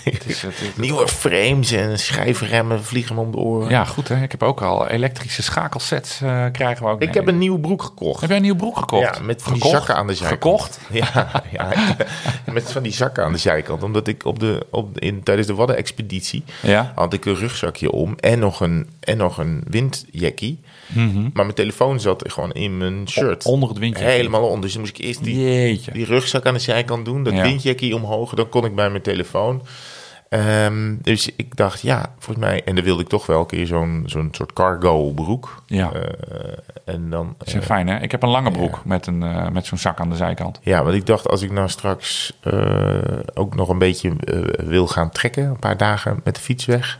is- 0.03 0.41
het 0.41 0.61
is- 0.61 0.75
Nieuwe 0.75 1.07
frames 1.07 1.71
en 1.71 1.99
schijfremmen 1.99 2.83
vliegen 2.83 3.15
me 3.15 3.21
om 3.21 3.31
de 3.31 3.37
oren. 3.37 3.69
Ja, 3.69 3.83
goed 3.85 4.07
hè. 4.07 4.21
Ik 4.23 4.31
heb 4.31 4.43
ook 4.43 4.61
al 4.61 4.87
elektrische 4.87 5.43
schakelsets 5.43 6.21
eh, 6.21 6.45
krijgen 6.51 6.85
we 6.85 6.91
ook. 6.91 7.01
Ik 7.01 7.13
heb 7.13 7.27
een 7.27 7.37
nieuwe 7.37 7.59
broek 7.59 7.83
gekocht. 7.83 8.19
Heb 8.19 8.29
jij 8.29 8.37
een 8.37 8.43
nieuw 8.43 8.55
broek 8.55 8.77
gekocht? 8.77 9.17
Ja, 9.17 9.23
met 9.23 9.41
van 9.43 9.53
die 9.53 9.67
zakken 9.67 9.95
aan 9.95 10.07
de 10.07 10.15
zijkant. 10.15 10.41
Gekocht? 10.43 10.79
Ja, 10.91 11.43
ja 11.51 11.69
met 12.53 12.71
van 12.71 12.83
die 12.83 12.93
zakken 12.93 13.23
aan 13.23 13.31
de 13.31 13.37
zijkant. 13.37 13.83
Omdat 13.83 14.07
ik 14.07 14.25
op 14.25 14.39
de, 14.39 14.65
op, 14.71 14.99
in, 14.99 15.23
tijdens 15.23 15.47
de 15.47 15.53
Wadden-expeditie 15.55 16.43
Ja. 16.61 16.91
had 16.95 17.13
ik 17.13 17.25
een 17.25 17.35
rugzakje 17.35 17.91
om 17.91 18.15
en 18.19 18.39
nog 18.39 18.59
een, 18.61 18.89
en 18.99 19.17
nog 19.17 19.26
een 19.37 19.63
windjackie. 19.69 20.59
Maar 21.33 21.43
mijn 21.45 21.53
telefoon 21.53 21.99
zat 21.99 22.23
gewoon 22.27 22.51
in 22.51 22.77
mijn 22.77 23.09
shirt. 23.09 23.43
Mhm. 23.43 23.53
Onder 23.53 23.69
het 23.69 23.77
windjackie. 23.77 24.11
Helemaal 24.15 24.45
onder. 24.47 24.61
Dus 24.61 24.71
dan 24.71 24.81
moest 24.81 24.97
ik 24.97 25.03
eerst 25.05 25.23
die, 25.23 25.43
Jeetje. 25.43 25.91
die 25.91 26.05
rugzak 26.05 26.45
aan 26.45 26.53
de 26.53 26.59
zijkant 26.59 27.05
doen. 27.05 27.23
Dat 27.23 27.33
Ja. 27.33 27.41
windjackie 27.41 27.95
omhoog. 27.95 28.33
Dan 28.33 28.49
kon 28.49 28.65
ik 28.65 28.75
bij 28.75 28.89
mijn 28.89 29.03
telefoon. 29.03 29.61
Ehm, 30.29 30.95
dus 31.01 31.29
ik 31.35 31.55
dacht, 31.55 31.81
ja, 31.81 32.13
volgens 32.19 32.45
mij... 32.45 32.63
En 32.65 32.75
dan 32.75 32.83
wilde 32.83 33.01
ik 33.01 33.07
toch 33.07 33.25
wel 33.25 33.39
een 33.39 33.45
keer 33.45 33.65
zo'n 33.67 34.03
zo'n 34.05 34.27
soort 34.31 34.53
cargo 34.53 35.11
broek. 35.11 35.63
Ja. 35.65 35.91
Eh, 35.93 36.03
en 36.85 37.09
dan... 37.09 37.35
Dat 37.37 37.47
is 37.47 37.65
fijn 37.65 37.87
hè. 37.87 37.99
Ik 37.99 38.11
heb 38.11 38.23
een 38.23 38.29
lange 38.29 38.51
broek 38.51 38.81
met, 38.85 39.07
een, 39.07 39.23
eh, 39.23 39.49
met 39.49 39.65
zo'n 39.65 39.77
zak 39.77 39.99
aan 39.99 40.09
de 40.09 40.15
zijkant. 40.15 40.59
Ja, 40.63 40.83
want 40.83 40.95
ik 40.95 41.05
dacht 41.05 41.27
als 41.27 41.41
ik 41.41 41.51
nou 41.51 41.69
straks 41.69 42.33
eh, 42.41 42.97
ook 43.33 43.55
nog 43.55 43.69
een 43.69 43.77
beetje 43.77 44.13
eh, 44.19 44.65
wil 44.65 44.87
gaan 44.87 45.09
trekken, 45.09 45.43
een 45.43 45.59
paar 45.59 45.77
dagen 45.77 46.19
met 46.23 46.35
de 46.35 46.41
fiets 46.41 46.65
weg. 46.65 46.99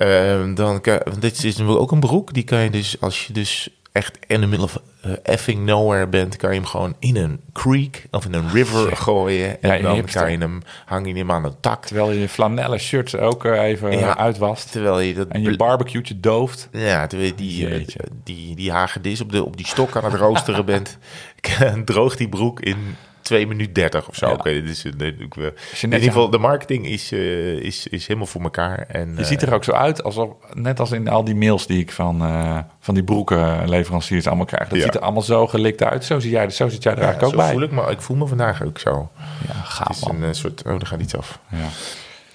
Eh, 0.00 0.54
dan 0.54 0.80
kan, 0.80 1.00
want 1.04 1.20
dit 1.20 1.44
is 1.44 1.60
ook 1.60 1.92
een 1.92 2.00
broek, 2.00 2.32
die 2.34 2.44
kan 2.44 2.58
je 2.58 2.70
dus 2.70 3.00
als 3.00 3.26
je 3.26 3.32
dus 3.32 3.68
echt 3.92 4.18
in 4.26 4.40
de 4.40 4.46
middle 4.46 4.66
of 4.66 4.78
eh, 5.02 5.12
effing 5.22 5.64
nowhere 5.64 6.06
bent, 6.06 6.36
kan 6.36 6.50
je 6.50 6.56
hem 6.56 6.66
gewoon 6.66 6.94
in 6.98 7.16
een 7.16 7.40
creek 7.52 8.06
of 8.10 8.24
in 8.24 8.34
een 8.34 8.50
river 8.50 8.96
gooien. 8.96 9.62
En 9.62 9.76
Ja, 9.76 9.82
dan 9.82 10.04
kan 10.04 10.30
je 10.32 10.38
hem, 10.38 10.62
hang 10.86 11.06
je 11.06 11.14
hem 11.14 11.30
aan 11.30 11.44
een 11.44 11.60
tak. 11.60 11.84
Terwijl 11.86 12.10
je 12.12 12.20
je 12.20 12.28
flanellen 12.28 12.78
shirt 12.80 13.18
ook 13.18 13.44
eh, 13.44 13.62
even 13.62 13.98
Ja. 13.98 14.16
uitwast. 14.16 14.72
Terwijl 14.72 15.00
je 15.00 15.14
dat... 15.14 15.28
En 15.28 15.42
je 15.42 15.56
barbecue'tje 15.56 16.20
dooft. 16.20 16.68
Ja, 16.72 17.06
terwijl 17.06 17.30
je 17.30 17.36
die, 17.36 17.66
eh, 17.66 17.72
Jeetje. 17.72 18.00
die, 18.24 18.56
die 18.56 18.70
hagedis 18.72 19.20
op, 19.20 19.32
de, 19.32 19.44
op 19.44 19.56
die 19.56 19.66
stok 19.66 19.96
aan 19.96 20.04
het 20.04 20.14
roosteren 20.20 20.64
bent, 20.64 20.98
droogt 21.84 22.18
die 22.18 22.28
broek 22.28 22.60
in 22.60 22.96
2 23.30 23.46
minuten 23.46 23.72
30 23.72 24.08
of 24.08 24.14
zo. 24.16 24.26
Ja. 24.28 24.32
Het, 24.42 24.66
dus, 24.66 24.84
eh, 24.84 25.06
ik, 25.06 25.34
je 25.34 25.52
in 25.80 25.92
ieder 25.92 26.00
geval, 26.02 26.30
de 26.30 26.38
marketing 26.38 26.86
is, 26.86 27.12
eh, 27.12 27.52
is, 27.52 27.86
is 27.86 28.06
helemaal 28.06 28.26
voor 28.28 28.42
elkaar. 28.42 28.78
En, 28.88 29.14
Je 29.16 29.24
ziet 29.24 29.42
er 29.42 29.54
ook 29.54 29.64
zo 29.64 29.72
uit 29.72 30.02
alsof, 30.02 30.28
net 30.52 30.80
als 30.80 30.90
in 30.92 31.08
al 31.08 31.24
die 31.24 31.34
mails 31.34 31.66
die 31.66 31.78
ik 31.80 31.92
van, 31.92 32.22
eh, 32.22 32.58
van 32.80 32.94
die 32.94 33.04
broekenleveranciers 33.04 34.26
allemaal 34.26 34.44
krijg. 34.44 34.68
Dat 34.68 34.78
Ja. 34.78 34.84
ziet 34.84 34.94
er 34.94 35.00
allemaal 35.00 35.22
zo 35.22 35.46
gelikt 35.46 35.82
uit. 35.82 36.04
Zo, 36.04 36.18
zie 36.18 36.30
jij, 36.30 36.50
zo 36.50 36.68
zit 36.68 36.82
jij 36.82 36.92
er 36.92 37.02
eigenlijk 37.02 37.32
ook 37.32 37.38
bij. 37.40 37.52
voel 37.52 37.62
ik 37.62 37.70
me. 37.70 37.90
Ik 37.90 38.00
voel 38.00 38.16
me 38.16 38.26
vandaag 38.26 38.62
ook 38.64 38.78
zo. 38.78 39.10
Ja, 39.18 39.24
Het 39.54 39.68
gaaf 39.68 39.96
is 39.96 40.04
man. 40.04 40.16
een 40.16 40.28
eh, 40.28 40.32
soort... 40.34 40.62
Oh, 40.66 40.72
er 40.72 40.86
gaat 40.86 41.00
iets 41.00 41.16
af. 41.16 41.38
Ja. 41.50 41.68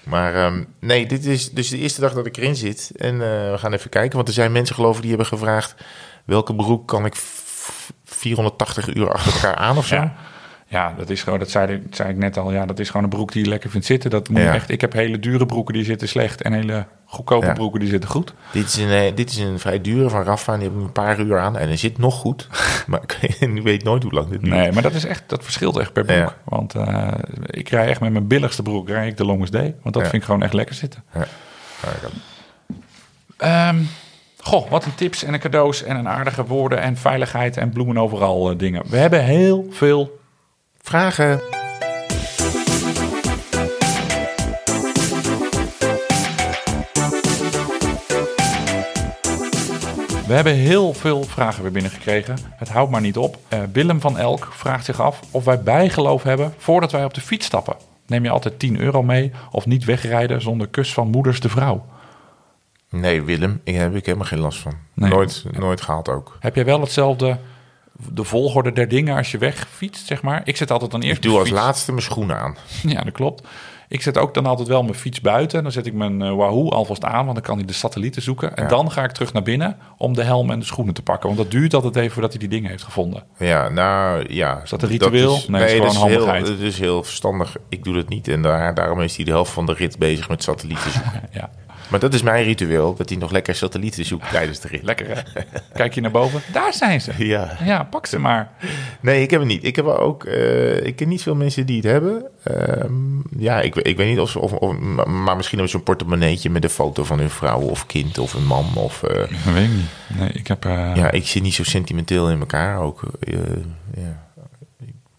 Maar 0.04 0.36
ehm, 0.36 0.64
nee, 0.80 1.06
dit 1.06 1.26
is 1.26 1.52
dus 1.52 1.70
de 1.70 1.78
eerste 1.78 2.02
dag 2.02 2.14
dat 2.14 2.26
ik 2.26 2.38
erin 2.38 2.56
zit. 2.56 2.92
En 2.96 3.14
eh, 3.14 3.52
we 3.52 3.56
gaan 3.58 3.74
even 3.74 3.90
kijken. 3.90 4.16
Want 4.16 4.28
er 4.28 4.34
zijn 4.34 4.52
mensen 4.52 4.76
geloof 4.76 4.96
ik 4.96 5.02
die 5.02 5.10
hebben 5.10 5.28
gevraagd... 5.28 5.76
welke 6.26 6.56
broek 6.56 6.88
kan 6.88 7.06
ik 7.06 7.16
f- 7.16 7.92
480 8.06 8.96
uur 8.96 9.12
achter 9.12 9.34
elkaar 9.34 9.56
aan 9.56 9.78
of 9.78 9.86
zo? 9.88 9.96
Ja. 9.96 10.16
Ja, 10.76 10.94
dat 10.98 11.10
is 11.10 11.24
gewoon, 11.24 11.40
dat 11.40 11.50
zei, 11.50 11.74
ik- 11.74 11.96
zei 11.96 12.10
ik 12.10 12.18
net 12.18 12.38
al. 12.38 12.52
Ja, 12.52 12.66
dat 12.66 12.80
is 12.80 12.88
gewoon 12.88 13.04
een 13.04 13.10
broek 13.10 13.32
die 13.32 13.44
je 13.44 13.50
lekker 13.50 13.70
vindt 13.70 13.86
zitten. 13.86 14.10
Dat 14.10 14.30
moet 14.30 14.42
Ja. 14.42 14.54
echt. 14.54 14.70
Ik 14.70 14.82
heb 14.82 14.94
hele 14.94 15.20
dure 15.20 15.46
broeken 15.46 15.74
die 15.74 15.84
zitten 15.84 16.08
slecht 16.08 16.42
en 16.42 16.54
hele 16.54 16.86
goedkope 17.06 17.46
Ja. 17.46 17.54
broeken 17.54 17.80
die 17.80 17.90
zitten 17.90 18.10
goed. 18.10 18.34
Dit, 18.52 18.66
is 18.66 18.76
een, 18.78 18.90
eh, 18.90 19.16
dit 19.16 19.30
is 19.30 19.38
een 19.38 19.60
vrij 19.60 19.82
dure 19.82 20.10
van 20.10 20.24
Rafa. 20.24 20.56
Die 20.58 20.64
heb 20.68 20.78
ik 20.78 20.82
een 20.84 20.92
paar 20.92 21.20
uur 21.20 21.40
aan. 21.40 21.58
En 21.58 21.68
hij 21.68 21.78
zit 21.78 21.98
nog 21.98 22.16
goed. 22.16 22.48
maar 22.88 23.02
ik 23.02 23.62
weet 23.64 23.84
nooit 23.84 24.04
hoe 24.04 24.12
lang 24.12 24.28
dit 24.30 24.42
duurt. 24.42 24.54
Nee, 24.54 24.72
maar 24.72 24.82
dat 24.84 24.94
is 24.94 25.06
echt, 25.06 25.24
dat 25.28 25.44
verschilt 25.44 25.78
echt 25.78 25.94
per 25.94 26.04
broek. 26.06 26.18
Ja. 26.18 26.36
Want 26.44 26.76
eh, 26.76 27.08
ik 27.46 27.70
rij 27.70 27.88
echt 27.88 28.00
met 28.00 28.12
mijn 28.12 28.28
billigste 28.28 28.62
broek, 28.62 28.88
rij 28.90 29.08
ik 29.08 29.18
de 29.18 29.26
longest 29.26 29.52
day. 29.52 29.76
Want 29.82 29.94
dat 29.96 30.04
vind 30.04 30.14
ik 30.16 30.24
gewoon 30.24 30.44
echt 30.44 30.54
lekker 30.54 30.76
zitten. 30.76 31.04
Ehm, 33.38 33.76
goh, 34.40 34.70
wat 34.70 34.86
een 34.86 34.96
tips 34.96 35.24
en 35.24 35.34
een 35.34 35.40
cadeaus 35.40 35.84
en 35.84 35.96
een 35.96 36.08
aardige 36.08 36.46
woorden 36.46 36.82
en 36.82 36.98
veiligheid 36.98 37.58
en 37.58 37.70
bloemen 37.70 37.98
overal 37.98 38.52
eh, 38.52 38.58
dingen. 38.58 38.84
We 38.90 38.98
hebben 38.98 39.24
heel 39.24 39.66
veel 39.72 40.24
Vragen? 40.86 41.38
We 50.28 50.34
hebben 50.34 50.54
heel 50.54 50.94
veel 50.94 51.24
vragen 51.24 51.64
weer 51.64 51.72
binnengekregen. 51.72 52.38
Het 52.56 52.70
houdt 52.70 52.92
maar 52.92 53.02
niet 53.02 53.18
op. 53.18 53.38
Eh, 53.48 53.60
Willem 53.72 54.02
van 54.02 54.18
Elk 54.18 54.48
vraagt 54.52 54.86
zich 54.86 55.02
af 55.02 55.20
of 55.32 55.46
wij 55.46 55.62
bijgeloof 55.62 56.24
hebben 56.24 56.54
voordat 56.58 56.92
wij 56.92 57.04
op 57.04 57.14
de 57.14 57.22
fiets 57.22 57.46
stappen. 57.46 57.76
Neem 58.08 58.24
je 58.24 58.30
altijd 58.30 58.60
10 58.60 58.80
euro 58.80 59.04
mee 59.04 59.32
of 59.52 59.66
niet 59.66 59.86
wegrijden 59.86 60.42
zonder 60.42 60.68
kus 60.68 60.94
van 60.94 61.10
moeders 61.10 61.40
de 61.40 61.50
vrouw? 61.50 61.86
Nee, 62.90 63.22
Willem. 63.22 63.62
Ik 63.64 63.76
heb 63.76 63.96
ik 63.96 64.06
helemaal 64.06 64.28
geen 64.28 64.40
last 64.40 64.60
van. 64.60 64.74
Nee. 64.94 65.10
Nooit, 65.10 65.44
nooit 65.52 65.82
gehaald 65.82 66.10
ook. 66.10 66.38
Heb 66.40 66.56
jij 66.56 66.66
wel 66.66 66.82
hetzelfde, 66.82 67.38
de 68.14 68.24
volgorde 68.24 68.72
der 68.72 68.88
dingen 68.88 69.18
als 69.18 69.32
je 69.32 69.38
wegfietst, 69.38 70.06
zeg 70.08 70.22
maar? 70.22 70.42
Ik 70.44 70.58
zet 70.58 70.72
altijd 70.72 70.92
dan 70.92 71.02
eerst 71.02 71.18
Ik 71.18 71.24
doe 71.24 71.38
als 71.40 71.48
fiets- 71.48 71.60
laatste 71.60 71.92
mijn 71.92 72.04
schoenen 72.04 72.38
aan. 72.40 72.56
Ja, 72.94 73.02
dat 73.04 73.14
klopt. 73.14 73.48
Ik 73.88 74.02
zet 74.02 74.18
ook 74.18 74.34
dan 74.34 74.46
altijd 74.46 74.68
wel 74.68 74.84
mijn 74.84 74.96
fiets 74.96 75.22
buiten. 75.22 75.64
Dan 75.64 75.72
zet 75.72 75.86
ik 75.86 75.94
mijn 75.94 76.22
eh, 76.22 76.36
Wahoo 76.36 76.70
alvast 76.70 77.04
aan, 77.04 77.24
want 77.24 77.34
dan 77.34 77.44
kan 77.44 77.58
hij 77.58 77.66
de 77.66 77.74
satellieten 77.74 78.22
zoeken. 78.22 78.56
En 78.56 78.64
Ja. 78.64 78.70
dan 78.70 78.92
ga 78.92 79.04
ik 79.04 79.12
terug 79.12 79.34
naar 79.34 79.44
binnen 79.44 79.78
om 79.98 80.14
de 80.14 80.24
helm 80.24 80.50
en 80.52 80.60
de 80.60 80.66
schoenen 80.66 80.94
te 80.94 81.02
pakken. 81.02 81.26
Want 81.28 81.42
dat 81.42 81.52
duurt 81.52 81.74
altijd 81.74 81.96
even 81.96 82.12
voordat 82.12 82.32
hij 82.32 82.40
die 82.40 82.50
dingen 82.50 82.70
heeft 82.70 82.84
gevonden. 82.84 83.24
Ja, 83.38 83.70
nou 83.70 84.26
ja. 84.34 84.62
Is 84.64 84.70
dat 84.70 84.82
een 84.82 84.90
ritueel? 84.90 85.40
Nee, 85.48 85.76
is 85.76 85.82
dat 85.82 85.96
handigheid. 85.96 86.44
Heel, 86.48 86.52
het 86.56 86.62
is 86.66 86.80
heel 86.80 87.04
verstandig. 87.04 87.56
Ik 87.70 87.84
doe 87.84 87.94
dat 87.96 88.10
niet. 88.10 88.28
En 88.28 88.42
daar, 88.42 88.74
daarom 88.74 89.02
is 89.02 89.16
hij 89.16 89.26
de 89.26 89.32
helft 89.32 89.52
van 89.52 89.66
de 89.66 89.74
rit 89.74 89.98
bezig 90.00 90.30
met 90.30 90.44
satellieten 90.44 90.92
zoeken. 90.92 91.22
Ja, 91.32 91.50
maar 91.90 92.00
dat 92.00 92.14
is 92.14 92.22
mijn 92.22 92.44
ritueel. 92.44 92.96
Dat 92.96 93.10
hij 93.10 93.18
nog 93.18 93.32
lekker 93.32 93.56
satellieten 93.56 94.06
zoekt 94.06 94.30
tijdens 94.32 94.60
de 94.60 94.68
rit. 94.68 94.84
lekker 94.84 95.08
hè? 95.08 95.42
Kijk 95.74 95.94
je 95.94 96.02
naar 96.02 96.12
boven? 96.12 96.42
Daar 96.52 96.74
zijn 96.74 97.02
ze. 97.02 97.12
Ja. 97.28 97.58
Ja, 97.64 97.84
pak 97.84 98.06
ze 98.06 98.20
maar. 98.20 98.52
Nee, 99.00 99.22
ik 99.22 99.30
heb 99.32 99.40
het 99.40 99.50
niet. 99.50 99.64
Ik 99.64 99.76
heb 99.76 99.86
ook. 99.86 100.24
eh, 100.24 100.86
ik 100.86 100.96
ken 100.96 101.08
niet 101.08 101.22
veel 101.22 101.36
mensen 101.36 101.66
die 101.66 101.76
het 101.76 101.86
hebben. 101.86 102.26
Ehm, 102.44 102.94
ja, 103.38 103.62
ik, 103.62 103.76
ik 103.76 103.98
weet 103.98 104.08
niet 104.10 104.20
of 104.20 104.30
ze. 104.30 104.40
Of, 104.40 104.52
of, 104.52 104.78
maar 105.06 105.36
misschien 105.36 105.58
hebben 105.58 105.70
ze 105.70 105.76
een 105.78 105.84
portemonneetje 105.84 106.50
met 106.50 106.64
een 106.64 106.70
foto 106.70 107.04
van 107.04 107.20
hun 107.20 107.30
vrouw 107.30 107.60
of 107.62 107.86
kind 107.86 108.18
of 108.18 108.34
een 108.34 108.46
man. 108.46 108.66
Of, 108.76 109.04
eh, 109.04 109.16
Dat 109.20 109.54
weet 109.54 109.64
ik 109.64 109.70
niet. 109.76 110.20
Nee, 110.20 110.30
ik 110.30 110.48
heb... 110.48 110.66
eh, 110.66 110.92
ja, 110.96 111.12
ik 111.12 111.28
zit 111.28 111.44
niet 111.44 111.54
zo 111.54 111.64
sentimenteel 111.64 112.30
in 112.30 112.40
elkaar 112.40 112.80
ook. 112.80 113.02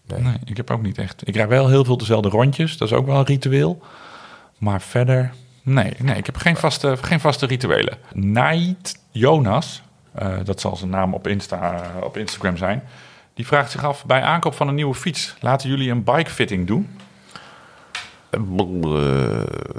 Nee. 0.07 0.19
Nee, 0.21 0.33
ik 0.45 0.57
heb 0.57 0.71
ook 0.71 0.81
niet 0.81 0.97
echt. 0.97 1.21
Ik 1.27 1.35
rijd 1.35 1.49
wel 1.49 1.67
heel 1.69 1.85
veel 1.85 1.97
dezelfde 1.97 2.29
rondjes. 2.29 2.77
Dat 2.77 2.87
is 2.87 2.93
ook 2.93 3.05
wel 3.05 3.17
een 3.17 3.25
ritueel. 3.25 3.81
Maar 4.57 4.81
verder, 4.81 5.33
nee, 5.67 5.93
nee 6.01 6.15
ik 6.15 6.25
heb 6.25 6.37
geen 6.37 6.57
vaste, 6.57 6.97
geen 7.01 7.19
vaste 7.19 7.45
rituelen. 7.45 7.97
Night 8.13 8.99
Jonas, 9.11 9.81
eh, 10.13 10.37
dat 10.43 10.61
zal 10.61 10.75
zijn 10.75 10.89
naam 10.89 11.13
op, 11.13 11.27
Insta, 11.27 11.81
op 12.03 12.17
Instagram 12.17 12.57
zijn. 12.57 12.83
Die 13.33 13.47
vraagt 13.47 13.71
zich 13.71 13.83
af, 13.83 14.05
bij 14.05 14.21
aankoop 14.21 14.53
van 14.53 14.67
een 14.67 14.75
nieuwe 14.75 14.95
fiets... 14.95 15.35
laten 15.39 15.69
jullie 15.69 15.91
een 15.91 16.03
bikefitting 16.03 16.67
doen? 16.67 16.89
Eh, 18.29 18.41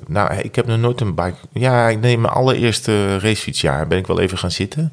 nou, 0.06 0.34
ik 0.34 0.54
heb 0.54 0.66
nog 0.66 0.78
nooit 0.78 1.00
een 1.00 1.14
bike. 1.14 1.36
Ja, 1.52 1.88
ik 1.88 2.00
neem 2.00 2.20
mijn 2.20 2.34
allereerste 2.34 3.18
racefietsjaar. 3.18 3.86
Ben 3.86 3.98
ik 3.98 4.06
wel 4.06 4.20
even 4.20 4.38
gaan 4.38 4.50
zitten 4.50 4.92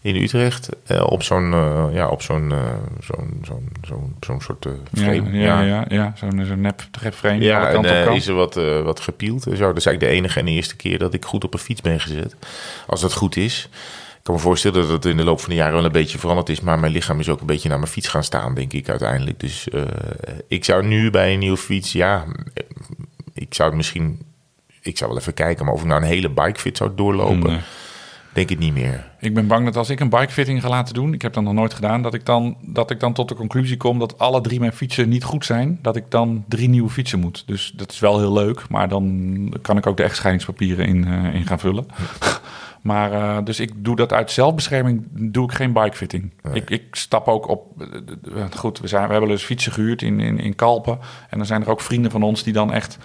in 0.00 0.16
Utrecht. 0.16 0.68
eh, 0.86 1.06
op 1.06 1.22
zo'n 1.22 1.52
eh, 1.52 1.84
ja, 1.92 2.08
op 2.08 2.22
zo'n 2.22 2.52
eh, 2.52 2.58
zo'n 3.00 3.40
zo'n 3.42 3.72
zo'n 3.82 4.16
zo'n 4.20 4.40
soort 4.40 4.66
frame. 4.92 5.30
Ja, 5.32 5.60
ja, 5.60 5.62
ja, 5.62 5.84
ja, 5.88 6.12
zo'n 6.16 6.44
zo'n 6.44 6.60
nep 6.60 6.82
frame. 7.12 7.40
Ja, 7.40 7.70
en 7.70 8.14
is 8.14 8.26
er 8.26 8.34
wat, 8.34 8.54
wat 8.84 9.00
gepield 9.00 9.46
en 9.46 9.56
zo. 9.56 9.66
Dat 9.66 9.76
is 9.76 9.86
eigenlijk 9.86 10.00
de 10.00 10.18
enige 10.20 10.38
en 10.38 10.44
de 10.44 10.50
eerste 10.50 10.76
keer 10.76 10.98
dat 10.98 11.14
ik 11.14 11.24
goed 11.24 11.44
op 11.44 11.54
een 11.54 11.60
fiets 11.60 11.80
ben 11.80 12.00
gezet. 12.00 12.36
Als 12.86 13.00
dat 13.00 13.12
goed 13.12 13.36
is. 13.36 13.68
Ik 14.16 14.34
kan 14.34 14.34
me 14.34 14.40
voorstellen 14.40 14.80
dat 14.80 14.90
het 14.90 15.04
in 15.04 15.16
de 15.16 15.24
loop 15.24 15.40
van 15.40 15.48
de 15.48 15.54
jaren 15.54 15.74
wel 15.74 15.84
een 15.84 15.92
beetje 15.92 16.18
veranderd 16.18 16.48
is. 16.48 16.60
Maar 16.60 16.78
mijn 16.78 16.92
lichaam 16.92 17.20
is 17.20 17.28
ook 17.28 17.40
een 17.40 17.46
beetje 17.46 17.68
naar 17.68 17.78
mijn 17.78 17.90
fiets 17.90 18.08
gaan 18.08 18.24
staan, 18.24 18.54
denk 18.54 18.72
ik 18.72 18.88
uiteindelijk. 18.88 19.40
Dus 19.40 19.68
ik 20.48 20.64
zou 20.64 20.86
nu 20.86 21.10
bij 21.10 21.32
een 21.32 21.38
nieuwe 21.38 21.56
fiets, 21.56 21.92
ja, 21.92 22.24
ik 23.34 23.54
zou 23.54 23.68
het 23.68 23.76
misschien... 23.76 24.26
Ik 24.82 24.98
zou 24.98 25.10
wel 25.10 25.20
even 25.20 25.34
kijken, 25.34 25.64
maar 25.64 25.74
of 25.74 25.80
ik 25.80 25.86
nou 25.86 26.02
een 26.02 26.08
hele 26.08 26.30
bikefit 26.30 26.76
zou 26.76 26.90
doorlopen... 26.94 27.50
Nee. 27.50 27.60
Ik 28.38 28.48
denk 28.48 28.60
ik 28.60 28.66
niet 28.66 28.82
meer. 28.82 29.04
Ik 29.18 29.34
ben 29.34 29.46
bang 29.46 29.64
dat 29.64 29.76
als 29.76 29.90
ik 29.90 30.00
een 30.00 30.08
bikefitting 30.08 30.60
ga 30.60 30.68
laten 30.68 30.94
doen, 30.94 31.14
ik 31.14 31.22
heb 31.22 31.32
dat 31.32 31.42
nog 31.42 31.52
nooit 31.52 31.74
gedaan, 31.74 32.02
dat 32.02 32.14
ik, 32.14 32.26
dan, 32.26 32.56
dat 32.60 32.90
ik 32.90 33.00
dan 33.00 33.12
tot 33.12 33.28
de 33.28 33.34
conclusie 33.34 33.76
kom 33.76 33.98
dat 33.98 34.18
alle 34.18 34.40
drie 34.40 34.60
mijn 34.60 34.72
fietsen 34.72 35.08
niet 35.08 35.24
goed 35.24 35.44
zijn. 35.44 35.78
Dat 35.82 35.96
ik 35.96 36.04
dan 36.08 36.44
drie 36.48 36.68
nieuwe 36.68 36.90
fietsen 36.90 37.18
moet. 37.18 37.42
Dus 37.46 37.72
dat 37.76 37.92
is 37.92 37.98
wel 37.98 38.18
heel 38.18 38.32
leuk, 38.32 38.68
maar 38.68 38.88
dan 38.88 39.54
kan 39.62 39.76
ik 39.76 39.86
ook 39.86 39.96
de 39.96 40.02
echtscheidingspapieren 40.02 40.86
in, 40.86 41.04
eh, 41.04 41.34
in 41.34 41.46
gaan 41.46 41.58
vullen. 41.58 41.86
Maar 42.82 43.12
uh, 43.12 43.38
dus 43.44 43.60
ik 43.60 43.72
doe 43.76 43.96
dat 43.96 44.12
uit 44.12 44.30
zelfbescherming, 44.30 45.06
doe 45.10 45.44
ik 45.44 45.52
geen 45.52 45.72
bikefitting. 45.72 46.32
Nee. 46.42 46.54
Ik, 46.54 46.70
ik 46.70 46.94
stap 46.94 47.28
ook 47.28 47.48
op. 47.48 47.82
Uh, 48.34 48.44
goed, 48.56 48.78
we, 48.78 48.86
zijn, 48.86 49.06
we 49.06 49.12
hebben 49.12 49.30
dus 49.30 49.42
fietsen 49.42 49.72
gehuurd 49.72 50.02
in, 50.02 50.20
in, 50.20 50.38
in 50.38 50.54
Kalpen. 50.54 50.98
En 51.30 51.38
dan 51.38 51.46
zijn 51.46 51.62
er 51.62 51.70
ook 51.70 51.80
vrienden 51.80 52.10
van 52.10 52.22
ons 52.22 52.42
die 52.42 52.52
dan 52.52 52.72
echt 52.72 52.98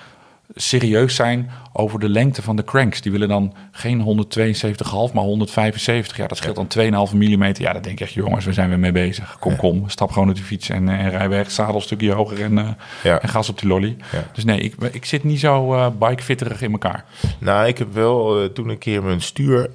serieus 0.56 1.16
zijn 1.16 1.52
over 1.74 2.00
de 2.00 2.10
lengte 2.10 2.42
van 2.42 2.56
de 2.56 2.64
cranks. 2.64 3.02
Die 3.02 3.12
willen 3.12 3.28
dan 3.28 3.54
geen 3.72 4.00
172,5, 4.00 5.14
maar 5.14 5.24
175. 5.24 6.18
Ja, 6.18 6.28
dat 6.28 6.38
scheelt 6.38 6.56
dan 6.56 7.08
2,5 7.10 7.16
mm. 7.16 7.44
Ja, 7.44 7.74
dat 7.74 7.84
denk 7.84 7.86
ik 7.86 8.00
echt, 8.00 8.14
jongens, 8.14 8.46
we 8.46 8.54
zijn 8.54 8.70
weer 8.70 8.80
mee 8.80 8.92
bezig. 8.92 9.38
Kom, 9.40 9.56
kom, 9.56 9.90
stap 9.90 10.12
gewoon 10.12 10.30
op 10.30 10.36
die 10.36 10.44
fiets 10.44 10.70
en, 10.70 10.90
en 10.90 11.10
rij 11.10 11.30
weg. 11.30 11.52
Zadel 11.52 11.76
een 11.76 11.82
stukje 11.82 12.12
hoger 12.12 12.42
en, 12.42 12.58
uh, 12.58 12.68
ja. 13.04 13.20
en 13.20 13.30
gas 13.30 13.50
op 13.50 13.60
die 13.60 13.68
lolly. 13.68 13.98
Ja. 14.12 14.24
Dus 14.34 14.44
nee, 14.44 14.60
ik, 14.60 14.76
ik 14.92 15.06
zit 15.06 15.24
niet 15.24 15.40
zo 15.40 15.74
uh, 15.74 15.88
bikefitterig 16.00 16.62
in 16.62 16.72
elkaar. 16.72 17.06
Nou, 17.38 17.68
ik 17.68 17.78
heb 17.78 17.94
wel 17.94 18.44
uh, 18.44 18.50
toen 18.50 18.70
een 18.70 18.78
keer 18.78 19.04
mijn 19.04 19.22
stuur 19.22 19.70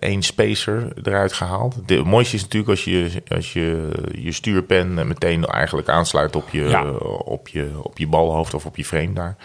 één 0.00 0.22
spacer 0.22 0.92
eruit 1.02 1.32
gehaald. 1.32 1.74
Het 1.86 2.04
mooiste 2.04 2.36
is 2.36 2.42
natuurlijk 2.42 2.70
als 2.70 2.84
je 2.84 3.22
als 3.28 3.52
je, 3.52 3.90
je 4.18 4.32
stuurpen 4.32 4.94
meteen 4.94 5.44
eigenlijk 5.44 5.88
aansluit 5.88 6.36
op 6.36 6.48
je, 6.50 7.00
op, 7.24 7.48
je, 7.48 7.70
op 7.82 7.98
je 7.98 8.06
balhoofd 8.06 8.54
of 8.54 8.66
op 8.66 8.76
je 8.76 8.84
frame 8.84 9.12
daar. 9.12 9.36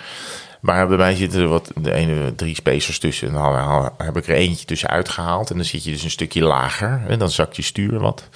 Maar 0.62 0.88
bij 0.88 0.98
mij 0.98 1.16
zitten 1.16 1.42
er 1.42 1.48
wat, 1.48 1.72
de 1.76 1.92
ene 1.94 2.36
drie 2.36 2.56
spacers 2.56 3.00
tussen. 3.00 3.28
En 3.28 3.34
dan 3.34 3.92
heb 3.98 4.18
ik 4.18 4.28
er 4.28 4.36
eentje 4.36 4.66
tussen 4.66 4.90
uitgehaald. 4.90 5.50
En 5.50 5.56
dan 5.56 5.66
zit 5.66 5.84
je 5.84 5.92
dus 5.92 6.04
een 6.04 6.10
stukje 6.10 6.44
lager. 6.44 7.02
En 7.08 7.20
dan 7.20 7.30
zakt 7.30 7.56
je 7.56 7.62
stuur 7.62 8.00
wat. 8.00 8.30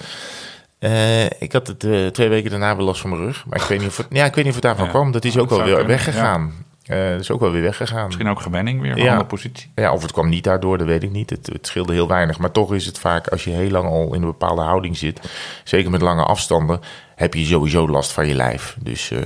Uh, 0.80 1.24
ik 1.24 1.52
had 1.52 1.66
het 1.66 1.84
uh, 1.84 2.06
twee 2.06 2.28
weken 2.28 2.50
daarna 2.50 2.76
weer 2.76 2.84
last 2.84 3.00
van 3.00 3.10
mijn 3.10 3.22
rug. 3.22 3.44
Maar 3.46 3.60
ik 3.60 3.66
weet 3.66 3.78
niet 3.78 3.88
of 3.88 3.96
het, 3.96 4.06
ja, 4.10 4.24
ik 4.24 4.34
weet 4.34 4.44
niet 4.44 4.54
of 4.54 4.54
het 4.54 4.62
daarvan 4.62 4.84
ja, 4.84 4.90
kwam. 4.90 5.12
Dat 5.12 5.24
is 5.24 5.38
ook 5.38 5.48
wel 5.48 5.58
weer 5.58 5.66
kunnen. 5.66 5.86
weggegaan. 5.86 6.54
Ja. 6.58 6.69
Uh, 6.90 7.10
dat 7.10 7.20
is 7.20 7.30
ook 7.30 7.40
wel 7.40 7.50
weer 7.50 7.62
weggegaan. 7.62 8.04
Misschien 8.04 8.28
ook 8.28 8.40
gewenning 8.40 8.80
weer, 8.80 8.90
een 8.90 9.02
ja. 9.02 9.08
andere 9.10 9.26
positie. 9.26 9.70
Ja, 9.74 9.92
of 9.92 10.02
het 10.02 10.12
kwam 10.12 10.28
niet 10.28 10.44
daardoor, 10.44 10.78
dat 10.78 10.86
weet 10.86 11.02
ik 11.02 11.10
niet. 11.10 11.30
Het, 11.30 11.46
het 11.52 11.66
scheelde 11.66 11.92
heel 11.92 12.08
weinig. 12.08 12.38
Maar 12.38 12.50
toch 12.50 12.74
is 12.74 12.86
het 12.86 12.98
vaak, 12.98 13.28
als 13.28 13.44
je 13.44 13.50
heel 13.50 13.70
lang 13.70 13.88
al 13.88 14.14
in 14.14 14.20
een 14.20 14.28
bepaalde 14.28 14.62
houding 14.62 14.96
zit... 14.96 15.30
zeker 15.64 15.90
met 15.90 16.00
lange 16.00 16.24
afstanden, 16.24 16.80
heb 17.14 17.34
je 17.34 17.44
sowieso 17.44 17.88
last 17.88 18.12
van 18.12 18.26
je 18.26 18.34
lijf. 18.34 18.76
Dus 18.82 19.10
uh, 19.10 19.20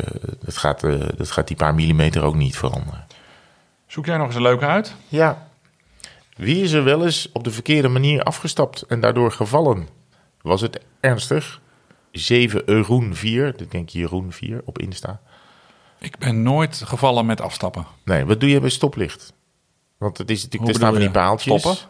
dat, 0.44 0.56
gaat, 0.56 0.84
uh, 0.84 1.02
dat 1.16 1.30
gaat 1.30 1.48
die 1.48 1.56
paar 1.56 1.74
millimeter 1.74 2.22
ook 2.22 2.34
niet 2.34 2.56
veranderen. 2.56 3.06
Zoek 3.86 4.06
jij 4.06 4.16
nog 4.16 4.26
eens 4.26 4.36
een 4.36 4.42
leuke 4.42 4.66
uit? 4.66 4.94
Ja. 5.08 5.48
Wie 6.36 6.62
is 6.62 6.72
er 6.72 6.84
wel 6.84 7.04
eens 7.04 7.28
op 7.32 7.44
de 7.44 7.50
verkeerde 7.50 7.88
manier 7.88 8.22
afgestapt 8.22 8.82
en 8.82 9.00
daardoor 9.00 9.32
gevallen? 9.32 9.88
Was 10.42 10.60
het 10.60 10.80
ernstig? 11.00 11.60
7 12.12 12.62
Jeroen 12.66 13.14
4, 13.14 13.56
dat 13.56 13.70
denk 13.70 13.88
je 13.88 13.98
Jeroen 13.98 14.32
4 14.32 14.60
op 14.64 14.78
Insta. 14.78 15.20
Ik 16.04 16.18
ben 16.18 16.42
nooit 16.42 16.82
gevallen 16.84 17.26
met 17.26 17.40
afstappen. 17.40 17.86
Nee, 18.04 18.24
wat 18.24 18.40
doe 18.40 18.48
je 18.50 18.60
bij 18.60 18.70
stoplicht? 18.70 19.32
Want 19.98 20.18
het 20.18 20.30
is 20.30 20.42
natuurlijk, 20.42 20.72
er 20.72 20.78
staan 20.78 20.92
van 20.92 21.00
die 21.00 21.10
paaltjes. 21.10 21.60
Stoppen? 21.60 21.84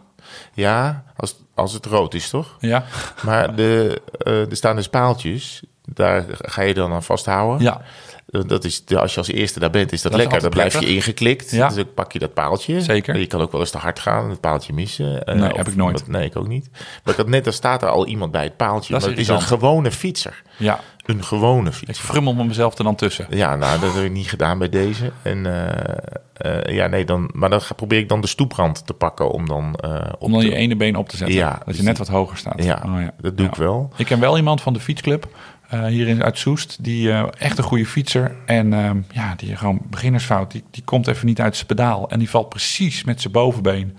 Ja, 0.52 1.04
als, 1.16 1.36
als 1.54 1.72
het 1.72 1.86
rood 1.86 2.14
is, 2.14 2.28
toch? 2.28 2.56
Ja. 2.60 2.84
Maar 3.24 3.54
de, 3.54 4.02
uh, 4.26 4.50
er 4.50 4.56
staan 4.56 4.76
dus 4.76 4.88
paaltjes, 4.88 5.62
daar 5.84 6.24
ga 6.28 6.62
je 6.62 6.74
dan 6.74 6.92
aan 6.92 7.02
vasthouden. 7.02 7.62
Ja. 7.62 7.82
Dat 8.26 8.64
is, 8.64 8.84
als 8.96 9.12
je 9.12 9.18
als 9.18 9.28
eerste 9.28 9.60
daar 9.60 9.70
bent, 9.70 9.92
is 9.92 10.02
dat, 10.02 10.12
dat 10.12 10.20
lekker. 10.20 10.40
Dan 10.40 10.50
blijf 10.50 10.80
je 10.80 10.86
ingeklikt. 10.86 11.50
Ja. 11.50 11.66
Dus 11.66 11.76
dan 11.76 11.94
pak 11.94 12.12
je 12.12 12.18
dat 12.18 12.34
paaltje. 12.34 12.80
Zeker. 12.80 13.16
Je 13.18 13.26
kan 13.26 13.40
ook 13.40 13.52
wel 13.52 13.60
eens 13.60 13.70
te 13.70 13.78
hard 13.78 13.98
gaan 13.98 14.24
en 14.24 14.30
het 14.30 14.40
paaltje 14.40 14.72
missen. 14.72 15.22
Nee, 15.24 15.36
uh, 15.36 15.56
heb 15.56 15.68
ik 15.68 15.76
nooit. 15.76 16.00
Wat, 16.00 16.08
nee, 16.08 16.24
ik 16.24 16.36
ook 16.36 16.48
niet. 16.48 16.68
Maar 16.72 17.12
ik 17.12 17.16
had 17.16 17.28
net, 17.28 17.44
daar 17.44 17.52
staat 17.52 17.82
er 17.82 17.88
al 17.88 18.06
iemand 18.06 18.32
bij 18.32 18.42
het 18.42 18.56
paaltje. 18.56 18.92
Dat 18.92 19.02
is 19.02 19.08
maar 19.08 19.16
het 19.16 19.28
is 19.28 19.34
een 19.34 19.42
gewone 19.42 19.90
fietser. 19.90 20.42
Ja. 20.56 20.80
Een 21.06 21.24
gewone 21.24 21.72
fietser. 21.72 22.04
Ik 22.04 22.10
frummel 22.10 22.34
me 22.34 22.44
mezelf 22.44 22.78
er 22.78 22.84
dan 22.84 22.94
tussen. 22.94 23.26
Ja, 23.30 23.56
nou, 23.56 23.80
dat 23.80 23.94
heb 23.94 24.04
ik 24.04 24.12
niet 24.12 24.28
gedaan 24.28 24.58
bij 24.58 24.68
deze. 24.68 25.12
En 25.22 25.38
uh, 25.44 25.66
uh, 26.46 26.76
ja, 26.76 26.86
nee, 26.86 27.04
dan, 27.04 27.30
maar 27.32 27.50
dan 27.50 27.60
probeer 27.76 27.98
ik 27.98 28.08
dan 28.08 28.20
de 28.20 28.26
stoeprand 28.26 28.86
te 28.86 28.94
pakken 28.94 29.30
om 29.30 29.48
dan... 29.48 29.78
Uh, 29.84 30.00
om 30.18 30.32
dan 30.32 30.40
te... 30.40 30.46
je 30.46 30.54
ene 30.54 30.76
been 30.76 30.96
op 30.96 31.08
te 31.08 31.16
zetten. 31.16 31.36
Ja. 31.36 31.62
Dat 31.66 31.76
je 31.76 31.82
net 31.82 31.98
wat 31.98 32.08
hoger 32.08 32.36
staat. 32.36 32.64
Ja, 32.64 32.82
oh, 32.86 33.00
ja. 33.00 33.12
dat 33.20 33.36
doe 33.36 33.46
ja. 33.46 33.52
ik 33.52 33.58
wel. 33.58 33.92
Ik 33.96 34.06
ken 34.06 34.20
wel 34.20 34.36
iemand 34.36 34.60
van 34.60 34.72
de 34.72 34.80
fietsclub. 34.80 35.28
Hier 35.88 36.08
in, 36.08 36.24
uit 36.24 36.38
Soest, 36.38 36.84
die 36.84 37.12
echt 37.12 37.58
een 37.58 37.64
goede 37.64 37.86
fietser. 37.86 38.36
En 38.46 38.72
uh, 38.72 38.90
ja, 39.12 39.34
die 39.36 39.56
gewoon 39.56 39.80
beginnersfout, 39.90 40.50
die, 40.50 40.64
die 40.70 40.84
komt 40.84 41.06
even 41.06 41.26
niet 41.26 41.40
uit 41.40 41.54
zijn 41.54 41.66
pedaal. 41.66 42.10
En 42.10 42.18
die 42.18 42.30
valt 42.30 42.48
precies 42.48 43.04
met 43.04 43.20
zijn 43.20 43.32
bovenbeen 43.32 43.96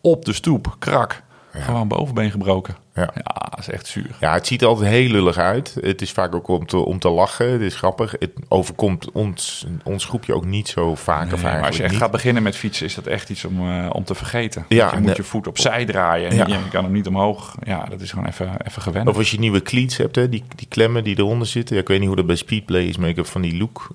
op 0.00 0.24
de 0.24 0.32
stoep, 0.32 0.76
krak. 0.78 1.22
Gewoon 1.52 1.88
bovenbeen 1.88 2.30
gebroken. 2.30 2.76
Ja. 2.94 3.10
ja, 3.14 3.46
dat 3.50 3.58
is 3.58 3.68
echt 3.68 3.86
zuur. 3.86 4.10
Ja, 4.20 4.32
het 4.32 4.46
ziet 4.46 4.62
er 4.62 4.68
altijd 4.68 4.90
heel 4.90 5.08
lullig 5.08 5.36
uit. 5.36 5.76
Het 5.80 6.02
is 6.02 6.12
vaak 6.12 6.34
ook 6.34 6.48
om 6.48 6.66
te, 6.66 6.76
om 6.76 6.98
te 6.98 7.08
lachen. 7.08 7.50
Het 7.52 7.60
is 7.60 7.74
grappig. 7.74 8.14
Het 8.18 8.30
overkomt 8.48 9.10
ons, 9.12 9.66
ons 9.84 10.04
groepje 10.04 10.34
ook 10.34 10.44
niet 10.44 10.68
zo 10.68 10.94
vaak. 10.94 11.24
Nee, 11.24 11.34
of 11.34 11.42
maar 11.42 11.66
als 11.66 11.76
je 11.76 11.82
echt 11.82 11.92
niet. 11.92 12.00
gaat 12.00 12.10
beginnen 12.10 12.42
met 12.42 12.56
fietsen, 12.56 12.86
is 12.86 12.94
dat 12.94 13.06
echt 13.06 13.30
iets 13.30 13.44
om, 13.44 13.68
uh, 13.70 13.90
om 13.92 14.04
te 14.04 14.14
vergeten. 14.14 14.64
Ja, 14.68 14.90
je 14.94 15.00
moet 15.00 15.16
je 15.16 15.22
voet 15.22 15.46
opzij 15.46 15.84
draaien 15.84 16.30
en 16.30 16.36
Ja. 16.36 16.46
je, 16.46 16.52
je 16.52 16.68
kan 16.70 16.84
hem 16.84 16.92
niet 16.92 17.06
omhoog. 17.06 17.54
Ja, 17.62 17.84
dat 17.84 18.00
is 18.00 18.10
gewoon 18.10 18.26
even, 18.26 18.66
even 18.66 18.82
gewend. 18.82 19.08
Of 19.08 19.16
als 19.16 19.30
je 19.30 19.38
nieuwe 19.38 19.62
cleats 19.62 19.96
hebt, 19.96 20.16
hè, 20.16 20.28
die, 20.28 20.44
die 20.56 20.68
klemmen 20.68 21.04
die 21.04 21.18
eronder 21.18 21.46
zitten. 21.46 21.74
Ja, 21.74 21.80
ik 21.82 21.88
weet 21.88 21.98
niet 21.98 22.08
hoe 22.08 22.16
dat 22.16 22.26
bij 22.26 22.36
Speedplay 22.36 22.82
is, 22.84 22.96
maar 22.96 23.08
ik 23.08 23.16
heb 23.16 23.26
van 23.26 23.42
die 23.42 23.56
Look 23.58 23.88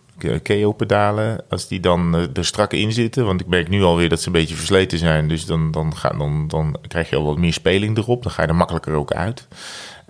KO-pedalen. 0.43 1.43
Als 1.49 1.67
die 1.67 1.79
dan 1.79 2.15
uh, 2.15 2.21
er 2.33 2.45
strak 2.45 2.73
in 2.73 2.91
zitten, 2.91 3.25
want 3.25 3.41
ik 3.41 3.47
merk 3.47 3.69
nu 3.69 3.83
alweer 3.83 4.09
dat 4.09 4.21
ze 4.21 4.27
een 4.27 4.33
beetje 4.33 4.55
versleten 4.55 4.97
zijn. 4.97 5.27
Dus 5.27 5.45
dan, 5.45 5.71
dan, 5.71 5.95
ga, 5.95 6.09
dan, 6.09 6.47
dan 6.47 6.75
krijg 6.87 7.09
je 7.09 7.15
al 7.15 7.25
wat 7.25 7.37
meer 7.37 7.53
speling 7.53 7.97
erop. 7.97 8.23
Dan 8.23 8.31
ga 8.31 8.41
je 8.41 8.47
er 8.47 8.55
makkelijker 8.55 8.88
ook 8.95 9.13
uit. 9.13 9.47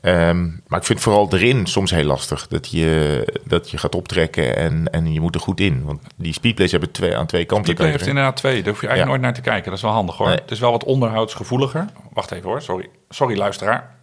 Um, 0.01 0.61
maar 0.67 0.79
ik 0.79 0.85
vind 0.85 1.01
vooral 1.01 1.27
erin 1.33 1.65
soms 1.65 1.91
heel 1.91 2.03
lastig. 2.03 2.47
Dat 2.47 2.71
je, 2.71 3.39
dat 3.45 3.71
je 3.71 3.77
gaat 3.77 3.95
optrekken 3.95 4.55
en, 4.55 4.91
en 4.91 5.13
je 5.13 5.21
moet 5.21 5.35
er 5.35 5.41
goed 5.41 5.59
in. 5.59 5.83
Want 5.83 6.01
die 6.15 6.33
speedplays 6.33 6.71
hebben 6.71 6.91
twee, 6.91 7.17
aan 7.17 7.25
twee 7.25 7.45
kanten. 7.45 7.65
Speedplay 7.65 7.91
heeft 7.91 8.07
inderdaad 8.07 8.35
twee. 8.35 8.63
Daar 8.63 8.71
hoef 8.71 8.81
je 8.81 8.87
eigenlijk 8.87 9.05
Ja. 9.05 9.05
nooit 9.05 9.21
naar 9.21 9.43
te 9.43 9.49
kijken. 9.49 9.65
Dat 9.65 9.77
is 9.77 9.81
wel 9.81 9.91
handig 9.91 10.17
hoor. 10.17 10.27
Nee. 10.27 10.35
Het 10.35 10.51
is 10.51 10.59
wel 10.59 10.71
wat 10.71 10.83
onderhoudsgevoeliger. 10.83 11.85
Wacht 12.13 12.31
even 12.31 12.49
hoor, 12.49 12.61
sorry. 12.61 12.89
Sorry 13.09 13.37
luisteraar. 13.37 13.97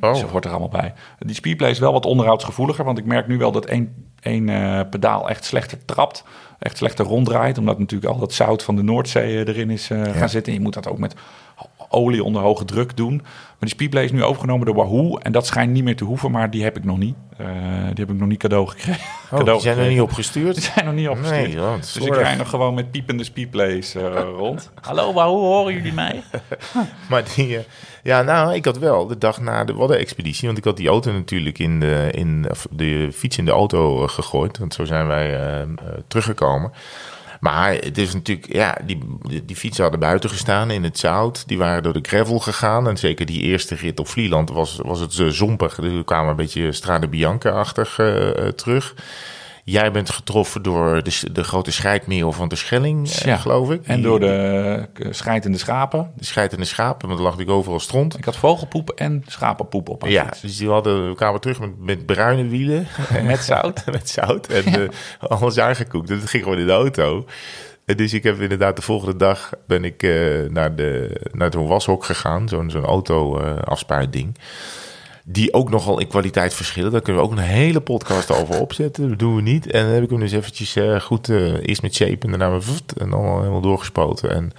Oh. 0.00 0.14
Ze 0.14 0.26
hoort 0.26 0.44
er 0.44 0.50
allemaal 0.50 0.68
bij. 0.68 0.94
Die 1.18 1.34
speedplay 1.34 1.70
is 1.70 1.78
wel 1.78 1.92
wat 1.92 2.06
onderhoudsgevoeliger. 2.06 2.84
Want 2.84 2.98
ik 2.98 3.04
merk 3.04 3.26
nu 3.26 3.38
wel 3.38 3.52
dat 3.52 3.64
één, 3.64 4.12
één 4.20 4.48
uh, 4.48 4.80
pedaal 4.90 5.28
echt 5.28 5.44
slechter 5.44 5.84
trapt. 5.84 6.24
Echt 6.58 6.76
slechter 6.76 7.04
ronddraait. 7.04 7.58
Omdat 7.58 7.78
natuurlijk 7.78 8.12
al 8.12 8.18
dat 8.18 8.32
zout 8.32 8.62
van 8.62 8.76
de 8.76 8.82
Noordzee 8.82 9.32
uh, 9.32 9.48
erin 9.48 9.70
is 9.70 9.90
uh, 9.90 10.02
gaan 10.02 10.28
zitten. 10.28 10.52
En 10.52 10.58
je 10.58 10.64
moet 10.64 10.74
dat 10.74 10.88
ook 10.88 10.98
met 10.98 11.14
olie 11.92 12.24
onder 12.24 12.42
hoge 12.42 12.64
druk 12.64 12.96
doen. 12.96 13.14
Maar 13.62 13.70
die 13.70 13.80
Speedplay 13.80 14.04
is 14.04 14.12
nu 14.12 14.24
overgenomen 14.24 14.66
door 14.66 14.74
Wahoo. 14.74 15.16
En 15.16 15.32
dat 15.32 15.46
schijnt 15.46 15.72
niet 15.72 15.84
meer 15.84 15.96
te 15.96 16.04
hoeven, 16.04 16.30
maar 16.30 16.50
die 16.50 16.62
heb 16.62 16.76
ik 16.76 16.84
nog 16.84 16.98
niet. 16.98 17.14
Uh, 17.40 17.46
die 17.86 18.04
heb 18.04 18.10
ik 18.10 18.18
nog 18.18 18.28
niet 18.28 18.38
cadeau 18.38 18.68
gekregen. 18.68 19.00
Oh, 19.32 19.38
cadeau 19.38 19.62
die 19.62 19.72
zijn 19.72 19.84
er 19.84 19.90
niet 19.90 20.00
opgestuurd? 20.00 20.54
Die 20.60 20.64
zijn 20.64 20.84
nog 20.84 20.94
niet 20.94 21.08
opgestuurd. 21.08 21.54
Nee, 21.54 21.76
dus 21.76 21.96
ik 21.96 22.14
rij 22.14 22.34
nog 22.34 22.50
gewoon 22.50 22.74
met 22.74 22.90
piepende 22.90 23.24
Speedplays 23.24 23.94
uh, 23.96 24.02
rond. 24.36 24.70
Hallo 24.80 25.12
Wahoo, 25.12 25.40
horen 25.40 25.74
jullie 25.74 25.92
mij? 25.92 26.22
Maar 27.08 27.24
die, 27.34 27.48
uh, 27.48 27.58
ja, 28.02 28.22
nou, 28.22 28.54
ik 28.54 28.64
had 28.64 28.78
wel 28.78 29.06
de 29.06 29.18
dag 29.18 29.40
na 29.40 29.64
de 29.64 29.74
Wadden-expeditie, 29.74 30.46
want 30.46 30.58
ik 30.58 30.64
had 30.64 30.76
die 30.76 30.88
auto 30.88 31.12
natuurlijk 31.12 31.58
in 31.58 31.80
de, 31.80 32.08
in, 32.12 32.46
of 32.50 32.66
de 32.70 33.08
fiets 33.12 33.38
in 33.38 33.44
de 33.44 33.50
auto 33.50 34.02
uh, 34.02 34.08
gegooid, 34.08 34.58
want 34.58 34.74
zo 34.74 34.84
zijn 34.84 35.06
wij 35.06 35.60
uh, 35.60 35.68
teruggekomen. 36.06 36.72
Maar 37.42 37.72
het 37.74 37.98
is 37.98 38.14
natuurlijk, 38.14 38.52
ja, 38.52 38.78
die, 38.84 38.98
die, 39.44 39.56
fietsen 39.56 39.82
hadden 39.82 40.00
buiten 40.00 40.30
gestaan 40.30 40.70
in 40.70 40.84
het 40.84 40.98
zout. 40.98 41.48
Die 41.48 41.58
waren 41.58 41.82
door 41.82 41.92
de 41.92 42.08
gravel 42.08 42.38
gegaan. 42.38 42.88
En 42.88 42.96
zeker 42.96 43.26
die 43.26 43.40
eerste 43.40 43.74
rit 43.74 44.00
op 44.00 44.08
Vlieland 44.08 44.50
was, 44.50 44.78
was 44.82 45.00
het 45.00 45.18
uh, 45.18 45.28
zompig. 45.28 45.76
Er 45.76 46.04
kwamen 46.04 46.30
een 46.30 46.36
beetje 46.36 46.72
Strade 46.72 47.08
Bianca-achtig 47.08 47.98
uh, 47.98 48.30
terug. 48.48 48.94
Jij 49.64 49.92
bent 49.92 50.10
getroffen 50.10 50.62
door 50.62 51.02
de, 51.02 51.32
de 51.32 51.44
grote 51.44 51.72
scheidmeeuw 51.72 52.32
van 52.32 52.48
de 52.48 52.56
Schelling, 52.56 53.08
ja, 53.08 53.36
geloof 53.36 53.70
ik. 53.70 53.86
En 53.86 54.02
door 54.02 54.20
de 54.20 54.86
scheidende 55.10 55.58
schapen. 55.58 56.10
De 56.16 56.24
scheidende 56.24 56.64
schapen, 56.64 57.06
want 57.08 57.20
er 57.20 57.24
lag 57.26 57.38
ik 57.38 57.50
overal 57.50 57.80
stront. 57.80 58.18
Ik 58.18 58.24
had 58.24 58.36
vogelpoep 58.36 58.90
en 58.90 59.22
schapenpoep 59.26 59.88
op 59.88 60.06
Ja, 60.06 60.24
fiets. 60.24 60.40
dus 60.40 60.56
die 60.56 60.68
hadden, 60.68 61.08
we 61.08 61.14
kwamen 61.14 61.40
terug 61.40 61.60
met, 61.60 61.78
met 61.78 62.06
bruine 62.06 62.48
wielen. 62.48 62.86
met 63.24 63.38
zout. 63.44 63.82
met 63.92 64.08
zout 64.08 64.46
en 64.46 64.70
ja. 64.70 64.78
uh, 64.78 64.88
alles 65.40 65.58
aangekoekt. 65.58 66.08
Dat 66.08 66.28
ging 66.28 66.42
gewoon 66.42 66.58
in 66.58 66.66
de 66.66 66.72
auto. 66.72 67.26
Dus 67.84 68.12
ik 68.12 68.22
heb 68.22 68.40
inderdaad 68.40 68.76
de 68.76 68.82
volgende 68.82 69.16
dag 69.16 69.50
ben 69.66 69.84
ik 69.84 70.02
uh, 70.02 70.50
naar, 70.50 70.76
de, 70.76 71.20
naar 71.32 71.52
zo'n 71.52 71.66
washok 71.66 72.04
gegaan. 72.04 72.48
Zo'n 72.48 72.70
zo'n 72.70 72.84
auto 72.84 73.40
uh, 73.40 73.56
afspuitding 73.58 74.36
die 75.24 75.52
ook 75.52 75.70
nogal 75.70 76.00
in 76.00 76.06
kwaliteit 76.08 76.54
verschillen. 76.54 76.92
Daar 76.92 77.00
kunnen 77.00 77.22
we 77.22 77.28
ook 77.28 77.34
een 77.34 77.42
hele 77.44 77.80
podcast 77.80 78.30
over 78.30 78.60
opzetten. 78.60 79.08
Dat 79.08 79.18
doen 79.18 79.36
we 79.36 79.42
niet. 79.42 79.70
En 79.70 79.84
dan 79.84 79.92
heb 79.92 80.02
ik 80.02 80.10
hem 80.10 80.20
dus 80.20 80.32
eventjes 80.32 80.76
uh, 80.76 81.00
goed 81.00 81.28
uh, 81.28 81.54
eerst 81.62 81.82
met 81.82 81.94
shape 81.94 82.26
en 82.26 82.30
daarna 82.30 82.48
met 82.48 82.64
voet 82.64 82.92
en 82.92 83.10
dan 83.10 83.38
helemaal 83.38 83.60
doorgespoten. 83.60 84.30
En 84.30 84.52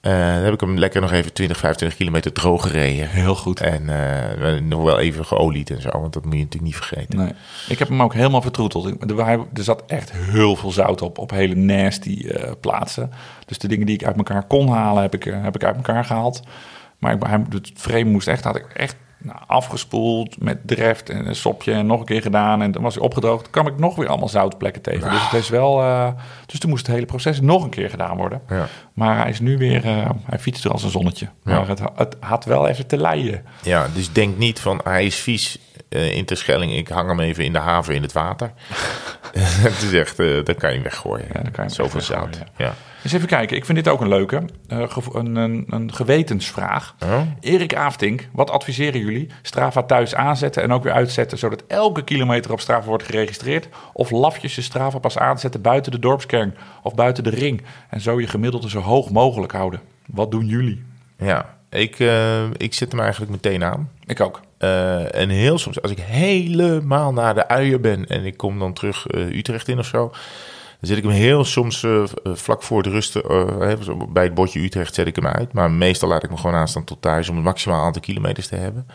Eh, 0.00 0.12
dan 0.12 0.44
heb 0.44 0.52
ik 0.52 0.60
hem 0.60 0.78
lekker 0.78 1.00
nog 1.00 1.12
even 1.12 1.32
20, 1.32 1.56
25 1.56 1.98
kilometer 1.98 2.32
droog 2.32 2.62
gereden. 2.62 3.08
Heel 3.08 3.34
goed. 3.34 3.60
En 3.60 3.88
eh, 3.88 4.60
nog 4.60 4.82
wel 4.82 4.98
even 4.98 5.26
geolied 5.26 5.70
en 5.70 5.80
zo, 5.80 5.88
want 5.90 6.12
dat 6.12 6.24
moet 6.24 6.34
je 6.34 6.38
natuurlijk 6.38 6.72
niet 6.72 6.82
vergeten. 6.84 7.18
Nee. 7.18 7.32
Ik 7.68 7.78
heb 7.78 7.88
hem 7.88 8.02
ook 8.02 8.14
helemaal 8.14 8.42
vertroeteld. 8.42 8.84
Er, 9.10 9.18
er 9.54 9.62
zat 9.62 9.82
echt 9.86 10.12
heel 10.12 10.56
veel 10.56 10.70
zout 10.70 11.02
op, 11.02 11.18
op 11.18 11.30
hele 11.30 11.54
nasty 11.54 12.26
eh, 12.28 12.50
plaatsen. 12.60 13.10
Dus 13.46 13.58
de 13.58 13.68
dingen 13.68 13.86
die 13.86 13.94
ik 13.94 14.04
uit 14.04 14.16
elkaar 14.16 14.46
kon 14.46 14.68
halen, 14.68 15.02
heb 15.02 15.14
ik, 15.14 15.26
eh, 15.26 15.42
heb 15.42 15.54
ik 15.54 15.64
uit 15.64 15.76
elkaar 15.76 16.04
gehaald. 16.04 16.42
Maar 16.98 17.14
ik, 17.14 17.22
het 17.48 17.70
frame 17.74 18.10
moest 18.10 18.28
echt, 18.28 18.44
had 18.44 18.56
ik 18.56 18.66
echt 18.74 18.96
nou, 19.22 19.38
afgespoeld 19.46 20.40
met 20.40 20.58
dreft 20.66 21.10
en 21.10 21.26
een 21.26 21.34
sopje 21.34 21.72
en 21.72 21.86
nog 21.86 22.00
een 22.00 22.06
keer 22.06 22.22
gedaan. 22.22 22.62
En 22.62 22.72
dan 22.72 22.82
was 22.82 22.94
hij 22.94 23.02
opgedroogd. 23.02 23.42
Dan 23.42 23.50
kwam 23.50 23.66
ik 23.66 23.78
nog 23.78 23.96
weer 23.96 24.08
allemaal 24.08 24.28
zoutplekken 24.28 24.82
tegen. 24.82 25.10
Dus 25.10 25.30
het 25.30 25.40
is 25.40 25.48
wel, 25.48 25.82
eh, 25.82 26.08
dus 26.46 26.58
toen 26.58 26.70
moest 26.70 26.86
het 26.86 26.94
hele 26.94 27.06
proces 27.06 27.40
nog 27.40 27.64
een 27.64 27.70
keer 27.70 27.90
gedaan 27.90 28.16
worden. 28.16 28.42
Ja. 28.48 28.66
Maar 28.94 29.16
hij 29.16 29.30
is 29.30 29.40
nu 29.40 29.58
weer, 29.58 29.84
eh, 29.84 30.10
hij 30.24 30.38
fietst 30.38 30.64
er 30.64 30.70
als 30.70 30.82
een 30.82 30.90
zonnetje. 30.90 31.28
Maar 31.42 31.68
het, 31.68 31.80
het 31.94 32.16
had 32.20 32.44
wel 32.44 32.68
even 32.68 32.86
te 32.86 32.96
lijden. 32.96 33.44
Ja, 33.62 33.86
dus 33.94 34.12
denk 34.12 34.36
niet 34.36 34.60
van 34.60 34.80
hij 34.84 35.04
is 35.04 35.16
vies 35.16 35.58
eh, 35.88 36.16
in 36.16 36.24
Terschelling. 36.24 36.72
Ik 36.72 36.88
hang 36.88 37.08
hem 37.08 37.20
even 37.20 37.44
in 37.44 37.52
de 37.52 37.58
haven 37.58 37.94
in 37.94 38.02
het 38.02 38.12
water. 38.12 38.52
het 39.38 39.82
is 39.82 39.92
echt, 39.92 40.16
dat 40.16 40.56
kan 40.56 40.74
je 40.74 40.80
weggooien. 40.80 41.26
Ja, 41.32 41.42
dan 41.42 41.52
kan 41.52 41.64
je 41.64 41.70
Zoveel 41.70 42.00
zout. 42.00 42.38
Ja. 42.56 42.74
Eens 43.02 43.12
even 43.12 43.28
kijken, 43.28 43.56
ik 43.56 43.64
vind 43.64 43.78
dit 43.78 43.88
ook 43.88 44.00
een 44.00 44.08
leuke. 44.08 44.42
eh, 44.68 44.96
een, 45.12 45.36
een, 45.36 45.64
een 45.68 45.92
gewetensvraag. 45.92 46.94
Oh. 47.02 47.20
Erik 47.40 47.76
Aftink, 47.76 48.28
wat 48.32 48.50
adviseren 48.50 49.00
jullie? 49.00 49.28
Strava 49.42 49.82
thuis 49.82 50.14
aanzetten 50.14 50.62
en 50.62 50.72
ook 50.72 50.82
weer 50.82 50.92
uitzetten... 50.92 51.38
zodat 51.38 51.64
elke 51.66 52.04
kilometer 52.04 52.52
op 52.52 52.60
Strava 52.60 52.86
wordt 52.86 53.04
geregistreerd? 53.04 53.68
Of 53.92 54.10
lafjes 54.10 54.54
je 54.54 54.62
Strava 54.62 54.98
pas 54.98 55.18
aanzetten 55.18 55.62
buiten 55.62 55.92
de 55.92 55.98
dorpskern 55.98 56.54
of 56.82 56.94
buiten 56.94 57.24
de 57.24 57.30
ring... 57.30 57.62
en 57.88 58.00
zo 58.00 58.20
je 58.20 58.26
gemiddelde 58.26 58.68
zo 58.68 58.80
hoog 58.80 59.10
mogelijk 59.10 59.52
houden? 59.52 59.80
Wat 60.06 60.30
doen 60.30 60.46
jullie? 60.46 60.82
Ja, 61.18 61.56
ik, 61.70 61.98
eh, 61.98 62.50
ik 62.56 62.74
zet 62.74 62.90
hem 62.90 63.00
eigenlijk 63.00 63.30
meteen 63.30 63.64
aan. 63.64 63.90
Ik 64.06 64.20
ook. 64.20 64.40
Eh, 64.58 65.14
en 65.14 65.28
heel 65.28 65.58
soms, 65.58 65.82
als 65.82 65.90
ik 65.90 65.98
helemaal 65.98 67.12
naar 67.12 67.34
de 67.34 67.48
uier 67.48 67.80
ben 67.80 68.06
en 68.06 68.24
ik 68.24 68.36
kom 68.36 68.58
dan 68.58 68.72
terug 68.72 69.06
eh, 69.06 69.36
Utrecht 69.36 69.68
in 69.68 69.78
of 69.78 69.86
zo, 69.86 70.12
dan 70.80 70.88
zet 70.88 70.96
ik 70.96 71.02
hem 71.02 71.12
heel 71.12 71.44
soms 71.44 71.82
eh, 71.82 72.02
vlak 72.24 72.62
voor 72.62 72.78
het 72.78 72.86
rusten, 72.86 73.22
eh, 73.22 74.04
bij 74.08 74.24
het 74.24 74.34
bordje 74.34 74.60
Utrecht 74.60 74.94
zet 74.94 75.06
ik 75.06 75.16
hem 75.16 75.26
uit. 75.26 75.52
Maar 75.52 75.70
meestal 75.70 76.08
laat 76.08 76.22
ik 76.22 76.28
hem 76.28 76.38
gewoon 76.38 76.56
aanstaan 76.56 76.84
tot 76.84 77.02
thuis 77.02 77.28
om 77.28 77.34
het 77.36 77.44
maximaal 77.44 77.84
aantal 77.84 78.02
kilometers 78.02 78.46
te 78.48 78.56
hebben. 78.56 78.86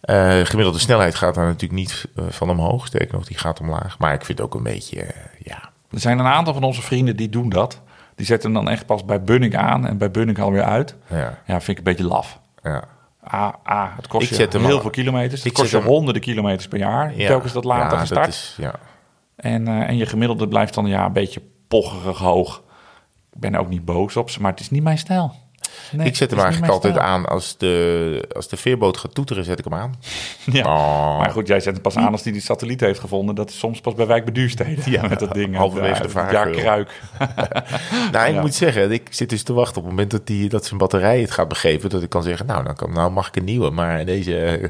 Eh, 0.00 0.40
gemiddelde 0.42 0.78
snelheid 0.78 1.14
gaat 1.14 1.34
daar 1.34 1.44
natuurlijk 1.46 1.72
niet 1.72 2.06
eh, 2.16 2.24
van 2.28 2.50
omhoog, 2.50 2.86
sterker 2.86 3.14
nog, 3.14 3.26
die 3.26 3.38
gaat 3.38 3.60
omlaag. 3.60 3.98
Maar 3.98 4.14
ik 4.14 4.24
vind 4.24 4.38
het 4.38 4.46
ook 4.46 4.54
een 4.54 4.62
beetje, 4.62 5.00
eh, 5.02 5.16
ja, 5.38 5.70
Er 5.90 6.00
zijn 6.00 6.18
een 6.18 6.26
aantal 6.26 6.54
van 6.54 6.62
onze 6.62 6.82
vrienden 6.82 7.16
die 7.16 7.28
doen 7.28 7.48
dat. 7.48 7.80
Die 8.14 8.26
zetten 8.26 8.54
hem 8.54 8.64
dan 8.64 8.72
echt 8.72 8.86
pas 8.86 9.04
bij 9.04 9.22
Bunning 9.22 9.56
aan 9.56 9.86
en 9.86 9.98
bij 9.98 10.10
Bunning 10.10 10.40
alweer 10.40 10.62
uit. 10.62 10.94
ja, 11.06 11.38
Ja, 11.46 11.60
vind 11.60 11.68
ik 11.68 11.76
een 11.78 11.82
beetje 11.92 12.04
laf. 12.04 12.38
ja. 12.62 12.84
A, 13.32 13.54
A 13.70 13.92
het 13.96 14.06
kost 14.06 14.22
Ik 14.24 14.28
je 14.28 14.34
zet 14.34 14.52
hem 14.52 14.64
heel 14.64 14.74
al- 14.74 14.80
veel 14.80 14.90
kilometers. 14.90 15.40
Het 15.42 15.44
ik 15.50 15.52
kost 15.56 15.70
je 15.70 15.80
honderden 15.80 16.22
kilometers 16.22 16.68
per 16.68 16.78
jaar. 16.78 17.16
ja. 17.16 17.26
Telkens 17.26 17.52
dat 17.52 17.64
later 17.64 17.92
ja, 17.92 17.98
gestart. 18.00 18.24
Dat 18.24 18.34
is, 18.34 18.54
ja. 18.58 18.74
En, 19.42 19.68
eh, 19.68 19.88
en 19.88 19.96
je 19.96 20.06
gemiddelde 20.06 20.48
blijft 20.48 20.74
dan 20.74 20.86
ja, 20.86 21.04
een 21.06 21.12
beetje 21.12 21.42
pocherig 21.68 22.18
hoog. 22.18 22.62
Ik 23.32 23.40
ben 23.40 23.54
ook 23.54 23.68
niet 23.68 23.84
boos 23.84 24.16
op 24.16 24.30
ze, 24.30 24.40
maar 24.40 24.50
het 24.50 24.60
is 24.60 24.70
niet 24.70 24.82
mijn 24.82 24.98
stijl. 24.98 25.34
Nee, 25.92 26.06
ik 26.06 26.16
zet 26.16 26.30
hem 26.30 26.40
eigenlijk 26.40 26.72
altijd 26.72 26.98
aan 26.98 27.26
als 27.26 27.56
de, 27.58 28.28
als 28.36 28.48
de 28.48 28.56
veerboot 28.56 28.96
gaat 28.96 29.14
toeteren, 29.14 29.44
zet 29.44 29.58
ik 29.58 29.64
hem 29.64 29.74
aan. 29.74 29.94
Ja. 30.52 30.64
Oh. 30.64 31.18
Maar 31.18 31.30
goed, 31.30 31.46
jij 31.46 31.60
zet 31.60 31.72
hem 31.72 31.82
pas 31.82 31.96
aan 31.96 32.12
als 32.12 32.22
die 32.22 32.32
die 32.32 32.40
satelliet 32.42 32.80
heeft 32.80 33.00
gevonden. 33.00 33.34
Dat 33.34 33.50
is 33.50 33.58
soms 33.58 33.80
pas 33.80 33.94
bij 33.94 34.06
Wijk 34.06 34.24
bij 34.24 34.32
Duurstede. 34.34 34.90
Ja, 34.90 35.08
met 35.08 35.18
dat 35.18 35.34
ding. 35.34 35.56
halverwege 35.56 36.02
de 36.02 36.08
Ja, 36.08 36.12
vaargeul. 36.12 36.52
kruik. 36.54 37.00
Nou, 38.12 38.28
ik 38.28 38.34
Ja. 38.34 38.40
moet 38.40 38.54
zeggen, 38.54 38.90
ik 38.92 39.08
zit 39.10 39.30
dus 39.30 39.42
te 39.42 39.52
wachten 39.52 39.76
op 39.76 39.82
het 39.82 39.90
moment 39.92 40.10
dat, 40.10 40.26
die, 40.26 40.48
dat 40.48 40.64
zijn 40.66 40.78
batterij 40.78 41.20
het 41.20 41.30
gaat 41.30 41.48
begeven. 41.48 41.90
Dat 41.90 42.02
ik 42.02 42.08
kan 42.08 42.22
zeggen, 42.22 42.46
nou, 42.46 42.64
dan 42.64 42.74
kan, 42.74 42.92
nou 42.92 43.10
mag 43.10 43.28
ik 43.28 43.36
een 43.36 43.44
nieuwe. 43.44 43.70
Maar 43.70 44.04
deze 44.04 44.38
eh, 44.40 44.68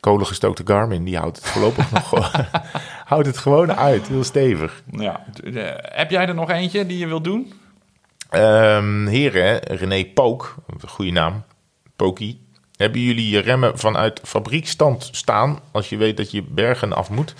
kolengestookte 0.00 0.62
Garmin, 0.64 1.04
die 1.04 1.16
houdt 1.18 1.36
het 1.36 1.46
voorlopig 1.46 1.90
nog 2.12 2.30
houdt 3.10 3.26
het 3.26 3.38
gewoon 3.38 3.72
uit. 3.76 4.08
Heel 4.08 4.24
stevig. 4.24 4.82
Ja. 4.90 5.24
Eh, 5.44 5.62
Heb 5.76 6.10
jij 6.10 6.26
er 6.26 6.34
nog 6.34 6.50
eentje 6.50 6.86
die 6.86 6.98
je 6.98 7.06
wil 7.06 7.20
doen? 7.20 7.52
Ehm 8.30 9.06
heren, 9.06 9.58
René 9.62 10.04
Pook, 10.04 10.54
een 10.66 10.88
goede 10.88 11.10
naam, 11.10 11.44
Poki. 11.96 12.40
Hebben 12.76 13.00
jullie 13.00 13.30
je 13.30 13.38
remmen 13.38 13.78
vanuit 13.78 14.20
fabriekstand 14.24 15.08
staan 15.12 15.58
als 15.72 15.88
je 15.88 15.96
weet 15.96 16.16
dat 16.16 16.30
je 16.30 16.42
bergen 16.42 16.92
af 16.92 17.10
moet? 17.10 17.34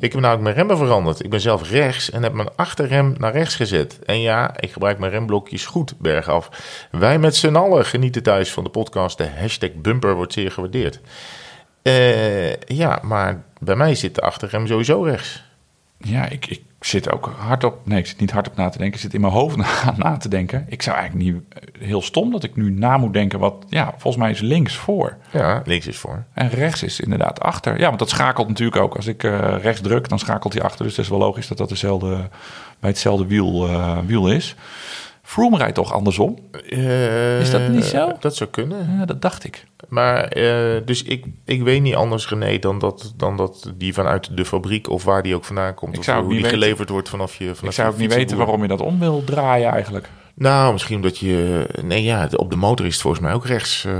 Ik 0.00 0.12
heb 0.12 0.20
namelijk 0.20 0.42
mijn 0.42 0.54
remmen 0.54 0.76
veranderd. 0.76 1.24
Ik 1.24 1.30
ben 1.30 1.40
zelf 1.40 1.70
rechts 1.70 2.10
en 2.10 2.22
heb 2.22 2.32
mijn 2.32 2.48
achterrem 2.56 3.14
naar 3.18 3.32
rechts 3.32 3.54
gezet. 3.54 3.98
En 4.04 4.20
ja, 4.20 4.60
ik 4.60 4.72
gebruik 4.72 4.98
mijn 4.98 5.12
remblokjes 5.12 5.66
goed 5.66 5.94
bergaf. 5.98 6.48
Wij 6.90 7.18
met 7.18 7.36
z'n 7.36 7.54
allen 7.54 7.84
genieten 7.84 8.22
thuis 8.22 8.52
van 8.52 8.64
de 8.64 8.70
podcast. 8.70 9.18
De 9.18 9.28
hashtag 9.28 9.70
bumper 9.74 10.14
wordt 10.14 10.32
zeer 10.32 10.50
gewaardeerd. 10.50 11.00
Eh, 11.82 12.54
ja, 12.56 12.98
maar 13.02 13.42
bij 13.58 13.76
mij 13.76 13.94
zit 13.94 14.14
de 14.14 14.20
achterrem 14.20 14.66
sowieso 14.66 15.02
rechts. 15.02 15.42
Ja, 15.98 16.28
ik, 16.28 16.46
ik 16.46 16.62
zit 16.80 17.12
ook 17.12 17.32
hardop. 17.38 17.86
Nee, 17.86 17.98
ik 17.98 18.06
zit 18.06 18.20
niet 18.20 18.30
hardop 18.30 18.56
na 18.56 18.68
te 18.68 18.78
denken. 18.78 18.96
Ik 18.96 19.02
zit 19.02 19.14
in 19.14 19.20
mijn 19.20 19.32
hoofd 19.32 19.56
na, 19.62 19.66
na 19.96 20.16
te 20.16 20.28
denken. 20.28 20.64
Ik 20.68 20.82
zou 20.82 20.96
eigenlijk 20.96 21.30
niet. 21.32 21.42
eh, 21.48 21.86
Heel 21.86 22.02
stom 22.02 22.30
dat 22.30 22.42
ik 22.44 22.56
nu 22.56 22.70
na 22.70 22.96
moet 22.96 23.12
denken. 23.12 23.38
Wat. 23.38 23.64
Ja, 23.68 23.90
volgens 23.90 24.16
mij 24.16 24.30
is 24.30 24.40
links 24.40 24.76
voor. 24.76 25.16
Ja, 25.32 25.62
links 25.64 25.86
is 25.86 25.96
voor. 25.98 26.24
En 26.34 26.48
rechts 26.50 26.82
is 26.82 27.00
inderdaad 27.00 27.40
achter. 27.40 27.78
Ja, 27.78 27.86
want 27.86 27.98
dat 27.98 28.08
schakelt 28.10 28.48
natuurlijk 28.48 28.82
ook. 28.82 28.96
Als 28.96 29.06
ik 29.06 29.24
eh, 29.24 29.54
rechts 29.60 29.80
druk, 29.80 30.08
dan 30.08 30.18
schakelt 30.18 30.52
hij 30.52 30.62
achter. 30.62 30.84
Dus 30.84 30.96
het 30.96 31.04
is 31.04 31.10
wel 31.10 31.18
logisch 31.18 31.48
dat 31.48 31.58
dat 31.58 31.68
dezelfde, 31.68 32.16
bij 32.80 32.90
hetzelfde 32.90 33.26
wiel, 33.26 33.68
eh, 33.68 33.98
wiel 34.06 34.30
is. 34.32 34.54
Froome 35.32 35.56
rijdt 35.56 35.74
toch 35.74 35.92
andersom? 35.92 36.38
Eh, 36.68 37.40
Is 37.40 37.50
dat 37.50 37.68
niet 37.68 37.84
zo? 37.84 38.12
Dat 38.20 38.36
zou 38.36 38.50
kunnen. 38.50 38.96
Ja, 38.98 39.04
dat 39.04 39.22
dacht 39.22 39.44
ik. 39.44 39.64
Maar 39.88 40.24
eh, 40.24 40.80
dus 40.84 41.02
ik, 41.02 41.24
ik 41.44 41.62
weet 41.62 41.82
niet 41.82 41.94
anders, 41.94 42.28
René, 42.28 42.58
dan 42.58 42.78
dat, 42.78 43.12
dan 43.16 43.36
dat 43.36 43.72
die 43.76 43.94
vanuit 43.94 44.36
de 44.36 44.44
fabriek 44.44 44.90
of 44.90 45.04
waar 45.04 45.22
die 45.22 45.34
ook 45.34 45.44
vandaan 45.44 45.74
komt. 45.74 45.92
Ik 45.92 45.98
of 45.98 46.04
zou 46.04 46.18
hoe 46.18 46.26
die 46.26 46.34
niet 46.36 46.44
weten- 46.46 46.58
geleverd 46.60 46.88
wordt 46.88 47.08
vanaf 47.08 47.36
je. 47.36 47.44
Vanaf 47.44 47.62
Ik 47.62 47.72
zou 47.72 47.88
ook 47.92 47.98
niet 47.98 48.14
weten 48.14 48.36
waarom 48.36 48.62
je 48.62 48.68
dat 48.68 48.80
om 48.80 48.98
wil 48.98 49.24
draaien 49.24 49.70
eigenlijk. 49.70 50.08
Nou, 50.34 50.72
misschien 50.72 50.96
omdat 50.96 51.18
je. 51.18 51.66
Nee, 51.82 52.02
ja, 52.02 52.28
op 52.36 52.50
de 52.50 52.56
motor 52.56 52.86
is 52.86 52.92
het 52.92 53.02
volgens 53.02 53.22
mij 53.22 53.32
ook 53.32 53.46
rechts 53.46 53.84
eh, 53.84 53.94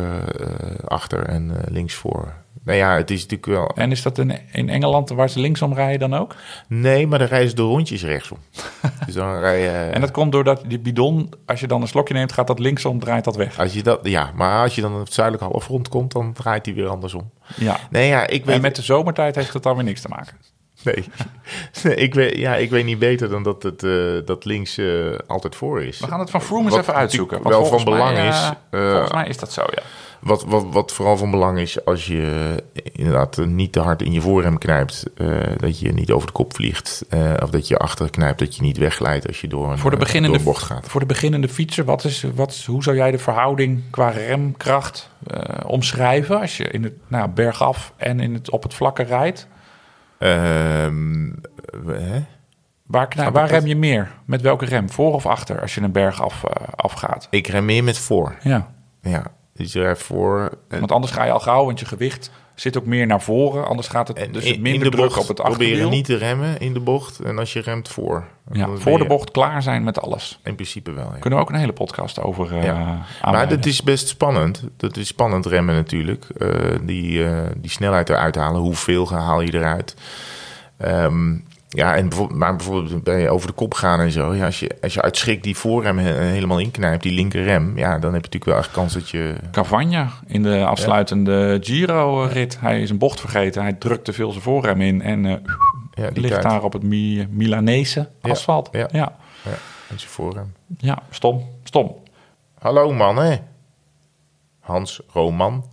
achter 0.84 1.24
en 1.26 1.52
links 1.68 1.94
voor. 1.94 2.32
Nou 2.64 2.78
ja, 2.78 2.96
het 2.96 3.10
is 3.10 3.20
natuurlijk 3.26 3.46
wel. 3.46 3.68
En 3.74 3.90
is 3.90 4.02
dat 4.02 4.18
in, 4.18 4.38
in 4.52 4.68
Engeland 4.68 5.08
waar 5.08 5.30
ze 5.30 5.40
linksom 5.40 5.74
rijden 5.74 6.10
dan 6.10 6.20
ook? 6.20 6.34
Nee, 6.68 7.06
maar 7.06 7.18
dan 7.18 7.28
rijden 7.28 7.48
ze 7.48 7.54
de 7.54 7.62
rondjes 7.62 8.02
rechtsom. 8.04 8.38
dus 9.06 9.14
dan 9.14 9.38
rij 9.38 9.60
je. 9.60 9.68
En 9.68 10.00
dat 10.00 10.10
komt 10.10 10.32
doordat 10.32 10.62
die 10.66 10.78
bidon, 10.78 11.32
als 11.46 11.60
je 11.60 11.66
dan 11.66 11.82
een 11.82 11.88
slokje 11.88 12.14
neemt, 12.14 12.32
gaat 12.32 12.46
dat 12.46 12.58
linksom, 12.58 12.98
draait 12.98 13.24
dat 13.24 13.36
weg. 13.36 13.58
Als 13.58 13.72
je 13.72 13.82
dat, 13.82 14.00
ja, 14.02 14.30
maar 14.34 14.62
als 14.62 14.74
je 14.74 14.80
dan 14.80 14.94
op 14.94 15.04
het 15.04 15.12
zuidelijke 15.12 15.50
halfrond 15.50 15.88
komt, 15.88 16.12
dan 16.12 16.32
draait 16.32 16.66
hij 16.66 16.74
weer 16.74 16.88
andersom. 16.88 17.30
Ja. 17.56 17.78
Nee, 17.90 18.08
ja, 18.08 18.26
ik 18.26 18.44
weet. 18.44 18.54
En 18.54 18.62
met 18.62 18.76
de 18.76 18.82
zomertijd 18.82 19.34
heeft 19.34 19.52
het 19.52 19.62
dan 19.62 19.74
weer 19.74 19.84
niks 19.84 20.00
te 20.00 20.08
maken. 20.08 20.36
Nee, 20.84 21.04
nee 21.82 21.94
ik, 21.94 22.14
weet, 22.14 22.36
ja, 22.36 22.56
ik 22.56 22.70
weet 22.70 22.84
niet 22.84 22.98
beter 22.98 23.28
dan 23.28 23.42
dat 23.42 23.62
het 23.62 23.82
eh, 23.82 23.92
dat 24.24 24.44
links 24.44 24.78
eh, 24.78 25.18
altijd 25.26 25.56
voor 25.56 25.82
is. 25.82 26.00
We 26.00 26.06
gaan 26.06 26.20
het 26.20 26.30
van 26.30 26.42
Froome 26.42 26.64
eens 26.64 26.70
Wat 26.70 26.80
even 26.80 26.94
uitzoeken. 26.94 27.36
natuurlijk 27.36 27.70
wel 27.70 27.78
van 27.78 27.92
belang 27.92 28.16
mij, 28.16 28.28
is, 28.28 28.50
eh, 28.70 28.84
eh, 28.84 28.90
volgens 28.90 29.12
mij 29.12 29.26
is 29.26 29.38
dat 29.38 29.52
zo, 29.52 29.62
ja. 29.66 29.82
Wat, 30.22 30.44
wat, 30.44 30.66
wat 30.70 30.92
vooral 30.92 31.16
van 31.16 31.30
belang 31.30 31.58
is 31.58 31.84
als 31.84 32.06
je 32.06 32.54
inderdaad 32.92 33.36
niet 33.36 33.72
te 33.72 33.80
hard 33.80 34.02
in 34.02 34.12
je 34.12 34.20
voorrem 34.20 34.58
knijpt, 34.58 35.04
eh, 35.16 35.40
dat 35.56 35.78
je 35.78 35.92
niet 35.92 36.10
over 36.10 36.26
de 36.26 36.32
kop 36.32 36.54
vliegt, 36.54 37.04
eh, 37.08 37.32
of 37.42 37.50
dat 37.50 37.68
je 37.68 37.76
achter 37.76 38.10
knijpt, 38.10 38.38
dat 38.38 38.56
je 38.56 38.62
niet 38.62 38.76
wegglijdt 38.76 39.26
als 39.26 39.40
je 39.40 39.48
door 39.48 39.70
een, 39.70 39.78
Voor 39.78 39.90
de, 39.90 39.96
eh, 39.96 40.02
beginnende, 40.02 40.36
door 40.36 40.46
bocht 40.46 40.62
gaat. 40.62 40.88
voor 40.88 41.00
de 41.00 41.06
beginnende 41.06 41.48
fietser, 41.48 41.84
wat 41.84 42.04
is, 42.04 42.26
wat 42.34 42.64
hoe 42.66 42.82
zou 42.82 42.96
jij 42.96 43.10
de 43.10 43.18
verhouding 43.18 43.82
qua 43.90 44.08
remkracht 44.08 45.10
omschrijven 45.66 46.40
als 46.40 46.56
je 46.56 46.64
in 46.64 46.82
het 46.82 46.94
nou, 47.08 47.28
bergaf 47.28 47.92
en 47.96 48.20
in 48.20 48.34
het, 48.34 48.50
op 48.50 48.62
het 48.62 48.74
vlakke 48.74 49.02
rijdt? 49.02 49.46
Ehm, 50.18 51.30
hè? 51.86 52.24
Waar, 52.86 53.32
waar 53.32 53.48
rem 53.48 53.66
je 53.66 53.76
meer? 53.76 54.12
Met 54.24 54.40
welke 54.40 54.64
rem? 54.64 54.90
Voor 54.90 55.12
of 55.12 55.26
achter 55.26 55.60
als 55.60 55.74
je 55.74 55.80
een 55.80 55.92
berg 55.92 56.22
af, 56.22 56.44
afgaat? 56.76 57.26
Ik 57.30 57.46
rem 57.46 57.64
meer 57.64 57.84
met 57.84 57.98
voor. 57.98 58.34
Ja, 58.42 58.74
Ja, 59.00 59.22
dus 59.52 59.72
je 59.72 59.80
rijdt 59.80 60.02
voor. 60.02 60.50
En, 60.68 60.78
want 60.78 60.92
anders 60.92 61.12
ga 61.12 61.24
je 61.24 61.30
al 61.30 61.40
gauw, 61.40 61.64
want 61.64 61.80
je 61.80 61.86
gewicht 61.86 62.30
zit 62.54 62.78
ook 62.78 62.86
meer 62.86 63.06
naar 63.06 63.22
voren. 63.22 63.66
Anders 63.66 63.88
gaat 63.88 64.08
het 64.08 64.16
en 64.16 64.32
dus 64.32 64.44
in, 64.44 64.62
minder 64.62 64.90
de 64.90 64.96
druk 64.96 65.08
bocht 65.08 65.18
op 65.20 65.28
het 65.28 65.36
proberen 65.36 65.72
achterwiel. 65.72 65.88
niet 65.88 66.04
te 66.04 66.16
remmen 66.16 66.60
in 66.60 66.72
de 66.72 66.80
bocht. 66.80 67.20
En 67.20 67.38
als 67.38 67.52
je 67.52 67.60
remt 67.60 67.88
voor. 67.88 68.24
ja, 68.52 68.68
voor 68.76 68.98
de 68.98 69.06
bocht 69.06 69.30
klaar 69.30 69.62
zijn 69.62 69.84
met 69.84 70.00
alles. 70.00 70.40
In 70.44 70.54
principe 70.54 70.92
wel, 70.92 71.04
ja. 71.12 71.18
Kunnen 71.18 71.38
we 71.38 71.44
ook 71.44 71.50
een 71.50 71.58
hele 71.58 71.72
podcast 71.72 72.20
over 72.20 72.56
eh 72.56 72.64
Ja. 72.64 73.06
Maar 73.22 73.48
dat 73.48 73.66
is 73.66 73.82
best 73.82 74.08
spannend. 74.08 74.64
Dat 74.76 74.96
is 74.96 75.06
spannend 75.06 75.46
remmen 75.46 75.74
natuurlijk. 75.74 76.24
Eh, 76.24 76.48
die, 76.82 77.24
eh, 77.24 77.46
die 77.56 77.70
snelheid 77.70 78.08
eruit 78.08 78.34
halen. 78.34 78.60
Hoeveel 78.60 79.12
haal 79.12 79.40
je 79.40 79.54
eruit? 79.54 79.96
Ehm, 80.76 81.34
ja, 81.74 81.96
en 81.96 82.08
bijvoorbeeld, 82.08 82.38
maar 82.38 82.56
bijvoorbeeld 82.56 83.02
bij 83.04 83.28
over 83.28 83.46
de 83.46 83.52
kop 83.52 83.74
gaan 83.74 84.00
en 84.00 84.10
zo. 84.10 84.34
Ja, 84.34 84.44
als, 84.44 84.60
je, 84.60 84.76
als 84.82 84.94
je 84.94 85.02
uit 85.02 85.16
schrik 85.16 85.42
die 85.42 85.56
voorrem 85.56 85.98
he- 85.98 86.12
helemaal 86.22 86.58
inknijpt, 86.58 87.02
die 87.02 87.12
linker 87.12 87.42
rem. 87.42 87.78
Ja, 87.78 87.88
dan 87.98 88.12
heb 88.14 88.24
je 88.24 88.30
natuurlijk 88.30 88.44
wel 88.44 88.56
echt 88.56 88.70
kans 88.70 88.92
dat 88.92 89.08
je... 89.08 89.34
Cavagna 89.50 90.08
in 90.26 90.42
de 90.42 90.64
afsluitende 90.64 91.58
Giro-rit. 91.60 92.60
Hij 92.60 92.82
is 92.82 92.90
een 92.90 92.98
bocht 92.98 93.20
vergeten. 93.20 93.62
Hij 93.62 93.72
drukt 93.72 94.04
te 94.04 94.12
veel 94.12 94.30
zijn 94.30 94.42
voorrem 94.42 94.80
in 94.80 95.02
en 95.02 95.26
eh, 95.26 95.34
Ja, 95.94 96.10
die 96.10 96.22
ligt 96.22 96.42
daar 96.42 96.62
op 96.62 96.72
het 96.72 96.82
Mi- 96.82 97.26
Milanese 97.30 98.08
Ja, 98.22 98.30
asfalt. 98.30 98.68
Ja, 98.72 98.78
ja. 98.78 98.88
ja. 98.92 99.12
Ja, 99.44 99.56
met 99.90 100.02
je 100.02 100.08
voorrem. 100.08 100.52
stom, 101.10 101.44
stom. 101.64 101.94
Hallo 102.58 102.92
mannen. 102.92 103.40
Hans 104.60 105.00
Roman. 105.12 105.64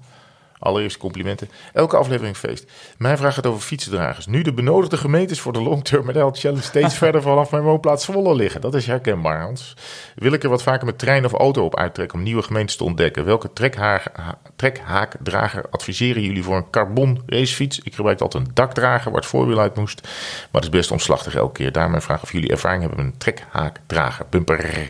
Allereerst 0.60 0.98
complimenten. 0.98 1.50
Elke 1.74 1.98
aflevering 1.98 2.38
feest. 2.38 2.66
Mijn 2.98 3.18
vraag 3.18 3.34
gaat 3.34 3.46
over 3.46 3.62
fietsdragers. 3.62 4.26
Nu 4.26 4.42
de 4.42 4.54
benodigde 4.54 4.98
gemeentes 4.98 5.40
voor 5.40 5.54
de 5.54 5.62
Long 5.62 5.84
Term 5.84 6.34
Challenge 6.34 6.62
steeds 6.62 6.98
verder 7.04 7.22
vanaf 7.22 7.52
mijn 7.52 7.64
woonplaats 7.64 8.06
Zwolle 8.06 8.36
liggen. 8.36 8.62
Dat 8.62 8.76
is 8.76 8.86
herkenbaar, 8.86 9.42
Hans. 9.42 9.76
Wil 10.16 10.34
ik 10.34 10.44
er 10.44 10.50
wat 10.50 10.64
vaker 10.64 10.86
met 10.86 11.00
trein 11.00 11.26
of 11.26 11.34
auto 11.34 11.66
op 11.66 11.78
uittrekken 11.78 12.18
om 12.18 12.24
nieuwe 12.24 12.42
gemeentes 12.42 12.76
te 12.76 12.84
ontdekken? 12.84 13.26
Welke 13.26 13.54
trekhaak, 13.54 14.12
trekhaakdrager 14.56 15.66
adviseren 15.70 16.22
jullie 16.22 16.44
voor 16.44 16.56
een 16.56 16.70
carbon 16.70 17.22
racefiets? 17.26 17.80
Ik 17.80 17.96
gebruik 17.96 18.22
altijd 18.22 18.46
een 18.46 18.52
dakdrager 18.54 19.12
waar 19.12 19.22
het 19.22 19.30
voorwiel 19.30 19.60
uit 19.60 19.76
moest. 19.76 20.02
Maar 20.04 20.62
het 20.62 20.64
is 20.64 20.70
best 20.70 20.92
omslachtig 20.92 21.36
elke 21.36 21.54
keer. 21.54 21.72
Daar 21.72 21.90
mijn 21.90 22.02
vraag 22.02 22.22
of 22.22 22.32
jullie 22.32 22.50
ervaring 22.50 22.82
hebben 22.82 23.06
met 23.06 23.14
een 23.14 23.20
trekhaakdrager. 23.20 24.26
Bumper. 24.30 24.90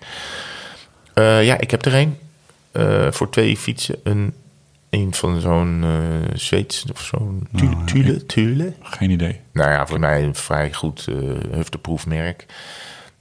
Uh, 1.16 1.44
ja, 1.44 1.60
ik 1.60 1.72
heb 1.72 1.86
er 1.86 1.96
een. 1.96 2.18
Uh, 2.74 3.12
voor 3.12 3.30
twee 3.30 3.58
fietsen 3.58 3.96
een 4.04 4.34
een 4.90 5.14
van 5.14 5.42
zo'n 5.42 5.84
uh, 5.84 6.00
Zweeds 6.34 6.86
of 6.92 7.02
zo'n 7.02 7.48
Tule, 7.56 7.70
Nou, 7.70 7.86
Tule, 7.86 8.26
Tule. 8.26 8.74
Geen 8.82 9.10
idee. 9.10 9.40
Nou 9.54 9.70
ja, 9.70 9.88
voor 9.88 10.00
mij 10.00 10.24
een 10.24 10.36
vrij 10.36 10.74
goed 10.74 11.08
uh, 11.10 11.16
hufteproefmerk. 11.52 12.46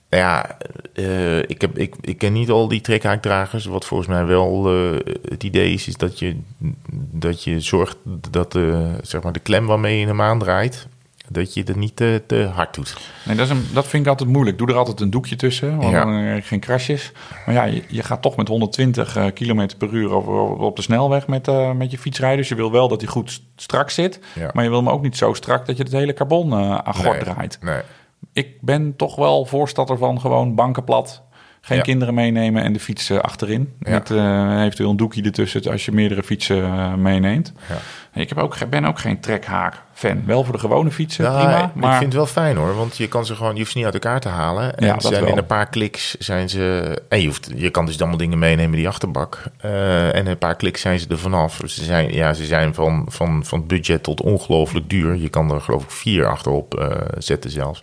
Ja, 0.09 0.59
uh, 0.95 1.39
ik, 1.39 1.61
heb, 1.61 1.79
ik, 1.79 1.95
ik 2.01 2.19
ken 2.19 2.33
niet 2.33 2.51
al 2.51 2.69
die 2.69 2.81
trekhaakdragers. 2.81 3.65
Wat 3.65 3.85
volgens 3.85 4.09
mij 4.09 4.25
wel 4.25 4.75
uh, 4.75 4.99
het 5.29 5.43
idee 5.45 5.73
is, 5.73 5.89
is 5.89 5.97
dat 5.97 6.19
je, 6.19 6.37
dat 7.13 7.45
je 7.45 7.61
zorgt 7.61 7.97
dat 8.31 8.53
de, 8.53 8.97
zeg 9.03 9.23
maar 9.23 9.33
de 9.33 9.41
klem 9.41 9.67
waarmee 9.67 9.99
je 9.99 10.07
hem 10.07 10.23
aandraait, 10.23 10.89
dat 11.31 11.55
je 11.55 11.63
het 11.65 11.77
niet 11.77 11.97
te, 11.97 12.23
te 12.27 12.51
hard 12.55 12.75
doet. 12.75 12.97
Nee, 13.25 13.37
dat, 13.37 13.45
is 13.47 13.53
een, 13.53 13.65
dat 13.73 13.87
vind 13.87 14.03
ik 14.05 14.09
altijd 14.11 14.31
moeilijk. 14.31 14.59
Doe 14.59 14.69
er 14.69 14.77
altijd 14.77 15.01
een 15.01 15.11
doekje 15.11 15.37
tussen, 15.37 15.77
want 15.77 15.91
Ja. 15.93 16.05
dan 16.05 16.13
er 16.15 16.43
geen 16.43 16.61
crashes. 16.61 17.13
Maar 17.47 17.55
ja, 17.55 17.65
je, 17.65 17.83
je 17.89 18.03
gaat 18.03 18.23
toch 18.23 18.37
met 18.37 18.49
120 18.49 19.17
eh, 19.17 19.27
km 19.35 19.69
per 19.79 19.89
uur 19.93 20.11
over, 20.13 20.33
over- 20.33 20.57
op 20.65 20.77
de 20.77 20.83
snelweg 20.83 21.27
met, 21.27 21.49
eh, 21.49 21.73
met 21.73 21.91
je 21.91 21.99
fiets 21.99 22.19
rijden. 22.19 22.39
Dus 22.39 22.49
je 22.49 22.55
wil 22.55 22.73
wel 22.73 22.89
dat 22.89 23.01
hij 23.01 23.11
goed 23.11 23.31
st- 23.31 23.43
strak 23.57 23.91
zit. 23.91 24.21
Ja. 24.35 24.51
Maar 24.53 24.65
je 24.65 24.71
wil 24.71 24.79
hem 24.79 24.89
ook 24.89 25.03
niet 25.03 25.17
zo 25.17 25.33
strak 25.33 25.67
dat 25.67 25.77
je 25.77 25.83
het 25.83 25.93
hele 25.93 26.13
carbon 26.13 26.53
eh 26.53 26.79
aan 26.79 26.95
gort 26.95 27.25
Nee, 27.25 27.35
draait. 27.35 27.59
Nee. 27.63 27.81
Ik 28.33 28.61
ben 28.61 28.97
toch 28.97 29.17
wel 29.17 29.45
voorstander 29.47 29.99
van 29.99 30.21
gewoon 30.21 30.55
banken 30.55 30.85
plat. 30.85 31.23
Geen 31.61 31.77
Ja. 31.77 31.83
kinderen 31.83 32.15
meenemen 32.15 32.63
en 32.63 32.73
de 32.73 32.81
fiets 32.81 33.11
eh, 33.11 33.19
achterin. 33.19 33.73
Ja. 33.81 33.91
Met 33.91 34.11
eh, 34.11 34.63
eventueel 34.63 34.91
een 34.91 34.97
doekje 34.97 35.23
ertussen 35.23 35.71
als 35.71 35.85
je 35.85 35.93
meerdere 35.93 36.23
fietsen 36.23 36.63
eh, 36.65 36.95
meeneemt. 36.95 37.53
Ja. 37.69 38.21
Ik 38.21 38.29
heb 38.29 38.39
ook, 38.39 38.57
ben 38.71 38.85
ook 38.85 38.99
geen 38.99 39.21
trekhaak-fan. 39.21 40.23
Wel 40.27 40.45
voor 40.45 40.53
de 40.53 40.59
gewone 40.59 40.91
fietsen, 40.91 41.25
prima. 41.25 41.65
Ik 41.65 41.75
Maar 41.75 41.93
vind 41.93 42.05
het 42.05 42.15
wel 42.15 42.27
fijn 42.27 42.57
hoor, 42.57 42.75
want 42.77 42.97
je 42.97 43.09
kan 43.09 43.27
ze 43.27 43.35
gewoon, 43.35 43.53
je 43.53 43.59
hoeft 43.59 43.71
ze 43.71 43.77
niet 43.77 43.87
uit 43.87 43.95
elkaar 43.95 44.21
te 44.21 44.29
halen. 44.29 44.77
En 44.77 44.87
Ja, 44.87 45.01
zijn 45.01 45.27
in 45.27 45.37
een 45.39 45.47
paar 45.47 45.69
kliks 45.69 46.15
zijn 46.19 46.49
ze. 46.49 47.03
En 47.09 47.21
je, 47.21 47.27
hoeft, 47.27 47.51
je 47.55 47.71
kan 47.71 47.87
dus 47.87 47.99
allemaal 47.99 48.19
dingen 48.19 48.39
meenemen 48.39 48.77
die 48.77 48.89
achterbak. 48.89 49.43
Eh, 49.61 50.15
en 50.15 50.27
een 50.27 50.39
paar 50.39 50.57
kliks 50.57 50.81
zijn 50.81 50.99
ze 50.99 51.07
er 51.09 51.19
vanaf. 51.19 51.61
Ze 51.65 51.85
zijn, 51.85 52.15
ja, 52.15 52.33
ze 52.35 52.45
zijn 52.45 52.75
van, 52.75 53.07
van, 53.09 53.45
van 53.45 53.67
budget 53.67 54.03
tot 54.03 54.21
ongelooflijk 54.23 54.91
duur. 54.91 55.17
Je 55.17 55.29
kan 55.29 55.51
er 55.53 55.61
geloof 55.61 55.83
ik 55.83 55.91
vier 55.91 56.27
achterop 56.27 56.99
zetten 57.19 57.51
zelfs. 57.51 57.81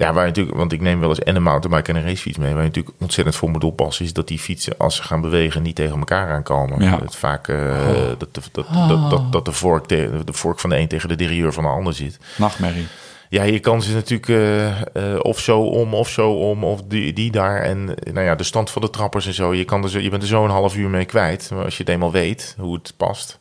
Ja, 0.00 0.12
waar 0.12 0.22
je 0.22 0.28
natuurlijk, 0.28 0.56
want 0.56 0.72
ik 0.72 0.80
neem 0.80 1.00
wel 1.00 1.08
eens 1.08 1.18
en 1.18 1.36
een 1.36 1.42
mountainbike 1.42 1.90
en 1.90 1.96
een 1.96 2.04
racefiets 2.04 2.38
mee. 2.38 2.50
Waar 2.52 2.62
je 2.62 2.66
natuurlijk 2.68 2.94
ontzettend 3.00 3.36
voor 3.36 3.50
moet 3.50 3.64
oppassen, 3.64 4.04
is 4.04 4.12
dat 4.12 4.28
die 4.28 4.38
fietsen, 4.38 4.74
als 4.78 4.96
ze 4.96 5.02
gaan 5.02 5.20
bewegen, 5.20 5.62
niet 5.62 5.74
tegen 5.76 5.98
elkaar 5.98 6.30
aankomen. 6.32 6.82
Ja. 6.82 6.96
Dat 6.96 7.16
vaak 7.16 7.48
eh, 7.48 7.86
dat, 8.18 8.34
dat, 8.34 8.48
dat, 8.52 8.66
dat, 8.88 9.10
dat, 9.10 9.32
dat 9.32 9.44
de, 9.44 9.52
vork 9.52 9.86
te- 9.86 10.20
de 10.24 10.32
vork 10.32 10.60
van 10.60 10.70
de 10.70 10.78
een 10.78 10.88
tegen 10.88 11.08
de 11.08 11.14
derieur 11.16 11.52
van 11.52 11.64
de 11.64 11.70
ander 11.70 11.94
zit. 11.94 12.18
nachtmerrie. 12.38 12.86
Ja, 13.28 13.42
je 13.42 13.58
kan 13.58 13.82
ze 13.82 13.94
natuurlijk 13.94 14.28
eh, 14.28 14.66
eh, 14.68 15.18
of 15.18 15.38
zo 15.40 15.60
om, 15.60 15.94
of 15.94 16.08
zo 16.08 16.30
om, 16.32 16.64
of 16.64 16.82
die, 16.82 17.12
die 17.12 17.30
daar. 17.30 17.62
En 17.62 17.84
nou 18.12 18.20
ja, 18.26 18.34
de 18.34 18.44
stand 18.44 18.70
van 18.70 18.82
de 18.82 18.90
trappers 18.90 19.26
en 19.26 19.34
zo. 19.34 19.54
Je, 19.54 19.64
kan 19.64 19.82
er 19.82 19.90
zo, 19.90 19.98
je 19.98 20.10
bent 20.10 20.22
er 20.22 20.28
zo 20.28 20.44
een 20.44 20.50
half 20.50 20.76
uur 20.76 20.88
mee 20.88 21.04
kwijt. 21.04 21.50
Maar 21.54 21.64
als 21.64 21.76
je 21.76 21.82
het 21.82 21.92
eenmaal 21.92 22.12
weet 22.12 22.54
hoe 22.58 22.74
het 22.74 22.94
past. 22.96 23.38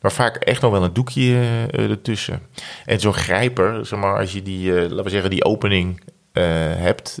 Maar 0.00 0.12
vaak 0.12 0.36
echt 0.36 0.60
nog 0.62 0.72
wel 0.72 0.82
een 0.84 0.92
doekje 0.92 1.34
eh, 1.70 1.90
ertussen. 1.90 2.42
En 2.84 3.00
zo'n 3.00 3.12
grijper, 3.14 3.86
zeg 3.86 3.98
maar, 3.98 4.18
als 4.18 4.32
je 4.32 4.42
die, 4.42 4.74
eh, 4.74 4.82
laten 4.82 5.04
we 5.04 5.10
zeggen, 5.10 5.30
die 5.30 5.44
opening 5.44 6.00
eh, 6.32 6.44
hebt. 6.76 7.20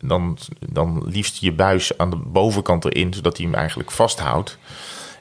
dan, 0.00 0.38
dan 0.68 1.02
liefst 1.06 1.36
je 1.40 1.52
buis 1.52 1.98
aan 1.98 2.10
de 2.10 2.16
bovenkant 2.16 2.84
erin, 2.84 3.14
zodat 3.14 3.36
hij 3.36 3.46
hem 3.46 3.54
eigenlijk 3.54 3.90
vasthoudt. 3.90 4.58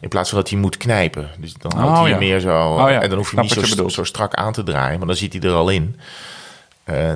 In 0.02 0.10
plaats 0.10 0.30
van 0.30 0.40
dat 0.40 0.50
hij 0.50 0.60
moet 0.60 0.78
knijpen. 0.78 1.30
Dus 1.40 1.54
dan 1.54 1.72
houdt 1.76 1.98
Oh, 1.98 2.02
hij 2.02 2.12
ja. 2.12 2.18
meer 2.18 2.40
zo. 2.40 2.74
Oh, 2.74 2.90
ja. 2.90 3.02
En 3.02 3.10
dan 3.10 3.18
hoef 3.18 3.30
je 3.30 3.36
hem 3.36 3.46
niet 3.46 3.70
zo, 3.70 3.88
zo 3.88 4.04
strak 4.04 4.34
aan 4.34 4.54
te 4.54 4.64
draaien. 4.64 4.98
Maar 4.98 5.08
dan 5.08 5.16
zit 5.16 5.34
hij 5.34 5.42
er 5.42 5.56
al 5.56 5.70
in. 5.70 6.00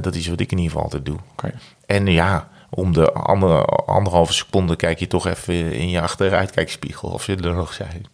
Dat 0.02 0.16
is 0.16 0.28
wat 0.28 0.40
ik 0.40 0.52
in 0.52 0.58
ieder 0.58 0.72
geval 0.72 0.84
altijd 0.84 1.06
doe. 1.06 1.18
En 1.86 2.06
ja, 2.06 2.50
om 2.70 2.94
de 2.94 3.12
andere, 3.12 3.66
anderhalve 3.66 4.34
seconde 4.34 4.76
kijk 4.76 5.00
je 5.00 5.08
toch 5.08 5.28
even 5.28 5.72
in 5.74 5.90
je 5.90 6.02
achteruitkijkspiegel 6.02 7.10
of 7.10 7.24
ze 7.24 7.36
er 7.36 7.54
nog 7.54 7.74
zijn. 7.74 8.06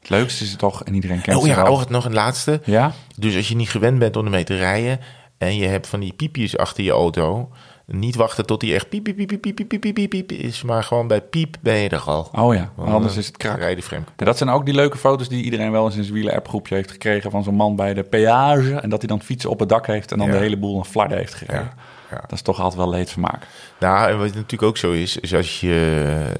Het 0.00 0.10
leukste 0.10 0.44
is 0.44 0.50
het 0.50 0.58
toch, 0.58 0.84
en 0.84 0.94
iedereen 0.94 1.20
kent 1.20 1.36
oh, 1.36 1.46
ja, 1.46 1.62
wel. 1.62 1.72
Oh, 1.72 1.84
nog 1.88 2.04
een 2.04 2.14
laatste. 2.14 2.60
Ja? 2.64 2.92
Dus 3.16 3.36
als 3.36 3.48
je 3.48 3.56
niet 3.56 3.70
gewend 3.70 3.98
bent 3.98 4.16
om 4.16 4.24
ermee 4.24 4.44
te 4.44 4.56
rijden... 4.56 5.00
en 5.38 5.56
je 5.56 5.66
hebt 5.66 5.86
van 5.86 6.00
die 6.00 6.12
piepjes 6.12 6.56
achter 6.56 6.84
je 6.84 6.90
auto... 6.90 7.50
niet 7.86 8.14
wachten 8.14 8.46
tot 8.46 8.60
die 8.60 8.74
echt 8.74 8.88
piep, 8.88 9.04
piep, 9.04 9.16
piep, 9.16 9.40
piep, 9.40 9.54
piep, 9.54 9.80
piep, 9.80 9.94
piep, 9.94 10.10
piep 10.10 10.32
is... 10.32 10.62
maar 10.62 10.84
gewoon 10.84 11.06
bij 11.06 11.20
piep 11.20 11.56
ben 11.60 11.76
je 11.76 11.88
er 11.88 12.00
al. 12.00 12.28
Oh 12.32 12.54
ja, 12.54 12.72
anders 12.76 13.12
eh, 13.12 13.18
is 13.18 13.26
het 13.26 13.36
krak. 13.36 13.58
Rijden 13.58 13.84
vreemd. 13.84 14.08
Dat 14.16 14.36
zijn 14.36 14.50
ook 14.50 14.64
die 14.64 14.74
leuke 14.74 14.98
foto's 14.98 15.28
die 15.28 15.44
iedereen 15.44 15.70
wel 15.70 15.84
eens 15.84 15.96
in 15.96 16.02
zijn 16.02 16.14
wielen-appgroepje 16.14 16.74
heeft 16.74 16.90
gekregen... 16.90 17.30
van 17.30 17.42
zo'n 17.42 17.54
man 17.54 17.76
bij 17.76 17.94
de 17.94 18.02
peage... 18.02 18.74
en 18.74 18.90
dat 18.90 18.98
hij 18.98 19.08
dan 19.08 19.22
fietsen 19.22 19.50
op 19.50 19.58
het 19.60 19.68
dak 19.68 19.86
heeft... 19.86 20.12
en 20.12 20.18
dan 20.18 20.30
de 20.30 20.36
hele 20.36 20.58
boel 20.58 20.78
een 20.78 20.84
flarden 20.84 21.18
heeft 21.18 21.34
gereden. 21.34 21.70
Ja. 22.10 22.20
Dat 22.20 22.32
is 22.32 22.42
toch 22.42 22.60
altijd 22.60 22.76
wel 22.76 22.90
leedvermaak. 22.90 23.46
Nou, 23.80 24.10
en 24.10 24.18
wat 24.18 24.26
natuurlijk 24.26 24.62
ook 24.62 24.76
zo 24.76 24.92
is, 24.92 25.16
is 25.16 25.34
als 25.34 25.60
je 25.60 26.32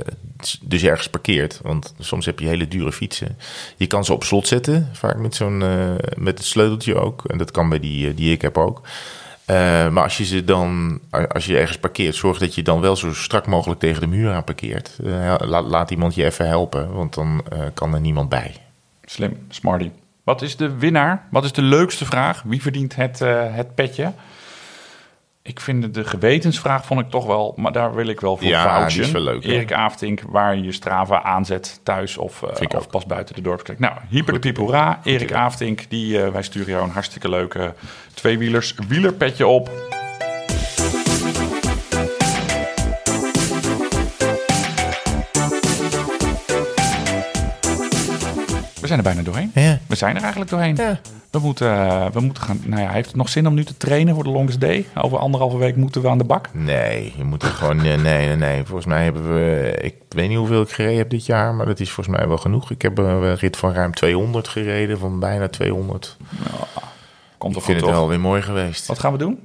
dus 0.60 0.82
ergens 0.82 1.08
parkeert, 1.08 1.60
want 1.62 1.94
soms 1.98 2.26
heb 2.26 2.38
je 2.38 2.46
hele 2.46 2.68
dure 2.68 2.92
fietsen. 2.92 3.38
Je 3.76 3.86
kan 3.86 4.04
ze 4.04 4.12
op 4.12 4.24
slot 4.24 4.46
zetten, 4.46 4.88
vaak 4.92 5.16
met 5.16 5.34
zo'n 5.34 5.62
eh, 5.62 5.94
met 6.16 6.38
het 6.38 6.46
sleuteltje 6.46 6.94
ook. 6.94 7.24
En 7.24 7.38
dat 7.38 7.50
kan 7.50 7.68
bij 7.68 7.80
die, 7.80 8.08
eh, 8.08 8.16
die 8.16 8.32
ik 8.32 8.42
heb 8.42 8.58
ook. 8.58 8.80
Eh, 9.44 9.56
maar 9.88 10.02
als 10.02 10.16
je 10.16 10.24
ze 10.24 10.44
dan, 10.44 11.00
als 11.28 11.46
je 11.46 11.58
ergens 11.58 11.78
parkeert, 11.78 12.14
zorg 12.14 12.38
dat 12.38 12.54
je 12.54 12.62
dan 12.62 12.80
wel 12.80 12.96
zo 12.96 13.14
strak 13.14 13.46
mogelijk 13.46 13.80
tegen 13.80 14.00
de 14.00 14.06
muur 14.06 14.32
aan 14.32 14.44
parkeert. 14.44 14.96
Laat, 15.38 15.66
laat 15.66 15.90
iemand 15.90 16.14
je 16.14 16.24
even 16.24 16.46
helpen, 16.46 16.92
want 16.92 17.14
dan 17.14 17.44
kan 17.74 17.94
er 17.94 18.00
niemand 18.00 18.28
bij. 18.28 18.54
Slim, 19.04 19.46
smarty. 19.48 19.90
Wat 20.24 20.42
is 20.42 20.56
de 20.56 20.78
winnaar? 20.78 21.26
Wat 21.30 21.44
is 21.44 21.52
de 21.52 21.62
leukste 21.62 22.04
vraag? 22.04 22.42
Wie 22.42 22.62
verdient 22.62 22.96
het, 22.96 23.18
het 23.52 23.74
petje? 23.74 24.12
Ik 25.48 25.60
vind 25.60 25.94
de 25.94 26.04
gewetensvraag 26.04 26.84
vond 26.84 27.00
ik 27.00 27.10
toch 27.10 27.26
wel, 27.26 27.54
maar 27.56 27.72
daar 27.72 27.94
wil 27.94 28.06
ik 28.06 28.20
wel 28.20 28.36
voor 28.36 28.46
Ja, 28.46 28.62
vouchen. 28.62 28.92
die 28.92 29.00
is 29.00 29.10
wel 29.10 29.22
leuk, 29.22 29.44
hè? 29.44 29.52
Erik 29.52 29.72
Aftink, 29.72 30.20
waar 30.28 30.56
je 30.56 30.72
Strava 30.72 31.22
aanzet 31.22 31.80
thuis 31.82 32.16
of, 32.16 32.42
eh, 32.42 32.76
of 32.76 32.88
pas 32.88 33.06
buiten 33.06 33.34
de 33.34 33.40
dorpsklik. 33.40 33.78
Nou, 33.78 33.92
hyper 34.08 34.32
de 34.32 34.38
piep 34.38 34.56
hoera. 34.56 35.00
Erik 35.04 35.32
Aftink, 35.32 35.84
die, 35.88 36.22
eh, 36.22 36.32
wij 36.32 36.42
sturen 36.42 36.72
jou 36.72 36.84
een 36.84 36.90
hartstikke 36.90 37.28
leuke 37.28 37.74
tweewielers 38.14 38.74
wielerpetje 38.88 39.46
op. 39.46 39.70
zijn 48.88 48.98
er 48.98 49.04
bijna 49.04 49.22
doorheen. 49.22 49.50
Ja. 49.54 49.78
We 49.86 49.94
zijn 49.96 50.14
er 50.16 50.20
eigenlijk 50.22 50.50
doorheen. 50.50 50.76
Ja. 50.76 51.00
We 51.30 51.38
moeten, 51.38 51.72
eh, 51.72 52.06
we 52.12 52.20
moeten 52.20 52.42
gaan. 52.42 52.60
Nou 52.64 52.82
ja, 52.82 52.90
heeft 52.90 53.06
het 53.06 53.16
nog 53.16 53.28
zin 53.28 53.46
om 53.46 53.54
nu 53.54 53.64
te 53.64 53.76
trainen 53.76 54.14
voor 54.14 54.24
de 54.24 54.30
longest 54.30 54.60
day? 54.60 54.86
Over 54.94 55.18
anderhalve 55.18 55.56
week 55.56 55.76
moeten 55.76 56.02
we 56.02 56.08
aan 56.08 56.18
de 56.18 56.24
bak. 56.24 56.48
Nee, 56.52 57.12
je 57.16 57.24
moet 57.24 57.42
er 57.42 57.48
gewoon. 57.48 57.76
Nee, 57.76 57.96
nee, 57.96 58.26
nee, 58.26 58.36
nee. 58.36 58.64
Volgens 58.64 58.86
mij 58.86 59.04
hebben 59.04 59.34
we. 59.34 59.74
Ik 59.80 59.94
weet 60.08 60.28
niet 60.28 60.38
hoeveel 60.38 60.62
ik 60.62 60.68
gereden 60.70 60.98
heb 60.98 61.10
dit 61.10 61.26
jaar, 61.26 61.54
maar 61.54 61.66
dat 61.66 61.80
is 61.80 61.90
volgens 61.90 62.16
mij 62.16 62.28
wel 62.28 62.38
genoeg. 62.38 62.70
Ik 62.70 62.82
heb 62.82 62.98
een 62.98 63.34
rit 63.36 63.56
van 63.56 63.72
ruim 63.72 63.94
200 63.94 64.48
gereden, 64.48 64.98
van 64.98 65.18
bijna 65.20 65.48
200. 65.48 66.16
Komt 67.38 67.56
Ik 67.56 67.62
vind 67.62 67.78
goed, 67.78 67.86
het 67.86 67.94
toch? 67.94 68.00
wel 68.00 68.08
weer 68.08 68.20
mooi 68.20 68.42
geweest. 68.42 68.86
Wat 68.86 68.98
gaan 68.98 69.12
we 69.12 69.18
doen? 69.18 69.38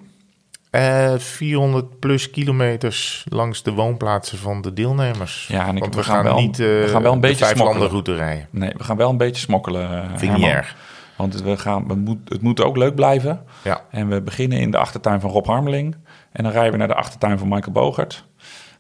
Eh 0.74 1.14
400 1.18 2.00
plus 2.00 2.30
kilometers 2.30 3.26
langs 3.30 3.64
de 3.64 3.72
woonplaatsen 3.72 4.38
van 4.38 4.62
de 4.62 4.74
deelnemers. 4.74 5.48
Ja, 5.48 5.68
en 5.68 5.76
ik- 5.76 5.82
Want 5.82 5.96
we 5.96 6.02
we, 6.02 6.06
gaan 6.08 6.16
gaan, 6.16 6.24
wel- 6.24 6.36
niet 6.42 6.60
eh, 6.60 6.66
we 6.66 6.88
gaan 6.88 7.02
wel 7.02 7.14
een 7.14 7.20
beetje 7.20 7.44
vijf 7.46 7.56
smokkelen. 7.58 7.82
landen 7.82 8.04
route 8.04 8.24
rijden. 8.24 8.48
Nee, 8.52 8.72
we 8.78 8.84
gaan 8.84 8.98
wel 8.98 9.10
een 9.10 9.18
beetje 9.18 9.42
smokkelen. 9.42 9.90
eh, 9.92 10.00
Vind 10.10 10.22
ik 10.22 10.22
niet 10.22 10.30
Herman. 10.32 10.50
erg. 10.50 10.76
Want 11.18 11.42
we 11.42 11.58
gaan, 11.58 11.86
het, 11.90 11.98
moet, 11.98 12.18
het 12.30 12.42
moet 12.42 12.62
ook 12.64 12.78
leuk 12.78 12.96
blijven. 12.96 13.42
Ja. 13.64 13.82
En 13.90 14.08
we 14.10 14.22
beginnen 14.22 14.58
in 14.60 14.72
de 14.72 14.78
achtertuin 14.78 15.20
van 15.22 15.30
Rob 15.30 15.46
Harmeling. 15.46 15.96
En 16.32 16.44
dan 16.44 16.52
rijden 16.52 16.72
we 16.72 16.78
naar 16.78 16.88
de 16.88 16.96
achtertuin 16.96 17.38
van 17.38 17.48
Michael 17.48 17.72
Bogert. 17.72 18.26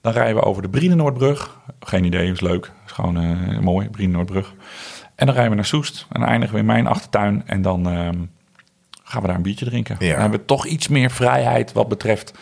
Dan 0.01 0.13
rijden 0.13 0.35
we 0.35 0.41
over 0.41 0.61
de 0.61 0.69
Brienenoordbrug. 0.69 1.59
Geen 1.79 2.03
idee, 2.03 2.31
is 2.31 2.41
leuk. 2.41 2.71
is 2.85 2.91
gewoon 2.91 3.17
eh, 3.17 3.59
mooi, 3.59 3.89
Brienenoordbrug. 3.89 4.53
En 5.15 5.25
dan 5.25 5.33
rijden 5.35 5.49
we 5.51 5.55
naar 5.57 5.65
Soest. 5.65 6.05
En 6.11 6.19
dan 6.19 6.29
eindigen 6.29 6.53
we 6.55 6.59
in 6.61 6.65
mijn 6.67 6.87
achtertuin. 6.87 7.43
En 7.45 7.61
dan 7.61 7.89
ehm, 7.89 8.15
gaan 9.13 9.21
we 9.21 9.27
daar 9.27 9.37
een 9.37 9.43
biertje 9.43 9.65
drinken. 9.65 9.95
Ja. 9.99 10.11
Dan 10.11 10.21
hebben 10.21 10.39
we 10.39 10.45
toch 10.45 10.65
iets 10.65 10.87
meer 10.87 11.11
vrijheid 11.11 11.71
wat 11.71 11.87
betreft... 11.87 12.33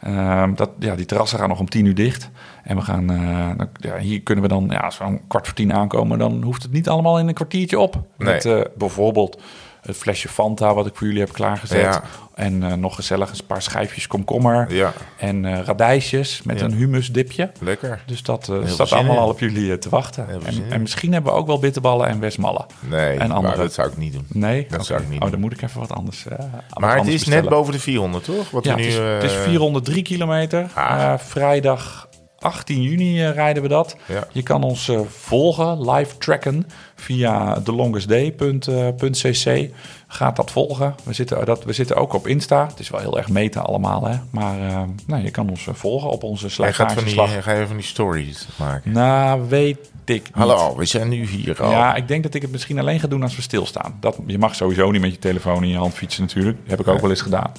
ehm, 0.00 0.54
dat, 0.54 0.70
ja, 0.78 0.94
die 0.94 1.06
terrassen 1.06 1.38
gaan 1.38 1.48
nog 1.48 1.58
om 1.60 1.68
tien 1.68 1.84
uur 1.84 1.94
dicht. 1.94 2.30
En 2.64 2.76
we 2.76 2.82
gaan, 2.82 3.10
eh, 3.10 3.48
dan- 3.56 3.68
ja, 3.74 3.96
hier 3.98 4.20
kunnen 4.22 4.44
we 4.44 4.50
dan, 4.50 4.66
ja, 4.70 4.90
om 5.06 5.20
kwart 5.28 5.46
voor 5.46 5.54
tien 5.56 5.72
aankomen, 5.74 6.18
dan 6.18 6.42
hoeft 6.42 6.62
het 6.62 6.72
niet 6.72 6.88
allemaal 6.88 7.18
in 7.18 7.28
een 7.28 7.34
kwartiertje 7.34 7.78
op. 7.78 7.94
Nee. 8.18 8.32
Met 8.34 8.44
eh, 8.44 8.60
bijvoorbeeld 8.76 9.42
het 9.82 9.96
flesje 9.96 10.28
Fanta 10.28 10.74
wat 10.74 10.86
ik 10.86 10.94
voor 10.94 11.06
jullie 11.06 11.22
heb 11.22 11.32
klaargezet. 11.32 11.80
Ja. 11.80 12.02
En 12.34 12.62
eh, 12.62 12.72
nog 12.72 12.94
gezellig 12.94 13.30
een 13.30 13.46
paar 13.46 13.62
schijfjes 13.62 14.06
komkommer. 14.06 14.74
Ja, 14.74 14.92
En 15.16 15.44
eh, 15.44 15.60
radijsjes 15.64 16.42
met 16.42 16.58
Ja. 16.58 16.64
een 16.64 16.72
humusdipje. 16.72 17.50
lekker. 17.60 18.02
Dus 18.06 18.22
dat 18.22 18.44
veel 18.44 18.66
staat 18.68 18.92
allemaal 18.92 19.14
in. 19.14 19.20
al 19.20 19.28
op 19.28 19.38
jullie 19.40 19.78
te 19.78 19.88
wachten. 19.88 20.26
En, 20.44 20.64
en 20.70 20.80
misschien 20.80 21.12
hebben 21.12 21.32
we 21.32 21.38
ook 21.38 21.46
wel 21.46 21.58
bitterballen 21.58 22.06
en 22.08 22.20
westmallen. 22.20 22.66
Nee, 22.80 23.16
En 23.18 23.28
maar 23.28 23.36
andere- 23.36 23.56
dat 23.56 23.72
zou 23.72 23.88
ik 23.90 23.96
niet 23.96 24.12
doen. 24.12 24.26
Nee? 24.28 24.66
Dat 24.70 24.86
zou 24.86 25.00
ik 25.00 25.06
niet 25.08 25.14
Oh, 25.14 25.20
doen. 25.22 25.30
dan 25.30 25.40
moet 25.40 25.52
ik 25.52 25.62
even 25.62 25.80
wat 25.80 25.92
anders 25.92 26.24
wat 26.24 26.78
Maar 26.80 26.96
het 26.96 27.06
is 27.06 27.24
net 27.24 27.48
boven 27.48 27.72
de 27.72 27.78
400, 27.78 28.24
toch? 28.24 28.50
Wat 28.50 28.64
Ja, 28.64 28.74
we 28.74 28.82
het 28.82 28.90
nu, 28.90 28.96
is, 28.96 29.12
het 29.14 29.22
is 29.30 29.36
eh, 29.36 29.42
403 29.42 30.02
kilometer. 30.02 30.66
Ah. 30.74 31.18
Vrijdag 31.18 32.08
18 32.40 32.82
juni 32.82 33.24
eh, 33.24 33.32
rijden 33.32 33.62
we 33.62 33.68
dat. 33.68 33.96
Ja. 34.06 34.26
Je 34.32 34.42
kan 34.42 34.62
ons 34.62 34.88
eh, 34.88 35.00
volgen, 35.08 35.90
live 35.90 36.18
tracken 36.18 36.66
via 36.94 37.60
thelongestday.cc. 37.60 39.70
Gaat 40.12 40.36
dat 40.36 40.50
volgen. 40.50 40.94
We 41.02 41.12
zitten, 41.12 41.44
dat, 41.44 41.64
we 41.64 41.72
zitten 41.72 41.96
ook 41.96 42.12
op 42.12 42.26
Insta. 42.26 42.66
Het 42.66 42.78
is 42.78 42.90
wel 42.90 43.00
heel 43.00 43.18
erg 43.18 43.28
meta 43.28 43.60
allemaal, 43.60 44.06
hè. 44.06 44.16
Maar 44.30 44.60
eh, 44.60 44.82
nou, 45.06 45.22
je 45.22 45.30
kan 45.30 45.50
ons 45.50 45.66
eh, 45.66 45.74
volgen 45.74 46.10
op 46.10 46.22
onze 46.22 46.62
Hij 46.62 46.72
gaat 46.72 46.92
van 46.92 47.04
die, 47.04 47.12
slijtageslag. 47.12 47.54
ga 47.54 47.60
je 47.60 47.66
van 47.66 47.76
die 47.76 47.84
stories 47.84 48.48
maken. 48.56 48.92
Nou, 48.92 49.48
weet 49.48 49.78
ik 50.04 50.22
niet. 50.22 50.30
Hallo, 50.32 50.76
we 50.76 50.84
zijn 50.84 51.08
nu 51.08 51.26
hier 51.26 51.62
al. 51.62 51.70
Ja, 51.70 51.94
ik 51.94 52.08
denk 52.08 52.22
dat 52.22 52.34
ik 52.34 52.42
het 52.42 52.50
misschien 52.50 52.78
alleen 52.78 53.00
ga 53.00 53.06
doen 53.06 53.22
als 53.22 53.36
we 53.36 53.42
stilstaan. 53.42 53.96
Dat, 54.00 54.18
je 54.26 54.38
mag 54.38 54.54
sowieso 54.54 54.90
niet 54.90 55.00
met 55.00 55.12
je 55.12 55.18
telefoon 55.18 55.62
in 55.62 55.68
je 55.68 55.76
hand 55.76 55.94
fietsen 55.94 56.22
natuurlijk. 56.22 56.56
Dat 56.60 56.70
heb 56.70 56.80
ik 56.80 56.88
ook 56.88 57.00
wel 57.00 57.10
eens 57.10 57.20
gedaan. 57.20 57.52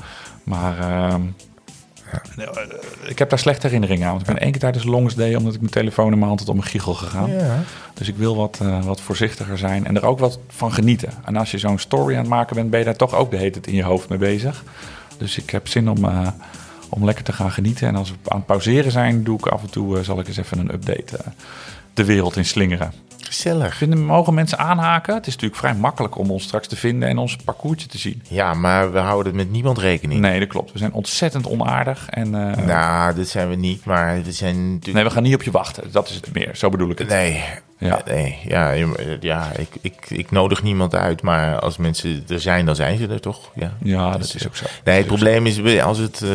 Maar 0.44 0.80
ehm, 0.80 1.22
eh, 2.38 3.10
ik 3.10 3.20
heb 3.20 3.30
daar 3.30 3.40
slechte 3.40 3.68
herinneringen 3.68 4.06
aan. 4.06 4.12
Want 4.12 4.28
ik 4.28 4.34
ben 4.34 4.42
één 4.42 4.52
keer 4.52 4.60
tijdens 4.60 4.84
Longest 4.84 5.18
Day... 5.18 5.36
omdat 5.36 5.54
ik 5.54 5.60
mijn 5.60 5.72
telefoon 5.72 6.12
in 6.12 6.18
mijn 6.18 6.28
hand 6.28 6.40
had 6.40 6.50
om 6.50 6.56
mijn 6.56 6.68
giegel 6.68 6.94
gegaan. 6.94 7.32
Ja. 7.32 7.64
Dus 7.94 8.08
ik 8.08 8.16
wil 8.16 8.36
wat, 8.36 8.60
eh, 8.62 8.84
wat 8.84 9.02
voorzichtiger 9.02 9.58
zijn 9.58 9.86
en 9.86 9.96
er 9.96 10.06
ook 10.06 10.20
wat 10.20 10.40
van 10.48 10.74
genieten. 10.74 11.14
En 11.26 11.36
als 11.36 11.52
je 11.52 11.58
zo'n 11.58 11.80
story 11.80 12.14
aan 12.14 12.20
het 12.20 12.30
maken 12.30 12.56
bent... 12.56 12.70
ben 12.70 12.80
je 12.80 12.86
daar 12.86 12.96
toch 12.96 13.16
ook 13.16 13.32
de 13.32 13.38
hele 13.38 13.50
tijd 13.50 13.68
in 13.68 13.76
je 13.76 13.84
hoofd 13.84 14.10
mee 14.10 14.18
bezig. 14.18 14.64
Dus 15.18 15.38
ik 15.38 15.50
heb 15.50 15.68
zin 15.68 15.90
om, 15.90 16.06
eh, 16.06 16.28
om 16.90 17.06
lekker 17.06 17.24
te 17.24 17.34
gaan 17.34 17.52
genieten. 17.52 17.88
En 17.88 17.96
als 17.96 18.10
we 18.10 18.16
aan 18.28 18.38
het 18.38 18.46
pauzeren 18.46 18.92
zijn... 18.92 19.24
doe 19.24 19.38
ik 19.38 19.48
af 19.48 19.62
en 19.62 19.70
toe, 19.70 20.04
zal 20.04 20.20
ik 20.20 20.28
eens 20.28 20.38
even 20.38 20.60
een 20.60 20.74
update... 20.74 21.20
de 21.94 22.06
wereld 22.06 22.36
in 22.36 22.46
slingeren. 22.46 22.94
Gezellig. 23.32 23.76
Vinden, 23.76 24.06
mogen 24.06 24.34
mensen 24.34 24.58
aanhaken? 24.58 25.14
Het 25.14 25.28
is 25.28 25.34
natuurlijk 25.34 25.62
vrij 25.62 25.74
makkelijk 25.76 26.18
om 26.18 26.32
ons 26.32 26.44
straks 26.44 26.68
te 26.68 26.76
vinden 26.76 27.10
en 27.10 27.18
ons 27.18 27.36
parcoursje 27.36 27.88
te 27.88 27.98
zien. 27.98 28.22
Ja, 28.28 28.54
maar 28.54 28.92
we 28.92 29.00
houden 29.00 29.36
met 29.36 29.52
niemand 29.52 29.78
rekening. 29.78 30.20
Nee, 30.20 30.40
dat 30.40 30.48
klopt. 30.48 30.72
We 30.72 30.78
zijn 30.78 30.94
ontzettend 30.94 31.48
onaardig. 31.48 32.10
En, 32.10 32.56
eh, 32.56 32.66
Nou, 32.66 33.16
dat 33.16 33.28
zijn 33.28 33.50
we 33.50 33.56
niet, 33.56 33.86
maar 33.86 34.24
we 34.24 34.32
zijn 34.32 34.56
natuurlijk... 34.64 34.94
nee, 34.94 35.04
we 35.04 35.10
gaan 35.10 35.24
niet 35.24 35.34
op 35.36 35.44
je 35.44 35.52
wachten. 35.52 35.92
Dat 35.92 36.10
is 36.10 36.16
het 36.16 36.34
meer. 36.34 36.56
Zo 36.56 36.70
bedoel 36.70 36.90
ik 36.90 36.98
het. 36.98 37.08
Nee, 37.08 37.44
Ja. 37.88 38.02
nee, 38.06 38.38
ja, 38.48 38.72
je- 38.72 39.18
ja 39.20 39.52
ik, 39.58 39.68
ik, 39.82 40.06
ik 40.10 40.32
nodig 40.32 40.64
niemand 40.64 40.96
uit, 40.96 41.22
maar 41.22 41.60
als 41.60 41.78
mensen 41.78 42.24
er 42.28 42.40
zijn, 42.40 42.66
dan 42.66 42.76
zijn 42.76 42.98
ze 42.98 43.08
er 43.08 43.20
toch? 43.22 43.52
Ja, 43.56 43.74
Ja, 43.84 44.12
dat 44.12 44.34
is 44.36 44.48
ook 44.48 44.56
zo. 44.56 44.66
Nee, 44.84 44.98
het 44.98 45.06
probleem 45.08 45.46
is, 45.46 45.80
als 45.82 45.98
het, 45.98 46.22
eh, 46.22 46.30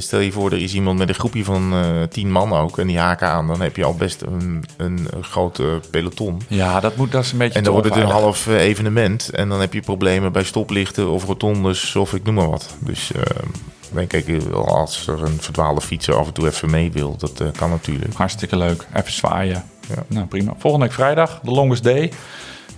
stel 0.00 0.18
je 0.20 0.32
voor, 0.32 0.50
er 0.52 0.62
is 0.62 0.74
iemand 0.74 0.98
met 0.98 1.08
een 1.08 1.14
groepje 1.14 1.44
van 1.44 1.72
eh, 1.72 2.02
tien 2.10 2.30
man 2.30 2.52
ook 2.52 2.78
en 2.78 2.86
die 2.86 2.98
haken 2.98 3.28
aan, 3.28 3.46
dan 3.46 3.60
heb 3.60 3.76
je 3.76 3.84
al 3.84 3.94
best 3.94 4.22
een, 4.22 4.64
een, 4.76 5.06
een 5.10 5.24
grote 5.24 5.80
peloton. 5.90 6.40
Ja, 6.48 6.80
dat, 6.80 6.96
moet, 6.96 7.12
dat 7.12 7.24
is 7.24 7.32
een 7.32 7.38
beetje 7.38 7.58
En 7.58 7.64
dan 7.64 7.72
wordt 7.72 7.88
het 7.88 7.98
een 7.98 8.10
half 8.10 8.46
eh, 8.46 8.60
evenement 8.60 9.30
en 9.30 9.48
dan 9.48 9.60
heb 9.60 9.72
je 9.72 9.80
problemen 9.80 10.32
bij 10.32 10.44
stoplichten 10.44 11.10
of 11.10 11.24
rotondes 11.24 11.96
of 11.96 12.14
ik 12.14 12.24
noem 12.24 12.34
maar 12.34 12.50
wat. 12.50 12.76
Dus 12.78 13.10
eh, 13.12 14.02
ik, 14.02 14.12
eh, 14.12 14.52
als 14.52 15.06
er 15.06 15.22
een 15.22 15.38
verdwaalde 15.40 15.80
fietser 15.80 16.14
af 16.14 16.26
en 16.26 16.32
toe 16.32 16.46
even 16.46 16.70
mee 16.70 16.92
wil, 16.92 17.16
dat 17.16 17.40
eh, 17.40 17.46
kan 17.56 17.70
natuurlijk. 17.70 18.14
Hartstikke 18.14 18.56
leuk. 18.56 18.86
Even 18.94 19.12
zwaaien. 19.12 19.64
Ja. 19.88 20.02
Nou, 20.06 20.26
prima. 20.26 20.52
Volgende 20.58 20.86
week 20.86 20.94
vrijdag, 20.94 21.40
de 21.42 21.50
longest 21.50 21.82
day. 21.84 22.12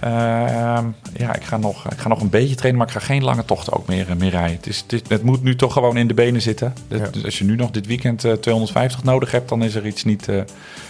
Ehm, 0.00 0.84
ja, 1.16 1.34
ik 1.34 1.42
ga, 1.44 1.56
nog, 1.56 1.84
ik 1.90 1.98
ga 1.98 2.08
nog 2.08 2.20
een 2.20 2.28
beetje 2.30 2.54
trainen, 2.54 2.78
maar 2.80 2.88
ik 2.88 2.94
ga 3.00 3.06
geen 3.06 3.24
lange 3.24 3.44
tochten 3.44 3.72
ook 3.72 3.86
meer, 3.88 4.08
eh, 4.10 4.16
meer 4.16 4.30
rijden. 4.30 4.56
Het, 4.56 4.66
is, 4.66 4.78
het, 4.80 4.92
is- 4.92 5.00
het 5.08 5.22
moet 5.22 5.42
nu 5.42 5.56
toch 5.56 5.72
gewoon 5.72 5.96
in 5.96 6.06
de 6.08 6.14
benen 6.14 6.42
zitten. 6.42 6.74
Dus, 6.88 7.00
Ja. 7.00 7.08
dus 7.10 7.24
als 7.24 7.38
je 7.38 7.44
nu 7.44 7.56
nog 7.56 7.70
dit 7.70 7.86
weekend 7.86 8.24
eh, 8.24 8.32
250 8.32 9.02
nodig 9.04 9.30
hebt, 9.30 9.48
dan 9.48 9.62
is 9.62 9.74
er, 9.74 9.86
iets 9.86 10.04
niet, 10.04 10.28
eh, 10.28 10.40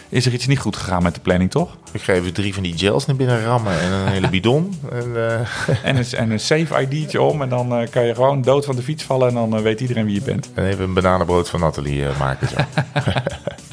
is 0.08 0.26
er 0.26 0.32
iets 0.32 0.46
niet 0.46 0.58
goed 0.58 0.76
gegaan 0.76 1.02
met 1.02 1.14
de 1.14 1.20
planning, 1.20 1.50
toch? 1.50 1.76
Ik 1.92 2.00
ga 2.02 2.12
even 2.12 2.32
drie 2.32 2.54
van 2.54 2.62
die 2.62 2.78
gels 2.78 3.06
naar 3.06 3.16
binnen 3.16 3.44
rammen 3.44 3.80
en 3.80 3.92
een 3.92 4.08
hele 4.08 4.28
bidon. 4.28 4.74
En, 4.92 5.16
eh, 5.16 5.38
En 5.82 5.96
een, 5.96 6.04
en 6.16 6.30
een 6.30 6.40
safe 6.40 6.86
ID'tje 6.90 7.20
om 7.22 7.42
en 7.42 7.48
dan 7.48 7.74
eh, 7.74 7.90
kan 7.90 8.04
je 8.06 8.14
gewoon 8.14 8.42
dood 8.42 8.64
van 8.64 8.76
de 8.76 8.82
fiets 8.82 9.04
vallen 9.04 9.28
en 9.28 9.34
dan 9.34 9.56
eh, 9.56 9.62
weet 9.62 9.80
iedereen 9.80 10.04
wie 10.04 10.14
je 10.14 10.22
bent. 10.22 10.48
en 10.54 10.64
even 10.66 10.84
een 10.84 10.94
bananenbrood 10.94 11.48
van 11.48 11.60
Nathalie 11.60 12.06
eh, 12.08 12.18
maken. 12.18 12.48
Zo. 12.48 12.56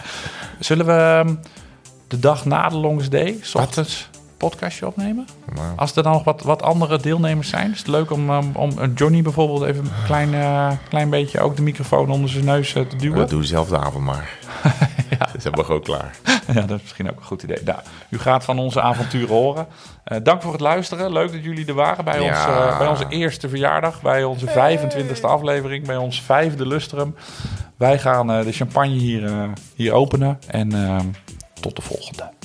Zullen 0.59 0.85
we 0.85 0.91
ehm, 0.91 1.35
de 2.11 2.19
dag 2.19 2.45
na 2.45 2.69
de 2.69 2.75
longest 2.77 3.11
day, 3.11 3.37
s 3.41 3.55
ochtends, 3.55 4.09
podcastje 4.37 4.87
opnemen? 4.87 5.27
Nou, 5.55 5.67
Als 5.75 5.95
er 5.95 6.03
dan 6.03 6.11
nog 6.11 6.23
wat, 6.23 6.41
wat 6.41 6.61
andere 6.61 6.97
deelnemers 6.99 7.49
zijn, 7.49 7.71
is 7.71 7.77
het 7.77 7.87
leuk 7.87 8.11
om, 8.11 8.29
um, 8.29 8.51
om 8.55 8.71
uh, 8.79 8.83
Johnny 8.95 9.21
bijvoorbeeld 9.21 9.63
even 9.63 9.83
een 9.83 9.91
klein, 10.05 10.33
eh, 10.33 10.71
klein 10.89 11.09
beetje 11.09 11.39
ook 11.39 11.55
de 11.55 11.61
microfoon 11.61 12.09
onder 12.09 12.29
zijn 12.29 12.45
neus 12.45 12.73
eh, 12.75 12.83
te 12.83 12.95
duwen. 12.95 13.17
dat 13.17 13.29
doe 13.29 13.41
dezelfde 13.41 13.77
avond 13.77 14.05
maar. 14.05 14.29
ja. 15.09 15.17
Dat 15.17 15.35
is 15.35 15.43
helemaal 15.43 15.65
gewoon 15.65 15.81
klaar. 15.81 16.15
ja, 16.53 16.61
dat 16.61 16.69
is 16.77 16.81
misschien 16.81 17.09
ook 17.09 17.17
een 17.17 17.23
goed 17.25 17.43
idee. 17.43 17.57
Nou, 17.65 17.79
u 18.09 18.19
gaat 18.19 18.43
van 18.43 18.59
onze 18.59 18.81
avonturen 18.81 19.35
horen. 19.35 19.67
Eh, 20.03 20.17
dank 20.23 20.41
voor 20.41 20.51
het 20.51 20.61
luisteren. 20.61 21.11
Leuk 21.13 21.31
dat 21.31 21.43
jullie 21.43 21.65
er 21.65 21.73
waren 21.73 22.05
bij, 22.05 22.21
Ja. 22.21 22.29
ons, 22.29 22.45
eh, 22.45 22.77
bij 22.77 22.87
onze 22.87 23.05
eerste 23.09 23.49
verjaardag. 23.49 24.01
Bij 24.01 24.23
onze 24.23 24.47
25e 24.47 25.27
aflevering. 25.27 25.85
Bij 25.85 25.97
ons 25.97 26.21
vijfde 26.21 26.67
lustrum. 26.67 27.15
Wij 27.77 27.99
gaan 27.99 28.31
eh, 28.31 28.43
de 28.43 28.51
champagne 28.51 28.93
hier, 28.93 29.25
eh, 29.25 29.43
hier 29.75 29.93
openen. 29.93 30.39
En 30.47 30.73
ehm, 30.73 31.05
tot 31.61 31.75
de 31.75 31.81
volgende. 31.81 32.40